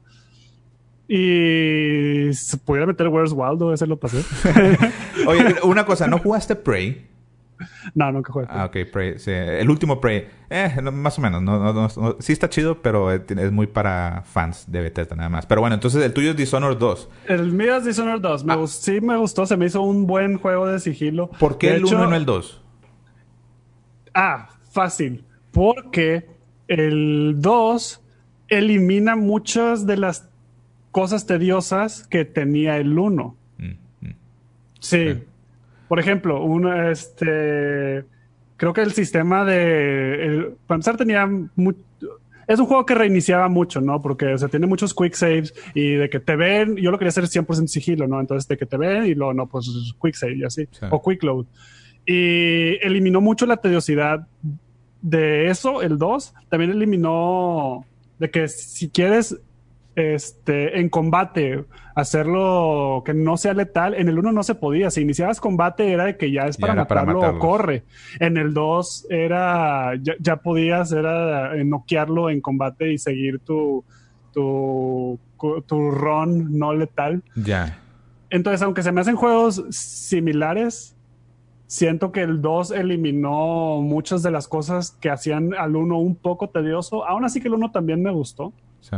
y 1.07 2.29
se 2.33 2.57
pudiera 2.57 2.87
meter 2.87 3.07
Where's 3.09 3.33
Waldo, 3.33 3.71
ese 3.71 3.85
lo 3.85 3.97
pasé. 3.97 4.23
Oye, 5.27 5.57
una 5.63 5.85
cosa, 5.85 6.07
¿no 6.07 6.17
jugaste 6.17 6.55
Prey? 6.55 7.14
no, 7.95 8.11
nunca 8.11 8.31
jugué. 8.31 8.47
Ah, 8.49 8.65
ok, 8.65 8.77
Prey. 8.91 9.15
El 9.25 9.69
último 9.69 9.99
Prey. 9.99 10.27
Eh, 10.49 10.81
más 10.81 11.17
o 11.17 11.21
menos. 11.21 11.41
No, 11.41 11.87
sí 12.19 12.33
está 12.33 12.49
chido, 12.49 12.81
pero 12.81 13.11
es 13.11 13.51
muy 13.51 13.67
para 13.67 14.23
fans 14.25 14.65
de 14.71 14.81
Bethesda 14.81 15.15
nada 15.15 15.29
más. 15.29 15.45
Pero 15.45 15.61
bueno, 15.61 15.75
entonces 15.75 16.03
el 16.03 16.13
tuyo 16.13 16.31
es 16.31 16.37
Dishonored 16.37 16.77
2. 16.77 17.09
El 17.27 17.51
mío 17.51 17.75
es 17.77 17.85
Dishonored 17.85 18.21
2. 18.21 18.45
Me 18.45 18.53
ah. 18.53 18.67
Sí 18.67 19.01
me 19.01 19.17
gustó. 19.17 19.45
Se 19.45 19.57
me 19.57 19.65
hizo 19.65 19.81
un 19.81 20.05
buen 20.07 20.37
juego 20.37 20.67
de 20.67 20.79
sigilo. 20.79 21.29
¿Por 21.39 21.57
qué 21.57 21.75
el 21.75 21.85
1 21.85 22.03
y 22.03 22.09
no 22.09 22.15
el 22.15 22.25
2? 22.25 22.61
Ah, 24.13 24.49
fácil. 24.71 25.25
Porque 25.51 26.27
el 26.67 27.35
2 27.39 28.01
elimina 28.47 29.15
muchas 29.15 29.85
de 29.85 29.97
las 29.97 30.29
cosas 30.91 31.25
tediosas 31.25 32.07
que 32.07 32.25
tenía 32.25 32.77
el 32.77 32.97
1. 32.97 33.35
Mm, 33.57 33.65
mm. 34.01 34.15
Sí. 34.79 35.23
Por 35.87 35.99
ejemplo, 35.99 36.43
uno, 36.43 36.89
este, 36.89 38.05
creo 38.57 38.73
que 38.73 38.81
el 38.81 38.93
sistema 38.93 39.45
de, 39.45 40.25
el, 40.25 40.55
para 40.65 40.77
empezar 40.77 40.97
tenía 40.97 41.29
es 42.47 42.59
un 42.59 42.67
juego 42.67 42.85
que 42.85 42.95
reiniciaba 42.95 43.47
mucho, 43.49 43.81
¿no? 43.81 44.01
Porque, 44.01 44.33
o 44.33 44.37
sea, 44.37 44.47
tiene 44.49 44.67
muchos 44.67 44.93
quick 44.93 45.13
saves 45.13 45.53
y 45.73 45.93
de 45.93 46.09
que 46.09 46.19
te 46.19 46.35
ven, 46.35 46.75
yo 46.75 46.91
lo 46.91 46.97
quería 46.97 47.09
hacer 47.09 47.25
100% 47.25 47.67
sigilo, 47.67 48.07
¿no? 48.07 48.19
Entonces, 48.19 48.47
de 48.47 48.57
que 48.57 48.65
te 48.65 48.77
ven 48.77 49.05
y 49.05 49.15
luego, 49.15 49.33
no, 49.33 49.47
pues 49.47 49.67
quick 50.01 50.13
save 50.13 50.35
y 50.35 50.43
así, 50.43 50.67
o 50.91 51.01
quick 51.01 51.23
load. 51.23 51.45
Y 52.05 52.77
eliminó 52.85 53.19
mucho 53.19 53.47
la 53.47 53.57
tediosidad 53.57 54.27
de 55.01 55.49
eso, 55.49 55.81
el 55.81 55.97
2. 55.97 56.33
También 56.49 56.71
eliminó 56.71 57.83
de 58.19 58.29
que 58.29 58.47
si 58.47 58.89
quieres 58.89 59.39
este, 59.95 60.79
en 60.79 60.89
combate, 60.89 61.63
hacerlo 61.95 63.01
que 63.05 63.13
no 63.13 63.37
sea 63.37 63.53
letal. 63.53 63.93
En 63.93 64.09
el 64.09 64.19
1 64.19 64.31
no 64.31 64.43
se 64.43 64.55
podía. 64.55 64.91
Si 64.91 65.01
iniciabas 65.01 65.39
combate 65.39 65.91
era 65.91 66.05
de 66.05 66.17
que 66.17 66.31
ya 66.31 66.43
es 66.43 66.57
para 66.57 66.75
matarlo 66.75 67.21
o 67.21 67.39
corre. 67.39 67.83
En 68.19 68.37
el 68.37 68.53
2 68.53 69.07
era, 69.09 69.93
ya, 70.19 70.35
podías, 70.37 70.91
era 70.91 71.55
noquearlo 71.63 72.29
en 72.29 72.41
combate 72.41 72.91
y 72.91 72.97
seguir 72.97 73.39
tu, 73.39 73.83
tu, 74.33 75.19
tu 75.65 75.91
run 75.91 76.57
no 76.57 76.73
letal. 76.73 77.23
Ya. 77.35 77.79
Entonces, 78.29 78.61
aunque 78.61 78.83
se 78.83 78.91
me 78.91 78.99
hacen 78.99 79.15
juegos 79.15 79.63
similares, 79.69 80.95
siento 81.67 82.11
que 82.11 82.21
el 82.21 82.41
2 82.41 82.71
eliminó 82.71 83.81
muchas 83.81 84.23
de 84.23 84.31
las 84.31 84.49
cosas 84.49 84.91
que 84.99 85.09
hacían 85.09 85.53
al 85.53 85.77
1 85.77 85.97
un 85.97 86.15
poco 86.15 86.49
tedioso. 86.49 87.05
Aún 87.07 87.23
así 87.23 87.39
que 87.39 87.47
el 87.47 87.53
1 87.53 87.71
también 87.71 88.03
me 88.03 88.11
gustó. 88.11 88.51
Sí. 88.81 88.97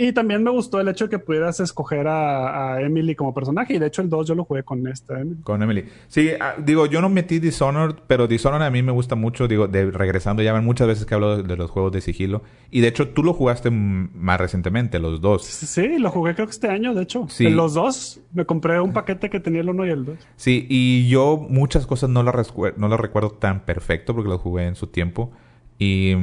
Y 0.00 0.12
también 0.12 0.44
me 0.44 0.52
gustó 0.52 0.80
el 0.80 0.86
hecho 0.86 1.06
de 1.06 1.10
que 1.10 1.18
pudieras 1.18 1.58
escoger 1.58 2.06
a, 2.06 2.80
Emily 2.80 3.16
como 3.16 3.34
personaje. 3.34 3.74
Y 3.74 3.78
de 3.80 3.88
hecho, 3.88 4.00
el 4.00 4.08
2 4.08 4.28
yo 4.28 4.36
lo 4.36 4.44
jugué 4.44 4.62
con 4.62 4.86
esta 4.86 5.20
Emily. 5.20 5.42
Con 5.42 5.60
Emily. 5.60 5.86
Sí, 6.06 6.30
ah, 6.40 6.54
digo, 6.56 6.86
yo 6.86 7.00
no 7.00 7.08
metí 7.08 7.40
Dishonored, 7.40 7.96
pero 8.06 8.28
Dishonored 8.28 8.64
a 8.64 8.70
mí 8.70 8.80
me 8.80 8.92
gusta 8.92 9.16
mucho. 9.16 9.48
Digo, 9.48 9.66
de, 9.66 9.90
regresando, 9.90 10.40
ya 10.40 10.52
ven 10.52 10.64
muchas 10.64 10.86
veces 10.86 11.04
que 11.04 11.14
hablo 11.14 11.42
de, 11.42 11.56
los 11.56 11.68
juegos 11.72 11.90
de 11.90 12.00
sigilo. 12.00 12.42
Y 12.70 12.80
de 12.80 12.86
hecho, 12.86 13.08
tú 13.08 13.24
lo 13.24 13.34
jugaste 13.34 13.72
más 13.72 14.40
recientemente, 14.40 15.00
los 15.00 15.20
dos. 15.20 15.44
Sí, 15.44 15.98
lo 15.98 16.10
jugué 16.12 16.36
creo 16.36 16.46
que 16.46 16.52
este 16.52 16.68
año, 16.68 16.94
de 16.94 17.02
hecho. 17.02 17.26
Sí. 17.28 17.50
los 17.50 17.74
dos, 17.74 18.20
me 18.32 18.46
compré 18.46 18.80
un 18.80 18.92
paquete 18.92 19.28
que 19.28 19.40
tenía 19.40 19.62
el 19.62 19.68
1 19.68 19.84
y 19.84 19.90
el 19.90 20.04
2. 20.04 20.16
Sí, 20.36 20.64
y 20.68 21.08
yo 21.08 21.44
muchas 21.50 21.88
cosas 21.88 22.08
no 22.08 22.22
las, 22.22 22.54
no 22.76 22.86
las 22.88 23.00
recuerdo 23.00 23.30
tan 23.30 23.64
perfecto 23.64 24.14
porque 24.14 24.30
los 24.30 24.40
jugué 24.40 24.68
en 24.68 24.76
su 24.76 24.86
tiempo. 24.86 25.32
Y 25.76 26.14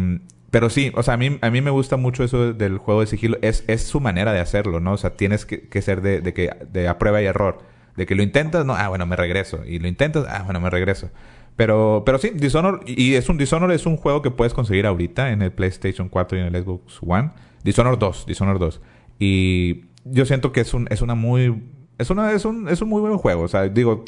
pero 0.56 0.70
sí, 0.70 0.89
o 0.95 1.03
sea, 1.03 1.16
a 1.16 1.18
mí, 1.18 1.38
a 1.41 1.49
mí 1.49 1.60
me 1.60 1.70
gusta 1.70 1.97
mucho 1.97 2.24
eso 2.24 2.53
del 2.53 2.78
juego 2.78 3.01
de 3.01 3.08
sigilo. 3.08 3.38
Es, 3.41 3.66
es 3.68 3.84
su 3.84 3.99
manera 3.99 4.32
de 4.32 4.39
hacerlo, 4.39 4.80
¿no? 4.80 4.93
O 4.93 4.97
sea, 4.97 5.18
tienes 5.18 5.45
que, 5.45 5.68
que 5.68 5.82
ser 5.82 6.01
de, 6.01 6.22
de, 6.22 6.34
que, 6.34 6.49
de 6.72 6.88
a 6.88 6.97
prueba 6.97 7.22
y 7.22 7.26
error. 7.26 7.58
De 7.97 8.06
que 8.06 8.16
lo 8.16 8.24
intentas, 8.24 8.66
no, 8.66 8.74
ah, 8.74 8.88
bueno, 8.88 9.06
me 9.06 9.18
regreso. 9.18 9.66
Y 9.66 9.80
lo 9.80 9.89
intentas, 9.89 10.26
ah, 10.30 10.43
bueno, 10.45 10.62
me 10.62 10.70
regreso. 10.70 11.10
Pero, 11.58 12.03
pero 12.06 12.20
sí, 12.20 12.30
Dishonored, 12.34 12.88
y 12.88 13.16
es 13.16 13.28
un 13.28 13.38
Dishonored 13.38 13.76
es 13.76 13.86
un 13.86 13.97
juego 13.97 14.22
que 14.22 14.32
puedes 14.32 14.53
conseguir 14.53 14.86
ahorita 14.86 15.34
en 15.34 15.41
el 15.41 15.51
PlayStation 15.51 16.08
4 16.08 16.38
y 16.38 16.41
en 16.41 16.56
el 16.56 16.64
Xbox 16.64 16.99
One. 17.06 17.32
Dishonored 17.66 17.99
2, 17.99 18.26
Dishonored 18.26 18.62
2. 18.62 18.82
Y 19.20 19.88
yo 20.06 20.26
siento 20.26 20.53
que 20.53 20.62
es 20.62 20.74
un, 20.74 20.88
es 20.89 21.01
una 21.01 21.16
muy, 21.16 21.64
es 21.97 22.10
una, 22.10 22.32
es 22.32 22.45
un, 22.45 22.70
es 22.70 22.82
un 22.82 22.88
muy 22.88 23.01
buen 23.01 23.18
juego. 23.18 23.41
O 23.41 23.49
sea, 23.49 23.68
digo, 23.68 24.06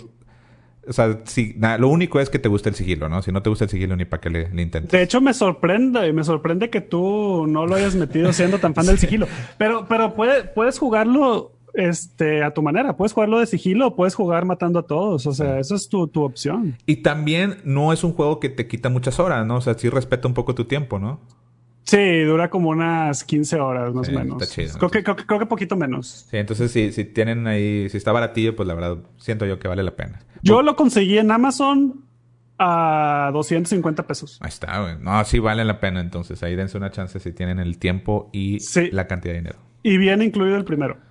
o 0.88 0.93
sea, 0.93 1.19
si, 1.25 1.55
lo 1.79 1.88
único 1.89 2.19
es 2.19 2.29
que 2.29 2.39
te 2.39 2.49
guste 2.49 2.69
el 2.69 2.75
sigilo, 2.75 3.09
¿no? 3.09 3.21
Si 3.21 3.31
no 3.31 3.41
te 3.41 3.49
gusta 3.49 3.65
el 3.65 3.69
sigilo, 3.69 3.95
ni 3.95 4.05
para 4.05 4.21
que 4.21 4.29
le, 4.29 4.49
le, 4.49 4.61
intentes. 4.61 4.91
De 4.91 5.01
hecho, 5.01 5.21
me 5.21 5.33
sorprende, 5.33 6.11
me 6.13 6.23
sorprende 6.23 6.69
que 6.69 6.81
tú 6.81 7.45
no 7.47 7.65
lo 7.65 7.75
hayas 7.75 7.95
metido 7.95 8.31
siendo 8.33 8.59
tan 8.59 8.73
fan 8.73 8.85
del 8.85 8.97
sigilo. 8.99 9.27
Pero, 9.57 9.85
pero 9.88 10.13
puede, 10.13 10.43
puedes 10.43 10.79
jugarlo 10.79 11.57
este, 11.77 12.43
a 12.43 12.51
tu 12.51 12.61
manera. 12.61 12.97
Puedes 12.97 13.13
jugarlo 13.13 13.39
de 13.39 13.45
sigilo 13.45 13.95
puedes 13.95 14.15
jugar 14.15 14.45
matando 14.45 14.79
a 14.79 14.83
todos. 14.83 15.25
O 15.27 15.33
sea, 15.33 15.59
esa 15.59 15.75
es 15.75 15.88
tu, 15.88 16.07
tu, 16.07 16.23
opción. 16.23 16.77
Y 16.85 16.97
también 16.97 17.57
no 17.63 17.93
es 17.93 18.03
un 18.03 18.13
juego 18.13 18.39
que 18.39 18.49
te 18.49 18.67
quita 18.67 18.89
muchas 18.89 19.19
horas, 19.19 19.45
¿no? 19.45 19.57
O 19.57 19.61
sea, 19.61 19.75
sí 19.75 19.89
respeta 19.89 20.27
un 20.27 20.33
poco 20.33 20.55
tu 20.55 20.65
tiempo, 20.65 20.99
¿no? 20.99 21.19
Sí, 21.88 22.21
dura 22.23 22.49
como 22.49 22.69
unas 22.69 23.23
15 23.23 23.61
horas 23.61 23.93
más 23.93 24.09
o 24.09 24.11
menos. 24.11 24.41
Está 24.41 24.53
chido. 24.53 24.77
Creo 24.77 24.91
que, 24.91 25.03
creo, 25.03 25.15
creo, 25.15 25.39
que 25.39 25.45
poquito 25.45 25.77
menos. 25.77 26.27
Sí, 26.29 26.35
entonces 26.35 26.69
si, 26.69 26.91
si 26.91 27.05
tienen 27.05 27.47
ahí, 27.47 27.88
si 27.89 27.95
está 27.95 28.11
baratillo, 28.11 28.57
pues 28.57 28.67
la 28.67 28.73
verdad 28.73 28.97
siento 29.15 29.45
yo 29.45 29.57
que 29.57 29.69
vale 29.69 29.83
la 29.83 29.95
pena. 29.95 30.19
Yo 30.41 30.61
lo 30.61 30.75
conseguí 30.75 31.17
en 31.17 31.31
Amazon 31.31 32.03
a 32.59 33.29
250 33.31 34.05
pesos. 34.05 34.38
Ahí 34.41 34.49
está, 34.49 34.81
güey. 34.81 34.97
No, 34.99 35.23
sí 35.23 35.39
vale 35.39 35.63
la 35.63 35.79
pena 35.79 36.01
entonces. 36.01 36.43
Ahí 36.43 36.57
dense 36.57 36.77
una 36.77 36.91
chance 36.91 37.21
si 37.21 37.31
tienen 37.31 37.57
el 37.57 37.77
tiempo 37.77 38.29
y 38.33 38.57
la 38.91 39.07
cantidad 39.07 39.33
de 39.33 39.39
dinero. 39.39 39.59
Y 39.81 39.97
viene 39.97 40.25
incluido 40.25 40.57
el 40.57 40.65
primero. 40.65 40.97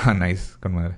Ah, 0.00 0.14
nice. 0.14 0.54
Con 0.60 0.74
madre. 0.74 0.94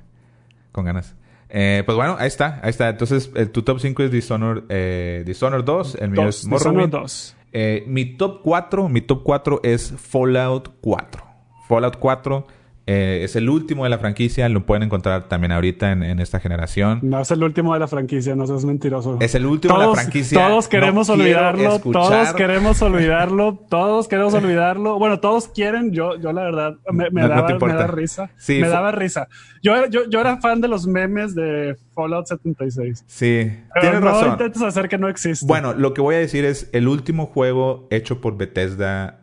Con 0.72 0.84
ganas. 0.84 1.16
Eh, 1.48 1.82
pues 1.86 1.96
bueno, 1.96 2.16
ahí 2.18 2.26
está. 2.26 2.60
Ahí 2.62 2.68
está. 2.68 2.90
Entonces, 2.90 3.30
el, 3.34 3.50
tu 3.50 3.62
top 3.62 3.80
5 3.80 4.02
es 4.02 4.10
Dishonored, 4.10 4.64
eh, 4.68 5.22
Dishonored 5.24 5.64
2. 5.64 5.94
El 5.94 6.10
mío 6.10 6.28
es 6.28 6.46
Morrowind. 6.46 6.90
2. 6.90 7.36
Eh, 7.52 7.84
mi 7.86 8.16
top 8.16 8.42
4, 8.44 8.88
mi 8.88 9.00
top 9.00 9.22
4 9.24 9.60
es 9.62 9.92
Fallout 9.96 10.70
4. 10.80 11.24
Fallout 11.68 11.96
4 11.98 12.44
eh, 12.92 13.22
es 13.22 13.36
el 13.36 13.48
último 13.48 13.84
de 13.84 13.90
la 13.90 13.98
franquicia, 13.98 14.48
lo 14.48 14.66
pueden 14.66 14.82
encontrar 14.82 15.28
también 15.28 15.52
ahorita 15.52 15.92
en, 15.92 16.18
esta 16.18 16.40
generación. 16.40 16.98
No 17.02 17.20
es 17.20 17.30
el 17.30 17.40
último 17.44 17.72
de 17.72 17.78
la 17.78 17.86
franquicia, 17.86 18.34
no 18.34 18.48
seas 18.48 18.64
mentiroso. 18.64 19.16
Es 19.20 19.36
el 19.36 19.46
último 19.46 19.78
de 19.78 19.86
la 19.86 19.94
franquicia. 19.94 20.48
Todos 20.48 20.66
queremos 20.66 21.08
olvidarlo, 21.08 21.78
todos 21.78 22.34
queremos 22.34 22.82
olvidarlo, 22.82 23.64
todos 23.68 24.08
queremos 24.08 24.34
olvidarlo. 24.34 24.98
Bueno, 24.98 25.20
todos 25.20 25.46
quieren, 25.46 25.92
yo, 25.92 26.18
yo 26.18 26.32
la 26.32 26.42
verdad, 26.42 26.78
me, 26.90 27.08
daba, 27.12 27.56
me 27.60 27.86
risa. 27.86 28.28
me 28.48 28.68
daba 28.68 28.90
risa. 28.90 29.28
Yo, 29.62 29.86
yo, 29.86 30.10
yo, 30.10 30.20
era 30.20 30.38
fan 30.38 30.60
de 30.60 30.66
los 30.66 30.88
memes 30.88 31.36
de 31.36 31.76
Fallout 31.94 32.26
76. 32.26 33.04
Sí, 33.06 33.52
Pero 33.72 33.80
tienes 33.82 34.00
no 34.00 34.06
razón. 34.06 34.32
intentes 34.32 34.62
hacer 34.62 34.88
que 34.88 34.98
no 34.98 35.08
existe. 35.08 35.46
Bueno, 35.46 35.74
lo 35.74 35.94
que 35.94 36.00
voy 36.00 36.16
a 36.16 36.18
decir 36.18 36.44
es 36.44 36.68
el 36.72 36.88
último 36.88 37.26
juego 37.26 37.86
hecho 37.92 38.20
por 38.20 38.36
Bethesda 38.36 39.20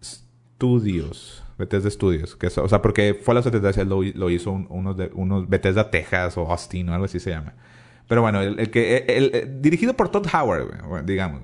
Studios. 0.00 1.42
Bethesda 1.58 1.90
Studios. 1.90 2.36
Que 2.36 2.48
o 2.48 2.68
sea, 2.68 2.82
porque 2.82 3.14
Fallout 3.14 3.44
76 3.44 3.86
lo, 3.86 4.02
lo 4.02 4.30
hizo 4.30 4.52
unos, 4.52 4.96
de, 4.96 5.10
Bethesda 5.48 5.90
Texas 5.90 6.36
o 6.36 6.50
Austin 6.50 6.88
o 6.88 6.92
algo 6.94 7.06
así 7.06 7.20
se 7.20 7.30
llama. 7.30 7.54
Pero 8.08 8.22
bueno, 8.22 8.40
el, 8.40 8.70
que 8.70 9.04
el, 9.08 9.60
dirigido 9.60 9.94
por 9.94 10.08
Todd 10.08 10.26
Howard, 10.32 11.04
digamos. 11.04 11.42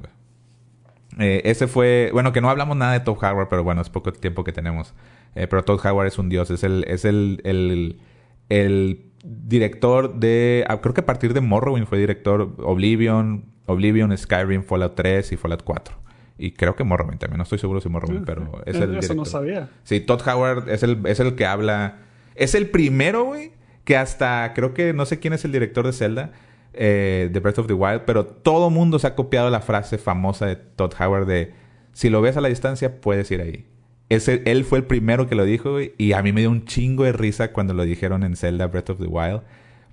Eh, 1.18 1.42
ese 1.44 1.66
fue, 1.66 2.10
bueno, 2.12 2.32
que 2.32 2.40
no 2.40 2.48
hablamos 2.48 2.76
nada 2.76 2.92
de 2.92 3.00
Todd 3.00 3.18
Howard, 3.22 3.48
pero 3.48 3.64
bueno, 3.64 3.82
es 3.82 3.90
poco 3.90 4.12
tiempo 4.12 4.44
que 4.44 4.52
tenemos. 4.52 4.94
Eh, 5.34 5.46
pero 5.46 5.64
Todd 5.64 5.84
Howard 5.84 6.06
es 6.06 6.18
un 6.18 6.28
dios, 6.28 6.50
es 6.50 6.62
el, 6.62 6.84
es 6.86 7.04
el, 7.04 7.40
el, 7.44 8.00
el 8.48 9.12
director 9.24 10.14
de, 10.14 10.64
ah, 10.68 10.80
creo 10.80 10.94
que 10.94 11.00
a 11.00 11.06
partir 11.06 11.34
de 11.34 11.40
Morrowind 11.40 11.86
fue 11.86 11.98
director 11.98 12.54
Oblivion, 12.58 13.44
Oblivion, 13.66 14.16
Skyrim, 14.16 14.62
Fallout 14.62 14.94
3 14.94 15.32
y 15.32 15.36
Fallout 15.36 15.62
4. 15.64 16.01
Y 16.38 16.52
creo 16.52 16.76
que 16.76 16.84
Morrowind 16.84 17.18
también. 17.18 17.38
No 17.38 17.44
estoy 17.44 17.58
seguro 17.58 17.80
si 17.80 17.88
Morrowind, 17.88 18.24
pero 18.24 18.62
es 18.66 18.76
el 18.76 18.96
Eso 18.96 19.14
no 19.14 19.24
sabía. 19.24 19.70
Sí, 19.84 20.00
Todd 20.00 20.20
Howard 20.26 20.68
es 20.68 20.82
el, 20.82 21.06
es 21.06 21.20
el 21.20 21.34
que 21.34 21.46
habla... 21.46 21.98
Es 22.34 22.54
el 22.54 22.68
primero, 22.70 23.24
güey, 23.24 23.52
que 23.84 23.96
hasta... 23.96 24.52
Creo 24.54 24.74
que 24.74 24.92
no 24.92 25.04
sé 25.04 25.18
quién 25.18 25.34
es 25.34 25.44
el 25.44 25.52
director 25.52 25.86
de 25.86 25.92
Zelda. 25.92 26.32
Eh, 26.74 27.28
de 27.30 27.40
Breath 27.40 27.58
of 27.58 27.66
the 27.66 27.74
Wild. 27.74 28.02
Pero 28.06 28.26
todo 28.26 28.70
mundo 28.70 28.98
se 28.98 29.06
ha 29.06 29.14
copiado 29.14 29.50
la 29.50 29.60
frase 29.60 29.98
famosa 29.98 30.46
de 30.46 30.56
Todd 30.56 30.92
Howard 30.98 31.26
de... 31.26 31.52
Si 31.92 32.08
lo 32.08 32.22
ves 32.22 32.36
a 32.36 32.40
la 32.40 32.48
distancia, 32.48 33.00
puedes 33.00 33.30
ir 33.30 33.40
ahí. 33.40 33.66
Ese, 34.08 34.42
él 34.44 34.64
fue 34.64 34.78
el 34.78 34.84
primero 34.84 35.26
que 35.26 35.34
lo 35.34 35.44
dijo, 35.44 35.72
güey, 35.72 35.94
y 35.96 36.12
a 36.12 36.22
mí 36.22 36.32
me 36.32 36.40
dio 36.42 36.50
un 36.50 36.64
chingo 36.66 37.04
de 37.04 37.12
risa 37.12 37.52
cuando 37.52 37.72
lo 37.72 37.82
dijeron 37.84 38.24
en 38.24 38.36
Zelda 38.36 38.66
Breath 38.66 38.90
of 38.90 38.98
the 38.98 39.06
Wild. 39.06 39.40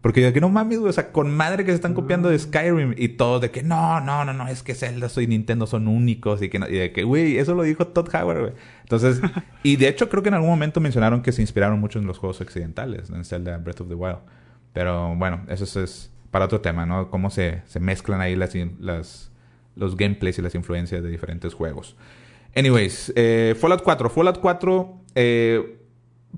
Porque 0.02 0.22
yo 0.22 0.32
que 0.32 0.40
no 0.40 0.48
mames, 0.50 0.80
güey, 0.80 0.90
o 0.90 0.94
sea, 0.94 1.12
con 1.12 1.36
madre 1.36 1.66
que 1.66 1.72
se 1.72 1.76
están 1.76 1.94
copiando 1.94 2.30
de 2.30 2.40
Skyrim 2.40 2.94
y 2.98 3.10
todos 3.10 3.42
de 3.42 3.52
que 3.52 3.64
no, 3.64 4.00
no, 4.00 4.24
no, 4.24 4.32
no, 4.32 4.48
es 4.48 4.64
que 4.64 4.74
Zelda 4.74 5.10
y 5.18 5.28
Nintendo 5.28 5.68
son 5.68 5.90
únicos 5.90 6.42
y 6.42 6.50
que 6.50 6.58
y 6.58 6.78
de 6.78 6.94
que, 6.94 7.04
güey, 7.04 7.38
eso 7.38 7.54
lo 7.54 7.64
dijo 7.64 7.88
Todd 7.88 8.08
Howard, 8.16 8.40
güey. 8.40 8.54
Entonces, 8.82 9.20
y 9.64 9.76
de 9.76 9.90
hecho 9.90 10.08
creo 10.08 10.24
que 10.24 10.30
en 10.30 10.36
algún 10.36 10.50
momento 10.50 10.80
mencionaron 10.80 11.22
que 11.22 11.34
se 11.34 11.42
inspiraron 11.42 11.80
mucho 11.80 12.00
en 12.00 12.08
los 12.08 12.18
juegos 12.18 12.40
occidentales, 12.40 13.10
en 13.10 13.26
Zelda 13.26 13.58
Breath 13.58 13.82
of 13.82 13.90
the 13.90 13.96
Wild. 13.96 14.20
Pero 14.72 15.16
bueno, 15.16 15.42
eso 15.50 15.84
es 15.84 16.12
para 16.32 16.46
otro 16.46 16.62
tema, 16.62 16.86
¿no? 16.86 17.10
Cómo 17.10 17.30
se, 17.30 17.62
se 17.66 17.82
mezclan 17.82 18.22
ahí 18.22 18.38
las, 18.38 18.56
las, 18.80 19.32
los 19.76 19.98
gameplays 19.98 20.40
y 20.40 20.42
las 20.42 20.56
influencias 20.56 21.04
de 21.04 21.10
diferentes 21.10 21.54
juegos. 21.54 21.98
Anyways, 22.56 23.12
eh, 23.16 23.56
Fallout 23.60 23.84
4. 23.84 24.10
Fallout 24.10 24.40
4, 24.40 25.02
eh, 25.16 25.79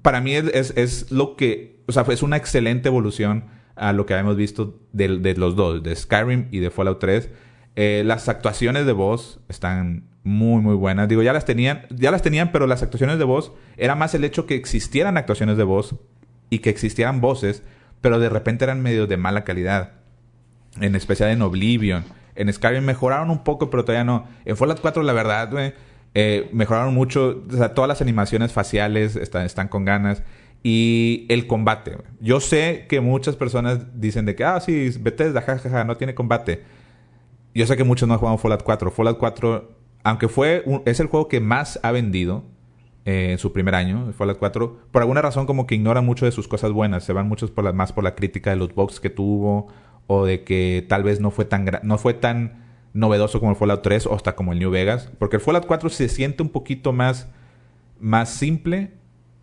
para 0.01 0.21
mí 0.21 0.33
es, 0.33 0.73
es 0.75 1.11
lo 1.11 1.35
que 1.35 1.71
o 1.91 1.93
sea, 1.93 2.05
es 2.09 2.23
una 2.23 2.37
excelente 2.37 2.87
evolución 2.87 3.45
a 3.75 3.91
lo 3.91 4.05
que 4.05 4.13
habíamos 4.13 4.37
visto 4.37 4.79
de, 4.93 5.09
los 5.35 5.55
dos, 5.55 5.83
de 5.83 5.93
Skyrim 5.93 6.47
y 6.51 6.59
de 6.59 6.71
Fallout 6.71 6.99
3. 6.99 7.29
Eh, 7.75 8.03
las 8.05 8.29
actuaciones 8.29 8.85
de 8.85 8.93
voz 8.93 9.39
están 9.49 10.05
muy, 10.23 10.61
muy 10.61 10.75
buenas. 10.75 11.09
Digo, 11.09 11.21
ya 11.21 11.33
las 11.33 11.43
tenían, 11.43 11.85
ya 11.89 12.11
las 12.11 12.21
tenían, 12.21 12.51
pero 12.53 12.65
las 12.65 12.81
actuaciones 12.81 13.17
de 13.17 13.25
voz 13.25 13.51
era 13.75 13.95
más 13.95 14.13
el 14.13 14.23
hecho 14.23 14.45
que 14.45 14.55
existieran 14.55 15.17
actuaciones 15.17 15.57
de 15.57 15.63
voz 15.63 15.95
y 16.49 16.59
que 16.59 16.69
existieran 16.69 17.19
voces, 17.19 17.63
pero 17.99 18.19
de 18.19 18.29
repente 18.29 18.63
eran 18.63 18.81
medio 18.81 19.05
de 19.05 19.17
mala 19.17 19.43
calidad. 19.43 19.93
En 20.79 20.95
especial 20.95 21.29
en 21.29 21.41
Oblivion. 21.41 22.05
En 22.35 22.51
Skyrim 22.51 22.85
mejoraron 22.85 23.29
un 23.29 23.43
poco, 23.43 23.69
pero 23.69 23.83
todavía 23.83 24.05
no. 24.05 24.27
En 24.45 24.55
Fallout 24.55 24.79
4, 24.79 25.03
la 25.03 25.11
verdad, 25.11 25.51
güey, 25.51 25.73
eh, 26.13 26.49
mejoraron 26.51 26.93
mucho. 26.93 27.43
O 27.49 27.55
sea, 27.55 27.73
todas 27.73 27.87
las 27.87 28.01
animaciones 28.01 28.51
faciales 28.51 29.15
están, 29.15 29.45
están 29.45 29.67
con 29.67 29.85
ganas 29.85 30.23
y 30.63 31.25
el 31.29 31.47
combate. 31.47 31.97
Yo 32.19 32.39
sé 32.39 32.85
que 32.87 33.01
muchas 33.01 33.35
personas 33.35 33.99
dicen 33.99 34.25
de 34.25 34.35
que, 34.35 34.43
ah, 34.43 34.59
sí, 34.59 34.91
Bethesda, 34.99 35.41
jajaja, 35.41 35.83
no 35.83 35.97
tiene 35.97 36.13
combate. 36.13 36.63
Yo 37.53 37.65
sé 37.65 37.75
que 37.75 37.83
muchos 37.83 38.07
no 38.07 38.13
han 38.13 38.19
jugado 38.19 38.37
Fallout 38.37 38.63
4. 38.63 38.91
Fallout 38.91 39.17
4, 39.17 39.71
aunque 40.03 40.27
fue 40.27 40.63
es 40.85 40.99
el 40.99 41.07
juego 41.07 41.27
que 41.27 41.39
más 41.39 41.79
ha 41.83 41.91
vendido 41.91 42.43
eh, 43.05 43.31
en 43.31 43.37
su 43.39 43.51
primer 43.51 43.75
año, 43.75 44.13
Fallout 44.13 44.37
4, 44.37 44.77
por 44.91 45.01
alguna 45.01 45.21
razón 45.21 45.45
como 45.47 45.65
que 45.65 45.75
ignora 45.75 46.01
mucho 46.01 46.25
de 46.25 46.31
sus 46.31 46.47
cosas 46.47 46.71
buenas. 46.71 47.03
Se 47.03 47.13
van 47.13 47.27
muchos 47.27 47.51
por 47.51 47.63
la, 47.63 47.73
más 47.73 47.91
por 47.93 48.03
la 48.03 48.15
crítica 48.15 48.51
de 48.51 48.57
los 48.57 48.73
bugs 48.73 48.99
que 48.99 49.09
tuvo 49.09 49.67
o 50.07 50.25
de 50.25 50.43
que 50.43 50.85
tal 50.87 51.03
vez 51.03 51.19
no 51.19 51.31
fue 51.31 51.45
tan, 51.45 51.69
no 51.83 51.97
fue 51.97 52.13
tan 52.13 52.70
novedoso 52.93 53.39
como 53.39 53.51
el 53.51 53.57
Fallout 53.57 53.81
3 53.81 54.07
o 54.07 54.15
hasta 54.15 54.35
como 54.35 54.53
el 54.53 54.59
New 54.59 54.71
Vegas. 54.71 55.11
Porque 55.19 55.37
el 55.37 55.41
Fallout 55.41 55.65
4 55.65 55.89
se 55.89 56.09
siente 56.09 56.43
un 56.43 56.49
poquito 56.49 56.93
más, 56.93 57.27
más 57.99 58.29
simple 58.29 58.91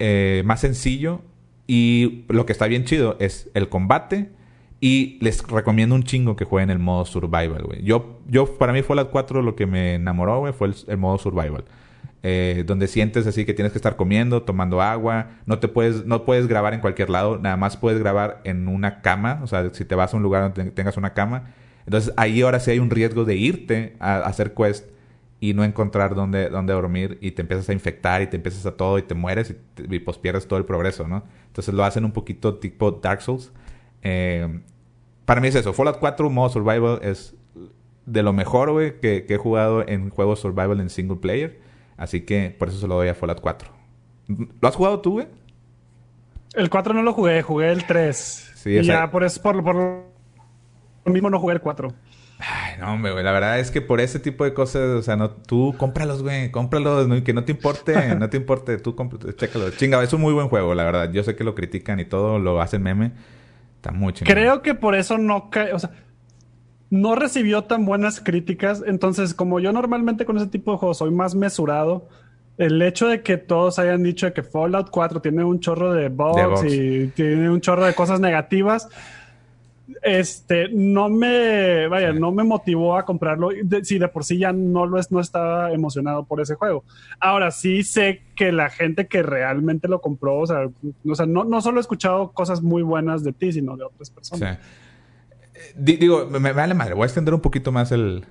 eh, 0.01 0.43
más 0.45 0.61
sencillo 0.61 1.23
y 1.67 2.25
lo 2.29 2.47
que 2.47 2.53
está 2.53 2.69
bien 2.69 2.85
chido 2.85 3.17
es 3.19 3.51
el 3.55 3.69
combate 3.69 4.31
y 4.81 5.19
les 5.21 5.43
recomiendo 5.43 5.97
un 5.97 6.05
chingo 6.05 6.37
que 6.37 6.45
jueguen 6.45 6.71
el 6.71 6.79
modo 6.79 7.05
survival, 7.05 7.65
güey. 7.65 7.83
Yo, 7.83 8.21
yo, 8.29 8.59
para 8.59 8.73
mí 8.73 8.83
Fallout 8.83 9.11
4 9.11 9.43
lo 9.43 9.57
que 9.57 9.67
me 9.67 9.95
enamoró, 9.95 10.53
fue 10.53 10.71
el, 10.87 10.97
modo 10.99 11.19
survival. 11.19 11.65
Eh, 12.23 12.63
donde 12.65 12.87
sientes 12.87 13.27
así 13.27 13.45
que 13.45 13.55
tienes 13.55 13.73
que 13.73 13.79
estar 13.79 13.97
comiendo, 13.97 14.43
tomando 14.43 14.81
agua, 14.83 15.31
no 15.47 15.59
te 15.59 15.67
puedes, 15.67 16.05
no 16.05 16.25
puedes 16.25 16.47
grabar 16.47 16.75
en 16.75 16.81
cualquier 16.81 17.11
lado, 17.11 17.39
nada 17.39 17.57
más 17.57 17.77
puedes 17.77 17.99
grabar 17.99 18.41
en 18.45 18.69
una 18.69 19.01
cama, 19.03 19.41
o 19.43 19.49
sea, 19.49 19.69
si 19.73 19.85
te 19.85 19.97
vas 19.97 20.15
a 20.15 20.17
un 20.17 20.23
lugar 20.23 20.55
donde 20.55 20.71
tengas 20.71 20.97
una 20.97 21.13
cama. 21.13 21.55
Entonces 21.89 22.13
ahí 22.19 22.43
ahora 22.43 22.61
sí 22.61 22.71
hay 22.71 22.81
un 22.81 22.91
riesgo 22.91 23.25
de 23.25 23.35
irte 23.35 23.97
a 23.99 24.19
hacer 24.19 24.53
quest 24.53 24.91
y 25.41 25.55
no 25.55 25.65
encontrar 25.65 26.15
dónde, 26.15 26.51
dónde 26.51 26.75
dormir 26.75 27.17
y 27.23 27.31
te 27.31 27.41
empiezas 27.41 27.67
a 27.71 27.73
infectar 27.73 28.21
y 28.21 28.27
te 28.27 28.37
empiezas 28.37 28.67
a 28.67 28.77
todo 28.77 28.99
y 28.99 29.03
te 29.03 29.15
mueres 29.15 29.55
y, 29.79 29.99
pues 30.01 30.19
pierdes 30.19 30.47
todo 30.47 30.59
el 30.59 30.67
progreso, 30.67 31.09
¿no? 31.09 31.25
Entonces 31.47 31.73
lo 31.73 31.85
hacen 31.85 32.05
un 32.05 32.13
poquito 32.13 32.59
tipo 32.59 32.91
Dark 32.91 33.23
Souls. 33.23 33.55
Eh, 34.03 34.61
para 35.25 35.41
mí 35.41 35.49
es 35.49 35.55
eso. 35.55 35.73
Fallout 35.73 35.99
4 35.99 36.29
modo 36.29 36.51
survival 36.51 37.01
es 37.01 37.35
de 38.05 38.23
lo 38.23 38.35
mejor, 38.35 38.71
güey, 38.71 39.01
que, 39.01 39.25
he 39.27 39.37
jugado 39.39 39.89
en 39.89 40.11
juegos 40.11 40.41
survival 40.41 40.81
en 40.81 40.91
single 40.91 41.17
player. 41.17 41.59
Así 41.97 42.21
que 42.21 42.55
por 42.59 42.69
eso 42.69 42.81
se 42.81 42.87
lo 42.87 42.97
doy 42.97 43.09
a 43.09 43.15
Fallout 43.15 43.41
4. 43.41 43.71
¿Lo 44.61 44.69
has 44.69 44.77
jugado 44.77 45.01
tú, 45.01 45.13
güey? 45.13 45.27
El 46.53 46.69
4 46.69 46.93
no 46.93 47.03
lo 47.03 47.15
jugué, 47.15 47.41
jugué 47.41 47.73
el 47.73 47.87
3. 47.87 48.53
Sí, 48.57 48.71
y 48.73 48.83
ya 48.83 49.11
por 49.11 49.25
eso, 49.25 49.41
por, 49.41 49.65
por 49.65 49.75
lo 49.75 50.08
mismo 51.11 51.31
no 51.31 51.51
el 51.51 51.61
4. 51.61 51.93
Ay, 52.39 52.75
no, 52.79 52.93
hombre, 52.93 53.13
güey. 53.13 53.25
La 53.25 53.33
verdad 53.33 53.59
es 53.59 53.71
que 53.71 53.81
por 53.81 54.01
ese 54.01 54.21
tipo 54.21 54.45
de 54.45 54.55
cosas, 54.55 54.83
o 54.83 55.03
sea, 55.03 55.17
no, 55.17 55.31
tú 55.31 55.75
cómpralos, 55.77 56.23
güey. 56.23 56.51
Cómpralos, 56.51 57.09
que 57.23 57.33
no 57.33 57.45
te 57.45 57.53
importe, 57.53 58.15
no 58.19 58.31
te 58.31 58.37
importe. 58.37 58.79
Tú 58.79 58.95
chécalo. 59.37 59.71
Chinga, 59.71 60.03
es 60.03 60.13
un 60.13 60.21
muy 60.21 60.33
buen 60.33 60.49
juego, 60.49 60.75
la 60.75 60.85
verdad. 60.85 61.11
Yo 61.13 61.23
sé 61.25 61.35
que 61.35 61.45
lo 61.45 61.55
critican 61.55 61.99
y 61.99 62.05
todo, 62.05 62.39
lo 62.39 62.61
hacen 62.61 62.83
meme. 62.83 63.13
Está 63.77 63.91
muy 63.91 64.13
chingado. 64.13 64.35
Creo 64.35 64.63
que 64.63 64.75
por 64.75 64.95
eso 64.95 65.19
no 65.19 65.51
cae, 65.51 65.73
o 65.73 65.79
sea, 65.79 65.91
no 66.91 67.15
recibió 67.17 67.65
tan 67.65 67.85
buenas 67.85 68.21
críticas. 68.21 68.85
Entonces, 68.87 69.35
como 69.35 69.59
yo 69.59 69.73
normalmente 69.73 70.25
con 70.25 70.37
ese 70.37 70.47
tipo 70.47 70.73
de 70.73 70.79
juegos 70.79 70.99
soy 70.99 71.11
más 71.11 71.35
mesurado, 71.35 72.09
el 72.57 72.81
hecho 72.83 73.09
de 73.09 73.23
que 73.23 73.37
todos 73.37 73.79
hayan 73.79 74.03
dicho 74.03 74.33
que 74.33 74.43
Fallout 74.43 74.91
4 74.91 75.21
tiene 75.21 75.45
un 75.45 75.61
chorro 75.61 75.93
de 75.93 76.09
bugs. 76.09 76.65
y 76.65 77.09
tiene 77.09 77.51
un 77.51 77.61
chorro 77.61 77.85
de 77.85 77.95
cosas 77.95 78.21
negativas 78.21 78.89
este, 80.03 80.69
no 80.71 81.09
me, 81.09 81.89
vaya, 81.89 82.13
no 82.13 82.31
me 82.31 82.45
motivó 82.45 82.97
a 82.97 83.05
comprarlo. 83.05 83.51
si 83.83 83.99
de 83.99 84.09
por 84.09 84.25
sí 84.25 84.39
ya 84.39 84.53
no 84.53 84.87
lo 84.87 84.99
es, 84.99 85.11
no 85.11 85.21
estaba 85.21 85.73
emocionado 85.73 86.25
por 86.25 86.41
ese 86.41 86.55
juego. 86.55 86.85
Ahora 87.21 87.51
sí 87.51 87.83
sé 87.83 88.23
que 88.37 88.53
la 88.53 88.69
gente 88.69 89.07
que 89.07 89.23
realmente 89.23 89.89
lo 89.89 90.01
compró, 90.01 90.39
o 90.39 90.47
sea, 90.47 90.69
no, 91.27 91.45
no 91.45 91.61
solo 91.63 91.79
he 91.79 91.81
escuchado 91.81 92.33
cosas 92.33 92.63
muy 92.63 92.83
buenas 92.83 93.25
de 93.25 93.33
ti, 93.33 93.53
sino 93.53 93.77
de 93.77 93.85
otras 93.85 94.11
personas. 94.11 94.59
digo, 95.75 96.27
me, 96.27 96.53
vale 96.53 96.75
madre, 96.75 96.95
voy 96.95 97.05
a 97.05 97.07
extender 97.07 97.33
un 97.33 97.41
poquito 97.41 97.73
más 97.73 97.91
el, 97.91 98.27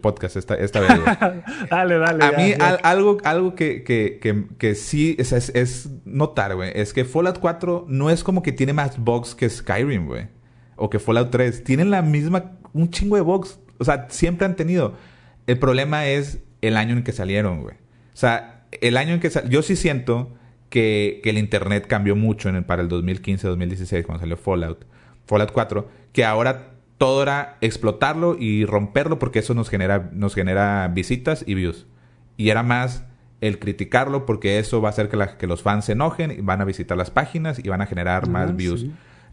podcast 0.00 0.36
esta, 0.36 0.54
esta 0.54 0.80
vez. 0.80 0.90
dale, 1.70 1.98
dale. 1.98 2.24
A 2.24 2.32
mí, 2.32 2.54
algo, 2.82 3.18
algo 3.22 3.54
que, 3.54 3.84
que, 3.84 4.18
que, 4.58 4.74
sí 4.74 5.14
es, 5.18 5.32
es, 5.32 5.50
es 5.54 5.90
notar, 6.06 6.54
güey, 6.54 6.72
es 6.74 6.94
que 6.94 7.04
Fallout 7.04 7.38
4 7.38 7.84
no 7.86 8.08
es 8.08 8.24
como 8.24 8.42
que 8.42 8.52
tiene 8.52 8.72
más 8.72 8.98
bugs 8.98 9.34
que 9.34 9.50
Skyrim, 9.50 10.06
güey 10.06 10.35
o 10.76 10.90
que 10.90 10.98
Fallout 10.98 11.30
3, 11.30 11.64
tienen 11.64 11.90
la 11.90 12.02
misma, 12.02 12.52
un 12.72 12.90
chingo 12.90 13.16
de 13.16 13.22
bugs. 13.22 13.58
O 13.78 13.84
sea, 13.84 14.06
siempre 14.10 14.46
han 14.46 14.56
tenido. 14.56 14.94
El 15.46 15.58
problema 15.58 16.06
es 16.06 16.38
el 16.60 16.76
año 16.76 16.94
en 16.96 17.02
que 17.02 17.12
salieron, 17.12 17.62
güey. 17.62 17.74
O 17.76 18.16
sea, 18.16 18.66
el 18.80 18.96
año 18.96 19.14
en 19.14 19.20
que 19.20 19.30
salieron. 19.30 19.52
Yo 19.52 19.62
sí 19.62 19.76
siento 19.76 20.34
que, 20.70 21.20
que, 21.22 21.30
el 21.30 21.38
internet 21.38 21.86
cambió 21.86 22.16
mucho 22.16 22.48
en 22.48 22.56
el, 22.56 22.64
para 22.64 22.82
el 22.82 22.88
2015-2016, 22.88 24.04
cuando 24.04 24.20
salió 24.20 24.36
Fallout. 24.36 24.84
Fallout 25.26 25.52
4, 25.52 25.88
que 26.12 26.24
ahora 26.24 26.76
todo 26.98 27.22
era 27.22 27.58
explotarlo 27.60 28.36
y 28.38 28.64
romperlo 28.64 29.18
porque 29.18 29.40
eso 29.40 29.54
nos 29.54 29.68
genera, 29.68 30.10
nos 30.12 30.34
genera 30.34 30.88
visitas 30.88 31.44
y 31.46 31.54
views. 31.54 31.86
Y 32.36 32.50
era 32.50 32.62
más 32.62 33.04
el 33.40 33.58
criticarlo 33.58 34.24
porque 34.24 34.58
eso 34.58 34.80
va 34.80 34.88
a 34.88 34.90
hacer 34.90 35.08
que, 35.08 35.16
la, 35.16 35.36
que 35.36 35.46
los 35.46 35.62
fans 35.62 35.86
se 35.86 35.92
enojen 35.92 36.30
y 36.30 36.40
van 36.40 36.60
a 36.60 36.64
visitar 36.64 36.96
las 36.96 37.10
páginas 37.10 37.58
y 37.62 37.68
van 37.68 37.82
a 37.82 37.86
generar 37.86 38.28
más 38.28 38.56
views. 38.56 38.86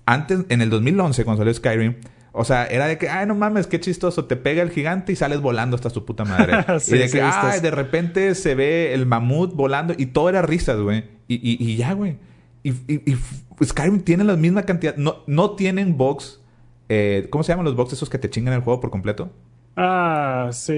Antes, 0.05 0.45
en 0.49 0.61
el 0.61 0.69
2011, 0.69 1.23
cuando 1.23 1.41
salió 1.41 1.53
Skyrim, 1.53 1.95
o 2.33 2.43
sea, 2.43 2.65
era 2.65 2.87
de 2.87 2.97
que, 2.97 3.09
ay, 3.09 3.27
no 3.27 3.35
mames, 3.35 3.67
qué 3.67 3.79
chistoso, 3.79 4.25
te 4.25 4.35
pega 4.35 4.63
el 4.63 4.71
gigante 4.71 5.13
y 5.13 5.15
sales 5.15 5.39
volando 5.39 5.75
hasta 5.75 5.89
su 5.89 6.03
puta 6.03 6.25
madre. 6.25 6.53
y 6.87 6.97
de 6.97 7.09
que, 7.09 7.21
ay, 7.21 7.61
de 7.61 7.71
repente 7.71 8.33
se 8.35 8.55
ve 8.55 8.93
el 8.93 9.05
mamut 9.05 9.53
volando 9.53 9.93
y 9.97 10.07
todo 10.07 10.29
era 10.29 10.41
risas, 10.41 10.79
güey. 10.79 11.05
Y, 11.27 11.39
y, 11.63 11.75
ya, 11.77 11.93
güey. 11.93 12.17
Y, 12.63 12.71
y, 12.71 13.17
Skyrim 13.63 14.01
tiene 14.01 14.23
la 14.23 14.35
misma 14.35 14.63
cantidad. 14.63 14.95
No, 14.97 15.23
no 15.27 15.51
tienen 15.51 15.95
box. 15.95 16.41
Eh, 16.89 17.27
¿Cómo 17.29 17.43
se 17.43 17.53
llaman 17.53 17.65
los 17.65 17.75
box 17.75 17.93
esos 17.93 18.09
que 18.09 18.17
te 18.17 18.29
chingan 18.29 18.53
el 18.55 18.61
juego 18.61 18.79
por 18.81 18.89
completo? 18.89 19.31
Ah, 19.77 20.49
sí, 20.51 20.73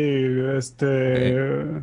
este. 0.58 0.86
Eh. 0.86 1.82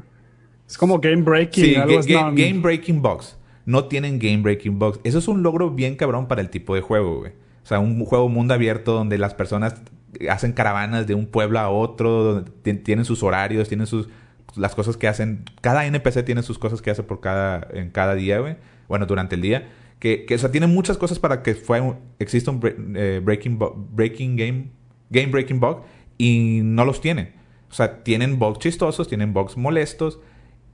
Es 0.68 0.78
como 0.78 1.00
game 1.00 1.22
breaking. 1.22 1.64
Sí, 1.64 2.12
game 2.14 2.60
breaking 2.60 3.02
box 3.02 3.36
no 3.64 3.84
tienen 3.84 4.18
game 4.18 4.38
breaking 4.38 4.78
bugs. 4.78 5.00
Eso 5.04 5.18
es 5.18 5.28
un 5.28 5.42
logro 5.42 5.70
bien 5.70 5.96
cabrón 5.96 6.28
para 6.28 6.40
el 6.40 6.50
tipo 6.50 6.74
de 6.74 6.80
juego, 6.80 7.20
güey. 7.20 7.32
O 7.62 7.66
sea, 7.66 7.78
un 7.78 8.04
juego 8.04 8.28
mundo 8.28 8.54
abierto 8.54 8.92
donde 8.92 9.18
las 9.18 9.34
personas 9.34 9.80
hacen 10.28 10.52
caravanas 10.52 11.06
de 11.06 11.14
un 11.14 11.26
pueblo 11.26 11.58
a 11.58 11.70
otro, 11.70 12.44
tienen 12.84 13.04
sus 13.04 13.22
horarios, 13.22 13.68
tienen 13.68 13.86
sus 13.86 14.08
las 14.56 14.74
cosas 14.74 14.96
que 14.96 15.08
hacen. 15.08 15.44
Cada 15.60 15.86
NPC 15.86 16.24
tiene 16.24 16.42
sus 16.42 16.58
cosas 16.58 16.82
que 16.82 16.90
hace 16.90 17.02
por 17.02 17.20
cada 17.20 17.66
en 17.72 17.90
cada 17.90 18.14
día, 18.14 18.40
güey. 18.40 18.56
Bueno, 18.88 19.06
durante 19.06 19.36
el 19.36 19.40
día. 19.42 19.70
Que, 19.98 20.24
que 20.26 20.34
o 20.34 20.38
sea, 20.38 20.50
tiene 20.50 20.66
muchas 20.66 20.98
cosas 20.98 21.20
para 21.20 21.44
que 21.44 21.54
fue, 21.54 21.80
exista 22.18 22.50
un 22.50 22.60
eh, 22.96 23.20
breaking, 23.22 23.60
breaking 23.92 24.36
game, 24.36 24.70
game 25.10 25.28
breaking 25.28 25.60
bug 25.60 25.82
y 26.18 26.60
no 26.64 26.84
los 26.84 27.00
tiene. 27.00 27.34
O 27.70 27.74
sea, 27.74 28.02
tienen 28.02 28.38
bugs 28.38 28.58
chistosos, 28.58 29.06
tienen 29.06 29.32
bugs 29.32 29.56
molestos, 29.56 30.18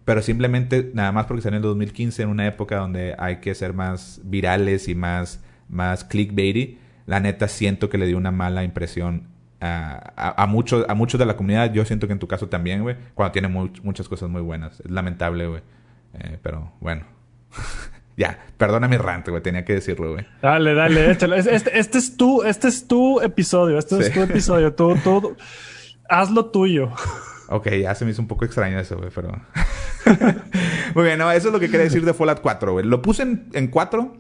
pero 0.09 0.23
simplemente 0.23 0.91
nada 0.95 1.13
más 1.13 1.27
porque 1.27 1.43
salió 1.43 1.59
en 1.59 1.65
el 1.65 1.69
2015 1.69 2.23
en 2.23 2.31
una 2.31 2.47
época 2.47 2.79
donde 2.79 3.15
hay 3.19 3.41
que 3.41 3.55
ser 3.55 3.75
más 3.75 4.23
virales 4.25 4.89
y 4.89 4.95
más, 4.95 5.45
más 5.69 6.03
clickbaity, 6.03 6.79
la 7.05 7.21
neta 7.21 7.47
siento 7.47 7.91
que 7.91 7.99
le 7.99 8.07
dio 8.07 8.17
una 8.17 8.31
mala 8.31 8.65
impresión 8.65 9.29
a, 9.61 10.35
a, 10.43 10.47
muchos, 10.47 10.87
a 10.89 10.95
muchos 10.95 11.19
de 11.19 11.27
la 11.27 11.37
comunidad. 11.37 11.75
Yo 11.75 11.85
siento 11.85 12.07
que 12.07 12.15
en 12.15 12.19
tu 12.21 12.27
caso 12.27 12.49
también, 12.49 12.81
güey, 12.81 12.97
cuando 13.13 13.33
tiene 13.33 13.49
muchas 13.49 14.09
cosas 14.09 14.31
muy 14.31 14.41
buenas. 14.41 14.81
Es 14.81 14.91
lamentable, 14.91 15.47
güey. 15.47 15.61
Eh, 16.15 16.39
pero 16.43 16.73
bueno. 16.81 17.05
ya, 18.17 18.39
perdona 18.57 18.89
mi 18.89 18.97
rant, 18.97 19.29
güey, 19.29 19.43
tenía 19.43 19.67
que 19.67 19.75
decirlo, 19.75 20.15
güey. 20.15 20.27
Dale, 20.41 20.73
dale, 20.73 21.11
échalo. 21.11 21.37
Este, 21.37 21.79
este, 21.79 21.99
es 21.99 22.17
tu, 22.17 22.45
este 22.45 22.69
es 22.69 22.89
tu 22.89 23.21
episodio, 23.21 23.79
este 23.79 23.99
es 23.99 24.11
tu 24.11 24.23
episodio. 24.23 24.73
Tú, 24.73 24.97
tú, 25.05 25.37
haz 26.09 26.31
lo 26.31 26.47
tuyo. 26.47 26.95
Ok, 27.51 27.69
ya 27.83 27.95
se 27.95 28.07
me 28.07 28.13
hizo 28.13 28.23
un 28.23 28.29
poco 28.29 28.47
extraño 28.47 28.79
eso, 28.79 28.97
güey, 28.97 29.11
pero... 29.15 29.33
Muy 30.95 31.05
bien, 31.05 31.19
no, 31.19 31.31
eso 31.31 31.49
es 31.49 31.53
lo 31.53 31.61
que 31.61 31.67
quería 31.67 31.85
decir 31.85 32.05
de 32.05 32.15
Fallout 32.15 32.41
4, 32.41 32.73
güey. 32.73 32.85
Lo 32.85 33.03
puse 33.03 33.23
en, 33.23 33.49
en 33.53 33.69
4 33.69 34.17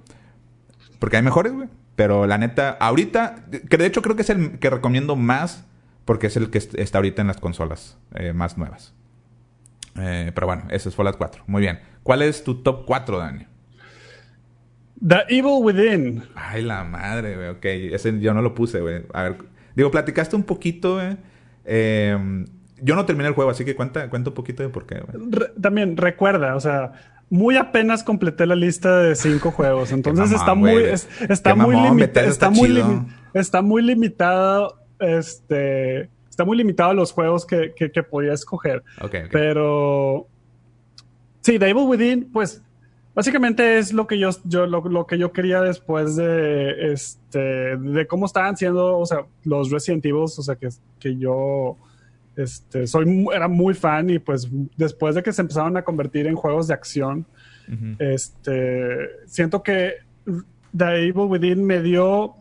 porque 0.98 1.16
hay 1.16 1.22
mejores, 1.22 1.52
güey. 1.52 1.68
Pero 1.96 2.26
la 2.26 2.38
neta, 2.38 2.70
ahorita, 2.80 3.46
que 3.68 3.76
de 3.76 3.86
hecho 3.86 4.02
creo 4.02 4.14
que 4.14 4.22
es 4.22 4.30
el 4.30 4.58
que 4.58 4.70
recomiendo 4.70 5.16
más 5.16 5.64
porque 6.04 6.28
es 6.28 6.36
el 6.36 6.50
que 6.50 6.58
está 6.58 6.98
ahorita 6.98 7.22
en 7.22 7.28
las 7.28 7.38
consolas 7.38 7.98
eh, 8.14 8.32
más 8.32 8.56
nuevas. 8.56 8.94
Eh, 10.00 10.30
pero 10.34 10.46
bueno, 10.46 10.64
ese 10.70 10.88
es 10.88 10.94
Fallout 10.94 11.16
4. 11.16 11.44
Muy 11.46 11.60
bien. 11.60 11.80
¿Cuál 12.02 12.22
es 12.22 12.44
tu 12.44 12.62
top 12.62 12.84
4, 12.86 13.18
Dani? 13.18 13.46
The 15.06 15.24
Evil 15.28 15.60
Within. 15.60 16.24
Ay, 16.34 16.62
la 16.62 16.84
madre, 16.84 17.36
güey. 17.36 17.48
Ok, 17.48 17.64
ese 17.64 18.18
yo 18.20 18.32
no 18.32 18.42
lo 18.42 18.54
puse, 18.54 18.80
güey. 18.80 19.02
A 19.12 19.24
ver, 19.24 19.36
digo, 19.74 19.90
platicaste 19.90 20.36
un 20.36 20.44
poquito, 20.44 20.94
güey. 20.94 21.16
Eh, 21.64 22.44
yo 22.82 22.94
no 22.94 23.06
terminé 23.06 23.28
el 23.28 23.34
juego, 23.34 23.50
así 23.50 23.64
que 23.64 23.74
cuenta, 23.74 24.08
cuenta 24.10 24.30
un 24.30 24.34
poquito 24.34 24.62
de 24.62 24.68
por 24.68 24.86
qué. 24.86 25.02
también 25.60 25.96
recuerda, 25.96 26.56
o 26.56 26.60
sea, 26.60 26.92
muy 27.30 27.56
apenas 27.56 28.02
completé 28.02 28.46
la 28.46 28.54
lista 28.54 28.98
de 28.98 29.14
cinco 29.14 29.50
juegos, 29.50 29.92
entonces 29.92 30.32
está, 30.32 30.54
muy, 30.54 30.82
está, 31.28 31.54
muy 31.54 31.76
limitado, 31.76 32.28
está, 32.28 32.50
muy 32.50 32.82
está 33.34 33.62
muy 33.62 33.82
limitado, 33.82 34.78
este, 34.98 36.08
está 36.30 36.44
muy 36.44 36.56
limitado 36.56 36.94
los 36.94 37.12
juegos 37.12 37.44
que, 37.44 37.74
que, 37.74 38.02
podía 38.02 38.32
escoger. 38.32 38.82
Pero 39.30 40.26
sí, 41.40 41.58
The 41.58 41.68
Evil 41.68 41.84
Within, 41.86 42.30
pues 42.32 42.62
básicamente 43.14 43.78
es 43.78 43.92
lo 43.92 44.06
que 44.06 44.18
yo, 44.18 44.30
yo 44.44 44.66
lo, 44.66 45.06
que 45.06 45.18
yo 45.18 45.32
quería 45.32 45.60
después 45.60 46.16
de 46.16 46.92
este 46.92 47.76
de 47.76 48.06
cómo 48.06 48.26
estaban 48.26 48.56
siendo, 48.56 48.96
o 48.96 49.04
sea, 49.04 49.26
los 49.44 49.70
Resident 49.70 50.06
Evil, 50.06 50.22
o 50.22 50.28
sea, 50.28 50.56
que, 50.56 50.68
que 50.98 51.16
yo 51.16 51.76
este, 52.38 52.86
soy, 52.86 53.26
era 53.34 53.48
muy 53.48 53.74
fan 53.74 54.10
y 54.10 54.20
pues 54.20 54.48
después 54.76 55.16
de 55.16 55.24
que 55.24 55.32
se 55.32 55.42
empezaron 55.42 55.76
a 55.76 55.82
convertir 55.82 56.28
en 56.28 56.36
juegos 56.36 56.68
de 56.68 56.74
acción, 56.74 57.26
este, 57.98 59.08
siento 59.26 59.62
que 59.62 59.94
The 60.76 61.08
Evil 61.08 61.26
Within 61.28 61.66
me 61.66 61.82
dio 61.82 62.36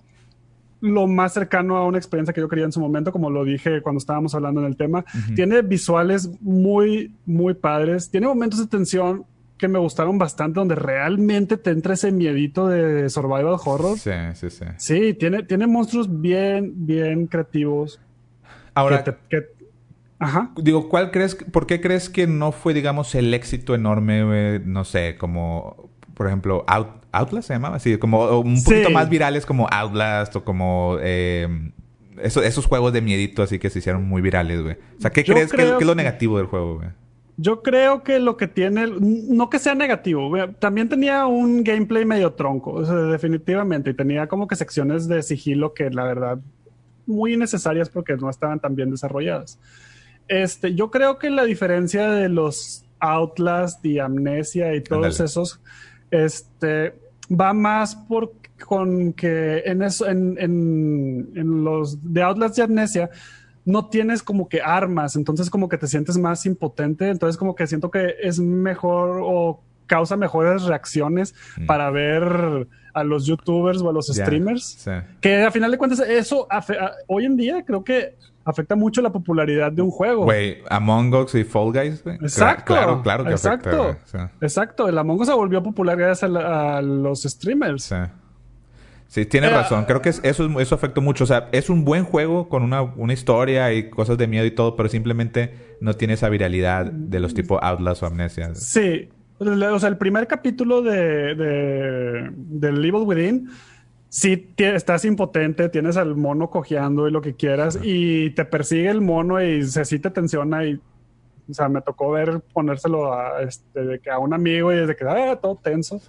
lo 0.80 1.08
más 1.08 1.34
cercano 1.34 1.78
a 1.78 1.86
una 1.88 1.98
experiencia 1.98 2.32
que 2.32 2.42
yo 2.42 2.48
quería 2.48 2.66
en 2.66 2.72
su 2.72 2.80
momento, 2.80 3.12
como 3.12 3.32
lo 3.32 3.44
dije 3.44 3.82
cuando 3.82 3.98
estábamos 3.98 4.36
hablando 4.36 4.62
en 4.62 4.68
el 4.68 4.78
tema. 4.78 5.04
Tiene 5.36 5.64
visuales 5.64 6.30
muy, 6.40 7.12
muy 7.26 7.56
padres. 7.56 8.10
Tiene 8.12 8.28
momentos 8.28 8.60
de 8.60 8.68
tensión 8.68 9.26
que 9.58 9.68
me 9.68 9.80
gustaron 9.80 10.20
bastante, 10.20 10.60
donde 10.60 10.76
realmente 10.76 11.58
te 11.58 11.72
entra 11.72 11.96
ese 11.96 12.12
miedito 12.12 12.68
de 12.68 13.10
survival 13.10 13.58
horror. 13.66 13.98
Sí, 13.98 14.12
sí, 14.36 14.52
sí. 14.52 14.66
Sí, 14.78 15.14
tiene, 15.16 15.42
tiene 15.42 15.66
monstruos 15.66 16.22
bien, 16.22 16.86
bien 16.86 17.26
creativos. 17.26 18.00
Ahora, 18.76 19.04
que 19.04 19.57
Ajá. 20.20 20.52
Digo, 20.58 20.90
¿cuál 20.90 21.12
crees, 21.12 21.36
por 21.36 21.68
qué 21.68 21.80
crees 21.80 22.10
que 22.10 22.28
no 22.28 22.52
fue, 22.52 22.74
digamos, 22.74 23.14
el 23.16 23.34
éxito 23.34 23.76
enorme, 23.76 24.60
no 24.66 24.84
sé, 24.84 25.16
como, 25.18 25.90
por 26.14 26.28
ejemplo, 26.28 26.66
Outlast 27.12 27.48
se 27.48 27.54
llamaba 27.54 27.76
así, 27.76 27.98
como 27.98 28.40
un 28.40 28.64
poquito 28.64 28.90
más 28.90 29.10
virales 29.10 29.46
como 29.46 29.68
Outlast 29.70 30.36
o 30.36 30.44
como 30.44 30.98
em, 31.02 31.72
esos, 32.22 32.66
juegos 32.66 32.94
de 32.94 33.02
miedito 33.02 33.44
así 33.44 33.60
que 33.60 33.70
se 33.70 33.80
hicieron 33.80 34.08
muy 34.08 34.22
virales, 34.22 34.62
güey. 34.62 34.76
O 34.98 35.02
sea, 35.02 35.12
¿qué 35.12 35.24
crees 35.24 35.52
que, 35.52 35.62
es 35.62 35.86
lo 35.86 35.96
negativo 35.96 36.38
del 36.38 36.48
juego, 36.48 36.78
güey? 36.78 36.90
Yo 37.40 37.62
creo 37.62 38.02
que 38.02 38.18
lo 38.18 38.36
que 38.36 38.48
tiene, 38.48 38.88
no 39.00 39.52
que 39.52 39.60
sea 39.60 39.76
negativo, 39.76 40.32
también 40.58 40.90
tenía 40.90 41.28
un 41.28 41.64
gameplay 41.64 42.04
medio 42.04 42.34
tronco, 42.34 42.82
definitivamente, 42.82 43.92
y 43.92 43.94
tenía 43.94 44.26
como 44.26 44.48
que 44.48 44.56
secciones 44.56 45.08
de 45.08 45.22
sigilo 45.22 45.76
que 45.76 45.92
la 45.92 46.04
verdad 46.04 46.40
muy 47.06 47.34
innecesarias 47.36 47.90
porque 47.90 48.18
no 48.18 48.30
estaban 48.32 48.60
tan 48.60 48.76
bien 48.76 48.90
desarrolladas. 48.90 49.60
Este, 50.28 50.76
yo 50.76 50.92
creo 50.92 51.18
que 51.18 51.30
la 51.30 51.44
diferencia 51.44 52.10
de 52.10 52.30
los 52.30 52.86
Outlast 53.00 53.86
y 53.86 54.00
Amnesia 54.00 54.76
y 54.76 54.82
todos 54.82 55.20
esos, 55.20 55.62
este, 56.12 56.96
va 57.30 57.54
más 57.54 57.96
por 57.96 58.34
con 58.66 59.14
que 59.14 59.60
en 59.66 59.84
eso, 59.84 60.08
en, 60.08 60.36
en, 60.40 61.64
los 61.64 62.14
de 62.14 62.24
Outlast 62.24 62.58
y 62.58 62.62
Amnesia, 62.62 63.10
no 63.66 63.88
tienes 63.88 64.24
como 64.24 64.50
que 64.50 64.62
armas, 64.62 65.16
entonces 65.16 65.50
como 65.50 65.70
que 65.70 65.78
te 65.78 65.88
sientes 65.88 66.18
más 66.18 66.46
impotente, 66.46 67.10
entonces 67.10 67.38
como 67.38 67.54
que 67.54 67.68
siento 67.68 67.92
que 67.92 68.16
es 68.22 68.40
mejor 68.40 69.20
o 69.22 69.62
causa 69.86 70.18
mejores 70.18 70.64
reacciones 70.64 71.36
mm. 71.58 71.66
para 71.66 71.90
ver 71.92 72.68
a 72.94 73.04
los 73.04 73.26
youtubers 73.26 73.82
o 73.82 73.90
a 73.90 73.94
los 73.94 74.08
streamers. 74.08 74.86
Que 75.22 75.44
a 75.44 75.52
final 75.52 75.72
de 75.72 75.78
cuentas 75.78 76.00
eso 76.00 76.48
hoy 77.08 77.26
en 77.26 77.38
día 77.38 77.64
creo 77.64 77.84
que 77.84 78.16
afecta 78.48 78.76
mucho 78.76 79.02
la 79.02 79.12
popularidad 79.12 79.72
de 79.72 79.82
un 79.82 79.92
juego. 79.92 80.24
Güey, 80.24 80.60
Among 80.70 81.14
Us 81.14 81.36
y 81.36 81.44
Fall 81.44 81.74
Guys. 81.74 82.04
Exacto. 82.06 82.74
Claro, 82.74 83.02
claro 83.04 83.26
que 83.26 83.32
exacto, 83.32 83.90
afecta. 83.90 84.32
Exacto. 84.40 84.88
El 84.88 84.98
Among 84.98 85.20
Us 85.20 85.28
se 85.28 85.34
volvió 85.34 85.62
popular 85.62 85.98
gracias 85.98 86.32
a, 86.34 86.82
los 86.82 87.24
streamers. 87.24 87.84
Sí. 87.84 87.96
Sí, 89.08 89.26
tienes 89.26 89.52
eh, 89.52 89.54
razón. 89.54 89.86
Creo 89.86 90.02
que 90.02 90.10
eso, 90.10 90.60
eso 90.60 90.76
afectó 90.76 91.02
mucho. 91.02 91.26
O 91.26 91.28
sea, 91.28 91.50
es 91.52 91.70
un 91.70 91.86
buen 91.86 92.04
juego 92.04 92.50
con 92.50 92.64
una, 92.64 92.82
una, 92.82 93.14
historia 93.14 93.72
y 93.74 93.90
cosas 93.90 94.18
de 94.18 94.28
miedo 94.28 94.46
y 94.46 94.52
todo, 94.52 94.76
pero 94.76 94.90
simplemente 94.90 95.78
no 95.80 95.94
tiene 95.94 96.16
esa 96.16 96.30
viralidad 96.30 96.86
de 96.92 97.20
los 97.20 97.34
tipos 97.34 97.60
Outlast 97.62 98.04
o 98.04 98.06
Amnesia. 98.06 98.54
Sí. 98.56 99.10
O 99.40 99.80
sea, 99.80 99.90
el 99.90 99.98
primer 99.98 100.28
capítulo 100.28 100.82
de, 100.82 101.36
de, 101.36 102.32
del 102.34 102.84
Evil 102.84 103.04
Within 103.06 103.50
si 104.10 104.54
estás 104.58 105.06
impotente, 105.06 105.70
tienes 105.70 105.98
al 105.98 106.16
mono 106.16 106.50
cojeando 106.50 107.08
y 107.08 107.12
lo 107.12 107.22
que 107.22 107.36
quieras, 107.36 107.80
y 107.82 108.30
te 108.32 108.46
persigue 108.46 108.90
el 108.90 109.02
mono 109.02 109.42
y 109.42 109.64
se 109.64 109.86
sí 109.86 110.00
te 110.00 110.10
tensiona 110.10 110.66
y 110.66 110.80
o 111.50 111.54
sea, 111.54 111.70
me 111.70 111.82
tocó 111.82 112.12
ver 112.12 112.42
ponérselo 112.54 113.14
a, 113.14 113.42
este, 113.42 114.02
a 114.10 114.20
un 114.20 114.34
amigo 114.34 114.74
y 114.74 114.78
desde 114.78 114.96
que 114.96 115.06
ah, 115.08 115.38
todo 115.42 115.56
tenso. 115.56 116.02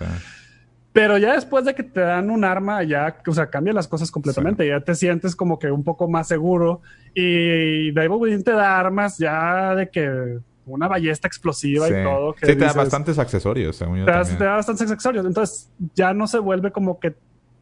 Pero 0.92 1.16
ya 1.16 1.34
después 1.34 1.64
de 1.64 1.74
que 1.74 1.84
te 1.84 2.00
dan 2.00 2.30
un 2.30 2.44
arma, 2.44 2.82
ya, 2.82 3.18
o 3.24 3.32
sea, 3.32 3.48
cambia 3.48 3.72
las 3.72 3.86
cosas 3.86 4.10
completamente. 4.10 4.66
Ya 4.66 4.80
te 4.80 4.94
sientes 4.94 5.36
como 5.36 5.58
que 5.58 5.70
un 5.70 5.84
poco 5.84 6.08
más 6.08 6.26
seguro. 6.26 6.80
Y 7.14 7.92
David 7.92 8.16
Within 8.16 8.42
te 8.42 8.52
da 8.52 8.78
armas 8.80 9.18
ya 9.18 9.74
de 9.76 9.88
que 9.90 10.38
una 10.66 10.88
ballesta 10.88 11.28
explosiva 11.28 11.88
y 11.88 12.02
todo. 12.02 12.34
sí, 12.40 12.46
te 12.46 12.56
da 12.56 12.72
bastantes 12.72 13.18
accesorios, 13.18 13.76
según 13.76 13.98
yo. 13.98 14.06
te 14.06 14.12
da 14.12 14.56
bastantes 14.56 14.90
accesorios. 14.90 15.24
Entonces 15.24 15.70
ya 15.94 16.12
no 16.14 16.26
se 16.26 16.40
vuelve 16.40 16.72
como 16.72 16.98
que 16.98 17.14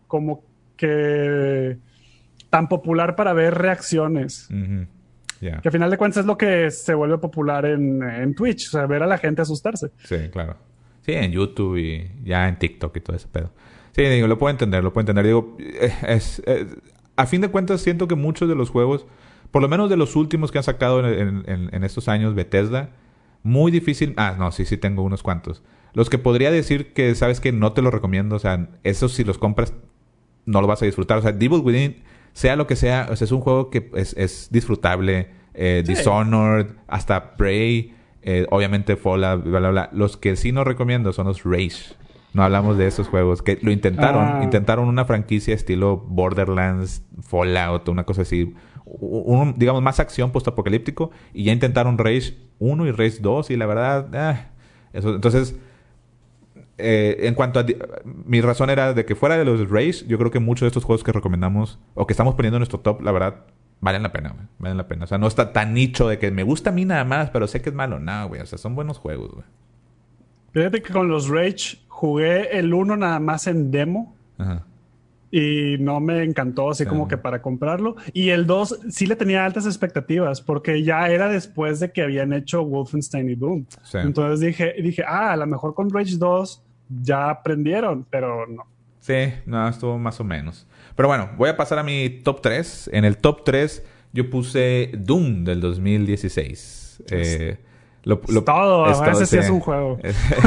como 0.06 0.44
que 0.76 1.78
tan 2.50 2.68
popular 2.68 3.16
para 3.16 3.32
ver 3.32 3.54
reacciones. 3.54 4.48
Que 5.40 5.68
a 5.68 5.70
final 5.70 5.90
de 5.90 5.98
cuentas 5.98 6.20
es 6.20 6.26
lo 6.26 6.38
que 6.38 6.70
se 6.70 6.94
vuelve 6.94 7.18
popular 7.18 7.66
en, 7.66 8.34
Twitch, 8.34 8.68
o 8.68 8.70
sea, 8.70 8.86
ver 8.86 9.02
a 9.02 9.06
la 9.06 9.18
gente 9.18 9.42
asustarse. 9.42 9.90
Sí, 10.04 10.28
claro. 10.30 10.56
Sí, 11.02 11.12
en 11.12 11.30
YouTube 11.30 11.76
y 11.76 12.10
ya 12.24 12.48
en 12.48 12.58
TikTok 12.58 12.96
y 12.96 13.00
todo 13.00 13.16
ese 13.16 13.28
pedo. 13.28 13.52
Sí, 13.92 14.02
digo, 14.02 14.26
lo 14.26 14.38
puedo 14.38 14.50
entender, 14.50 14.82
lo 14.82 14.92
puedo 14.92 15.02
entender. 15.02 15.24
Digo, 15.24 15.56
eh, 15.58 15.92
es, 16.08 16.42
a 17.16 17.26
fin 17.26 17.40
de 17.40 17.48
cuentas 17.48 17.80
siento 17.80 18.08
que 18.08 18.14
muchos 18.14 18.48
de 18.48 18.54
los 18.54 18.70
juegos, 18.70 19.06
por 19.50 19.62
lo 19.62 19.68
menos 19.68 19.88
de 19.88 19.96
los 19.96 20.16
últimos 20.16 20.50
que 20.50 20.58
han 20.58 20.64
sacado 20.64 21.06
en, 21.06 21.44
en 21.46 21.84
estos 21.84 22.08
años 22.08 22.34
Bethesda, 22.34 22.90
muy 23.42 23.70
difícil. 23.70 24.12
Ah, 24.16 24.34
no, 24.36 24.50
sí, 24.50 24.64
sí 24.64 24.76
tengo 24.76 25.02
unos 25.02 25.22
cuantos. 25.22 25.62
Los 25.92 26.10
que 26.10 26.18
podría 26.18 26.50
decir 26.50 26.92
que, 26.92 27.14
sabes 27.14 27.40
que 27.40 27.52
no 27.52 27.72
te 27.72 27.80
los 27.80 27.94
recomiendo, 27.94 28.36
o 28.36 28.38
sea, 28.38 28.68
esos 28.82 29.12
si 29.12 29.24
los 29.24 29.38
compras 29.38 29.72
no 30.46 30.60
lo 30.60 30.66
vas 30.66 30.80
a 30.82 30.86
disfrutar. 30.86 31.18
O 31.18 31.22
sea, 31.22 31.32
Devil 31.32 31.60
Within, 31.62 31.96
sea 32.32 32.56
lo 32.56 32.66
que 32.66 32.76
sea, 32.76 33.08
o 33.10 33.16
sea, 33.16 33.24
es 33.24 33.32
un 33.32 33.40
juego 33.40 33.70
que 33.70 33.90
es, 33.94 34.48
disfrutable. 34.50 35.28
Eh, 35.54 35.82
Dishonored, 35.86 36.66
hasta 36.86 37.36
Prey, 37.36 37.94
eh, 38.22 38.46
obviamente 38.50 38.96
Fallout, 38.96 39.44
bla, 39.44 39.58
bla, 39.58 39.70
bla. 39.70 39.90
Los 39.92 40.16
que 40.16 40.36
sí 40.36 40.52
no 40.52 40.64
recomiendo 40.64 41.12
son 41.12 41.26
los 41.26 41.44
Rage. 41.44 41.94
No 42.34 42.42
hablamos 42.42 42.76
de 42.76 42.86
esos 42.86 43.08
juegos 43.08 43.40
que 43.40 43.58
lo 43.62 43.70
intentaron. 43.70 44.24
Ah. 44.24 44.40
Intentaron 44.42 44.88
una 44.88 45.06
franquicia 45.06 45.54
estilo 45.54 45.96
Borderlands, 45.96 47.02
Fallout, 47.22 47.88
una 47.88 48.04
cosa 48.04 48.22
así. 48.22 48.54
Un, 48.84 49.54
digamos, 49.56 49.82
más 49.82 50.00
acción 50.00 50.32
post-apocalíptico. 50.32 51.10
Y 51.32 51.44
ya 51.44 51.52
intentaron 51.52 51.96
Rage 51.96 52.36
1 52.58 52.86
y 52.86 52.90
Rage 52.90 53.18
2 53.20 53.50
y 53.50 53.56
la 53.56 53.66
verdad... 53.66 54.08
Eh, 54.12 54.46
eso, 54.92 55.14
entonces 55.14 55.56
eh, 56.78 57.16
en 57.20 57.34
cuanto 57.34 57.60
a... 57.60 57.66
Mi 58.04 58.40
razón 58.40 58.70
era 58.70 58.92
de 58.92 59.04
que 59.04 59.14
fuera 59.14 59.36
de 59.36 59.44
los 59.44 59.68
Race, 59.70 60.04
yo 60.06 60.18
creo 60.18 60.30
que 60.30 60.40
muchos 60.40 60.62
de 60.62 60.68
estos 60.68 60.84
juegos 60.84 61.02
que 61.04 61.12
recomendamos 61.12 61.78
o 61.94 62.06
que 62.06 62.12
estamos 62.12 62.34
poniendo 62.34 62.56
en 62.56 62.60
nuestro 62.60 62.80
top, 62.80 63.00
la 63.02 63.12
verdad, 63.12 63.44
valen 63.80 64.02
la 64.02 64.12
pena, 64.12 64.30
güey. 64.30 64.46
Valen 64.58 64.76
la 64.76 64.88
pena. 64.88 65.04
O 65.04 65.06
sea, 65.06 65.18
no 65.18 65.26
está 65.26 65.52
tan 65.52 65.74
nicho 65.74 66.08
de 66.08 66.18
que 66.18 66.30
me 66.30 66.42
gusta 66.42 66.70
a 66.70 66.72
mí 66.72 66.84
nada 66.84 67.04
más, 67.04 67.30
pero 67.30 67.46
sé 67.46 67.62
que 67.62 67.70
es 67.70 67.74
malo. 67.74 67.98
No, 67.98 68.28
güey. 68.28 68.40
O 68.40 68.46
sea, 68.46 68.58
son 68.58 68.74
buenos 68.74 68.98
juegos, 68.98 69.32
güey. 69.32 69.44
Fíjate 70.52 70.82
que 70.82 70.92
con 70.92 71.08
los 71.08 71.28
Rage 71.28 71.78
jugué 71.88 72.58
el 72.58 72.72
uno 72.72 72.96
nada 72.96 73.20
más 73.20 73.46
en 73.46 73.70
demo. 73.70 74.14
Ajá. 74.38 74.66
y 75.30 75.76
no 75.80 75.98
me 75.98 76.22
encantó 76.22 76.70
así 76.70 76.86
como 76.86 77.08
que 77.08 77.16
para 77.16 77.42
comprarlo. 77.42 77.96
Y 78.12 78.28
el 78.30 78.46
2 78.46 78.80
sí 78.90 79.06
le 79.06 79.16
tenía 79.16 79.44
altas 79.44 79.66
expectativas 79.66 80.40
porque 80.40 80.82
ya 80.82 81.08
era 81.08 81.28
después 81.28 81.80
de 81.80 81.90
que 81.90 82.02
habían 82.02 82.32
hecho 82.32 82.64
Wolfenstein 82.64 83.28
y 83.30 83.34
Doom. 83.34 83.64
Entonces 83.94 84.40
dije, 84.40 84.74
dije, 84.82 85.04
ah, 85.06 85.32
a 85.32 85.36
lo 85.36 85.46
mejor 85.46 85.74
con 85.74 85.90
Rage 85.90 86.16
2 86.16 86.62
ya 86.88 87.30
aprendieron, 87.30 88.06
pero 88.08 88.46
no. 88.46 88.64
Sí, 89.00 89.32
no, 89.46 89.68
estuvo 89.68 89.98
más 89.98 90.18
o 90.20 90.24
menos. 90.24 90.66
Pero 90.96 91.08
bueno, 91.08 91.30
voy 91.36 91.50
a 91.50 91.56
pasar 91.56 91.78
a 91.78 91.82
mi 91.82 92.08
top 92.08 92.40
3. 92.40 92.90
En 92.92 93.04
el 93.04 93.18
top 93.18 93.44
3 93.44 93.84
yo 94.12 94.30
puse 94.30 94.90
Doom 94.98 95.44
del 95.44 95.60
2016. 95.60 97.04
Eh, 97.10 97.58
lo, 98.02 98.18
todo, 98.44 98.90
es 98.90 99.00
ese 99.16 99.26
sí 99.26 99.36
es 99.36 99.50
un 99.50 99.60
juego. 99.60 99.98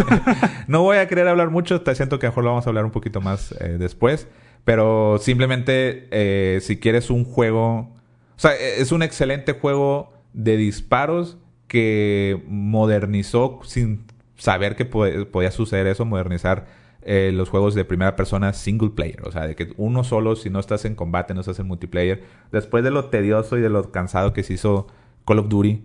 no 0.68 0.82
voy 0.82 0.98
a 0.98 1.08
querer 1.08 1.28
hablar 1.28 1.50
mucho, 1.52 1.82
te 1.82 1.94
siento 1.94 2.18
que 2.18 2.26
a 2.26 2.30
lo 2.30 2.32
mejor 2.32 2.44
lo 2.46 2.50
vamos 2.52 2.66
a 2.66 2.70
hablar 2.70 2.86
un 2.86 2.92
poquito 2.92 3.22
más 3.22 3.54
eh, 3.60 3.78
después. 3.78 4.28
Pero 4.66 5.18
simplemente, 5.20 6.08
eh, 6.12 6.60
si 6.62 6.80
quieres 6.80 7.10
un 7.10 7.26
juego. 7.26 7.92
O 8.36 8.40
sea, 8.42 8.56
e, 8.56 8.82
es 8.82 8.92
un 8.92 9.04
excelente 9.04 9.54
juego 9.54 10.14
de 10.34 10.58
disparos 10.58 11.38
que 11.68 12.42
modernizó 12.48 13.60
sin 13.64 14.06
saber 14.40 14.76
que 14.76 14.86
podía 14.86 15.52
suceder 15.52 15.86
eso, 15.86 16.04
modernizar 16.06 16.66
eh, 17.04 17.32
los 17.32 17.50
juegos 17.50 17.76
de 17.76 17.86
primera 17.86 18.16
persona 18.16 18.54
single 18.54 18.90
player. 18.90 19.22
O 19.28 19.32
sea, 19.32 19.46
de 19.46 19.56
que 19.56 19.74
uno 19.78 20.04
solo, 20.04 20.36
si 20.36 20.50
no 20.50 20.60
estás 20.60 20.86
en 20.86 20.96
combate, 20.96 21.36
no 21.36 21.42
estás 21.42 21.60
en 21.60 21.68
multiplayer. 21.68 22.24
Después 22.52 22.84
de 22.84 22.90
lo 22.90 23.06
tedioso 23.06 23.58
y 23.58 23.62
de 23.62 23.70
lo 23.70 23.92
cansado 23.92 24.34
que 24.34 24.42
se 24.42 24.54
hizo 24.54 24.88
Call 25.26 25.40
of 25.40 25.50
Duty. 25.50 25.84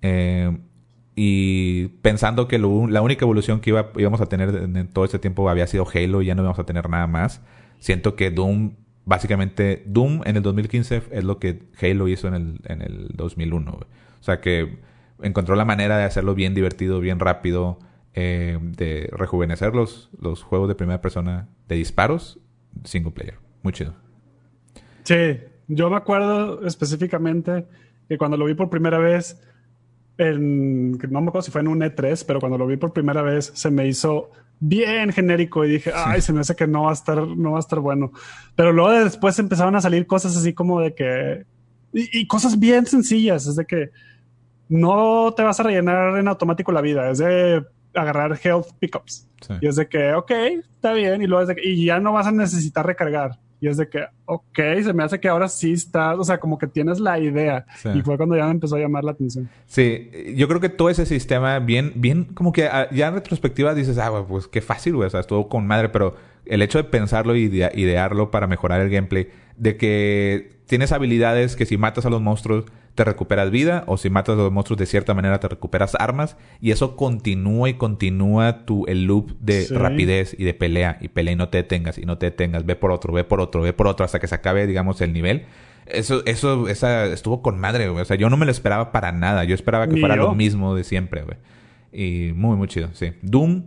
Eh, 0.00 0.56
y 1.14 1.88
pensando 2.00 2.48
que 2.48 2.58
la 2.58 3.02
única 3.02 3.24
evolución 3.24 3.60
que 3.60 3.70
iba, 3.70 3.90
íbamos 3.96 4.20
a 4.20 4.26
tener 4.26 4.54
en 4.54 4.88
todo 4.88 5.04
este 5.04 5.18
tiempo 5.18 5.50
había 5.50 5.66
sido 5.66 5.84
Halo 5.92 6.22
y 6.22 6.26
ya 6.26 6.34
no 6.34 6.42
íbamos 6.42 6.60
a 6.60 6.64
tener 6.64 6.88
nada 6.88 7.08
más 7.08 7.42
siento 7.78 8.16
que 8.16 8.30
Doom, 8.30 8.72
básicamente, 9.04 9.82
Doom 9.86 10.22
en 10.24 10.36
el 10.36 10.42
2015 10.42 11.02
es 11.10 11.24
lo 11.24 11.38
que 11.38 11.62
Halo 11.80 12.08
hizo 12.08 12.28
en 12.28 12.34
el, 12.34 12.60
en 12.64 12.82
el 12.82 13.08
2001. 13.14 13.72
O 13.72 13.86
sea 14.20 14.40
que 14.40 14.78
encontró 15.22 15.56
la 15.56 15.64
manera 15.64 15.98
de 15.98 16.04
hacerlo 16.04 16.34
bien 16.34 16.54
divertido, 16.54 17.00
bien 17.00 17.18
rápido, 17.18 17.78
eh, 18.20 18.58
de 18.60 19.08
rejuvenecer 19.12 19.76
los, 19.76 20.10
los 20.20 20.42
juegos 20.42 20.66
de 20.66 20.74
primera 20.74 21.00
persona 21.00 21.46
de 21.68 21.76
disparos 21.76 22.40
single 22.82 23.12
player. 23.12 23.36
Muy 23.62 23.72
chido. 23.72 23.94
Sí, 25.04 25.38
yo 25.68 25.88
me 25.88 25.96
acuerdo 25.96 26.66
específicamente 26.66 27.68
que 28.08 28.18
cuando 28.18 28.36
lo 28.36 28.46
vi 28.46 28.54
por 28.54 28.70
primera 28.70 28.98
vez, 28.98 29.40
en, 30.16 30.98
no 30.98 31.20
me 31.20 31.28
acuerdo 31.28 31.42
si 31.42 31.52
fue 31.52 31.60
en 31.60 31.68
un 31.68 31.78
E3, 31.78 32.24
pero 32.26 32.40
cuando 32.40 32.58
lo 32.58 32.66
vi 32.66 32.76
por 32.76 32.92
primera 32.92 33.22
vez 33.22 33.52
se 33.54 33.70
me 33.70 33.86
hizo 33.86 34.32
bien 34.58 35.12
genérico 35.12 35.64
y 35.64 35.70
dije, 35.70 35.92
ay, 35.94 36.20
se 36.20 36.32
me 36.32 36.40
hace 36.40 36.56
que 36.56 36.66
no 36.66 36.82
va 36.82 36.90
a 36.90 36.94
estar, 36.94 37.24
no 37.24 37.52
va 37.52 37.58
a 37.58 37.60
estar 37.60 37.78
bueno. 37.78 38.10
Pero 38.56 38.72
luego 38.72 38.90
después 38.90 39.38
empezaron 39.38 39.76
a 39.76 39.80
salir 39.80 40.08
cosas 40.08 40.36
así 40.36 40.54
como 40.54 40.80
de 40.80 40.92
que, 40.92 41.46
y, 41.92 42.26
cosas 42.26 42.58
bien 42.58 42.84
sencillas, 42.84 43.46
es 43.46 43.54
de 43.54 43.64
que 43.64 43.90
no 44.68 45.32
te 45.36 45.44
vas 45.44 45.60
a 45.60 45.62
rellenar 45.62 46.18
en 46.18 46.26
automático 46.26 46.72
la 46.72 46.80
vida, 46.80 47.08
es 47.10 47.18
de 47.18 47.64
agarrar 47.94 48.38
health 48.42 48.68
pickups. 48.78 49.26
Y 49.60 49.66
es 49.66 49.76
de 49.76 49.88
que, 49.88 50.14
ok, 50.14 50.30
está 50.74 50.92
bien, 50.92 51.22
y 51.22 51.26
luego 51.26 51.42
es 51.42 51.48
de 51.48 51.54
que, 51.54 51.68
y 51.68 51.84
ya 51.84 52.00
no 52.00 52.12
vas 52.12 52.26
a 52.26 52.32
necesitar 52.32 52.86
recargar. 52.86 53.38
Y 53.60 53.68
es 53.68 53.76
de 53.76 53.88
que, 53.88 54.04
ok, 54.24 54.58
se 54.84 54.92
me 54.92 55.02
hace 55.02 55.18
que 55.18 55.28
ahora 55.28 55.48
sí 55.48 55.72
estás, 55.72 56.16
o 56.16 56.24
sea, 56.24 56.38
como 56.38 56.58
que 56.58 56.68
tienes 56.68 57.00
la 57.00 57.18
idea. 57.18 57.66
Y 57.92 58.02
fue 58.02 58.16
cuando 58.16 58.36
ya 58.36 58.44
me 58.44 58.52
empezó 58.52 58.76
a 58.76 58.78
llamar 58.78 59.02
la 59.02 59.12
atención. 59.12 59.48
Sí, 59.66 60.10
yo 60.36 60.46
creo 60.46 60.60
que 60.60 60.68
todo 60.68 60.90
ese 60.90 61.06
sistema, 61.06 61.58
bien, 61.58 61.92
bien, 61.96 62.24
como 62.24 62.52
que 62.52 62.66
ah, 62.66 62.88
ya 62.92 63.08
en 63.08 63.14
retrospectiva 63.14 63.74
dices, 63.74 63.98
ah, 63.98 64.24
pues 64.28 64.46
qué 64.46 64.60
fácil, 64.60 64.94
güey, 64.94 65.08
o 65.08 65.10
sea, 65.10 65.20
estuvo 65.20 65.48
con 65.48 65.66
madre, 65.66 65.88
pero 65.88 66.14
el 66.46 66.62
hecho 66.62 66.78
de 66.78 66.84
pensarlo 66.84 67.34
y 67.36 67.42
idearlo 67.42 68.30
para 68.30 68.46
mejorar 68.46 68.80
el 68.80 68.90
gameplay, 68.90 69.28
de 69.56 69.76
que 69.76 70.58
tienes 70.66 70.92
habilidades 70.92 71.56
que 71.56 71.66
si 71.66 71.76
matas 71.76 72.06
a 72.06 72.10
los 72.10 72.22
monstruos 72.22 72.64
te 72.98 73.04
recuperas 73.04 73.52
vida 73.52 73.84
o 73.86 73.96
si 73.96 74.10
matas 74.10 74.34
a 74.34 74.38
los 74.38 74.50
monstruos 74.50 74.76
de 74.76 74.86
cierta 74.86 75.14
manera 75.14 75.38
te 75.38 75.46
recuperas 75.46 75.94
armas 75.94 76.36
y 76.60 76.72
eso 76.72 76.96
continúa 76.96 77.68
y 77.68 77.74
continúa 77.74 78.64
tu 78.64 78.86
el 78.86 79.04
loop 79.04 79.38
de 79.38 79.68
rapidez 79.70 80.34
y 80.36 80.42
de 80.42 80.52
pelea 80.52 80.98
y 81.00 81.06
pelea 81.06 81.34
y 81.34 81.36
no 81.36 81.48
te 81.48 81.58
detengas 81.58 81.96
y 81.96 82.06
no 82.06 82.18
te 82.18 82.26
detengas, 82.26 82.66
ve 82.66 82.74
por 82.74 82.90
otro, 82.90 83.12
ve 83.12 83.22
por 83.22 83.40
otro, 83.40 83.62
ve 83.62 83.72
por 83.72 83.86
otro 83.86 84.04
hasta 84.04 84.18
que 84.18 84.26
se 84.26 84.34
acabe 84.34 84.66
digamos 84.66 85.00
el 85.00 85.12
nivel. 85.12 85.46
Eso 85.86 86.24
eso 86.26 86.66
esa 86.66 87.06
estuvo 87.06 87.40
con 87.40 87.60
madre, 87.60 87.88
güey. 87.88 88.02
O 88.02 88.04
sea, 88.04 88.16
yo 88.16 88.28
no 88.30 88.36
me 88.36 88.46
lo 88.46 88.50
esperaba 88.50 88.90
para 88.90 89.12
nada. 89.12 89.44
Yo 89.44 89.54
esperaba 89.54 89.86
que 89.86 89.96
fuera 89.98 90.16
lo 90.16 90.34
mismo 90.34 90.74
de 90.74 90.82
siempre, 90.82 91.22
güey. 91.22 91.36
Y 91.92 92.32
muy 92.34 92.56
muy 92.56 92.66
chido, 92.66 92.88
sí. 92.94 93.12
Doom 93.22 93.62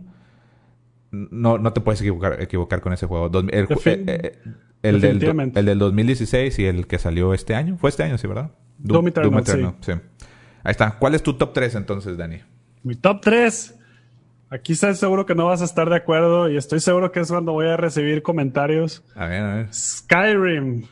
no, 1.10 1.56
no 1.56 1.72
te 1.72 1.80
puedes 1.80 2.02
equivocar, 2.02 2.36
equivocar 2.42 2.82
con 2.82 2.92
ese 2.92 3.06
juego. 3.06 3.30
el, 3.50 3.64
eh, 3.64 3.78
eh, 3.86 4.38
el, 4.82 5.00
del, 5.00 5.52
el 5.54 5.64
del 5.64 5.78
2016 5.78 6.58
y 6.58 6.66
el 6.66 6.86
que 6.86 6.98
salió 6.98 7.32
este 7.32 7.54
año. 7.54 7.78
Fue 7.78 7.88
este 7.88 8.02
año, 8.02 8.18
sí, 8.18 8.26
¿verdad? 8.26 8.50
Doom, 8.78 9.08
Eternal, 9.08 9.74
sí. 9.80 9.92
Ahí 10.64 10.70
está. 10.70 10.98
¿Cuál 10.98 11.14
es 11.14 11.22
tu 11.22 11.34
top 11.34 11.52
3 11.52 11.74
entonces, 11.76 12.16
Dani? 12.16 12.40
Mi 12.82 12.94
top 12.94 13.20
3. 13.20 13.78
Aquí 14.50 14.74
estoy 14.74 14.94
seguro 14.94 15.24
que 15.24 15.34
no 15.34 15.46
vas 15.46 15.62
a 15.62 15.64
estar 15.64 15.88
de 15.88 15.96
acuerdo 15.96 16.50
y 16.50 16.56
estoy 16.56 16.80
seguro 16.80 17.10
que 17.10 17.20
es 17.20 17.28
cuando 17.28 17.52
voy 17.52 17.68
a 17.68 17.76
recibir 17.76 18.22
comentarios. 18.22 19.02
A 19.14 19.26
ver, 19.26 19.42
a 19.42 19.54
ver. 19.54 19.74
Skyrim. 19.74 20.84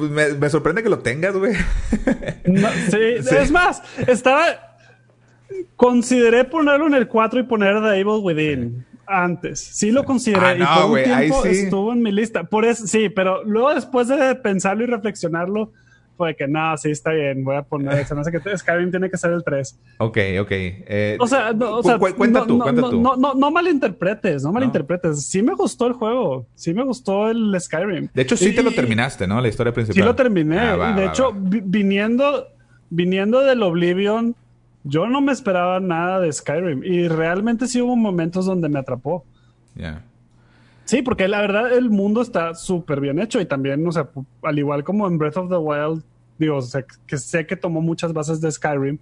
Me, 0.00 0.50
sorprende 0.50 0.82
que 0.82 0.88
lo 0.88 1.00
tengas, 1.00 1.36
güey. 1.36 1.54
sí, 2.90 3.34
es 3.36 3.50
más, 3.50 3.82
estaba. 4.06 4.76
Consideré 5.76 6.44
ponerlo 6.44 6.86
en 6.86 6.94
el 6.94 7.08
4 7.08 7.40
y 7.40 7.42
poner 7.42 7.80
The 7.82 8.00
Evil 8.00 8.20
Within 8.22 8.86
antes. 9.10 9.60
Sí 9.60 9.90
lo 9.90 10.04
consideré 10.04 10.46
ah, 10.46 10.54
y 10.54 10.64
por 10.64 10.90
un 10.90 11.02
tiempo 11.04 11.44
estuvo 11.44 11.92
en 11.92 12.02
mi 12.02 12.12
lista. 12.12 12.44
Por 12.44 12.64
eso, 12.64 12.86
sí, 12.86 13.08
pero 13.08 13.44
luego 13.44 13.74
después 13.74 14.08
de 14.08 14.34
pensarlo 14.36 14.84
y 14.84 14.86
reflexionarlo, 14.86 15.72
fue 16.20 16.36
que 16.36 16.46
no, 16.46 16.76
sí 16.76 16.90
está 16.90 17.12
bien, 17.12 17.42
voy 17.42 17.56
a 17.56 17.62
poner 17.62 17.98
eso. 17.98 18.14
No 18.14 18.22
sé 18.22 18.30
qué, 18.30 18.58
Skyrim 18.58 18.90
tiene 18.90 19.08
que 19.08 19.16
ser 19.16 19.32
el 19.32 19.42
3. 19.42 19.80
Ok, 19.96 20.18
ok. 20.42 20.50
Eh, 20.50 21.16
o 21.18 21.26
sea, 21.26 21.54
no, 21.54 21.78
o 21.78 21.82
sea 21.82 21.98
cuenta 21.98 22.44
tú, 22.44 22.58
cuenta 22.58 22.82
tú. 22.82 23.00
No, 23.00 23.16
no, 23.16 23.32
no, 23.32 23.50
malinterpretes, 23.50 24.42
no 24.42 24.52
malinterpretes. 24.52 25.24
Sí 25.24 25.42
me 25.42 25.54
gustó 25.54 25.86
el 25.86 25.94
juego, 25.94 26.46
sí 26.54 26.74
me 26.74 26.84
gustó 26.84 27.30
el 27.30 27.58
Skyrim. 27.58 28.08
De 28.12 28.20
hecho, 28.20 28.36
sí 28.36 28.54
te 28.54 28.62
lo 28.62 28.72
terminaste, 28.72 29.26
¿no? 29.26 29.40
La 29.40 29.48
historia 29.48 29.72
principal. 29.72 29.94
Sí 29.94 30.06
lo 30.06 30.14
terminé. 30.14 30.58
Ah, 30.58 30.92
de 30.92 31.06
hecho, 31.06 31.32
viniendo, 31.34 32.48
viniendo 32.90 33.40
del 33.40 33.62
Oblivion 33.62 34.36
yo 34.84 35.06
no 35.06 35.20
me 35.20 35.32
esperaba 35.32 35.80
nada 35.80 36.20
de 36.20 36.32
Skyrim 36.32 36.84
y 36.84 37.08
realmente 37.08 37.66
sí 37.66 37.80
hubo 37.80 37.96
momentos 37.96 38.46
donde 38.46 38.68
me 38.68 38.78
atrapó. 38.78 39.24
Ya. 39.74 40.04
Sí, 40.90 41.02
porque 41.02 41.28
la 41.28 41.40
verdad 41.40 41.72
el 41.72 41.88
mundo 41.88 42.20
está 42.20 42.52
súper 42.56 43.00
bien 43.00 43.20
hecho 43.20 43.40
y 43.40 43.46
también, 43.46 43.86
o 43.86 43.92
sea, 43.92 44.10
al 44.42 44.58
igual 44.58 44.82
como 44.82 45.06
en 45.06 45.18
Breath 45.18 45.36
of 45.36 45.48
the 45.48 45.56
Wild, 45.56 46.02
digo, 46.36 46.60
sé, 46.62 46.84
que 47.06 47.16
sé 47.16 47.46
que 47.46 47.54
tomó 47.54 47.80
muchas 47.80 48.12
bases 48.12 48.40
de 48.40 48.50
Skyrim, 48.50 48.98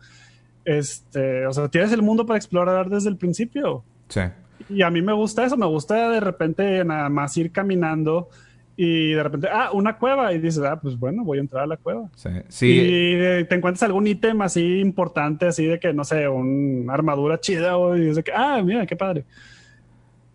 este, 0.66 1.46
o 1.46 1.52
sea, 1.54 1.68
tienes 1.68 1.90
el 1.92 2.02
mundo 2.02 2.26
para 2.26 2.36
explorar 2.36 2.90
desde 2.90 3.08
el 3.08 3.16
principio. 3.16 3.84
Sí. 4.10 4.20
Y 4.68 4.82
a 4.82 4.90
mí 4.90 5.00
me 5.00 5.14
gusta 5.14 5.46
eso, 5.46 5.56
me 5.56 5.64
gusta 5.64 6.10
de 6.10 6.20
repente 6.20 6.84
nada 6.84 7.08
más 7.08 7.34
ir 7.38 7.52
caminando 7.52 8.28
y 8.76 9.12
de 9.12 9.22
repente, 9.22 9.48
ah, 9.50 9.70
una 9.72 9.96
cueva. 9.96 10.34
Y 10.34 10.40
dices, 10.40 10.62
ah, 10.64 10.78
pues 10.78 10.98
bueno, 10.98 11.24
voy 11.24 11.38
a 11.38 11.40
entrar 11.40 11.62
a 11.62 11.66
la 11.68 11.78
cueva. 11.78 12.10
Sí. 12.48 12.66
Y 12.66 13.44
te 13.46 13.54
encuentras 13.54 13.82
algún 13.84 14.06
ítem 14.06 14.42
así 14.42 14.80
importante, 14.80 15.46
así 15.46 15.64
de 15.64 15.80
que, 15.80 15.94
no 15.94 16.04
sé, 16.04 16.28
una 16.28 16.92
armadura 16.92 17.40
chida, 17.40 17.78
o 17.78 17.96
y 17.96 18.02
dices 18.02 18.22
que, 18.22 18.32
ah, 18.34 18.60
mira, 18.62 18.84
qué 18.84 18.94
padre. 18.94 19.24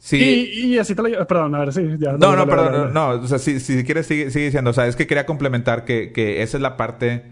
Sí. 0.04 0.51
Y, 0.54 0.78
así 0.80 0.95
te 0.95 1.01
lo 1.01 1.26
Perdón, 1.26 1.56
a 1.56 1.60
ver, 1.60 1.72
sí. 1.72 1.82
Ya, 1.97 2.12
no, 2.18 2.36
no, 2.36 2.45
perdón, 2.45 2.93
no, 2.93 3.12
O 3.12 3.26
sea, 3.26 3.39
si, 3.39 3.62
si 3.62 3.86
quieres, 3.86 4.06
sigue, 4.06 4.32
sigue 4.32 4.45
diciendo. 4.45 4.72
O 4.72 4.74
sea, 4.74 4.86
es 4.86 4.97
que 4.97 5.08
quería 5.08 5.26
complementar 5.26 5.86
que, 5.86 6.12
que 6.12 6.41
esa 6.43 6.58
es 6.58 6.62
la 6.62 6.76
parte. 6.76 7.24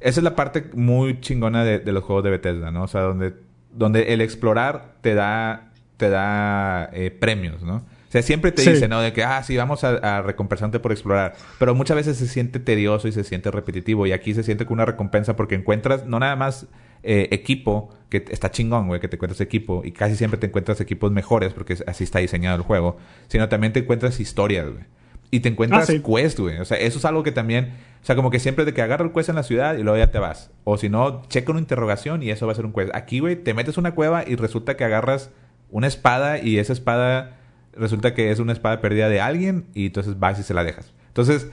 Esa 0.00 0.18
es 0.18 0.24
la 0.24 0.34
parte 0.34 0.68
muy 0.74 1.20
chingona 1.20 1.62
de, 1.62 1.78
de, 1.78 1.92
los 1.92 2.02
juegos 2.02 2.24
de 2.24 2.30
Bethesda, 2.30 2.72
¿no? 2.72 2.82
O 2.82 2.88
sea, 2.88 3.02
donde, 3.02 3.34
donde 3.72 4.12
el 4.12 4.20
explorar 4.22 4.96
te 5.02 5.14
da, 5.14 5.70
te 5.98 6.10
da 6.10 6.90
eh, 6.92 7.12
premios, 7.12 7.62
¿no? 7.62 7.86
O 8.08 8.12
sea, 8.12 8.22
siempre 8.22 8.52
te 8.52 8.62
dice, 8.62 8.86
¿no? 8.86 9.00
De 9.00 9.12
que, 9.12 9.24
ah, 9.24 9.42
sí, 9.42 9.56
vamos 9.56 9.82
a, 9.82 10.22
recompensarte 10.22 10.78
por 10.78 10.92
explorar. 10.92 11.34
Pero 11.58 11.74
muchas 11.74 11.96
veces 11.96 12.16
se 12.16 12.28
siente 12.28 12.60
tedioso 12.60 13.08
y 13.08 13.12
se 13.12 13.24
siente 13.24 13.50
repetitivo. 13.50 14.06
Y 14.06 14.12
aquí 14.12 14.32
se 14.32 14.44
siente 14.44 14.64
con 14.64 14.74
una 14.74 14.84
recompensa 14.84 15.34
porque 15.34 15.56
encuentras 15.56 16.06
no 16.06 16.20
nada 16.20 16.36
más 16.36 16.66
eh, 17.02 17.28
equipo, 17.32 17.90
que 18.08 18.24
está 18.30 18.50
chingón, 18.50 18.86
güey, 18.86 19.00
que 19.00 19.08
te 19.08 19.16
encuentras 19.16 19.40
equipo. 19.40 19.82
Y 19.84 19.90
casi 19.90 20.14
siempre 20.14 20.38
te 20.38 20.46
encuentras 20.46 20.80
equipos 20.80 21.10
mejores 21.10 21.52
porque 21.52 21.76
así 21.86 22.04
está 22.04 22.20
diseñado 22.20 22.56
el 22.56 22.62
juego. 22.62 22.96
Sino 23.26 23.48
también 23.48 23.72
te 23.72 23.80
encuentras 23.80 24.20
historias, 24.20 24.70
güey. 24.70 24.84
Y 25.32 25.40
te 25.40 25.48
encuentras 25.48 25.90
ah, 25.90 25.94
quest, 25.94 26.38
güey. 26.38 26.58
O 26.58 26.64
sea, 26.64 26.78
eso 26.78 26.98
es 26.98 27.04
algo 27.04 27.24
que 27.24 27.32
también... 27.32 27.72
O 28.02 28.06
sea, 28.06 28.14
como 28.14 28.30
que 28.30 28.38
siempre 28.38 28.64
de 28.64 28.72
que 28.72 28.82
agarra 28.82 29.04
el 29.04 29.10
quest 29.10 29.30
en 29.30 29.34
la 29.34 29.42
ciudad 29.42 29.76
y 29.76 29.82
luego 29.82 29.98
ya 29.98 30.12
te 30.12 30.20
vas. 30.20 30.52
O 30.62 30.78
si 30.78 30.88
no, 30.88 31.22
checa 31.28 31.50
una 31.50 31.58
interrogación 31.60 32.22
y 32.22 32.30
eso 32.30 32.46
va 32.46 32.52
a 32.52 32.54
ser 32.54 32.64
un 32.64 32.72
quest. 32.72 32.94
Aquí, 32.94 33.18
güey, 33.18 33.34
te 33.34 33.52
metes 33.52 33.78
una 33.78 33.96
cueva 33.96 34.22
y 34.24 34.36
resulta 34.36 34.76
que 34.76 34.84
agarras 34.84 35.30
una 35.70 35.88
espada 35.88 36.38
y 36.38 36.58
esa 36.58 36.72
espada 36.72 37.35
resulta 37.76 38.14
que 38.14 38.30
es 38.30 38.38
una 38.38 38.52
espada 38.52 38.80
perdida 38.80 39.08
de 39.08 39.20
alguien 39.20 39.66
y 39.74 39.86
entonces 39.86 40.18
vas 40.18 40.38
y 40.38 40.42
se 40.42 40.54
la 40.54 40.64
dejas. 40.64 40.92
Entonces, 41.08 41.50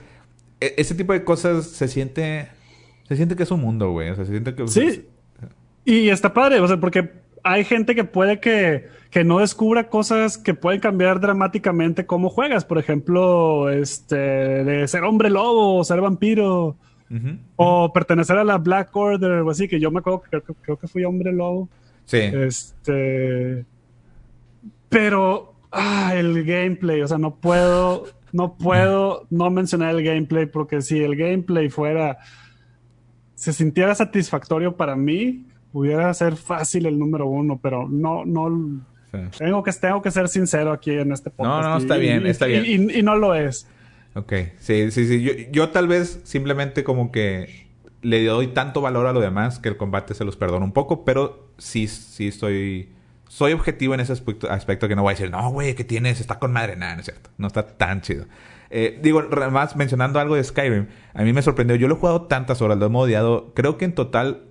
e, 0.60 0.74
ese 0.76 0.94
tipo 0.94 1.12
de 1.12 1.24
cosas 1.24 1.66
se 1.66 1.88
siente. 1.88 2.48
Se 3.08 3.16
siente 3.16 3.36
que 3.36 3.42
es 3.42 3.50
un 3.50 3.60
mundo, 3.60 3.90
güey. 3.90 4.10
O 4.10 4.14
sea, 4.14 4.24
se 4.24 4.32
siente 4.32 4.54
que. 4.54 4.66
Sí. 4.68 5.06
Y 5.84 6.08
está 6.08 6.32
padre, 6.32 6.60
o 6.60 6.66
sea, 6.68 6.78
porque 6.78 7.10
hay 7.42 7.64
gente 7.64 7.94
que 7.94 8.04
puede 8.04 8.40
que, 8.40 8.88
que 9.10 9.22
no 9.22 9.40
descubra 9.40 9.90
cosas 9.90 10.38
que 10.38 10.54
pueden 10.54 10.80
cambiar 10.80 11.20
dramáticamente 11.20 12.06
cómo 12.06 12.30
juegas. 12.30 12.64
Por 12.64 12.78
ejemplo, 12.78 13.68
este, 13.70 14.16
de 14.16 14.88
ser 14.88 15.04
hombre 15.04 15.28
lobo 15.28 15.76
o 15.76 15.84
ser 15.84 16.00
vampiro. 16.00 16.76
O 17.54 17.92
pertenecer 17.92 18.36
a 18.38 18.42
la 18.42 18.58
Black 18.58 18.96
Order 18.96 19.30
o 19.42 19.50
así, 19.50 19.68
que 19.68 19.78
yo 19.78 19.92
me 19.92 20.00
acuerdo 20.00 20.22
que 20.22 20.40
creo, 20.62 20.76
que 20.76 20.88
fui 20.88 21.04
hombre 21.04 21.32
lobo. 21.32 21.68
Sí. 22.06 22.18
Este. 22.18 23.64
Pero. 24.88 25.53
Ah, 25.74 26.12
el 26.14 26.44
gameplay. 26.44 27.02
O 27.02 27.08
sea, 27.08 27.18
no 27.18 27.36
puedo. 27.36 28.06
No 28.32 28.56
puedo 28.56 29.26
no 29.30 29.50
mencionar 29.50 29.94
el 29.94 30.02
gameplay. 30.02 30.46
Porque 30.46 30.82
si 30.82 31.02
el 31.02 31.16
gameplay 31.16 31.68
fuera. 31.68 32.18
Se 33.34 33.52
sintiera 33.52 33.94
satisfactorio 33.94 34.76
para 34.76 34.96
mí. 34.96 35.46
Pudiera 35.72 36.12
ser 36.14 36.36
fácil 36.36 36.86
el 36.86 36.98
número 36.98 37.26
uno. 37.26 37.58
Pero 37.62 37.88
no, 37.88 38.24
no. 38.24 38.84
Tengo, 39.38 39.62
que, 39.62 39.72
tengo 39.72 40.02
que 40.02 40.10
ser 40.10 40.28
sincero 40.28 40.72
aquí 40.72 40.90
en 40.90 41.12
este 41.12 41.30
podcast. 41.30 41.62
No, 41.62 41.70
no, 41.70 41.76
está 41.76 41.96
bien, 41.96 42.26
está 42.26 42.46
bien. 42.46 42.90
y 42.90 43.02
no 43.02 43.16
lo 43.16 43.34
es. 43.34 43.68
Ok, 44.14 44.32
sí, 44.58 44.90
sí, 44.90 45.06
sí. 45.06 45.22
Yo, 45.22 45.32
yo, 45.50 45.70
tal 45.70 45.88
vez 45.88 46.20
simplemente 46.22 46.84
como 46.84 47.10
que 47.10 47.66
le 48.02 48.24
doy 48.24 48.48
tanto 48.48 48.80
valor 48.80 49.06
a 49.06 49.12
lo 49.12 49.20
demás 49.20 49.58
que 49.58 49.68
el 49.68 49.76
combate 49.76 50.14
se 50.14 50.24
los 50.24 50.36
perdono 50.36 50.64
un 50.64 50.72
poco, 50.72 51.04
pero 51.04 51.48
sí, 51.58 51.88
sí 51.88 52.28
estoy... 52.28 52.90
Soy 53.34 53.52
objetivo 53.52 53.94
en 53.94 53.98
ese 53.98 54.12
aspecto, 54.12 54.48
aspecto 54.48 54.86
que 54.86 54.94
no 54.94 55.02
voy 55.02 55.10
a 55.10 55.16
decir, 55.16 55.28
no, 55.28 55.50
güey, 55.50 55.74
¿qué 55.74 55.82
tienes? 55.82 56.20
Está 56.20 56.38
con 56.38 56.52
madre. 56.52 56.76
Nada, 56.76 56.94
no 56.94 57.00
es 57.00 57.06
cierto. 57.06 57.30
No 57.36 57.48
está 57.48 57.66
tan 57.66 58.00
chido. 58.00 58.26
Eh, 58.70 59.00
digo, 59.02 59.24
además, 59.28 59.74
mencionando 59.74 60.20
algo 60.20 60.36
de 60.36 60.44
Skyrim, 60.44 60.86
a 61.12 61.22
mí 61.24 61.32
me 61.32 61.42
sorprendió. 61.42 61.74
Yo 61.74 61.88
lo 61.88 61.96
he 61.96 61.98
jugado 61.98 62.22
tantas 62.26 62.62
horas, 62.62 62.78
lo 62.78 62.86
he 62.86 62.90
modiado. 62.90 63.52
Creo 63.52 63.76
que 63.76 63.86
en 63.86 63.96
total, 63.96 64.42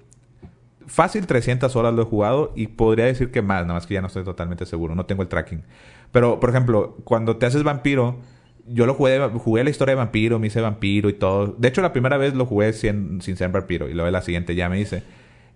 fácil 0.86 1.28
300 1.28 1.74
horas 1.78 1.94
lo 1.94 2.02
he 2.02 2.06
jugado 2.06 2.52
y 2.58 2.68
podría 2.68 3.06
decir 3.06 3.32
que 3.32 3.42
más, 3.42 3.62
nada 3.62 3.76
más 3.76 3.88
que 3.88 3.94
ya 3.94 4.02
no 4.02 4.08
estoy 4.08 4.26
totalmente 4.26 4.66
seguro. 4.66 4.96
No 4.96 5.06
tengo 5.06 5.22
el 5.22 5.30
tracking. 5.30 5.64
Pero, 6.12 6.42
por 6.42 6.50
ejemplo, 6.50 6.98
cuando 7.06 7.38
te 7.38 7.46
haces 7.46 7.64
vampiro 7.64 8.20
yo 8.68 8.86
lo 8.86 8.96
jugué, 8.96 9.18
jugué 9.30 9.64
la 9.64 9.70
historia 9.70 9.94
de 9.94 9.98
vampiro, 9.98 10.40
me 10.40 10.48
hice 10.48 10.60
vampiro 10.60 11.08
y 11.08 11.14
todo. 11.14 11.56
De 11.58 11.70
hecho, 11.70 11.82
la 11.82 11.94
primera 11.94 12.18
vez 12.18 12.34
lo 12.34 12.46
jugué 12.46 12.74
sin, 12.74 13.22
sin 13.22 13.38
ser 13.38 13.50
vampiro 13.50 13.88
y 13.88 13.94
luego 13.94 14.12
la 14.12 14.22
siguiente 14.22 14.56
ya 14.56 14.68
me 14.68 14.82
hice. 14.82 15.04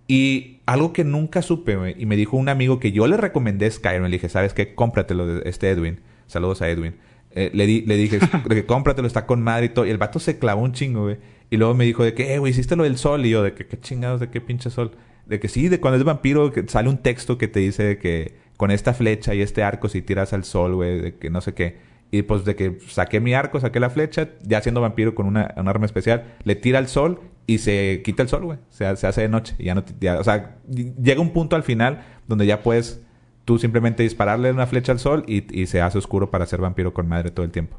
Y 0.07 0.61
algo 0.65 0.93
que 0.93 1.03
nunca 1.03 1.41
supe, 1.41 1.95
y 1.97 2.05
me 2.05 2.15
dijo 2.15 2.37
un 2.37 2.49
amigo 2.49 2.79
que 2.79 2.91
yo 2.91 3.07
le 3.07 3.17
recomendé 3.17 3.69
Skyrim, 3.69 4.03
le 4.03 4.09
dije, 4.09 4.29
¿sabes 4.29 4.53
qué? 4.53 4.73
Cómpratelo 4.73 5.27
de 5.27 5.49
este 5.49 5.69
Edwin. 5.69 5.99
Saludos 6.27 6.61
a 6.61 6.69
Edwin. 6.69 6.95
Eh, 7.31 7.51
le, 7.53 7.65
di, 7.65 7.81
le 7.81 7.97
dije, 7.97 8.19
cómpratelo, 8.65 9.07
está 9.07 9.25
con 9.25 9.41
madre 9.41 9.67
y 9.67 9.69
todo. 9.69 9.85
Y 9.85 9.89
el 9.89 9.97
vato 9.97 10.19
se 10.19 10.39
clavó 10.39 10.61
un 10.61 10.73
chingo, 10.73 11.03
güey. 11.03 11.17
Y 11.49 11.57
luego 11.57 11.73
me 11.73 11.85
dijo 11.85 12.03
de 12.03 12.13
que, 12.13 12.33
eh, 12.33 12.39
güey, 12.39 12.51
hiciste 12.51 12.75
lo 12.75 12.83
del 12.83 12.97
sol. 12.97 13.25
Y 13.25 13.29
yo, 13.29 13.43
de 13.43 13.53
que, 13.53 13.67
qué 13.67 13.79
chingados, 13.79 14.19
de 14.19 14.29
qué 14.29 14.41
pinche 14.41 14.69
sol. 14.69 14.91
De 15.25 15.39
que 15.39 15.47
sí, 15.47 15.67
de 15.67 15.79
cuando 15.79 15.97
es 15.97 16.03
vampiro, 16.03 16.51
que 16.51 16.67
sale 16.67 16.89
un 16.89 16.97
texto 16.97 17.37
que 17.37 17.47
te 17.47 17.59
dice 17.59 17.97
que 17.97 18.35
con 18.55 18.71
esta 18.71 18.93
flecha 18.93 19.35
y 19.35 19.41
este 19.41 19.61
arco, 19.61 19.89
si 19.89 20.01
tiras 20.01 20.33
al 20.33 20.45
sol, 20.45 20.75
güey, 20.75 20.99
de 20.99 21.15
que 21.17 21.29
no 21.29 21.41
sé 21.41 21.53
qué. 21.53 21.77
Y 22.11 22.21
pues 22.21 22.45
de 22.45 22.55
que 22.55 22.79
saqué 22.87 23.19
mi 23.19 23.33
arco, 23.33 23.59
saqué 23.59 23.79
la 23.79 23.89
flecha, 23.89 24.29
ya 24.43 24.61
siendo 24.61 24.81
vampiro 24.81 25.13
con 25.13 25.25
una, 25.25 25.53
un 25.57 25.67
arma 25.67 25.85
especial, 25.85 26.35
le 26.43 26.55
tira 26.55 26.79
al 26.79 26.87
sol 26.87 27.19
y 27.45 27.57
se 27.59 28.01
quita 28.03 28.23
el 28.23 28.29
sol, 28.29 28.45
güey. 28.45 28.59
Se, 28.69 28.95
se, 28.95 29.07
hace 29.07 29.21
de 29.21 29.29
noche. 29.29 29.55
Y 29.59 29.65
ya 29.65 29.75
no, 29.75 29.83
o 30.19 30.23
sea, 30.23 30.57
llega 30.67 31.21
un 31.21 31.31
punto 31.31 31.55
al 31.55 31.63
final 31.63 32.05
donde 32.27 32.45
ya 32.45 32.61
puedes 32.63 33.01
tú 33.45 33.57
simplemente 33.57 34.03
dispararle 34.03 34.51
una 34.51 34.67
flecha 34.67 34.91
al 34.91 34.99
sol 34.99 35.23
y, 35.27 35.59
y 35.59 35.67
se 35.67 35.81
hace 35.81 35.97
oscuro 35.97 36.31
para 36.31 36.45
ser 36.45 36.59
vampiro 36.59 36.93
con 36.93 37.07
madre 37.07 37.31
todo 37.31 37.45
el 37.45 37.51
tiempo. 37.51 37.77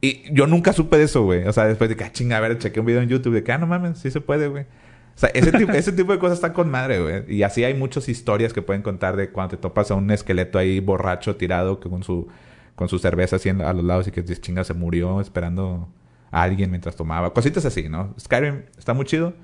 Y 0.00 0.22
yo 0.32 0.46
nunca 0.46 0.72
supe 0.72 0.98
de 0.98 1.04
eso, 1.04 1.22
güey. 1.22 1.46
O 1.46 1.52
sea, 1.52 1.64
después 1.64 1.88
de 1.88 1.96
que, 1.96 2.04
ah, 2.04 2.12
chinga, 2.12 2.36
a 2.36 2.40
ver, 2.40 2.58
chequé 2.58 2.78
un 2.78 2.86
video 2.86 3.00
en 3.00 3.08
YouTube 3.08 3.32
de 3.32 3.42
que, 3.42 3.52
ah, 3.52 3.58
no 3.58 3.66
mames, 3.66 3.98
sí 3.98 4.10
se 4.10 4.20
puede, 4.20 4.48
güey. 4.48 4.64
O 4.64 5.18
sea, 5.18 5.30
ese 5.32 5.52
tipo, 5.52 5.72
ese 5.72 5.92
tipo 5.92 6.12
de 6.12 6.18
cosas 6.18 6.38
están 6.38 6.52
con 6.52 6.70
madre, 6.70 7.00
güey. 7.00 7.34
Y 7.34 7.42
así 7.42 7.64
hay 7.64 7.72
muchas 7.74 8.08
historias 8.08 8.52
que 8.52 8.60
pueden 8.60 8.82
contar 8.82 9.16
de 9.16 9.30
cuando 9.30 9.56
te 9.56 9.62
topas 9.62 9.90
a 9.90 9.94
un 9.94 10.10
esqueleto 10.10 10.58
ahí 10.58 10.80
borracho 10.80 11.36
tirado 11.36 11.80
con 11.80 12.02
su 12.02 12.28
con 12.74 12.88
su 12.88 12.98
cerveza 12.98 13.36
así 13.36 13.48
a 13.48 13.72
los 13.72 13.84
lados 13.84 14.08
y 14.08 14.10
que 14.10 14.24
chinga 14.24 14.64
se 14.64 14.74
murió 14.74 15.20
esperando 15.20 15.88
a 16.30 16.42
alguien 16.42 16.70
mientras 16.70 16.96
tomaba. 16.96 17.32
Cositas 17.32 17.64
así, 17.64 17.88
¿no? 17.88 18.14
Skyrim 18.18 18.62
está 18.76 18.94
muy 18.94 19.04
chido. 19.04 19.34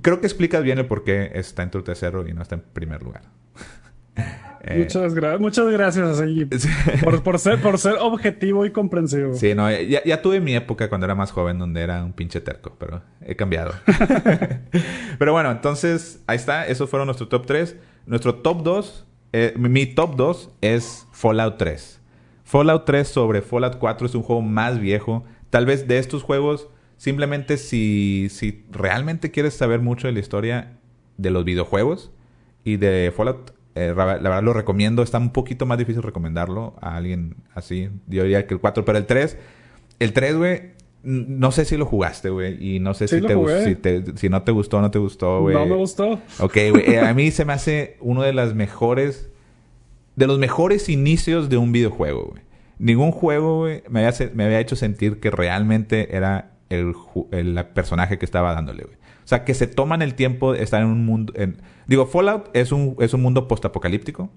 creo 0.00 0.20
que 0.20 0.26
explicas 0.26 0.62
bien 0.62 0.78
el 0.78 0.86
por 0.86 1.04
qué 1.04 1.32
está 1.34 1.62
en 1.62 1.70
tu 1.70 1.82
tercero 1.82 2.26
y 2.26 2.32
no 2.32 2.42
está 2.42 2.56
en 2.56 2.62
primer 2.62 3.02
lugar. 3.02 3.22
Eh, 4.66 4.78
muchas, 4.78 5.12
gracias 5.12 5.40
muchas 5.42 5.68
gracias 5.68 6.22
por, 7.04 7.22
por, 7.22 7.38
ser, 7.38 7.60
por 7.60 7.78
ser 7.78 7.96
objetivo 8.00 8.64
y 8.64 8.70
comprensivo. 8.70 9.34
Sí, 9.34 9.54
no, 9.54 9.70
ya, 9.70 10.02
ya, 10.02 10.22
tuve 10.22 10.40
mi 10.40 10.54
época 10.54 10.88
cuando 10.88 11.04
era 11.04 11.14
más 11.14 11.32
joven 11.32 11.58
donde 11.58 11.82
era 11.82 12.02
un 12.02 12.14
pinche 12.14 12.40
terco, 12.40 12.74
pero 12.78 13.02
he 13.20 13.36
cambiado. 13.36 13.74
pero 15.18 15.32
bueno, 15.34 15.50
entonces 15.50 16.22
ahí 16.26 16.36
está, 16.36 16.66
esos 16.66 16.88
fueron 16.88 17.08
nuestros 17.08 17.28
top 17.28 17.44
3. 17.44 17.76
Nuestro 18.06 18.36
top 18.36 18.62
2 18.62 19.06
eh, 19.36 19.52
mi 19.56 19.84
top 19.84 20.14
2 20.14 20.50
es 20.60 21.08
Fallout 21.24 21.56
3. 21.56 22.00
Fallout 22.44 22.84
3 22.84 23.08
sobre 23.08 23.40
Fallout 23.40 23.78
4 23.78 24.06
es 24.08 24.14
un 24.14 24.22
juego 24.22 24.42
más 24.42 24.78
viejo. 24.78 25.24
Tal 25.48 25.64
vez 25.64 25.88
de 25.88 25.96
estos 25.96 26.22
juegos, 26.22 26.68
simplemente 26.98 27.56
si, 27.56 28.28
si 28.28 28.62
realmente 28.70 29.30
quieres 29.30 29.54
saber 29.54 29.80
mucho 29.80 30.06
de 30.06 30.12
la 30.12 30.20
historia 30.20 30.76
de 31.16 31.30
los 31.30 31.46
videojuegos 31.46 32.10
y 32.62 32.76
de 32.76 33.10
Fallout, 33.16 33.54
eh, 33.74 33.94
la 33.96 34.04
verdad 34.04 34.42
lo 34.42 34.52
recomiendo. 34.52 35.02
Está 35.02 35.16
un 35.16 35.30
poquito 35.30 35.64
más 35.64 35.78
difícil 35.78 36.02
recomendarlo 36.02 36.74
a 36.82 36.96
alguien 36.96 37.36
así. 37.54 37.88
Yo 38.06 38.24
diría 38.24 38.46
que 38.46 38.52
el 38.52 38.60
4, 38.60 38.84
pero 38.84 38.98
el 38.98 39.06
3, 39.06 39.38
el 40.00 40.12
3, 40.12 40.36
güey, 40.36 40.62
no 41.04 41.52
sé 41.52 41.64
si 41.64 41.78
lo 41.78 41.86
jugaste, 41.86 42.28
güey. 42.28 42.76
Y 42.76 42.80
no 42.80 42.92
sé 42.92 43.08
si, 43.08 43.22
te, 43.22 43.24
si, 44.16 44.28
no 44.28 44.42
te 44.42 44.52
gustó 44.52 44.82
no 44.82 44.90
te 44.90 44.98
gustó, 44.98 45.40
güey. 45.40 45.56
No 45.56 45.64
me 45.64 45.76
gustó. 45.76 46.20
Ok, 46.38 46.58
güey. 46.70 46.90
Eh, 46.92 47.00
a 47.00 47.14
mí 47.14 47.30
se 47.30 47.46
me 47.46 47.54
hace 47.54 47.96
uno 48.00 48.20
de 48.20 48.34
las 48.34 48.54
mejores... 48.54 49.30
De 50.16 50.26
los 50.26 50.38
mejores 50.38 50.88
inicios 50.88 51.48
de 51.48 51.56
un 51.56 51.72
videojuego, 51.72 52.28
güey. 52.30 52.42
Ningún 52.78 53.12
juego, 53.12 53.58
güey, 53.60 53.82
me 53.88 54.04
había, 54.06 54.60
hecho 54.60 54.76
sentir 54.76 55.20
que 55.20 55.30
realmente 55.30 56.16
era 56.16 56.52
el, 56.68 56.94
personaje 57.74 58.18
que 58.18 58.24
estaba 58.24 58.52
dándole, 58.52 58.84
güey. 58.84 58.96
O 58.96 59.26
sea, 59.26 59.44
que 59.44 59.54
se 59.54 59.66
toman 59.66 60.02
el 60.02 60.14
tiempo 60.14 60.52
de 60.52 60.62
estar 60.62 60.82
en 60.82 60.88
un 60.88 61.06
mundo... 61.06 61.32
Digo, 61.86 62.06
Fallout 62.06 62.50
es 62.52 62.72
un, 62.72 62.96
es 63.00 63.14
un 63.14 63.22
mundo 63.22 63.48
postapocalíptico. 63.48 64.30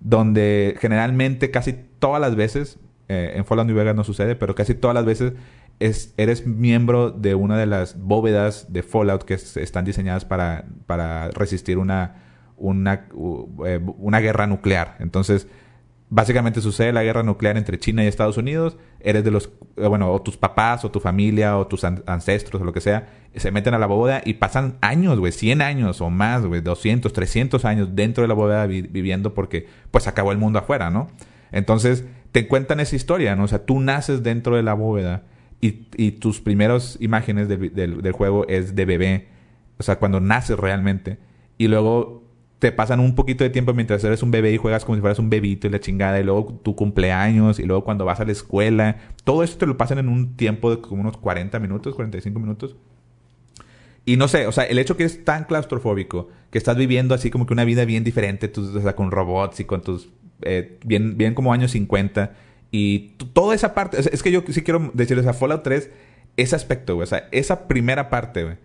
Donde 0.00 0.76
generalmente, 0.80 1.50
casi 1.50 1.74
todas 1.98 2.20
las 2.20 2.34
veces... 2.34 2.78
Eh, 3.08 3.32
en 3.36 3.44
Fallout 3.44 3.66
New 3.66 3.76
Vegas 3.76 3.94
no 3.94 4.04
sucede, 4.04 4.36
pero 4.36 4.54
casi 4.54 4.74
todas 4.74 4.94
las 4.94 5.04
veces 5.04 5.34
eres 6.16 6.46
miembro 6.46 7.10
de 7.10 7.34
una 7.34 7.58
de 7.58 7.66
las 7.66 8.00
bóvedas 8.00 8.72
de 8.72 8.82
Fallout 8.82 9.24
que 9.24 9.34
están 9.34 9.84
diseñadas 9.84 10.24
para 10.24 11.30
resistir 11.34 11.78
una, 11.78 12.14
una, 12.62 13.06
eh, 13.66 13.80
una 13.98 14.20
guerra 14.20 14.46
nuclear. 14.46 14.96
Entonces, 15.00 15.46
básicamente 16.08 16.60
sucede 16.60 16.92
la 16.92 17.02
guerra 17.02 17.22
nuclear 17.22 17.56
entre 17.56 17.78
China 17.78 18.04
y 18.04 18.06
Estados 18.06 18.36
Unidos. 18.36 18.76
Eres 19.00 19.24
de 19.24 19.30
los, 19.30 19.50
eh, 19.76 19.86
bueno, 19.86 20.12
o 20.12 20.22
tus 20.22 20.36
papás, 20.36 20.84
o 20.84 20.90
tu 20.90 21.00
familia, 21.00 21.58
o 21.58 21.66
tus 21.66 21.84
ancestros, 21.84 22.62
o 22.62 22.64
lo 22.64 22.72
que 22.72 22.80
sea, 22.80 23.08
se 23.34 23.50
meten 23.50 23.74
a 23.74 23.78
la 23.78 23.86
bóveda 23.86 24.22
y 24.24 24.34
pasan 24.34 24.76
años, 24.80 25.18
güey, 25.18 25.32
100 25.32 25.62
años 25.62 26.00
o 26.00 26.10
más, 26.10 26.44
güey, 26.44 26.60
200, 26.60 27.12
300 27.12 27.64
años 27.64 27.88
dentro 27.94 28.22
de 28.22 28.28
la 28.28 28.34
bóveda 28.34 28.66
viviendo 28.66 29.34
porque, 29.34 29.66
pues, 29.90 30.06
acabó 30.06 30.32
el 30.32 30.38
mundo 30.38 30.58
afuera, 30.58 30.90
¿no? 30.90 31.08
Entonces, 31.50 32.04
te 32.32 32.46
cuentan 32.48 32.80
esa 32.80 32.96
historia, 32.96 33.36
¿no? 33.36 33.44
O 33.44 33.48
sea, 33.48 33.64
tú 33.64 33.80
naces 33.80 34.22
dentro 34.22 34.56
de 34.56 34.62
la 34.62 34.74
bóveda 34.74 35.22
y, 35.60 35.86
y 35.96 36.12
tus 36.12 36.40
primeras 36.40 36.98
imágenes 37.00 37.48
del, 37.48 37.72
del, 37.74 38.12
juego 38.12 38.46
es 38.48 38.74
de 38.74 38.84
bebé, 38.84 39.28
o 39.78 39.82
sea, 39.82 39.96
cuando 39.96 40.20
naces 40.20 40.58
realmente, 40.58 41.18
y 41.56 41.68
luego 41.68 42.21
te 42.62 42.70
pasan 42.70 43.00
un 43.00 43.16
poquito 43.16 43.42
de 43.42 43.50
tiempo 43.50 43.74
mientras 43.74 44.04
eres 44.04 44.22
un 44.22 44.30
bebé 44.30 44.52
y 44.52 44.56
juegas 44.56 44.84
como 44.84 44.94
si 44.94 45.00
fueras 45.00 45.18
un 45.18 45.28
bebito 45.28 45.66
y 45.66 45.70
la 45.70 45.80
chingada, 45.80 46.20
y 46.20 46.22
luego 46.22 46.60
tu 46.62 46.76
cumpleaños, 46.76 47.58
y 47.58 47.64
luego 47.64 47.82
cuando 47.82 48.04
vas 48.04 48.20
a 48.20 48.24
la 48.24 48.30
escuela, 48.30 48.98
todo 49.24 49.42
esto 49.42 49.58
te 49.58 49.66
lo 49.66 49.76
pasan 49.76 49.98
en 49.98 50.08
un 50.08 50.36
tiempo 50.36 50.70
de 50.70 50.80
como 50.80 51.00
unos 51.00 51.16
40 51.16 51.58
minutos, 51.58 51.92
45 51.96 52.38
minutos. 52.38 52.76
Y 54.04 54.16
no 54.16 54.28
sé, 54.28 54.46
o 54.46 54.52
sea, 54.52 54.62
el 54.62 54.78
hecho 54.78 54.96
que 54.96 55.02
eres 55.02 55.24
tan 55.24 55.42
claustrofóbico, 55.42 56.28
que 56.52 56.58
estás 56.58 56.76
viviendo 56.76 57.16
así 57.16 57.30
como 57.30 57.46
que 57.46 57.52
una 57.52 57.64
vida 57.64 57.84
bien 57.84 58.04
diferente, 58.04 58.46
tú, 58.46 58.78
o 58.78 58.80
sea, 58.80 58.94
con 58.94 59.10
robots 59.10 59.58
y 59.58 59.64
con 59.64 59.82
tus, 59.82 60.10
eh, 60.42 60.78
bien, 60.84 61.18
bien 61.18 61.34
como 61.34 61.52
años 61.52 61.72
50, 61.72 62.32
y 62.70 63.16
toda 63.32 63.56
esa 63.56 63.74
parte, 63.74 63.98
es, 63.98 64.22
que 64.22 64.30
yo 64.30 64.44
sí 64.48 64.62
quiero 64.62 64.92
decirles 64.94 65.26
a 65.26 65.32
Fallout 65.32 65.64
3, 65.64 65.90
ese 66.36 66.54
aspecto, 66.54 66.94
güey, 66.94 67.02
o 67.02 67.08
sea, 67.08 67.26
esa 67.32 67.66
primera 67.66 68.08
parte, 68.08 68.56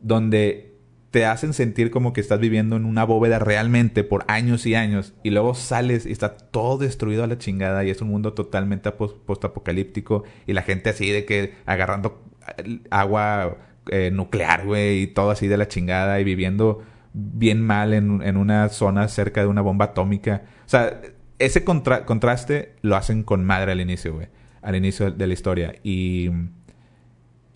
donde 0.00 0.73
te 1.14 1.26
hacen 1.26 1.52
sentir 1.52 1.92
como 1.92 2.12
que 2.12 2.20
estás 2.20 2.40
viviendo 2.40 2.74
en 2.74 2.84
una 2.84 3.04
bóveda 3.04 3.38
realmente 3.38 4.02
por 4.02 4.24
años 4.26 4.66
y 4.66 4.74
años 4.74 5.14
y 5.22 5.30
luego 5.30 5.54
sales 5.54 6.06
y 6.06 6.10
está 6.10 6.36
todo 6.36 6.76
destruido 6.76 7.22
a 7.22 7.28
la 7.28 7.38
chingada 7.38 7.84
y 7.84 7.90
es 7.90 8.02
un 8.02 8.08
mundo 8.08 8.32
totalmente 8.32 8.90
postapocalíptico 8.90 10.24
y 10.44 10.54
la 10.54 10.62
gente 10.62 10.90
así 10.90 11.08
de 11.12 11.24
que 11.24 11.54
agarrando 11.66 12.20
eh, 12.56 12.80
agua 12.90 13.58
eh, 13.92 14.10
nuclear, 14.12 14.66
güey, 14.66 15.02
y 15.02 15.06
todo 15.06 15.30
así 15.30 15.46
de 15.46 15.56
la 15.56 15.68
chingada 15.68 16.18
y 16.18 16.24
viviendo 16.24 16.82
bien 17.12 17.62
mal 17.62 17.94
en, 17.94 18.20
en 18.20 18.36
una 18.36 18.68
zona 18.68 19.06
cerca 19.06 19.40
de 19.40 19.46
una 19.46 19.60
bomba 19.60 19.84
atómica. 19.84 20.42
O 20.66 20.68
sea, 20.68 21.00
ese 21.38 21.62
contraste 21.62 22.74
lo 22.82 22.96
hacen 22.96 23.22
con 23.22 23.44
madre 23.44 23.70
al 23.70 23.80
inicio, 23.80 24.14
güey. 24.14 24.26
Al 24.62 24.74
inicio 24.74 25.12
de 25.12 25.26
la 25.28 25.32
historia. 25.32 25.76
Y, 25.84 26.28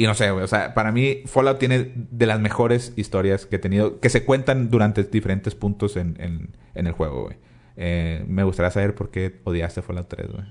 Y 0.01 0.07
no 0.07 0.15
sé, 0.15 0.31
güey. 0.31 0.45
O 0.45 0.47
sea, 0.47 0.75
para 0.75 0.93
mí 0.93 1.23
Fallout 1.27 1.59
tiene 1.59 1.93
de 1.95 2.27
las 2.27 2.41
mejores 2.41 2.93
historias 2.95 3.47
que 3.47 3.57
he 3.57 3.59
tenido, 3.59 3.99
que 3.99 4.09
se 4.09 4.25
cuentan 4.25 4.71
durante 4.71 5.03
diferentes 5.03 5.57
puntos 5.57 5.97
en, 5.97 6.17
en, 6.21 6.51
en 6.75 6.87
el 6.87 6.93
juego, 6.93 7.25
güey. 7.25 7.37
Eh, 7.77 8.25
me 8.29 8.45
gustaría 8.45 8.71
saber 8.71 8.95
por 8.95 9.11
qué 9.11 9.41
odiaste 9.43 9.83
Fallout 9.83 10.09
3, 10.09 10.33
güey. 10.33 10.45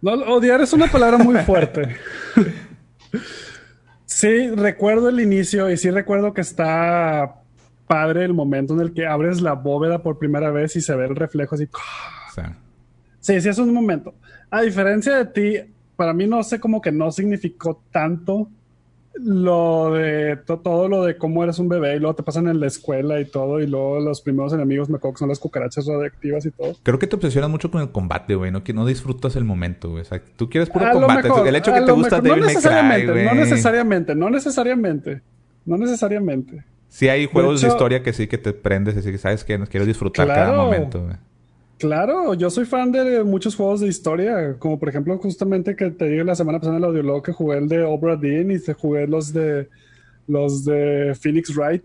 No, 0.00 0.12
odiar 0.32 0.60
es 0.60 0.72
una 0.72 0.86
palabra 0.86 1.18
muy 1.18 1.34
fuerte. 1.38 1.96
sí, 4.04 4.48
recuerdo 4.50 5.08
el 5.08 5.18
inicio 5.18 5.68
y 5.68 5.76
sí 5.76 5.90
recuerdo 5.90 6.32
que 6.32 6.42
está 6.42 7.42
padre 7.88 8.24
el 8.24 8.34
momento 8.34 8.74
en 8.74 8.80
el 8.80 8.92
que 8.92 9.06
abres 9.06 9.40
la 9.40 9.54
bóveda 9.54 10.04
por 10.04 10.18
primera 10.18 10.50
vez 10.50 10.76
y 10.76 10.80
se 10.80 10.94
ve 10.94 11.06
el 11.06 11.16
reflejo 11.16 11.56
así. 11.56 11.68
Sí, 13.20 13.40
sí, 13.40 13.48
es 13.48 13.58
un 13.58 13.74
momento. 13.74 14.14
A 14.50 14.62
diferencia 14.62 15.16
de 15.16 15.24
ti, 15.26 15.74
para 15.96 16.12
mí 16.12 16.26
no 16.26 16.42
sé 16.42 16.60
como 16.60 16.80
que 16.80 16.92
no 16.92 17.10
significó 17.10 17.82
tanto 17.90 18.48
lo 19.18 19.94
de 19.94 20.36
todo 20.36 20.88
lo 20.88 21.04
de 21.04 21.16
cómo 21.16 21.42
eres 21.42 21.58
un 21.58 21.68
bebé 21.68 21.96
y 21.96 21.98
luego 21.98 22.14
te 22.14 22.22
pasan 22.22 22.48
en 22.48 22.60
la 22.60 22.66
escuela 22.66 23.18
y 23.20 23.24
todo 23.24 23.60
y 23.60 23.66
luego 23.66 23.98
los 24.00 24.20
primeros 24.20 24.52
enemigos 24.52 24.90
me 24.90 24.96
acuerdo 24.96 25.14
que 25.14 25.18
son 25.20 25.28
las 25.30 25.38
cucarachas 25.38 25.86
radioactivas 25.86 26.44
y 26.44 26.50
todo. 26.50 26.74
Creo 26.82 26.98
que 26.98 27.06
te 27.06 27.16
obsesionas 27.16 27.50
mucho 27.50 27.70
con 27.70 27.80
el 27.80 27.90
combate, 27.90 28.34
güey, 28.34 28.50
no 28.50 28.62
que 28.62 28.74
no 28.74 28.84
disfrutas 28.84 29.36
el 29.36 29.44
momento, 29.44 29.90
güey. 29.90 30.02
O 30.02 30.04
sea, 30.04 30.22
tú 30.36 30.50
quieres 30.50 30.68
puro 30.68 30.90
combate, 30.92 31.28
el 31.46 31.56
hecho 31.56 31.72
que 31.72 31.80
te 31.80 31.92
gusta 31.92 32.20
no 32.20 32.36
necesariamente, 32.36 33.24
no 33.24 33.34
necesariamente, 33.34 34.14
no 34.14 34.30
necesariamente, 34.30 35.22
no 35.64 35.78
necesariamente. 35.78 36.64
Sí 36.88 37.08
hay 37.08 37.26
juegos 37.26 37.62
de, 37.62 37.68
historia 37.68 38.02
que 38.02 38.12
sí 38.12 38.26
que 38.26 38.38
te 38.38 38.52
prendes 38.52 38.96
y 39.04 39.10
que 39.10 39.18
sabes 39.18 39.44
que 39.44 39.58
quiero 39.66 39.86
disfrutar 39.86 40.28
cada 40.28 40.56
momento, 40.56 41.02
güey. 41.02 41.16
Claro, 41.78 42.34
yo 42.34 42.48
soy 42.48 42.64
fan 42.64 42.90
de 42.90 43.22
muchos 43.22 43.54
juegos 43.54 43.80
de 43.80 43.88
historia, 43.88 44.56
como 44.58 44.78
por 44.78 44.88
ejemplo 44.88 45.18
justamente 45.18 45.76
que 45.76 45.90
te 45.90 46.06
dije 46.06 46.24
la 46.24 46.34
semana 46.34 46.58
pasada 46.58 46.78
en 46.78 46.82
el 46.82 46.88
audiolog 46.88 47.22
que 47.22 47.32
jugué 47.32 47.58
el 47.58 47.68
de 47.68 47.82
Obra 47.82 48.16
Dinn 48.16 48.50
y 48.50 48.58
te 48.58 48.72
jugué 48.72 49.06
los 49.06 49.32
de 49.32 49.68
los 50.26 50.64
de 50.64 51.14
Phoenix 51.20 51.54
Wright. 51.54 51.84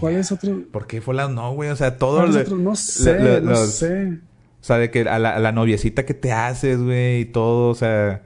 ¿Cuál 0.00 0.16
es 0.16 0.32
otro? 0.32 0.62
¿Por 0.72 0.86
qué 0.86 1.00
Fallout 1.00 1.30
no, 1.30 1.54
güey? 1.54 1.70
O 1.70 1.76
sea, 1.76 1.96
todo 1.96 2.26
No 2.26 2.74
sé, 2.74 3.40
no 3.40 3.56
sé. 3.56 4.18
O 4.60 4.64
sea, 4.66 4.78
de 4.78 4.90
que 4.90 5.02
a 5.02 5.18
la, 5.18 5.36
a 5.36 5.38
la 5.38 5.52
noviecita 5.52 6.04
que 6.04 6.14
te 6.14 6.32
haces, 6.32 6.82
güey, 6.82 7.20
y 7.20 7.24
todo, 7.26 7.70
o 7.70 7.74
sea... 7.74 8.22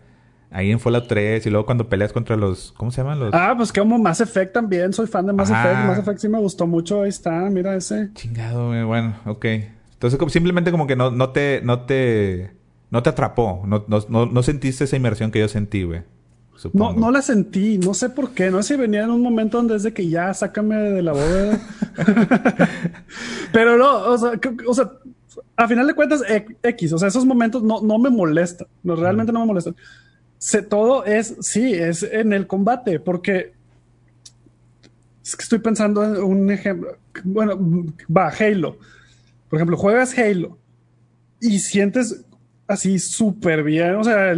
Ahí 0.53 0.73
en 0.73 0.81
Fallout 0.81 1.07
3 1.07 1.47
y 1.47 1.51
luego 1.51 1.65
cuando 1.65 1.89
peleas 1.89 2.13
contra 2.13 2.35
los... 2.37 2.73
¿Cómo 2.77 2.91
se 2.91 3.03
llaman 3.03 3.21
los...? 3.21 3.31
Ah, 3.33 3.55
pues 3.57 3.71
que 3.71 3.81
como 3.81 3.99
Mass 4.01 4.21
Effect 4.21 4.53
también. 4.53 4.93
Soy 4.93 5.07
fan 5.07 5.25
de 5.27 5.33
Mass 5.33 5.49
Effect. 5.49 5.87
Mass 5.87 5.99
Effect 5.99 6.19
sí 6.19 6.29
me 6.29 6.41
gustó 6.41 6.67
mucho. 6.67 7.03
Ahí 7.03 7.09
está. 7.09 7.31
Mira 7.51 7.77
ese. 7.77 8.11
Chingado, 8.15 8.67
güey. 8.67 8.83
Bueno, 8.83 9.15
ok. 9.27 9.47
Entonces, 10.01 10.19
como, 10.19 10.31
simplemente 10.31 10.71
como 10.71 10.87
que 10.87 10.97
no, 10.97 11.11
no 11.11 11.29
te, 11.29 11.61
no 11.63 11.83
te, 11.83 12.53
no 12.91 13.03
te 13.03 13.11
atrapó. 13.11 13.63
No, 13.67 13.85
no, 13.87 14.25
no, 14.25 14.43
sentiste 14.43 14.85
esa 14.85 14.97
inmersión 14.97 15.31
que 15.31 15.41
yo 15.41 15.47
sentí, 15.47 15.83
güey. 15.83 16.01
No, 16.73 16.95
no 16.95 17.11
la 17.11 17.21
sentí, 17.21 17.77
no 17.77 17.93
sé 17.93 18.09
por 18.09 18.31
qué. 18.31 18.51
No 18.51 18.63
sé 18.63 18.77
si 18.77 18.81
venía 18.81 19.03
en 19.03 19.11
un 19.11 19.21
momento 19.21 19.59
donde 19.59 19.77
es 19.77 19.83
de 19.83 19.93
que 19.93 20.09
ya 20.09 20.33
sácame 20.33 20.77
de 20.77 21.03
la 21.03 21.13
bóveda. 21.13 21.61
Pero 23.53 23.77
no, 23.77 23.99
o 24.07 24.17
sea, 24.17 24.41
o 24.67 24.73
sea, 24.73 24.91
a 25.55 25.69
final 25.69 25.87
de 25.87 25.93
cuentas, 25.93 26.23
X, 26.63 26.95
o 26.95 26.99
sea, 26.99 27.09
esos 27.09 27.27
momentos 27.27 27.63
no, 27.63 27.83
no 27.83 27.99
me 27.99 28.09
molestan. 28.09 28.69
No, 28.83 28.97
realmente 28.97 29.35
no 29.35 29.41
me 29.41 29.47
molestan. 29.47 29.77
Se, 30.39 30.63
todo 30.63 31.05
es, 31.05 31.37
sí, 31.41 31.75
es 31.75 32.05
en 32.05 32.33
el 32.33 32.47
combate, 32.47 33.01
porque 33.01 33.53
es 35.23 35.37
que 35.37 35.43
estoy 35.43 35.59
pensando 35.59 36.03
en 36.03 36.23
un 36.23 36.51
ejemplo. 36.51 36.97
Bueno, 37.23 37.85
va, 38.09 38.29
Halo. 38.29 38.79
Por 39.51 39.59
ejemplo, 39.59 39.77
juegas 39.77 40.17
Halo 40.17 40.57
y 41.41 41.59
sientes 41.59 42.25
así 42.69 43.01
súper 43.01 43.65
bien, 43.65 43.97
o 43.97 44.05
sea, 44.05 44.33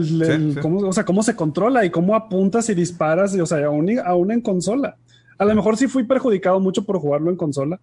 Cómo, 0.60 0.78
o 0.88 0.92
sea, 0.92 1.04
cómo 1.04 1.22
se 1.22 1.36
controla 1.36 1.84
y 1.84 1.90
cómo 1.90 2.16
apuntas 2.16 2.68
y 2.70 2.74
disparas, 2.74 3.34
o 3.34 3.46
sea, 3.46 3.66
aún, 3.66 3.90
aún 4.04 4.32
en 4.32 4.40
consola. 4.40 4.96
A 5.38 5.44
lo 5.44 5.54
mejor 5.54 5.76
sí 5.76 5.86
fui 5.86 6.04
perjudicado 6.04 6.58
mucho 6.58 6.84
por 6.84 6.98
jugarlo 6.98 7.30
en 7.30 7.36
consola. 7.36 7.78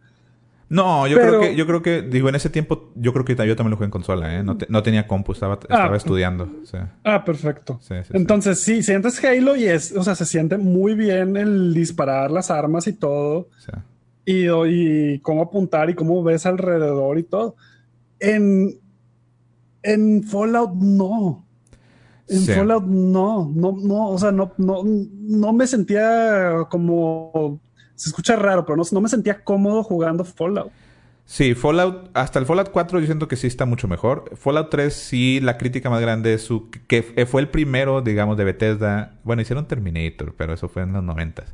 No, 0.70 1.08
yo 1.08 1.18
creo 1.18 1.40
que, 1.42 1.56
yo 1.56 1.66
creo 1.66 1.82
que, 1.82 2.02
digo, 2.04 2.30
en 2.30 2.36
ese 2.36 2.50
tiempo, 2.50 2.92
yo 2.96 3.12
creo 3.12 3.26
que 3.26 3.36
yo 3.36 3.56
también 3.56 3.72
lo 3.72 3.78
jugué 3.78 3.86
en 3.86 3.92
consola, 3.92 4.36
¿eh? 4.36 4.44
No, 4.44 4.58
no 4.70 4.84
tenía 4.84 5.08
compu, 5.08 5.32
estaba, 5.32 5.56
ah, 5.56 5.60
estaba 5.62 5.98
estudiando. 5.98 6.48
Ah, 7.04 7.26
perfecto. 7.26 7.80
Entonces, 8.12 8.60
sí. 8.60 8.84
sientes 8.84 9.24
Halo 9.24 9.56
y 9.56 9.66
es, 9.66 9.92
o 9.96 10.04
sea, 10.04 10.16
se 10.16 10.26
siente 10.26 10.58
muy 10.58 10.94
bien 10.94 11.38
el 11.38 11.74
disparar 11.74 12.30
las 12.30 12.52
armas 12.52 12.88
y 12.88 12.94
todo 12.94 13.50
y, 14.32 15.20
cómo 15.20 15.42
apuntar 15.42 15.90
y 15.90 15.96
cómo 15.96 16.24
ves 16.24 16.46
alrededor 16.46 17.18
y 17.18 17.24
todo. 17.24 17.56
En, 18.20 18.80
en 19.82 20.24
Fallout 20.24 20.74
no. 20.74 21.46
En 22.28 22.46
Fallout 22.46 22.86
no, 22.86 23.52
no, 23.56 23.76
no, 23.82 24.10
o 24.10 24.20
sea, 24.20 24.32
no, 24.32 24.54
no, 24.58 24.84
no 24.84 25.54
me 25.54 25.66
sentía 25.66 26.68
como, 26.70 27.60
se 27.96 28.10
escucha 28.10 28.36
raro, 28.36 28.66
pero 28.66 28.76
no, 28.76 28.84
no 28.92 29.02
me 29.02 29.10
sentía 29.10 29.44
cómodo 29.44 29.84
jugando 29.84 30.24
Fallout. 30.24 30.72
Sí, 31.26 31.56
Fallout, 31.56 32.10
hasta 32.14 32.40
el 32.40 32.46
Fallout 32.46 32.70
4 32.72 33.00
yo 33.00 33.06
siento 33.06 33.28
que 33.28 33.36
sí 33.36 33.48
está 33.48 33.66
mucho 33.66 33.88
mejor. 33.88 34.26
Fallout 34.36 34.70
3 34.70 34.94
sí, 34.94 35.40
la 35.40 35.58
crítica 35.58 35.90
más 35.90 36.02
grande 36.02 36.34
es 36.34 36.44
su, 36.44 36.70
que 36.70 37.26
fue 37.28 37.42
el 37.42 37.50
primero, 37.50 38.02
digamos, 38.02 38.38
de 38.38 38.44
Bethesda. 38.44 39.20
Bueno, 39.24 39.42
hicieron 39.42 39.68
Terminator, 39.68 40.36
pero 40.38 40.54
eso 40.54 40.70
fue 40.70 40.84
en 40.84 40.94
los 40.94 41.04
90 41.04 41.46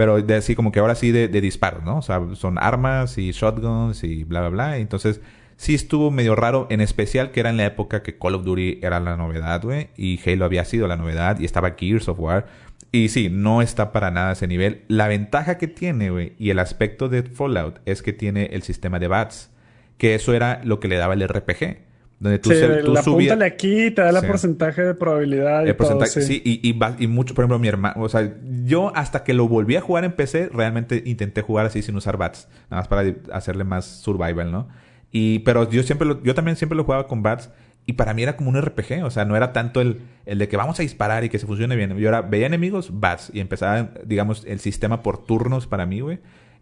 pero 0.00 0.22
de 0.22 0.34
así 0.34 0.54
como 0.54 0.72
que 0.72 0.80
ahora 0.80 0.94
sí 0.94 1.12
de, 1.12 1.28
disparos, 1.28 1.84
¿no? 1.84 1.98
O 1.98 2.00
sea, 2.00 2.22
son 2.32 2.56
armas 2.56 3.18
y 3.18 3.32
shotguns 3.32 4.02
y 4.02 4.24
bla, 4.24 4.40
bla, 4.40 4.48
bla. 4.48 4.76
Entonces, 4.78 5.20
sí 5.58 5.74
estuvo 5.74 6.10
medio 6.10 6.34
raro, 6.34 6.66
en 6.70 6.80
especial 6.80 7.32
que 7.32 7.40
era 7.40 7.50
en 7.50 7.58
la 7.58 7.66
época 7.66 8.02
que 8.02 8.16
Call 8.16 8.36
of 8.36 8.44
Duty 8.44 8.78
era 8.80 8.98
la 8.98 9.18
novedad, 9.18 9.62
güey, 9.62 9.90
y 9.98 10.18
Halo 10.24 10.46
había 10.46 10.64
sido 10.64 10.88
la 10.88 10.96
novedad, 10.96 11.38
y 11.38 11.44
estaba 11.44 11.74
Gears 11.78 12.08
of 12.08 12.18
War. 12.18 12.46
Y 12.92 13.10
sí, 13.10 13.28
no 13.30 13.60
está 13.60 13.92
para 13.92 14.10
nada 14.10 14.32
ese 14.32 14.46
nivel. 14.46 14.84
La 14.88 15.06
ventaja 15.06 15.58
que 15.58 15.68
tiene, 15.68 16.08
güey, 16.08 16.32
y 16.38 16.48
el 16.48 16.60
aspecto 16.60 17.10
de 17.10 17.22
Fallout 17.22 17.80
es 17.84 18.00
que 18.00 18.14
tiene 18.14 18.46
el 18.52 18.62
sistema 18.62 18.98
de 19.00 19.08
bats, 19.08 19.50
que 19.98 20.14
eso 20.14 20.32
era 20.32 20.62
lo 20.64 20.80
que 20.80 20.88
le 20.88 20.96
daba 20.96 21.12
el 21.12 21.28
RPG. 21.28 21.76
Donde 22.20 22.38
tú, 22.38 22.50
sí, 22.50 22.56
la 22.60 23.46
aquí 23.46 23.90
te 23.92 24.02
da 24.02 24.10
el 24.10 24.26
porcentaje 24.26 24.82
de 24.82 24.94
probabilidad. 24.94 25.64
Y 25.66 25.72
todo, 25.72 26.04
sí, 26.04 26.42
y, 26.44 26.68
y, 26.68 26.78
y, 26.98 27.06
mucho, 27.06 27.34
por 27.34 27.44
ejemplo, 27.44 27.58
mi 27.58 27.68
hermano, 27.68 28.02
o 28.02 28.10
sea, 28.10 28.30
yo 28.64 28.92
hasta 28.94 29.24
que 29.24 29.32
lo 29.32 29.48
volví 29.48 29.76
a 29.76 29.80
jugar 29.80 30.04
en 30.04 30.12
PC, 30.12 30.50
realmente 30.52 31.02
intenté 31.06 31.40
jugar 31.40 31.64
así 31.64 31.80
sin 31.80 31.96
usar 31.96 32.18
bats, 32.18 32.46
nada 32.70 32.82
más 32.82 32.88
para 32.88 33.14
hacerle 33.32 33.64
más 33.64 33.86
survival, 33.86 34.52
¿no? 34.52 34.68
Y, 35.10 35.38
pero 35.40 35.68
yo 35.70 35.82
siempre 35.82 36.06
lo, 36.06 36.22
yo 36.22 36.34
también 36.34 36.58
siempre 36.58 36.76
lo 36.76 36.84
jugaba 36.84 37.06
con 37.06 37.22
bats 37.22 37.48
y 37.86 37.94
para 37.94 38.12
mí 38.12 38.22
era 38.22 38.36
como 38.36 38.50
un 38.50 38.60
RPG, 38.60 39.02
o 39.02 39.10
sea, 39.10 39.24
no 39.24 39.34
era 39.34 39.54
tanto 39.54 39.80
el, 39.80 40.02
el 40.26 40.38
de 40.38 40.46
que 40.46 40.58
vamos 40.58 40.78
a 40.78 40.82
disparar 40.82 41.24
y 41.24 41.30
que 41.30 41.38
se 41.38 41.46
funcione 41.46 41.74
bien. 41.74 41.96
Yo 41.96 42.08
era, 42.08 42.20
veía 42.20 42.46
enemigos, 42.46 43.00
bats, 43.00 43.30
y 43.32 43.40
empezaba, 43.40 43.92
digamos, 44.04 44.44
el 44.46 44.60
sistema 44.60 45.02
por 45.02 45.24
turnos 45.24 45.66
para 45.66 45.86
mí, 45.86 46.00
güey, 46.00 46.18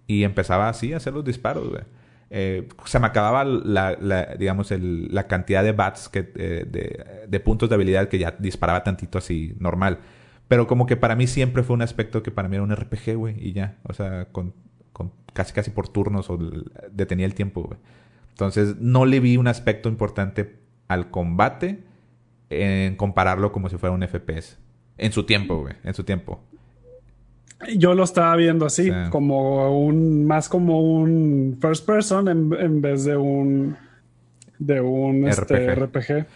y 0.07 0.23
empezaba 0.23 0.69
así 0.69 0.93
a 0.93 0.99
hacer 0.99 1.13
los 1.13 1.25
disparos, 1.25 1.69
güey. 1.69 1.83
Eh, 2.31 2.68
se 2.85 2.99
me 2.99 3.07
acababa 3.07 3.45
la, 3.45 3.97
digamos, 4.39 4.70
la 4.70 5.26
cantidad 5.26 5.64
de 5.64 5.72
bats 5.72 6.09
que, 6.09 6.31
eh, 6.37 7.26
de, 7.29 7.41
puntos 7.41 7.68
de 7.68 7.74
habilidad 7.74 8.09
que 8.09 8.18
ya 8.18 8.37
disparaba 8.39 8.85
tantito 8.85 9.18
así 9.18 9.55
normal. 9.59 10.01
Pero 10.47 10.66
como 10.66 10.87
que 10.87 10.97
para 10.97 11.14
mí 11.16 11.26
siempre 11.26 11.62
fue 11.62 11.74
un 11.74 11.83
aspecto 11.83 12.22
que 12.22 12.31
para 12.31 12.49
mí 12.49 12.57
era 12.57 12.64
un 12.64 12.74
RPG, 12.74 13.16
güey, 13.16 13.37
y 13.39 13.53
ya. 13.53 13.79
O 13.85 13.93
sea, 13.93 14.26
con, 14.26 14.55
con 14.93 15.12
casi 15.33 15.53
casi 15.53 15.70
por 15.70 15.89
turnos 15.89 16.31
o 16.31 16.39
detenía 16.91 17.26
el 17.26 17.35
tiempo, 17.35 17.62
güey. 17.62 17.79
Entonces 18.31 18.76
no 18.79 19.05
le 19.05 19.20
vi 19.20 19.37
un 19.37 19.49
aspecto 19.49 19.89
importante 19.89 20.59
al 20.87 21.11
combate 21.11 21.85
en 22.51 22.97
compararlo 22.97 23.53
como 23.53 23.68
si 23.68 23.76
fuera 23.76 23.95
un 23.95 24.07
FPS. 24.07 24.59
En 24.97 25.12
su 25.12 25.24
tiempo, 25.24 25.61
güey, 25.61 25.74
en 25.85 25.95
su 25.95 26.05
tiempo. 26.05 26.43
Yo 27.77 27.95
lo 27.95 28.05
estaba 28.05 28.37
viendo 28.37 28.67
así, 28.67 28.91
como 29.11 29.85
un, 29.85 30.25
más 30.27 30.49
como 30.49 30.81
un 30.81 31.59
first 31.61 31.85
person 31.85 32.29
en, 32.29 32.81
vez 32.81 33.05
de 33.05 33.17
un, 33.17 33.77
de 34.59 34.81
un 34.81 35.29
RPG. 35.29 35.53
Este, 35.53 36.27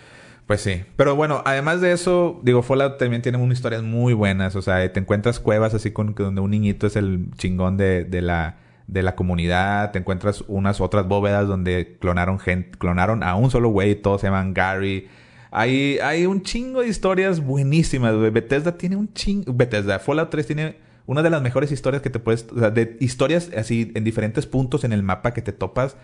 pues 0.47 0.61
sí. 0.61 0.83
Pero 0.97 1.14
bueno, 1.14 1.43
además 1.45 1.81
de 1.81 1.93
eso, 1.93 2.41
digo, 2.43 2.62
Fallout 2.62 2.99
también 2.99 3.23
tiene 3.23 3.39
unas 3.39 3.59
historias 3.59 3.83
muy 3.83 4.14
buenas. 4.14 4.57
O 4.57 4.62
sea, 4.62 4.93
te 4.93 4.99
encuentras 4.99 5.39
cuevas 5.39 5.75
así 5.75 5.93
con 5.93 6.14
donde 6.14 6.41
un 6.41 6.51
niñito 6.51 6.89
es 6.89 6.97
el 6.97 7.29
chingón 7.37 7.77
de, 7.77 8.05
de 8.05 8.20
la 8.20 8.57
de 8.87 9.03
la 9.03 9.14
comunidad, 9.14 9.91
te 9.93 9.99
encuentras 9.99 10.45
unas 10.49 10.81
otras 10.81 11.07
bóvedas 11.07 11.49
donde 11.49 11.97
clonaron 11.99 12.39
gente, 12.39 12.77
clonaron 12.79 13.23
a 13.23 13.35
un 13.37 13.51
solo 13.51 13.70
güey, 13.70 13.95
todos 13.95 14.20
se 14.20 14.27
llaman 14.27 14.53
Gary. 14.53 15.09
Hay, 15.51 15.99
hay 16.03 16.27
un 16.27 16.43
chingo 16.43 16.81
de 16.81 16.89
historias 16.89 17.41
buenísimas, 17.41 18.14
güey. 18.14 18.31
Bethesda 18.31 18.77
tiene 18.77 18.97
un 18.97 19.12
chingo. 19.12 19.53
Bethesda, 19.53 19.99
Fallout 19.99 20.31
3 20.31 20.47
tiene 20.47 20.77
una 21.07 21.22
de 21.22 21.30
las 21.30 21.42
mejores 21.42 21.72
historias 21.72 22.03
que 22.03 22.11
te 22.11 22.18
puedes, 22.18 22.46
o 22.55 22.59
sea, 22.59 22.70
de 22.70 22.96
historias 23.00 23.50
así 23.57 23.92
en 23.94 24.05
diferentes 24.05 24.46
puntos 24.46 24.84
en 24.84 24.92
el 24.92 25.03
mapa 25.03 25.32
que 25.32 25.42
te 25.42 25.53
topas, 25.53 25.96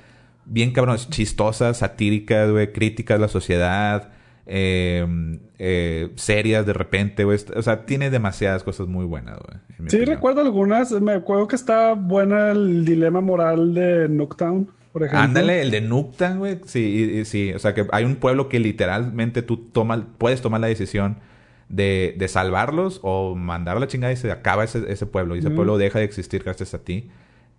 bien 0.44 0.72
cabrón, 0.72 0.96
chistosas, 0.96 1.78
satíricas, 1.78 2.51
güey, 2.51 2.72
críticas 2.72 3.16
a 3.16 3.20
la 3.20 3.28
sociedad, 3.28 4.11
eh, 4.51 5.07
eh, 5.59 6.11
serias 6.16 6.64
de 6.64 6.72
repente, 6.72 7.24
güey. 7.24 7.38
O 7.55 7.62
sea, 7.62 7.84
tiene 7.84 8.11
demasiadas 8.11 8.64
cosas 8.64 8.88
muy 8.88 9.05
buenas, 9.05 9.38
güey. 9.38 9.90
Sí, 9.90 10.05
recuerdo 10.05 10.40
algunas. 10.40 10.90
Me 10.90 11.12
acuerdo 11.12 11.46
que 11.46 11.57
está 11.57 11.92
buena 11.92 12.51
el 12.53 12.84
dilema 12.84 13.20
moral 13.20 13.74
de 13.74 14.09
Nooktown. 14.09 14.70
Por 14.92 15.03
ejemplo. 15.03 15.20
Ándale, 15.20 15.61
el 15.61 15.70
de 15.70 15.82
Nooktown, 15.82 16.38
güey. 16.38 16.61
Sí, 16.64 17.24
sí. 17.26 17.53
O 17.53 17.59
sea, 17.59 17.74
que 17.74 17.86
hay 17.92 18.05
un 18.05 18.16
pueblo 18.16 18.49
que 18.49 18.59
literalmente 18.59 19.42
tú 19.42 19.59
tomas, 19.59 20.01
puedes 20.16 20.40
tomar 20.40 20.62
la 20.62 20.66
decisión 20.68 21.18
de, 21.69 22.14
de 22.16 22.29
salvarlos 22.29 23.01
o 23.03 23.35
mandar 23.35 23.77
a 23.77 23.81
la 23.81 23.87
chingada 23.87 24.12
y 24.12 24.16
se 24.16 24.31
acaba 24.31 24.64
ese, 24.64 24.91
ese 24.91 25.07
pueblo. 25.07 25.37
Y 25.37 25.41
ese 25.41 25.51
pueblo 25.51 25.79
deja 25.79 25.99
de 25.99 26.05
existir 26.05 26.43
gracias 26.43 26.75
a 26.75 26.79
ti. 26.79 27.11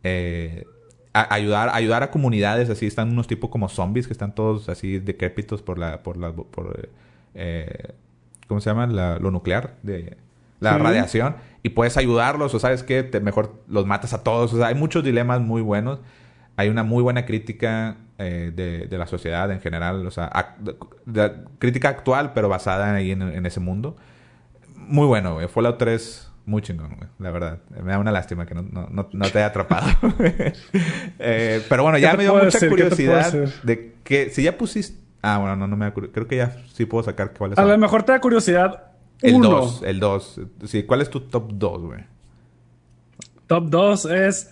Eh, 0.04 0.66
ayudar, 1.14 1.70
ayudar 1.74 2.04
a 2.04 2.12
comunidades 2.12 2.70
así. 2.70 2.86
Están 2.86 3.10
unos 3.10 3.28
tipos 3.28 3.50
como 3.50 3.70
zombies 3.70 4.08
que 4.08 4.14
están 4.14 4.34
todos 4.36 4.70
así 4.70 5.00
decrépitos 5.00 5.62
por 5.62 5.78
la... 5.78 6.04
Por 6.04 6.18
la 6.18 6.32
por, 6.34 6.90
eh, 7.36 7.94
¿Cómo 8.48 8.62
se 8.62 8.70
llama? 8.70 8.88
lo 8.88 9.32
nuclear. 9.32 9.76
De, 9.84 10.18
la 10.60 10.78
radiación. 10.78 11.36
Y 11.64 11.70
puedes 11.70 11.98
ayudarlos 11.98 12.54
o 12.54 12.60
sabes 12.60 12.84
que 12.84 13.04
mejor 13.22 13.56
los 13.68 13.86
matas 13.86 14.14
a 14.14 14.24
todos. 14.24 14.54
O 14.54 14.58
sea, 14.58 14.68
hay 14.68 14.76
muchos 14.76 15.04
dilemas 15.04 15.42
muy 15.42 15.62
buenos. 15.62 16.00
Hay 16.58 16.70
una 16.70 16.84
muy 16.84 17.02
buena 17.04 17.26
crítica 17.26 17.98
eh, 18.20 18.52
de, 18.54 18.98
la 18.98 19.08
sociedad 19.08 19.50
en 19.52 19.62
general. 19.62 20.06
O 20.06 20.12
sea, 20.12 20.58
crítica 21.58 21.90
actual, 21.90 22.34
pero 22.34 22.50
basada 22.50 22.94
ahí 22.94 23.12
en, 23.12 23.46
ese 23.46 23.60
mundo. 23.60 23.96
Muy 24.76 25.08
bueno, 25.08 25.36
güey. 25.36 25.48
Fallout 25.48 25.78
3 25.78 26.26
muy 26.46 26.62
chingón, 26.64 26.96
güey, 26.96 27.10
la 27.20 27.32
verdad. 27.32 27.60
Me 27.84 27.92
da 27.92 28.00
una 28.00 28.12
lástima 28.12 28.46
que 28.46 28.56
no, 28.56 28.64
no, 28.64 29.08
no 29.12 29.30
te 29.30 29.38
haya 29.38 29.46
atrapado. 29.48 29.88
eh, 31.20 31.64
pero 31.70 31.84
bueno, 31.84 31.98
ya 32.00 32.16
me 32.16 32.24
dio 32.24 32.36
mucha 32.36 32.68
curiosidad 32.68 33.32
de 33.64 33.94
que 34.04 34.32
si 34.32 34.44
ya 34.44 34.58
pusiste... 34.58 35.00
Ah, 35.22 35.38
bueno, 35.38 35.56
no, 35.56 35.68
no 35.68 35.78
me 35.78 35.86
da 35.86 35.94
Creo 35.94 36.28
que 36.28 36.38
ya 36.38 36.58
sí 36.74 36.86
puedo 36.86 37.04
sacar 37.04 37.34
cuál 37.38 37.54
es. 37.54 37.60
A 37.60 37.66
lo 37.66 37.78
mejor 37.78 38.04
te 38.04 38.14
da 38.14 38.20
curiosidad. 38.20 38.84
El 39.22 39.40
2, 39.42 39.84
el 39.84 40.00
2. 40.00 40.42
Sí, 40.66 40.84
¿cuál 40.84 41.02
es 41.02 41.10
tu 41.10 41.22
top 41.22 41.52
2, 41.54 41.82
güey? 41.84 42.04
Top 43.48 43.70
2 43.70 44.06
es 44.06 44.52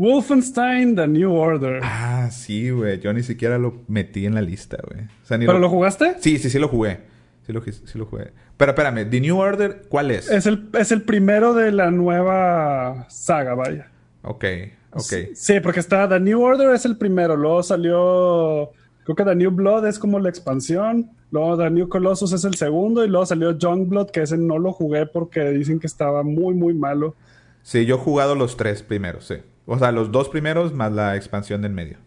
Wolfenstein 0.00 0.96
The 0.96 1.06
New 1.06 1.30
Order. 1.30 1.80
Ah, 1.82 2.30
sí, 2.32 2.70
güey. 2.70 2.98
Yo 3.00 3.12
ni 3.12 3.22
siquiera 3.22 3.58
lo 3.58 3.82
metí 3.86 4.24
en 4.24 4.34
la 4.34 4.40
lista, 4.40 4.78
güey. 4.82 5.06
¿Pero 5.28 5.58
lo... 5.58 5.68
jugaste? 5.68 6.16
Sí, 6.20 6.38
sí, 6.38 6.48
sí 6.48 6.58
lo 6.58 6.68
jugué. 6.68 7.00
Sí 7.46 7.52
lo, 7.52 7.60
sí 7.60 7.98
lo 7.98 8.06
jugué. 8.06 8.32
Pero 8.56 8.70
espérame, 8.70 9.10
The 9.10 9.20
New 9.20 9.36
Order, 9.36 9.82
¿cuál 9.90 10.10
es? 10.10 10.30
Es 10.30 10.46
el, 10.46 10.70
es 10.72 10.90
el 10.90 11.02
primero 11.02 11.52
de 11.52 11.70
la 11.70 11.90
nueva 11.90 13.08
saga, 13.10 13.54
vaya. 13.54 13.90
Ok, 14.22 14.44
ok. 14.92 15.12
Sí, 15.34 15.60
porque 15.60 15.80
está 15.80 16.08
The 16.08 16.18
New 16.18 16.40
Order 16.40 16.74
es 16.74 16.86
el 16.86 16.96
primero. 16.96 17.36
Luego 17.36 17.62
salió. 17.62 18.70
Creo 19.04 19.16
que 19.16 19.24
The 19.24 19.34
New 19.34 19.50
Blood 19.50 19.86
es 19.86 19.98
como 19.98 20.18
la 20.18 20.30
expansión. 20.30 21.10
Luego 21.30 21.58
The 21.58 21.68
New 21.68 21.90
Colossus 21.90 22.32
es 22.32 22.44
el 22.46 22.54
segundo. 22.54 23.04
Y 23.04 23.08
luego 23.08 23.26
salió 23.26 23.58
Youngblood, 23.58 24.12
que 24.12 24.22
ese 24.22 24.38
no 24.38 24.58
lo 24.58 24.72
jugué 24.72 25.04
porque 25.04 25.50
dicen 25.50 25.78
que 25.78 25.86
estaba 25.86 26.22
muy, 26.22 26.54
muy 26.54 26.72
malo. 26.72 27.16
Sí, 27.62 27.84
yo 27.84 27.96
he 27.96 27.98
jugado 27.98 28.34
los 28.34 28.56
tres 28.56 28.82
primeros, 28.82 29.26
sí. 29.26 29.34
O 29.66 29.78
sea, 29.78 29.92
los 29.92 30.10
dos 30.10 30.28
primeros 30.28 30.72
más 30.72 30.92
la 30.92 31.16
expansión 31.16 31.62
del 31.62 31.72
medio. 31.72 31.98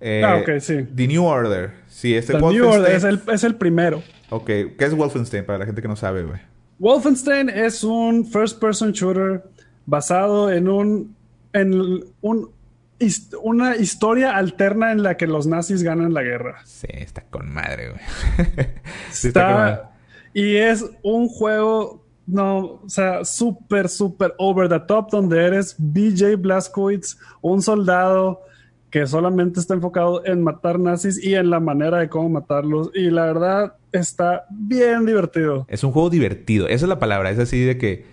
Eh, 0.00 0.22
ah, 0.24 0.36
ok, 0.36 0.60
sí. 0.60 0.86
The 0.94 1.06
New 1.06 1.24
Order. 1.24 1.72
Sí, 1.86 2.14
este 2.14 2.34
The 2.34 2.40
New 2.40 2.68
Order 2.68 2.94
es 2.94 3.04
el, 3.04 3.20
es 3.32 3.44
el 3.44 3.56
primero. 3.56 4.02
Ok, 4.30 4.46
¿qué 4.46 4.76
es 4.78 4.94
Wolfenstein 4.94 5.44
para 5.44 5.58
la 5.58 5.66
gente 5.66 5.82
que 5.82 5.88
no 5.88 5.96
sabe, 5.96 6.22
güey? 6.22 6.40
Wolfenstein 6.78 7.50
es 7.50 7.84
un 7.84 8.24
first-person 8.24 8.92
shooter 8.92 9.42
basado 9.84 10.50
en 10.50 10.68
un, 10.68 11.14
en 11.52 12.04
un 12.22 12.50
una 13.42 13.76
historia 13.76 14.36
alterna 14.36 14.92
en 14.92 15.02
la 15.02 15.16
que 15.16 15.26
los 15.26 15.46
nazis 15.46 15.82
ganan 15.82 16.12
la 16.12 16.22
guerra. 16.22 16.60
Sí, 16.64 16.88
está 16.90 17.22
con 17.22 17.52
madre, 17.52 17.90
güey. 17.90 18.46
sí, 19.10 19.28
está, 19.28 19.46
con 19.46 19.54
madre. 19.54 19.80
Y 20.34 20.56
es 20.56 20.84
un 21.02 21.28
juego, 21.28 21.99
no, 22.30 22.58
o 22.84 22.88
sea, 22.88 23.24
súper, 23.24 23.88
súper 23.88 24.34
over 24.38 24.68
the 24.68 24.80
top, 24.80 25.10
donde 25.10 25.44
eres 25.44 25.74
BJ 25.78 26.36
Blazkowicz, 26.36 27.18
un 27.40 27.62
soldado 27.62 28.40
que 28.90 29.06
solamente 29.06 29.60
está 29.60 29.74
enfocado 29.74 30.24
en 30.26 30.42
matar 30.42 30.78
nazis 30.78 31.22
y 31.22 31.34
en 31.34 31.50
la 31.50 31.60
manera 31.60 31.98
de 31.98 32.08
cómo 32.08 32.28
matarlos. 32.28 32.90
Y 32.94 33.10
la 33.10 33.26
verdad, 33.26 33.74
está 33.92 34.46
bien 34.50 35.06
divertido. 35.06 35.64
Es 35.68 35.84
un 35.84 35.92
juego 35.92 36.10
divertido. 36.10 36.66
Esa 36.66 36.86
es 36.86 36.88
la 36.88 36.98
palabra. 36.98 37.30
Es 37.30 37.38
así 37.38 37.60
de 37.64 37.78
que 37.78 38.04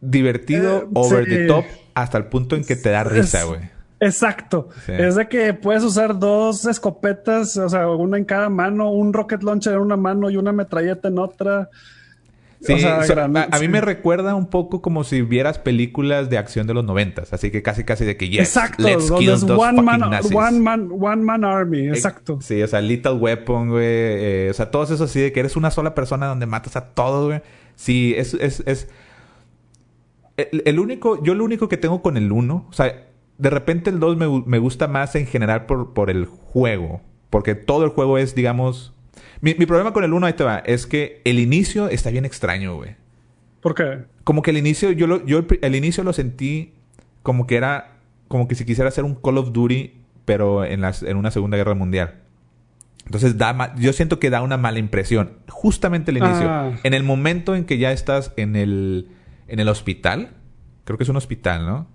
divertido, 0.00 0.82
eh, 0.82 0.88
over 0.94 1.26
the 1.26 1.46
top, 1.46 1.64
hasta 1.94 2.18
el 2.18 2.26
punto 2.26 2.56
en 2.56 2.64
que 2.64 2.76
te 2.76 2.90
da 2.90 3.04
risa, 3.04 3.44
güey. 3.44 3.60
Exacto. 4.00 4.68
Es 4.86 5.14
de 5.14 5.28
que 5.28 5.54
puedes 5.54 5.82
usar 5.82 6.18
dos 6.18 6.66
escopetas, 6.66 7.56
o 7.56 7.68
sea, 7.68 7.88
una 7.88 8.18
en 8.18 8.24
cada 8.24 8.48
mano, 8.50 8.90
un 8.90 9.12
rocket 9.12 9.42
launcher 9.42 9.74
en 9.74 9.80
una 9.80 9.96
mano 9.96 10.28
y 10.30 10.36
una 10.36 10.52
metralleta 10.52 11.08
en 11.08 11.18
otra. 11.18 11.70
Sí, 12.66 12.84
a, 12.84 13.58
mí 13.60 13.68
me 13.68 13.80
recuerda 13.80 14.34
un 14.34 14.46
poco 14.46 14.82
como 14.82 15.04
si 15.04 15.22
vieras 15.22 15.58
películas 15.58 16.28
de 16.30 16.38
acción 16.38 16.66
de 16.66 16.74
los 16.74 16.84
noventas, 16.84 17.32
así 17.32 17.50
que 17.50 17.62
casi 17.62 17.84
casi 17.84 18.04
de 18.04 18.16
que 18.16 18.28
yes, 18.28 18.40
exacto, 18.40 18.82
let's 18.82 19.10
kill 19.10 19.30
those 19.40 19.52
one 19.52 19.82
man, 19.82 20.02
One 20.02 20.60
man, 20.60 20.88
one 20.90 21.22
man 21.22 21.44
army, 21.44 21.88
exacto. 21.88 22.38
Sí, 22.40 22.62
o 22.62 22.66
sea, 22.66 22.80
Little 22.80 23.12
Weapon, 23.12 23.70
güey, 23.70 23.84
eh, 23.84 24.48
o 24.50 24.54
sea, 24.54 24.70
todos 24.70 24.90
esos 24.90 25.10
así 25.10 25.20
de 25.20 25.32
que 25.32 25.40
eres 25.40 25.56
una 25.56 25.70
sola 25.70 25.94
persona 25.94 26.26
donde 26.26 26.46
matas 26.46 26.76
a 26.76 26.90
todos, 26.90 27.26
güey. 27.26 27.40
Sí, 27.74 28.14
es, 28.16 28.34
es, 28.34 28.62
es... 28.66 28.88
El, 30.36 30.78
único, 30.78 31.22
yo 31.22 31.34
lo 31.34 31.44
único 31.44 31.68
que 31.68 31.76
tengo 31.76 32.02
con 32.02 32.16
el 32.16 32.30
1, 32.30 32.66
o 32.68 32.72
sea, 32.72 33.06
de 33.38 33.50
repente 33.50 33.90
el 33.90 34.00
2 34.00 34.16
me, 34.16 34.42
me 34.46 34.58
gusta 34.58 34.86
más 34.88 35.14
en 35.14 35.26
general 35.26 35.66
por, 35.66 35.94
por 35.94 36.10
el 36.10 36.26
juego, 36.26 37.00
porque 37.30 37.54
todo 37.54 37.84
el 37.84 37.90
juego 37.90 38.18
es, 38.18 38.34
digamos, 38.34 38.95
mi, 39.40 39.54
problema 39.54 39.92
con 39.92 40.04
el 40.04 40.12
1, 40.12 40.26
ahí 40.26 40.32
te 40.32 40.44
va, 40.44 40.58
es 40.58 40.86
que 40.86 41.20
el 41.24 41.38
inicio 41.38 41.88
está 41.88 42.10
bien 42.10 42.24
extraño, 42.24 42.76
güey. 42.76 42.96
¿Por 43.60 43.74
qué? 43.74 44.04
Como 44.24 44.42
que 44.42 44.50
el 44.50 44.58
inicio, 44.58 44.92
yo, 44.92 45.06
lo, 45.06 45.24
yo 45.26 45.44
el, 45.60 45.74
inicio 45.74 46.04
lo 46.04 46.12
sentí 46.12 46.72
como 47.22 47.46
que 47.46 47.56
era, 47.56 47.98
como 48.28 48.48
que 48.48 48.54
si 48.54 48.64
quisiera 48.64 48.88
hacer 48.88 49.04
un 49.04 49.14
Call 49.14 49.38
of 49.38 49.52
Duty, 49.52 49.94
pero 50.24 50.64
en, 50.64 50.80
las, 50.80 51.02
en 51.02 51.16
una 51.16 51.30
Segunda 51.30 51.56
Guerra 51.56 51.74
Mundial. 51.74 52.14
Entonces, 53.04 53.38
da 53.38 53.74
yo 53.76 53.92
siento 53.92 54.18
que 54.18 54.30
da 54.30 54.42
una 54.42 54.56
mala 54.56 54.78
impresión. 54.78 55.38
Justamente 55.48 56.10
el 56.10 56.18
inicio. 56.18 56.48
Ah. 56.48 56.72
En 56.82 56.92
el 56.92 57.04
momento 57.04 57.54
en 57.54 57.64
que 57.64 57.78
ya 57.78 57.92
estás 57.92 58.32
en 58.36 58.56
el, 58.56 59.08
en 59.46 59.60
el 59.60 59.68
hospital, 59.68 60.30
creo 60.84 60.98
que 60.98 61.04
es 61.04 61.10
un 61.10 61.16
hospital, 61.16 61.66
¿no? 61.66 61.86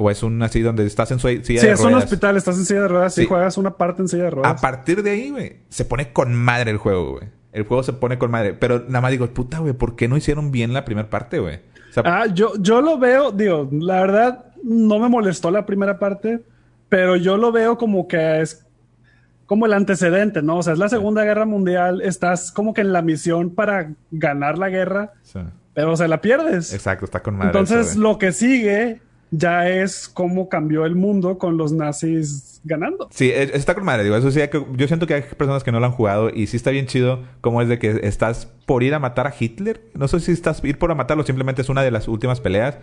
O 0.00 0.10
es 0.10 0.22
un 0.22 0.40
así 0.42 0.60
donde 0.60 0.86
estás 0.86 1.10
en 1.10 1.18
silla 1.18 1.32
de 1.32 1.42
ruedas. 1.42 1.60
Sí, 1.60 1.66
es 1.66 1.80
un 1.80 1.94
hospital, 1.94 2.36
estás 2.36 2.56
en 2.56 2.64
silla 2.64 2.82
de 2.82 2.88
ruedas 2.88 3.18
y 3.18 3.26
juegas 3.26 3.58
una 3.58 3.76
parte 3.76 4.00
en 4.00 4.08
silla 4.08 4.24
de 4.24 4.30
ruedas. 4.30 4.52
A 4.52 4.56
partir 4.56 5.02
de 5.02 5.10
ahí, 5.10 5.30
güey, 5.30 5.56
se 5.68 5.84
pone 5.84 6.12
con 6.12 6.32
madre 6.34 6.70
el 6.70 6.76
juego, 6.76 7.14
güey. 7.14 7.28
El 7.52 7.64
juego 7.64 7.82
se 7.82 7.92
pone 7.92 8.16
con 8.16 8.30
madre. 8.30 8.54
Pero 8.54 8.84
nada 8.86 9.00
más 9.00 9.10
digo, 9.10 9.26
puta, 9.26 9.58
güey, 9.58 9.72
¿por 9.72 9.96
qué 9.96 10.06
no 10.06 10.16
hicieron 10.16 10.52
bien 10.52 10.72
la 10.72 10.84
primera 10.84 11.10
parte, 11.10 11.40
güey? 11.40 11.60
ah, 12.04 12.26
yo, 12.32 12.52
yo 12.60 12.80
lo 12.80 12.98
veo, 12.98 13.32
digo, 13.32 13.68
la 13.72 14.00
verdad, 14.00 14.44
no 14.62 15.00
me 15.00 15.08
molestó 15.08 15.50
la 15.50 15.66
primera 15.66 15.98
parte, 15.98 16.42
pero 16.88 17.16
yo 17.16 17.36
lo 17.36 17.50
veo 17.50 17.76
como 17.76 18.06
que 18.06 18.40
es 18.40 18.64
como 19.46 19.66
el 19.66 19.72
antecedente, 19.72 20.42
¿no? 20.42 20.58
O 20.58 20.62
sea, 20.62 20.74
es 20.74 20.78
la 20.78 20.88
Segunda 20.88 21.24
Guerra 21.24 21.46
Mundial, 21.46 22.02
estás 22.02 22.52
como 22.52 22.74
que 22.74 22.82
en 22.82 22.92
la 22.92 23.02
misión 23.02 23.50
para 23.50 23.94
ganar 24.10 24.58
la 24.58 24.68
guerra, 24.68 25.14
sí. 25.22 25.40
pero 25.74 25.96
se 25.96 26.06
la 26.06 26.20
pierdes. 26.20 26.72
Exacto, 26.74 27.06
está 27.06 27.22
con 27.22 27.34
madre. 27.34 27.48
Entonces, 27.48 27.96
lo 27.96 28.18
que 28.18 28.32
sigue 28.32 29.00
ya 29.30 29.68
es 29.68 30.08
cómo 30.08 30.48
cambió 30.48 30.84
el 30.86 30.94
mundo 30.94 31.38
con 31.38 31.56
los 31.56 31.72
nazis 31.72 32.60
ganando. 32.64 33.08
Sí, 33.10 33.30
e, 33.30 33.42
está 33.54 33.74
con 33.74 33.84
madre, 33.84 34.04
digo, 34.04 34.16
eso 34.16 34.30
sí, 34.30 34.40
yo 34.74 34.86
siento 34.86 35.06
que 35.06 35.14
hay 35.14 35.22
personas 35.22 35.64
que 35.64 35.72
no 35.72 35.80
lo 35.80 35.86
han 35.86 35.92
jugado 35.92 36.30
y 36.30 36.46
sí 36.46 36.56
está 36.56 36.70
bien 36.70 36.86
chido 36.86 37.22
como 37.40 37.60
es 37.60 37.68
de 37.68 37.78
que 37.78 38.00
estás 38.02 38.46
por 38.66 38.82
ir 38.82 38.94
a 38.94 38.98
matar 38.98 39.26
a 39.26 39.34
Hitler. 39.38 39.82
No 39.94 40.08
sé 40.08 40.20
si 40.20 40.32
estás 40.32 40.64
ir 40.64 40.78
por 40.78 40.90
a 40.90 40.94
matarlo, 40.94 41.24
simplemente 41.24 41.62
es 41.62 41.68
una 41.68 41.82
de 41.82 41.90
las 41.90 42.08
últimas 42.08 42.40
peleas. 42.40 42.78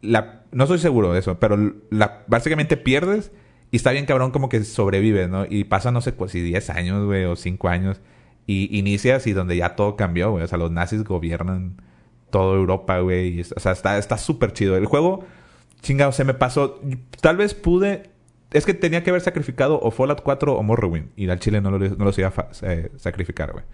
La, 0.00 0.44
no 0.52 0.64
estoy 0.64 0.78
seguro 0.78 1.12
de 1.12 1.20
eso, 1.20 1.38
pero 1.38 1.56
la, 1.90 2.24
básicamente 2.26 2.76
pierdes 2.76 3.32
y 3.70 3.76
está 3.76 3.92
bien 3.92 4.06
cabrón 4.06 4.30
como 4.30 4.48
que 4.48 4.62
sobrevives, 4.64 5.28
¿no? 5.28 5.46
Y 5.48 5.64
pasa, 5.64 5.90
no 5.90 6.00
sé, 6.00 6.12
pues 6.12 6.32
si 6.32 6.40
10 6.40 6.70
años, 6.70 7.06
güey, 7.06 7.24
o 7.24 7.36
5 7.36 7.68
años 7.68 8.00
y 8.46 8.76
inicias 8.76 9.26
y 9.26 9.32
donde 9.32 9.56
ya 9.56 9.76
todo 9.76 9.96
cambió, 9.96 10.30
güey. 10.30 10.44
O 10.44 10.46
sea, 10.46 10.58
los 10.58 10.70
nazis 10.70 11.04
gobiernan 11.04 11.80
toda 12.30 12.56
Europa, 12.56 12.98
güey. 13.00 13.40
O 13.40 13.60
sea, 13.60 13.72
está 13.72 14.18
súper 14.18 14.52
chido. 14.52 14.76
El 14.76 14.86
juego 14.86 15.24
chingado, 15.82 16.12
se 16.12 16.24
me 16.24 16.34
pasó. 16.34 16.80
Tal 17.20 17.36
vez 17.36 17.54
pude. 17.54 18.10
Es 18.52 18.66
que 18.66 18.74
tenía 18.74 19.02
que 19.02 19.10
haber 19.10 19.22
sacrificado 19.22 19.80
o 19.80 19.90
Fallout 19.90 20.20
4 20.22 20.54
o 20.54 20.62
Morrowind. 20.62 21.10
Y 21.16 21.28
al 21.28 21.40
chile 21.40 21.60
no, 21.60 21.70
lo, 21.70 21.78
no 21.78 22.04
los 22.04 22.18
iba 22.18 22.28
a 22.28 22.48
eh, 22.62 22.90
sacrificar, 22.96 23.52
güey. 23.52 23.64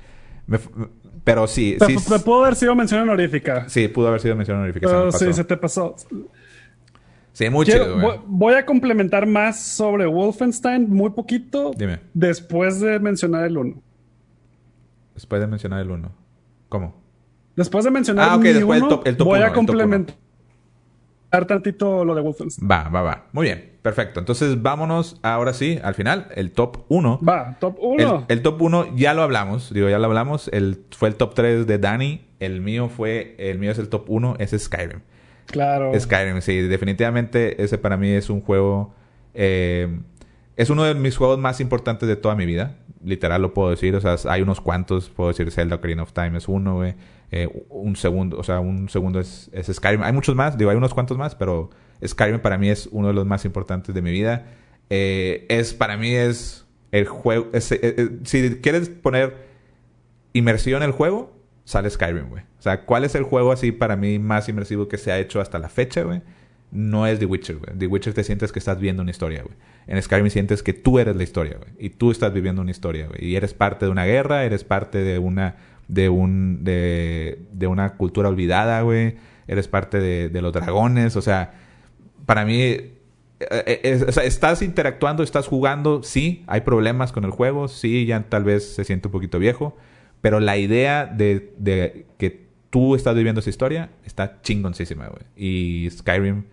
pero 1.24 1.46
sí. 1.46 1.76
sí 1.84 1.96
pudo 2.24 2.44
haber 2.44 2.54
sido 2.54 2.74
mención 2.74 3.02
honorífica. 3.02 3.68
Sí, 3.68 3.88
pudo 3.88 4.08
haber 4.08 4.20
sido 4.20 4.36
mención 4.36 4.58
honorífica. 4.58 4.86
Pero 4.86 5.12
sí, 5.12 5.32
se 5.32 5.44
te 5.44 5.56
pasó. 5.56 5.96
Sí, 7.32 7.46
chido, 7.64 8.00
güey. 8.00 8.20
Voy 8.26 8.54
a 8.54 8.64
complementar 8.64 9.26
más 9.26 9.60
sobre 9.60 10.06
Wolfenstein, 10.06 10.88
muy 10.88 11.10
poquito. 11.10 11.72
Dime. 11.76 12.00
Después 12.14 12.80
de 12.80 12.98
mencionar 12.98 13.44
el 13.44 13.58
1. 13.58 13.82
Después 15.14 15.40
de 15.40 15.46
mencionar 15.46 15.80
el 15.80 15.90
1. 15.90 16.12
¿Cómo? 16.68 16.94
Después 17.56 17.84
de 17.84 17.90
mencionar 17.90 18.28
ah, 18.30 18.36
okay, 18.36 18.52
el 18.52 18.64
1, 18.64 19.02
voy 19.18 19.40
a 19.40 19.52
complementar 19.52 20.14
tantito 21.30 22.04
lo 22.04 22.14
de 22.14 22.22
Wolfenstein. 22.22 22.68
Va, 22.70 22.88
va, 22.88 23.02
va. 23.02 23.26
Muy 23.32 23.46
bien, 23.46 23.72
perfecto. 23.82 24.20
Entonces 24.20 24.62
vámonos 24.62 25.18
ahora 25.22 25.52
sí, 25.52 25.78
al 25.82 25.94
final, 25.94 26.28
el 26.34 26.52
top 26.52 26.84
1. 26.88 27.20
Va, 27.26 27.56
top 27.60 27.76
1. 27.80 28.26
El, 28.28 28.42
top 28.42 28.60
1 28.62 28.96
ya 28.96 29.14
lo 29.14 29.22
hablamos, 29.22 29.72
digo, 29.72 29.88
ya 29.88 29.98
lo 29.98 30.06
hablamos. 30.06 30.48
El, 30.52 30.84
fue 30.90 31.08
el 31.08 31.16
top 31.16 31.34
3 31.34 31.66
de 31.66 31.78
Dani. 31.78 32.24
El 32.40 32.60
mío 32.60 32.88
fue, 32.88 33.34
el 33.38 33.58
mío 33.58 33.72
es 33.72 33.78
el 33.78 33.88
top 33.88 34.08
1, 34.08 34.36
es 34.38 34.54
Skyrim. 34.56 35.00
Claro. 35.46 35.98
Skyrim, 35.98 36.40
sí, 36.40 36.60
definitivamente 36.60 37.62
ese 37.62 37.78
para 37.78 37.96
mí 37.96 38.10
es 38.10 38.30
un 38.30 38.40
juego... 38.40 38.94
Eh, 39.34 40.00
es 40.56 40.70
uno 40.70 40.82
de 40.82 40.94
mis 40.94 41.16
juegos 41.16 41.38
más 41.38 41.60
importantes 41.60 42.08
de 42.08 42.16
toda 42.16 42.34
mi 42.34 42.44
vida. 42.44 42.76
Literal 43.04 43.42
lo 43.42 43.54
puedo 43.54 43.70
decir. 43.70 43.94
O 43.94 44.00
sea, 44.00 44.16
hay 44.30 44.42
unos 44.42 44.60
cuantos. 44.60 45.08
Puedo 45.10 45.28
decir 45.28 45.50
Zelda 45.50 45.76
Ocarina 45.76 46.02
of 46.02 46.12
Time 46.12 46.38
es 46.38 46.48
uno, 46.48 46.76
güey. 46.76 46.94
Eh, 47.30 47.48
un 47.68 47.96
segundo, 47.96 48.38
o 48.38 48.42
sea, 48.42 48.60
un 48.60 48.88
segundo 48.88 49.20
es, 49.20 49.50
es, 49.52 49.66
Skyrim. 49.66 50.02
Hay 50.02 50.12
muchos 50.12 50.34
más, 50.34 50.56
digo, 50.56 50.70
hay 50.70 50.76
unos 50.76 50.94
cuantos 50.94 51.18
más, 51.18 51.34
pero 51.34 51.68
Skyrim 52.06 52.40
para 52.40 52.56
mí 52.56 52.70
es 52.70 52.88
uno 52.90 53.08
de 53.08 53.14
los 53.14 53.26
más 53.26 53.44
importantes 53.44 53.94
de 53.94 54.02
mi 54.02 54.10
vida. 54.10 54.46
Eh, 54.88 55.46
es, 55.50 55.74
para 55.74 55.96
mí 55.96 56.14
es 56.14 56.66
el 56.90 57.06
juego. 57.06 57.48
Eh, 57.52 58.18
si 58.24 58.56
quieres 58.56 58.88
poner 58.88 59.36
inmersión 60.32 60.82
en 60.82 60.88
el 60.88 60.92
juego, 60.92 61.36
sale 61.64 61.90
Skyrim, 61.90 62.30
güey. 62.30 62.44
O 62.58 62.62
sea, 62.62 62.84
¿cuál 62.84 63.04
es 63.04 63.14
el 63.14 63.24
juego 63.24 63.52
así 63.52 63.72
para 63.72 63.96
mí 63.96 64.18
más 64.18 64.48
inmersivo 64.48 64.88
que 64.88 64.96
se 64.96 65.12
ha 65.12 65.18
hecho 65.18 65.40
hasta 65.40 65.58
la 65.58 65.68
fecha, 65.68 66.02
güey? 66.02 66.22
No 66.70 67.06
es 67.06 67.18
The 67.18 67.26
Witcher, 67.26 67.56
güey. 67.56 67.78
The 67.78 67.86
Witcher 67.86 68.12
te 68.12 68.24
sientes 68.24 68.52
que 68.52 68.58
estás 68.58 68.78
viendo 68.78 69.02
una 69.02 69.10
historia, 69.10 69.42
güey. 69.42 69.54
En 69.86 70.00
Skyrim 70.02 70.28
sientes 70.28 70.62
que 70.62 70.74
tú 70.74 70.98
eres 70.98 71.16
la 71.16 71.22
historia, 71.22 71.56
güey. 71.56 71.70
Y 71.78 71.90
tú 71.90 72.10
estás 72.10 72.32
viviendo 72.32 72.60
una 72.60 72.70
historia, 72.70 73.06
güey. 73.06 73.24
Y 73.24 73.36
eres 73.36 73.54
parte 73.54 73.86
de 73.86 73.90
una 73.90 74.04
guerra, 74.04 74.44
eres 74.44 74.64
parte 74.64 74.98
de 74.98 75.18
una 75.18 75.56
de 75.88 76.10
un 76.10 76.64
de, 76.64 77.40
de 77.52 77.66
una 77.66 77.94
cultura 77.94 78.28
olvidada, 78.28 78.82
güey. 78.82 79.16
Eres 79.46 79.66
parte 79.66 79.98
de, 79.98 80.28
de, 80.28 80.42
los 80.42 80.52
dragones, 80.52 81.16
o 81.16 81.22
sea, 81.22 81.54
para 82.26 82.44
mí 82.44 82.60
eh, 82.60 82.92
eh, 83.40 84.04
estás 84.24 84.60
interactuando, 84.60 85.22
estás 85.22 85.46
jugando, 85.46 86.02
sí, 86.02 86.44
hay 86.46 86.60
problemas 86.60 87.12
con 87.12 87.24
el 87.24 87.30
juego, 87.30 87.68
sí, 87.68 88.04
ya 88.04 88.22
tal 88.28 88.44
vez 88.44 88.74
se 88.74 88.84
siente 88.84 89.08
un 89.08 89.12
poquito 89.12 89.38
viejo, 89.38 89.74
pero 90.20 90.38
la 90.38 90.58
idea 90.58 91.06
de, 91.06 91.54
de 91.56 92.04
que 92.18 92.48
tú 92.68 92.94
estás 92.94 93.14
viviendo 93.16 93.40
esa 93.40 93.48
historia 93.48 93.90
está 94.04 94.42
chingoncísima, 94.42 95.08
güey. 95.08 95.22
Y 95.34 95.88
Skyrim 95.90 96.44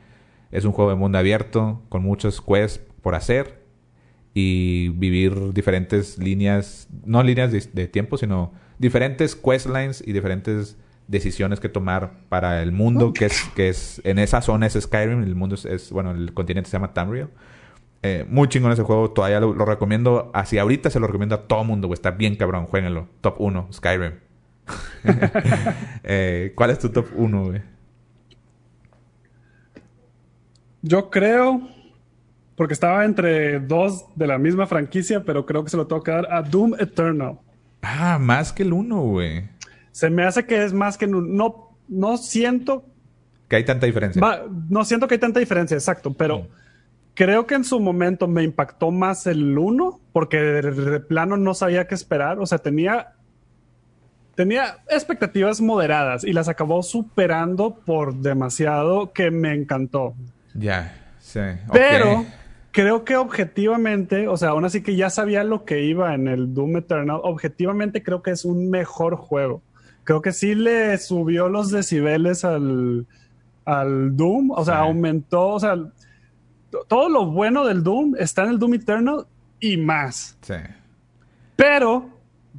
es 0.56 0.66
un 0.66 0.72
juego 0.72 0.92
de 0.92 0.98
mundo 0.98 1.18
abierto 1.18 1.82
con 1.90 2.04
muchos 2.04 2.42
quests 2.42 2.82
por 3.02 3.16
hacer 3.16 3.64
y 4.34 4.90
vivir 4.90 5.54
diferentes 5.54 6.18
líneas, 6.18 6.88
no 7.06 7.24
líneas 7.24 7.52
de 7.52 7.88
tiempo, 7.88 8.18
sino 8.18 8.52
diferentes 8.78 9.36
questlines 9.36 10.04
y 10.06 10.14
diferentes 10.14 10.78
decisiones 11.08 11.60
que 11.60 11.70
tomar 11.70 12.14
para 12.30 12.62
el 12.62 12.72
mundo, 12.72 13.14
que 13.14 13.26
es, 13.26 13.44
que 13.56 13.70
es 13.70 14.02
en 14.04 14.20
esa 14.20 14.42
zona 14.42 14.66
es 14.66 14.74
Skyrim, 14.74 15.24
el 15.24 15.36
mundo 15.36 15.56
es, 15.56 15.92
bueno, 15.92 16.12
el 16.12 16.34
continente 16.34 16.70
se 16.70 16.78
llama 16.78 16.94
Tamriel. 16.94 17.30
Eh, 18.02 18.26
muy 18.30 18.48
chingón 18.50 18.72
ese 18.72 18.84
juego, 18.84 19.12
todavía 19.12 19.40
lo, 19.40 19.54
recomiendo, 19.66 20.30
así 20.34 20.58
ahorita 20.58 20.90
se 20.90 21.00
lo 21.00 21.08
recomiendo 21.08 21.36
a 21.36 21.48
todo 21.48 21.64
mundo, 21.64 21.88
güey, 21.88 21.96
está 21.96 22.12
bien 22.12 22.36
cabrón, 22.36 22.66
jueguenlo. 22.66 23.08
Top 23.22 23.36
1, 23.40 23.70
Skyrim. 23.74 24.14
Eh, 26.08 26.54
¿Cuál 26.56 26.70
es 26.70 26.80
tu 26.80 26.90
top 26.90 27.08
1, 27.16 27.44
güey? 27.46 27.62
Yo 30.88 31.10
creo, 31.10 31.68
porque 32.56 32.76
estaba 32.76 33.06
entre 33.06 33.60
dos 33.60 34.06
de 34.14 34.28
la 34.28 34.38
misma 34.38 34.68
franquicia, 34.68 35.24
pero 35.24 35.44
creo 35.44 35.64
que 35.64 35.72
se 35.72 35.78
lo 35.78 35.88
tengo 35.88 36.04
que 36.04 36.12
dar 36.12 36.32
a 36.32 36.44
Doom 36.44 36.76
Eternal. 36.78 37.40
Ah, 37.82 38.20
más 38.22 38.54
que 38.54 38.62
el 38.62 38.72
uno, 38.72 39.02
güey. 39.02 39.50
Se 39.92 40.12
me 40.12 40.24
hace 40.24 40.46
que 40.46 40.64
es 40.64 40.74
más 40.74 40.96
que 41.00 41.06
el 41.06 41.36
No, 41.36 41.76
no 41.88 42.18
siento. 42.18 42.86
Que 43.48 43.56
hay 43.56 43.66
tanta 43.66 43.88
diferencia. 43.88 44.22
no 44.70 44.86
siento 44.86 45.08
que 45.08 45.16
hay 45.16 45.20
tanta 45.20 45.40
diferencia, 45.40 45.76
exacto, 45.76 46.14
pero. 46.14 46.40
Mm. 46.40 46.48
Creo 47.16 47.48
que 47.48 47.56
en 47.56 47.64
su 47.64 47.80
momento 47.80 48.28
me 48.28 48.44
impactó 48.44 48.92
más 48.92 49.26
el 49.26 49.58
uno, 49.58 50.02
porque 50.12 50.38
de, 50.38 51.00
plano 51.00 51.38
no 51.38 51.54
sabía 51.56 51.88
qué 51.88 51.96
esperar. 51.96 52.40
O 52.40 52.46
sea, 52.46 52.60
tenía 52.60 53.14
tenía 54.36 54.80
expectativas 54.90 55.62
moderadas 55.62 56.26
y 56.26 56.34
las 56.34 56.48
acabó 56.50 56.84
superando 56.84 57.74
por 57.74 58.16
demasiado 58.16 59.14
que 59.14 59.32
me 59.32 59.56
encantó. 59.56 60.14
Ya, 60.56 60.96
sí. 61.20 61.42
Pero 61.72 62.26
creo 62.72 63.04
que 63.04 63.16
objetivamente, 63.18 64.28
o 64.28 64.38
sea, 64.38 64.50
aún 64.50 64.66
así 64.66 64.82
que 64.82 64.96
ya 64.96 65.10
sabía 65.10 65.44
lo 65.44 65.66
que 65.66 65.84
iba 65.84 66.14
en 66.14 66.28
el 66.28 66.54
Doom 66.54 66.78
Eternal, 66.78 67.20
objetivamente 67.24 68.04
creo 68.04 68.22
que 68.22 68.32
es 68.32 68.46
un 68.46 68.70
mejor 68.70 69.16
juego. 69.16 69.62
Creo 70.04 70.22
que 70.22 70.32
sí 70.32 70.56
le 70.56 70.98
subió 70.98 71.50
los 71.50 71.72
decibeles 71.72 72.46
al, 72.46 73.08
al 73.66 74.16
Doom, 74.16 74.52
o 74.52 74.64
sea, 74.64 74.80
aumentó, 74.80 75.50
o 75.50 75.60
sea, 75.60 75.76
todo 76.88 77.10
lo 77.10 77.26
bueno 77.28 77.66
del 77.66 77.84
Doom 77.84 78.16
está 78.18 78.44
en 78.44 78.52
el 78.52 78.60
Doom 78.60 78.76
Eternal 78.76 79.26
y 79.60 79.78
más. 79.78 80.38
Sí. 80.42 80.56
Pero 81.56 82.10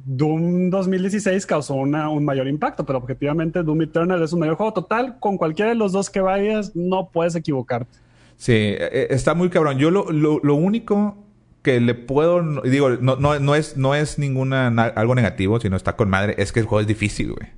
Doom 0.05 0.69
2016 0.69 1.45
causó 1.45 1.75
una, 1.75 2.09
un 2.09 2.23
mayor 2.23 2.47
impacto, 2.47 2.85
pero 2.85 2.99
objetivamente 2.99 3.63
Doom 3.63 3.83
Eternal 3.83 4.21
es 4.21 4.33
un 4.33 4.39
mayor 4.39 4.55
juego 4.55 4.73
total. 4.73 5.17
Con 5.19 5.37
cualquiera 5.37 5.69
de 5.69 5.75
los 5.75 5.91
dos 5.91 6.09
que 6.09 6.21
vayas, 6.21 6.75
no 6.75 7.09
puedes 7.11 7.35
equivocarte. 7.35 7.97
Sí, 8.35 8.53
e, 8.53 8.77
e, 8.77 9.07
está 9.09 9.33
muy 9.33 9.49
cabrón. 9.49 9.79
Yo 9.79 9.89
lo, 9.89 10.11
lo, 10.11 10.39
lo 10.43 10.55
único 10.55 11.17
que 11.63 11.79
le 11.79 11.95
puedo... 11.95 12.61
Digo, 12.61 12.91
no, 12.91 13.15
no, 13.15 13.39
no, 13.39 13.55
es, 13.55 13.77
no 13.77 13.95
es 13.95 14.19
ninguna... 14.19 14.67
algo 14.67 15.15
negativo, 15.15 15.59
sino 15.59 15.75
está 15.75 15.95
con 15.95 16.09
madre. 16.09 16.35
Es 16.37 16.51
que 16.51 16.59
el 16.59 16.65
juego 16.65 16.81
es 16.81 16.87
difícil, 16.87 17.33
güey. 17.33 17.49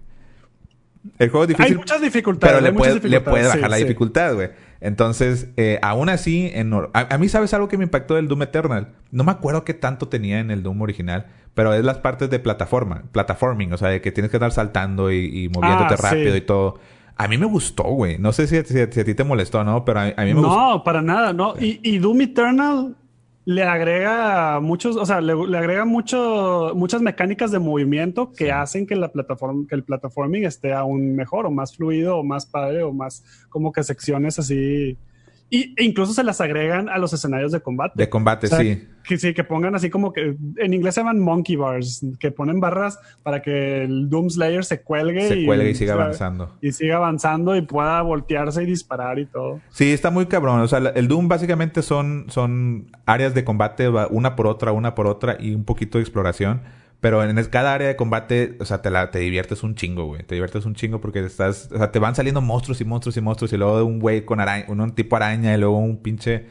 El 1.17 1.29
juego 1.29 1.43
es 1.43 1.49
difícil. 1.49 1.73
Hay 1.73 1.77
muchas 1.77 2.01
dificultades. 2.01 2.55
Pero 2.55 2.71
le, 2.71 2.77
puede, 2.77 3.07
le 3.07 3.21
puede 3.21 3.47
bajar 3.47 3.69
la 3.69 3.77
dificultad, 3.77 4.35
güey. 4.35 4.49
Entonces, 4.81 5.49
eh, 5.57 5.79
aún 5.81 6.09
así, 6.09 6.49
en, 6.53 6.73
a, 6.93 7.17
mí, 7.17 7.27
¿sabes 7.27 7.53
algo 7.53 7.67
que 7.67 7.77
me 7.77 7.83
impactó 7.83 8.15
del 8.15 8.27
Doom 8.27 8.43
Eternal? 8.43 8.93
No 9.11 9.23
me 9.23 9.31
acuerdo 9.31 9.65
qué 9.65 9.73
tanto 9.73 10.07
tenía 10.07 10.39
en 10.39 10.51
el 10.51 10.63
Doom 10.63 10.81
original, 10.81 11.27
pero 11.53 11.73
es 11.73 11.83
las 11.83 11.97
partes 11.97 12.29
de 12.29 12.39
plataforma, 12.39 13.03
platforming, 13.11 13.73
o 13.73 13.77
sea, 13.77 13.89
de 13.89 14.01
que 14.01 14.11
tienes 14.11 14.31
que 14.31 14.37
estar 14.37 14.51
saltando 14.51 15.11
y, 15.11 15.49
moviéndote 15.53 15.95
ah, 15.95 16.01
rápido 16.01 16.35
y 16.35 16.41
todo. 16.41 16.79
A 17.17 17.27
mí 17.27 17.37
me 17.37 17.45
gustó, 17.45 17.83
güey. 17.83 18.17
No 18.17 18.31
sé 18.31 18.47
si, 18.47 18.55
a 18.55 18.63
ti 18.89 19.13
te 19.13 19.23
molestó, 19.25 19.65
¿no? 19.65 19.83
Pero 19.83 19.99
a, 19.99 20.05
mí 20.05 20.13
me 20.17 20.33
gustó. 20.35 20.55
No, 20.55 20.83
para 20.85 21.01
nada, 21.01 21.33
no. 21.33 21.53
Y, 21.59 21.81
y, 21.83 21.97
Doom 21.97 22.21
Eternal 22.21 22.95
le 23.49 23.63
agrega 23.63 24.59
muchos, 24.59 24.95
o 24.95 25.07
sea, 25.07 25.21
le, 25.21 25.33
agrega 25.57 25.83
mucho, 25.83 26.73
muchas 26.75 27.01
mecánicas 27.01 27.49
de 27.49 27.57
movimiento 27.57 28.31
que 28.31 28.51
hacen 28.51 28.85
que 28.85 28.95
la 28.95 29.11
plataforma, 29.11 29.65
que 29.67 29.73
el 29.73 29.83
platforming 29.83 30.45
esté 30.45 30.71
aún 30.71 31.15
mejor 31.15 31.47
o 31.47 31.51
más 31.51 31.75
fluido 31.75 32.17
o 32.17 32.23
más 32.23 32.45
padre 32.45 32.83
o 32.83 32.93
más 32.93 33.23
como 33.49 33.71
que 33.71 33.81
secciones 33.81 34.37
así 34.37 34.99
y, 35.49 35.73
e 35.77 35.83
incluso 35.83 36.13
se 36.13 36.23
las 36.23 36.41
agregan 36.41 36.89
a 36.89 36.97
los 36.97 37.11
escenarios 37.13 37.51
de 37.51 37.59
combate. 37.61 37.93
De 37.95 38.09
combate, 38.09 38.47
sí. 38.47 38.87
Que 39.03 39.17
sí, 39.17 39.33
que 39.33 39.43
pongan 39.43 39.73
así 39.73 39.89
como 39.89 40.13
que 40.13 40.35
en 40.57 40.73
inglés 40.73 40.93
se 40.93 41.01
llaman 41.01 41.19
monkey 41.19 41.55
bars, 41.55 42.05
que 42.19 42.29
ponen 42.31 42.59
barras 42.59 42.99
para 43.23 43.41
que 43.41 43.83
el 43.83 44.09
Doom 44.09 44.29
Slayer 44.29 44.63
se 44.63 44.81
cuelgue. 44.81 45.27
Se 45.27 45.39
y, 45.39 45.45
cuelgue 45.45 45.71
y 45.71 45.75
siga 45.75 45.93
avanzando. 45.93 46.55
Y 46.61 46.71
siga 46.71 46.97
avanzando 46.97 47.55
y 47.55 47.61
pueda 47.61 48.01
voltearse 48.03 48.61
y 48.63 48.65
disparar 48.67 49.17
y 49.17 49.25
todo. 49.25 49.61
Sí, 49.69 49.91
está 49.91 50.11
muy 50.11 50.27
cabrón. 50.27 50.59
O 50.59 50.67
sea, 50.67 50.77
el 50.77 51.07
Doom 51.07 51.27
básicamente 51.27 51.81
son, 51.81 52.25
son 52.29 52.91
áreas 53.05 53.33
de 53.33 53.43
combate, 53.43 53.89
una 53.89 54.35
por 54.35 54.45
otra, 54.45 54.71
una 54.71 54.93
por 54.93 55.07
otra 55.07 55.37
y 55.39 55.55
un 55.55 55.63
poquito 55.63 55.97
de 55.97 56.03
exploración. 56.03 56.61
Pero 56.99 57.23
en 57.23 57.41
cada 57.45 57.73
área 57.73 57.87
de 57.87 57.95
combate, 57.95 58.57
o 58.59 58.65
sea, 58.65 58.81
te, 58.81 58.89
la, 58.89 59.09
te 59.09 59.19
diviertes 59.19 59.63
un 59.63 59.73
chingo, 59.75 60.05
güey. 60.05 60.23
Te 60.23 60.35
diviertes 60.35 60.65
un 60.65 60.75
chingo 60.75 60.99
porque 60.99 61.23
estás... 61.23 61.69
O 61.71 61.77
sea, 61.77 61.91
te 61.91 61.99
van 61.99 62.13
saliendo 62.13 62.41
monstruos 62.41 62.81
y 62.81 62.85
monstruos 62.85 63.15
y 63.15 63.21
monstruos. 63.21 63.53
Y 63.53 63.57
luego 63.57 63.85
un 63.85 63.99
güey 63.99 64.25
con 64.25 64.41
araña, 64.41 64.65
un, 64.67 64.91
tipo 64.91 65.15
araña. 65.15 65.55
Y 65.55 65.57
luego 65.57 65.77
un 65.77 66.01
pinche 66.01 66.47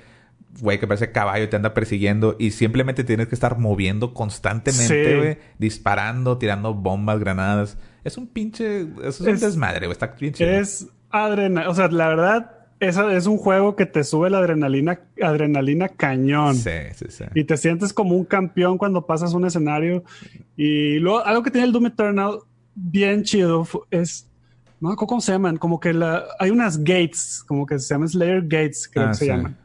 güey 0.61 0.81
que 0.81 0.87
parece 0.87 1.13
caballo 1.13 1.45
y 1.45 1.49
te 1.49 1.57
anda 1.57 1.75
persiguiendo. 1.75 2.35
Y 2.39 2.53
simplemente 2.53 3.05
tienes 3.05 3.29
que 3.29 3.35
estar 3.35 3.59
moviendo 3.59 4.15
constantemente, 4.15 5.17
güey. 5.19 5.39
Disparando, 5.59 6.39
tirando 6.39 6.73
bombas, 6.73 7.19
granadas. 7.21 7.77
Es 8.03 8.17
un 8.17 8.27
pinche... 8.27 8.87
Es 9.05 9.21
un 9.21 9.39
desmadre, 9.39 9.81
güey. 9.81 9.93
Está 9.93 10.15
pinche. 10.15 10.59
Es 10.59 10.87
adrenalina. 11.11 11.71
O 11.71 11.75
sea, 11.75 11.89
la 11.89 12.09
verdad 12.09 12.58
es 12.81 13.27
un 13.27 13.39
juego 13.39 13.77
que 13.77 13.87
te 13.87 14.05
sube 14.05 14.31
la 14.31 14.39
adrenalina, 14.39 15.01
adrenalina 15.23 15.89
cañón. 15.89 16.55
Sí, 16.55 16.71
sí, 16.95 17.07
sí. 17.09 17.25
Y 17.35 17.45
te 17.45 17.57
sientes 17.57 17.93
como 17.93 18.15
un 18.15 18.25
campeón 18.25 18.79
cuando 18.79 19.07
pasas 19.07 19.35
un 19.35 19.45
escenario. 19.47 20.05
Y 20.57 20.99
luego, 20.99 21.25
algo 21.25 21.43
que 21.43 21.51
tiene 21.51 21.67
el 21.67 21.73
Doom 21.73 21.87
Eternal 21.87 22.39
bien 22.75 23.25
chido 23.25 23.67
es. 23.91 24.27
No, 24.81 24.95
¿cómo 24.95 25.21
se 25.21 25.33
llaman? 25.33 25.57
Como 25.57 25.81
que 25.81 25.93
la, 25.93 26.25
hay 26.39 26.51
unas 26.51 26.79
gates, 26.79 27.43
como 27.47 27.67
que 27.67 27.81
se 27.81 27.93
llaman 27.93 28.09
Slayer 28.09 28.43
Gates, 28.43 28.89
creo 28.89 29.07
ah, 29.07 29.11
que 29.11 29.17
se 29.17 29.27
llaman 29.27 29.57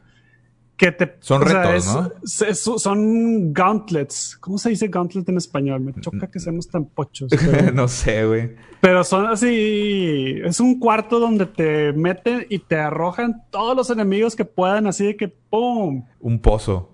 que 0.76 0.92
te... 0.92 1.16
Son 1.20 1.42
retos, 1.42 1.86
¿no? 1.86 2.78
son 2.78 3.52
gauntlets. 3.52 4.36
¿Cómo 4.40 4.58
se 4.58 4.70
dice 4.70 4.88
gauntlet 4.88 5.28
en 5.28 5.36
español? 5.36 5.80
Me 5.80 5.92
choca 6.00 6.28
que 6.28 6.40
seamos 6.40 6.68
tan 6.68 6.84
pochos. 6.86 7.30
no 7.74 7.86
sé, 7.86 8.26
güey. 8.26 8.56
Pero 8.80 9.04
son 9.04 9.26
así... 9.26 10.40
Es 10.44 10.60
un 10.60 10.78
cuarto 10.80 11.20
donde 11.20 11.46
te 11.46 11.92
meten 11.92 12.46
y 12.48 12.58
te 12.58 12.76
arrojan 12.76 13.44
todos 13.50 13.76
los 13.76 13.90
enemigos 13.90 14.34
que 14.34 14.44
puedan, 14.44 14.86
así 14.86 15.06
de 15.06 15.16
que 15.16 15.28
¡pum! 15.28 16.04
Un 16.20 16.38
pozo. 16.40 16.90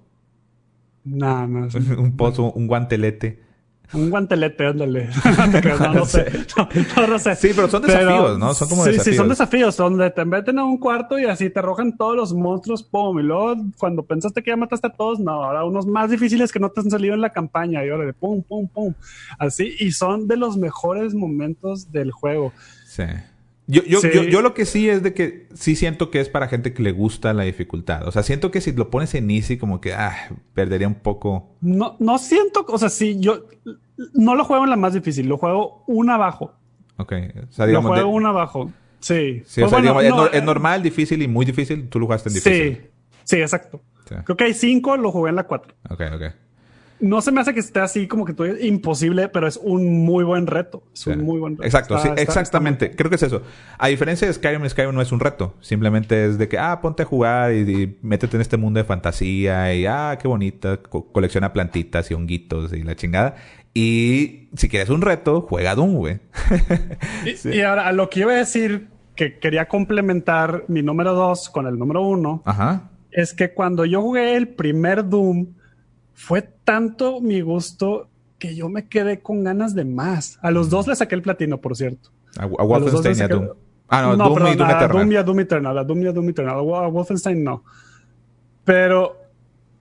No, 1.05 1.47
no. 1.47 1.69
un 1.99 2.17
pozo, 2.17 2.53
un 2.53 2.67
guantelete. 2.67 3.50
Un 3.93 4.11
guantelete, 4.11 4.67
ándale. 4.67 5.09
no, 5.95 6.05
sé. 6.05 6.31
No, 7.09 7.19
sé. 7.19 7.37
Sí, 7.37 7.51
pero 7.55 7.69
son 7.69 7.83
desafíos, 7.83 8.39
¿no? 8.39 8.55
Son 8.55 8.69
como 8.69 8.85
desafíos. 8.85 9.05
Sí, 9.05 9.15
son 9.15 9.29
desafíos 9.29 9.77
donde 9.77 10.11
te 10.11 10.25
meten 10.25 10.59
a 10.59 10.65
un 10.65 10.79
cuarto 10.79 11.19
y 11.19 11.25
así 11.25 11.51
te 11.51 11.59
arrojan 11.59 11.97
todos 11.97 12.17
los 12.17 12.33
monstruos, 12.33 12.83
pum. 12.83 13.19
Y 13.19 13.23
luego, 13.23 13.57
cuando 13.79 14.05
pensaste 14.05 14.43
que 14.43 14.51
ya 14.51 14.57
mataste 14.57 14.87
a 14.87 14.93
todos, 14.93 15.19
no, 15.19 15.43
ahora 15.43 15.65
unos 15.65 15.87
más 15.87 16.11
difíciles 16.11 16.53
que 16.53 16.61
no 16.61 16.71
te 16.71 16.81
han 16.81 16.91
salido 16.91 17.15
en 17.15 17.21
la 17.21 17.31
campaña. 17.31 17.85
Y 17.85 17.91
ahora 17.91 18.07
de 18.07 18.13
pum, 18.13 18.43
pum, 18.43 18.69
pum. 18.69 18.95
Así. 19.39 19.75
Y 19.81 19.93
son 19.93 20.29
de 20.29 20.37
los 20.37 20.57
mejores 20.57 21.15
momentos 21.15 21.91
del 21.91 22.13
juego. 22.13 22.53
Sí. 22.87 23.05
Yo, 23.71 23.83
yo, 23.85 24.01
yo, 24.03 24.43
lo 24.43 24.53
que 24.55 24.65
sí 24.65 24.89
es 24.89 25.03
de 25.03 25.15
que 25.15 25.47
sí 25.55 25.77
siento 25.77 26.11
que 26.11 26.21
es 26.21 26.29
para 26.29 26.49
gente 26.49 26.73
que 26.73 26.83
le 26.83 26.93
gusta 26.93 27.33
la 27.33 27.45
dificultad. 27.45 28.07
O 28.09 28.13
sea, 28.13 28.23
siento 28.23 28.51
que 28.51 28.61
si 28.61 28.73
lo 28.73 28.91
pones 28.91 29.15
en 29.15 29.31
easy, 29.31 29.59
como 29.59 29.81
que 29.81 29.93
ah, 29.93 30.31
perdería 30.55 30.89
un 30.89 30.97
poco. 30.97 31.57
No, 31.61 31.97
no 32.01 32.19
siento, 32.19 32.67
o 32.69 32.79
sea, 32.79 32.89
sí, 32.89 33.19
yo 33.21 33.45
no 34.15 34.35
lo 34.35 34.45
juego 34.45 34.65
en 34.65 34.71
la 34.71 34.77
más 34.77 34.95
difícil, 34.95 35.29
lo 35.29 35.39
juego 35.39 35.85
una 35.87 36.15
abajo. 36.17 36.55
Ok. 36.97 37.13
O 37.49 37.53
sea, 37.53 37.67
digamos, 37.67 37.91
lo 37.91 37.97
juego 37.97 38.11
una 38.11 38.31
abajo. 38.31 38.73
Sí. 38.99 39.43
sí 39.47 39.63
o 39.63 39.69
pues 39.69 39.71
sea, 39.71 39.81
digamos, 39.81 40.31
es, 40.33 40.41
eh, 40.41 40.43
normal, 40.43 40.83
difícil 40.83 41.23
y 41.23 41.29
muy 41.29 41.47
difícil. 41.47 41.89
Tú 41.89 42.01
lo 42.01 42.07
jugaste 42.07 42.29
en 42.29 42.35
difícil. 42.35 42.77
Sí, 42.77 42.91
sí, 43.25 43.37
exacto. 43.37 43.83
Creo 44.25 44.37
que 44.37 44.45
hay 44.45 44.55
cinco, 44.55 44.97
lo 44.97 45.13
jugué 45.13 45.31
en 45.31 45.37
la 45.37 45.45
cuatro. 45.45 45.73
Ok, 45.89 46.03
ok 46.13 46.23
no 47.01 47.21
se 47.21 47.33
me 47.33 47.41
hace 47.41 47.55
que 47.55 47.61
esté 47.61 47.81
así 47.81 48.07
como 48.07 48.25
que 48.25 48.35
todo 48.35 48.47
imposible, 48.47 49.29
pero 49.29 49.47
es 49.47 49.59
un 49.63 50.05
muy 50.05 50.25
buen 50.25 50.47
reto. 50.47 50.83
Es 50.93 51.07
un 51.07 51.25
muy 51.25 51.39
buen 51.39 51.55
reto. 51.55 51.65
Exacto, 51.65 51.99
sí, 51.99 52.09
exactamente. 52.17 52.91
Creo 52.93 53.09
que 53.09 53.17
es 53.17 53.23
eso. 53.23 53.43
A 53.79 53.89
diferencia 53.89 54.27
de 54.27 54.35
Skyrim, 54.35 54.69
Skyrim 54.69 54.95
no 54.95 55.01
es 55.01 55.13
un 55.13 55.21
reto. 55.21 55.55
Simplemente 55.61 56.27
es 56.27 56.39
de 56.39 56.49
que, 56.49 56.59
ah, 56.59 56.81
ponte 56.81 57.03
a 57.03 57.07
jugar 57.07 57.53
y, 57.53 57.97
métete 58.03 58.37
en 58.37 58.43
este 58.43 58.57
mundo 58.57 58.79
de 58.79 58.85
fantasía 58.85 59.75
y, 59.75 59.87
ah, 59.87 60.19
qué 60.21 60.29
bonita, 60.29 60.79
colecciona 60.79 61.53
plantitas 61.53 62.11
y 62.11 62.15
honguitos 62.15 62.73
y 62.73 62.83
la 62.83 62.95
chingada. 62.97 63.37
Y 63.73 64.49
si 64.57 64.69
quieres 64.69 64.91
un 64.91 65.01
reto, 65.01 65.43
juega 65.43 65.75
Doom, 65.75 65.95
güey. 65.95 66.19
y, 67.45 67.49
y, 67.49 67.61
ahora, 67.63 67.87
a 67.87 67.93
lo 67.93 68.11
que 68.11 68.21
iba 68.21 68.33
a 68.33 68.37
decir, 68.37 68.89
que 69.15 69.39
quería 69.39 69.69
complementar 69.69 70.65
mi 70.69 70.83
número 70.83 71.15
dos 71.15 71.49
con 71.49 71.67
el 71.67 71.79
número 71.79 72.03
uno, 72.03 72.43
Ajá. 72.45 72.91
es 73.11 73.35
que 73.35 73.53
cuando 73.53 73.85
yo 73.85 74.03
jugué 74.03 74.37
el 74.37 74.49
primer 74.49 75.09
Doom, 75.09 75.47
fue 76.21 76.43
tanto 76.43 77.23
mi 77.23 77.41
gusto 77.41 78.11
que 78.39 78.55
yo 78.55 78.69
me 78.69 78.89
quedé 78.89 79.21
con 79.21 79.43
ganas 79.43 79.75
de 79.75 79.87
más. 79.87 80.39
A 80.43 80.51
los 80.51 80.69
dos 80.69 80.87
le 80.87 80.95
saqué 80.95 81.15
el 81.15 81.23
platino, 81.23 81.63
por 81.63 81.75
cierto. 81.75 82.11
A, 82.37 82.45
Wolfenstein 82.45 83.17
y 83.17 83.21
a 83.23 83.29
Doom. 83.29 83.49
Ah, 83.89 84.03
no, 84.03 84.17
Doom, 84.17 84.47
y 84.49 84.55
Doom 84.55 84.71
Eternal. 84.71 84.89
Doom 84.91 85.13
y 85.13 85.17
a 85.17 85.23
Doom 85.23 85.41
Eternal. 85.41 85.79
A 85.79 85.83
Doom 85.85 86.03
y 86.03 86.07
a 86.07 86.13
Doom 86.13 86.29
Eternal. 86.29 86.57
A 86.59 86.89
Wolfenstein 86.89 87.43
no. 87.43 87.65
Pero 88.65 89.17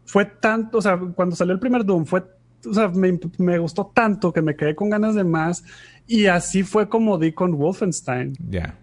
fue 0.05 0.25
tanto, 0.25 0.77
o 0.77 0.81
sea, 0.81 0.97
cuando 1.13 1.35
salió 1.35 1.53
el 1.53 1.59
primer 1.59 1.83
Doom, 1.83 2.05
fue, 2.05 2.23
o 2.65 2.73
sea, 2.73 2.87
me, 2.87 3.19
me 3.37 3.57
gustó 3.59 3.91
tanto 3.93 4.31
que 4.31 4.41
me 4.41 4.55
quedé 4.55 4.75
con 4.75 4.89
ganas 4.89 5.15
de 5.15 5.25
más. 5.25 5.65
Y 6.07 6.27
así 6.27 6.63
fue 6.63 6.87
como 6.87 7.17
di 7.17 7.33
con 7.33 7.57
Wolfenstein. 7.57 8.37
Ya. 8.49 8.77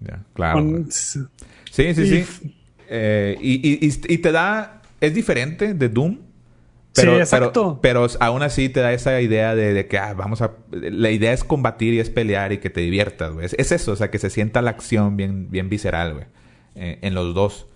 Ya, 0.00 0.24
claro. 0.32 0.84
sí, 0.88 1.20
sí, 1.70 1.94
sí. 1.94 2.24
Eh, 2.88 3.36
y, 3.42 3.86
y, 3.86 4.14
y 4.14 4.18
te 4.18 4.32
da. 4.32 4.80
Es 5.00 5.14
diferente 5.14 5.74
de 5.74 5.88
Doom 5.90 6.27
pero, 6.94 7.14
sí, 7.14 7.20
exacto. 7.20 7.78
Pero, 7.82 8.06
aún 8.20 8.42
así 8.42 8.68
te 8.68 8.80
da 8.80 8.92
esa 8.92 9.20
idea 9.20 9.54
de, 9.54 9.86
que 9.86 9.98
ah, 9.98 10.14
vamos 10.14 10.42
a. 10.42 10.52
La 10.70 11.10
idea 11.10 11.32
es 11.32 11.44
combatir 11.44 11.94
y 11.94 12.00
es 12.00 12.10
pelear 12.10 12.52
y 12.52 12.58
que 12.58 12.70
te 12.70 12.80
diviertas, 12.80 13.32
güey. 13.32 13.46
Es, 13.46 13.72
eso, 13.72 13.92
o 13.92 13.96
sea, 13.96 14.10
que 14.10 14.18
se 14.18 14.30
sienta 14.30 14.62
la 14.62 14.70
acción 14.70 15.16
bien, 15.16 15.50
bien 15.50 15.68
visceral, 15.68 16.14
güey. 16.14 16.26
Eh, 16.74 16.98
en 17.02 17.14
los 17.14 17.34
dos. 17.34 17.66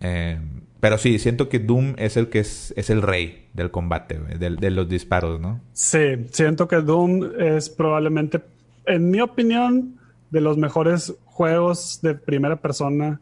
Eh, 0.00 0.38
pero 0.80 0.98
sí, 0.98 1.18
siento 1.18 1.48
que 1.48 1.58
Doom 1.58 1.94
es 1.98 2.16
el 2.16 2.28
que 2.28 2.40
es, 2.40 2.72
es 2.76 2.90
el 2.90 3.02
rey 3.02 3.48
del 3.54 3.70
combate, 3.70 4.18
güey, 4.18 4.38
de, 4.38 4.50
de, 4.50 4.70
los 4.70 4.88
disparos, 4.88 5.40
¿no? 5.40 5.60
Sí, 5.72 6.26
siento 6.30 6.68
que 6.68 6.76
Doom 6.76 7.40
es 7.40 7.70
probablemente, 7.70 8.42
en 8.84 9.10
mi 9.10 9.20
opinión, 9.20 9.98
de 10.30 10.40
los 10.40 10.58
mejores 10.58 11.14
juegos 11.24 12.00
de 12.02 12.14
primera 12.14 12.56
persona 12.56 13.20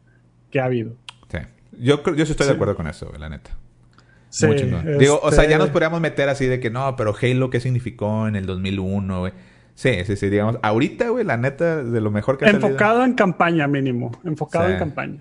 que 0.51 0.61
ha 0.61 0.65
habido. 0.65 0.95
Sí. 1.31 1.39
Yo, 1.81 2.03
yo 2.03 2.27
sí 2.27 2.33
estoy 2.33 2.49
de 2.49 2.55
acuerdo 2.55 2.77
con 2.77 2.87
eso, 2.87 3.13
la 3.19 3.29
neta. 3.29 3.57
Sí, 4.35 4.49
Digo, 4.99 5.21
o 5.23 5.31
sea, 5.31 5.45
ya 5.45 5.59
nos 5.59 5.67
este 5.67 5.73
podríamos 5.75 6.01
meter 6.01 6.29
así 6.29 6.47
de 6.47 6.59
que 6.59 6.69
no, 6.69 6.97
pero 6.97 7.15
Halo, 7.23 7.51
¿qué 7.51 7.61
significó 7.61 8.27
en 8.27 8.35
el 8.35 8.47
2001, 8.47 9.21
güey? 9.21 9.33
Sí, 9.77 10.05
sí, 10.05 10.17
sí, 10.17 10.29
digamos. 10.29 10.59
Ahorita, 10.61 11.11
güey, 11.11 11.25
la 11.25 11.37
neta, 11.37 11.85
de 11.85 12.01
lo 12.01 12.11
mejor 12.11 12.37
que 12.37 12.47
ha 12.47 12.51
Enfocado 12.51 13.05
en 13.05 13.13
campaña, 13.13 13.69
mínimo. 13.69 14.11
Enfocado 14.25 14.69
en 14.69 14.79
campaña. 14.79 15.21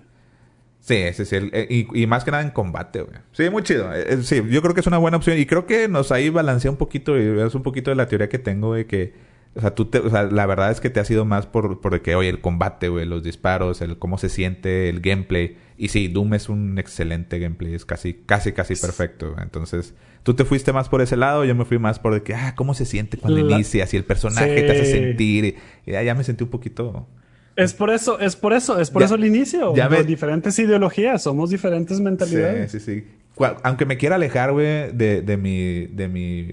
Sí, 0.80 1.12
sí, 1.12 1.24
sí. 1.24 1.36
Eh, 1.52 1.86
y, 1.92 2.06
más 2.08 2.24
que 2.24 2.32
nada 2.32 2.42
en 2.42 2.50
combate, 2.50 3.02
güey. 3.02 3.16
Sí, 3.30 3.48
muy 3.50 3.62
chido. 3.62 3.94
Eh, 3.94 4.04
eh, 4.14 4.22
sí, 4.22 4.42
yo 4.50 4.60
creo 4.62 4.74
que 4.74 4.80
es 4.80 4.86
una 4.88 4.98
buena 4.98 5.16
opción. 5.16 5.38
Y 5.38 5.46
creo 5.46 5.64
que 5.64 5.86
nos 5.86 6.10
ahí 6.10 6.28
balancea 6.28 6.72
un 6.72 6.76
poquito, 6.76 7.16
y 7.16 7.38
es 7.40 7.54
un 7.54 7.62
poquito 7.62 7.92
de 7.92 7.94
la 7.94 8.08
teoría 8.08 8.28
que 8.28 8.40
tengo 8.40 8.74
de 8.74 8.86
que 8.86 9.12
o 9.56 9.60
sea, 9.60 9.74
tú 9.74 9.84
te, 9.84 9.98
o 9.98 10.10
sea, 10.10 10.24
la 10.24 10.46
verdad 10.46 10.70
es 10.72 10.80
que 10.80 10.90
te 10.90 10.98
ha 10.98 11.04
sido 11.04 11.24
más 11.24 11.46
por, 11.46 11.80
por 11.80 12.00
que, 12.02 12.16
oye, 12.16 12.28
el 12.28 12.40
combate, 12.40 12.88
güey, 12.88 13.06
los 13.06 13.22
disparos, 13.22 13.80
el 13.82 13.98
cómo 13.98 14.18
se 14.18 14.28
siente, 14.28 14.88
el 14.88 15.00
gameplay. 15.00 15.56
Y 15.76 15.88
sí, 15.88 16.08
Doom 16.08 16.34
es 16.34 16.48
un 16.48 16.78
excelente 16.78 17.38
gameplay, 17.38 17.74
es 17.74 17.84
casi, 17.84 18.14
casi, 18.14 18.52
casi 18.52 18.74
perfecto. 18.74 19.36
Entonces, 19.40 19.94
tú 20.24 20.34
te 20.34 20.44
fuiste 20.44 20.72
más 20.72 20.88
por 20.88 21.02
ese 21.02 21.16
lado, 21.16 21.44
yo 21.44 21.54
me 21.54 21.64
fui 21.64 21.78
más 21.78 22.00
por 22.00 22.14
de 22.14 22.22
que, 22.22 22.34
ah, 22.34 22.54
cómo 22.56 22.74
se 22.74 22.84
siente 22.84 23.16
cuando 23.16 23.38
inicias 23.38 23.94
y 23.94 23.96
el 23.96 24.04
personaje 24.04 24.62
te 24.62 24.72
hace 24.72 24.86
sentir. 24.86 25.56
Y 25.86 25.92
ya, 25.92 26.14
me 26.14 26.24
sentí 26.24 26.42
un 26.42 26.50
poquito. 26.50 27.06
Es 27.54 27.74
por 27.74 27.90
eso, 27.90 28.18
es 28.18 28.34
por 28.34 28.52
eso, 28.52 28.80
es 28.80 28.90
por 28.90 29.04
eso 29.04 29.14
el 29.14 29.24
inicio. 29.24 29.74
Ya 29.76 29.88
Diferentes 29.88 30.58
ideologías, 30.58 31.22
somos 31.22 31.50
diferentes 31.50 32.00
mentalidades. 32.00 32.72
Sí, 32.72 32.80
sí, 32.80 33.02
sí. 33.02 33.44
Aunque 33.62 33.86
me 33.86 33.96
quiera 33.98 34.16
alejar, 34.16 34.52
güey, 34.52 34.90
de, 34.92 35.22
de 35.22 35.36
mi, 35.36 35.86
de 35.86 36.08
mi 36.08 36.50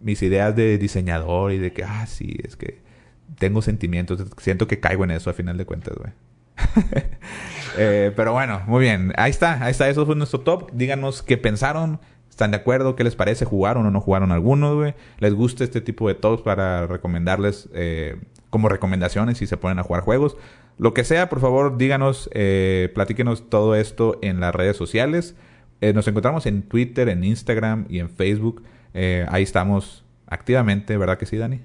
mis 0.00 0.22
ideas 0.22 0.54
de 0.56 0.78
diseñador 0.78 1.52
y 1.52 1.58
de 1.58 1.72
que, 1.72 1.84
ah, 1.84 2.06
sí, 2.06 2.38
es 2.44 2.56
que 2.56 2.80
tengo 3.38 3.62
sentimientos, 3.62 4.24
siento 4.38 4.66
que 4.66 4.80
caigo 4.80 5.04
en 5.04 5.12
eso 5.12 5.30
a 5.30 5.32
final 5.32 5.56
de 5.56 5.64
cuentas, 5.64 5.94
güey. 5.96 6.12
Eh, 7.78 8.10
pero 8.16 8.32
bueno, 8.32 8.60
muy 8.66 8.80
bien. 8.80 9.12
Ahí 9.16 9.30
está, 9.30 9.64
ahí 9.64 9.70
está, 9.70 9.88
eso 9.88 10.04
fue 10.04 10.16
nuestro 10.16 10.40
top. 10.40 10.72
Díganos 10.72 11.22
qué 11.22 11.38
pensaron, 11.38 12.00
están 12.28 12.50
de 12.50 12.56
acuerdo, 12.56 12.96
qué 12.96 13.04
les 13.04 13.14
parece, 13.14 13.44
jugaron 13.44 13.86
o 13.86 13.92
no 13.92 14.00
jugaron 14.00 14.32
algunos, 14.32 14.74
güey. 14.74 14.94
¿Les 15.18 15.34
gusta 15.34 15.62
este 15.62 15.80
tipo 15.80 16.08
de 16.08 16.14
tops 16.14 16.42
para 16.42 16.88
recomendarles 16.88 17.68
eh, 17.72 18.16
como 18.50 18.68
recomendaciones 18.68 19.38
si 19.38 19.46
se 19.46 19.56
ponen 19.56 19.78
a 19.78 19.84
jugar 19.84 20.02
juegos? 20.02 20.36
Lo 20.78 20.94
que 20.94 21.04
sea, 21.04 21.28
por 21.28 21.40
favor, 21.40 21.76
díganos, 21.76 22.30
eh, 22.32 22.90
platíquenos 22.94 23.50
todo 23.50 23.74
esto 23.74 24.18
en 24.22 24.40
las 24.40 24.54
redes 24.54 24.76
sociales. 24.76 25.36
Eh, 25.82 25.92
nos 25.92 26.08
encontramos 26.08 26.46
en 26.46 26.62
Twitter, 26.62 27.10
en 27.10 27.22
Instagram 27.22 27.84
y 27.90 27.98
en 27.98 28.08
Facebook. 28.08 28.62
Eh, 28.94 29.26
ahí 29.28 29.42
estamos 29.42 30.04
activamente, 30.26 30.96
¿verdad 30.96 31.18
que 31.18 31.26
sí, 31.26 31.36
Dani? 31.36 31.60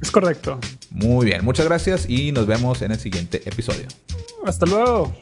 Es 0.01 0.09
correcto. 0.09 0.57
Muy 0.89 1.25
bien, 1.25 1.43
muchas 1.43 1.65
gracias 1.65 2.09
y 2.09 2.31
nos 2.31 2.47
vemos 2.47 2.81
en 2.81 2.93
el 2.93 2.99
siguiente 2.99 3.41
episodio. 3.45 3.87
Hasta 4.45 4.65
luego. 4.65 5.13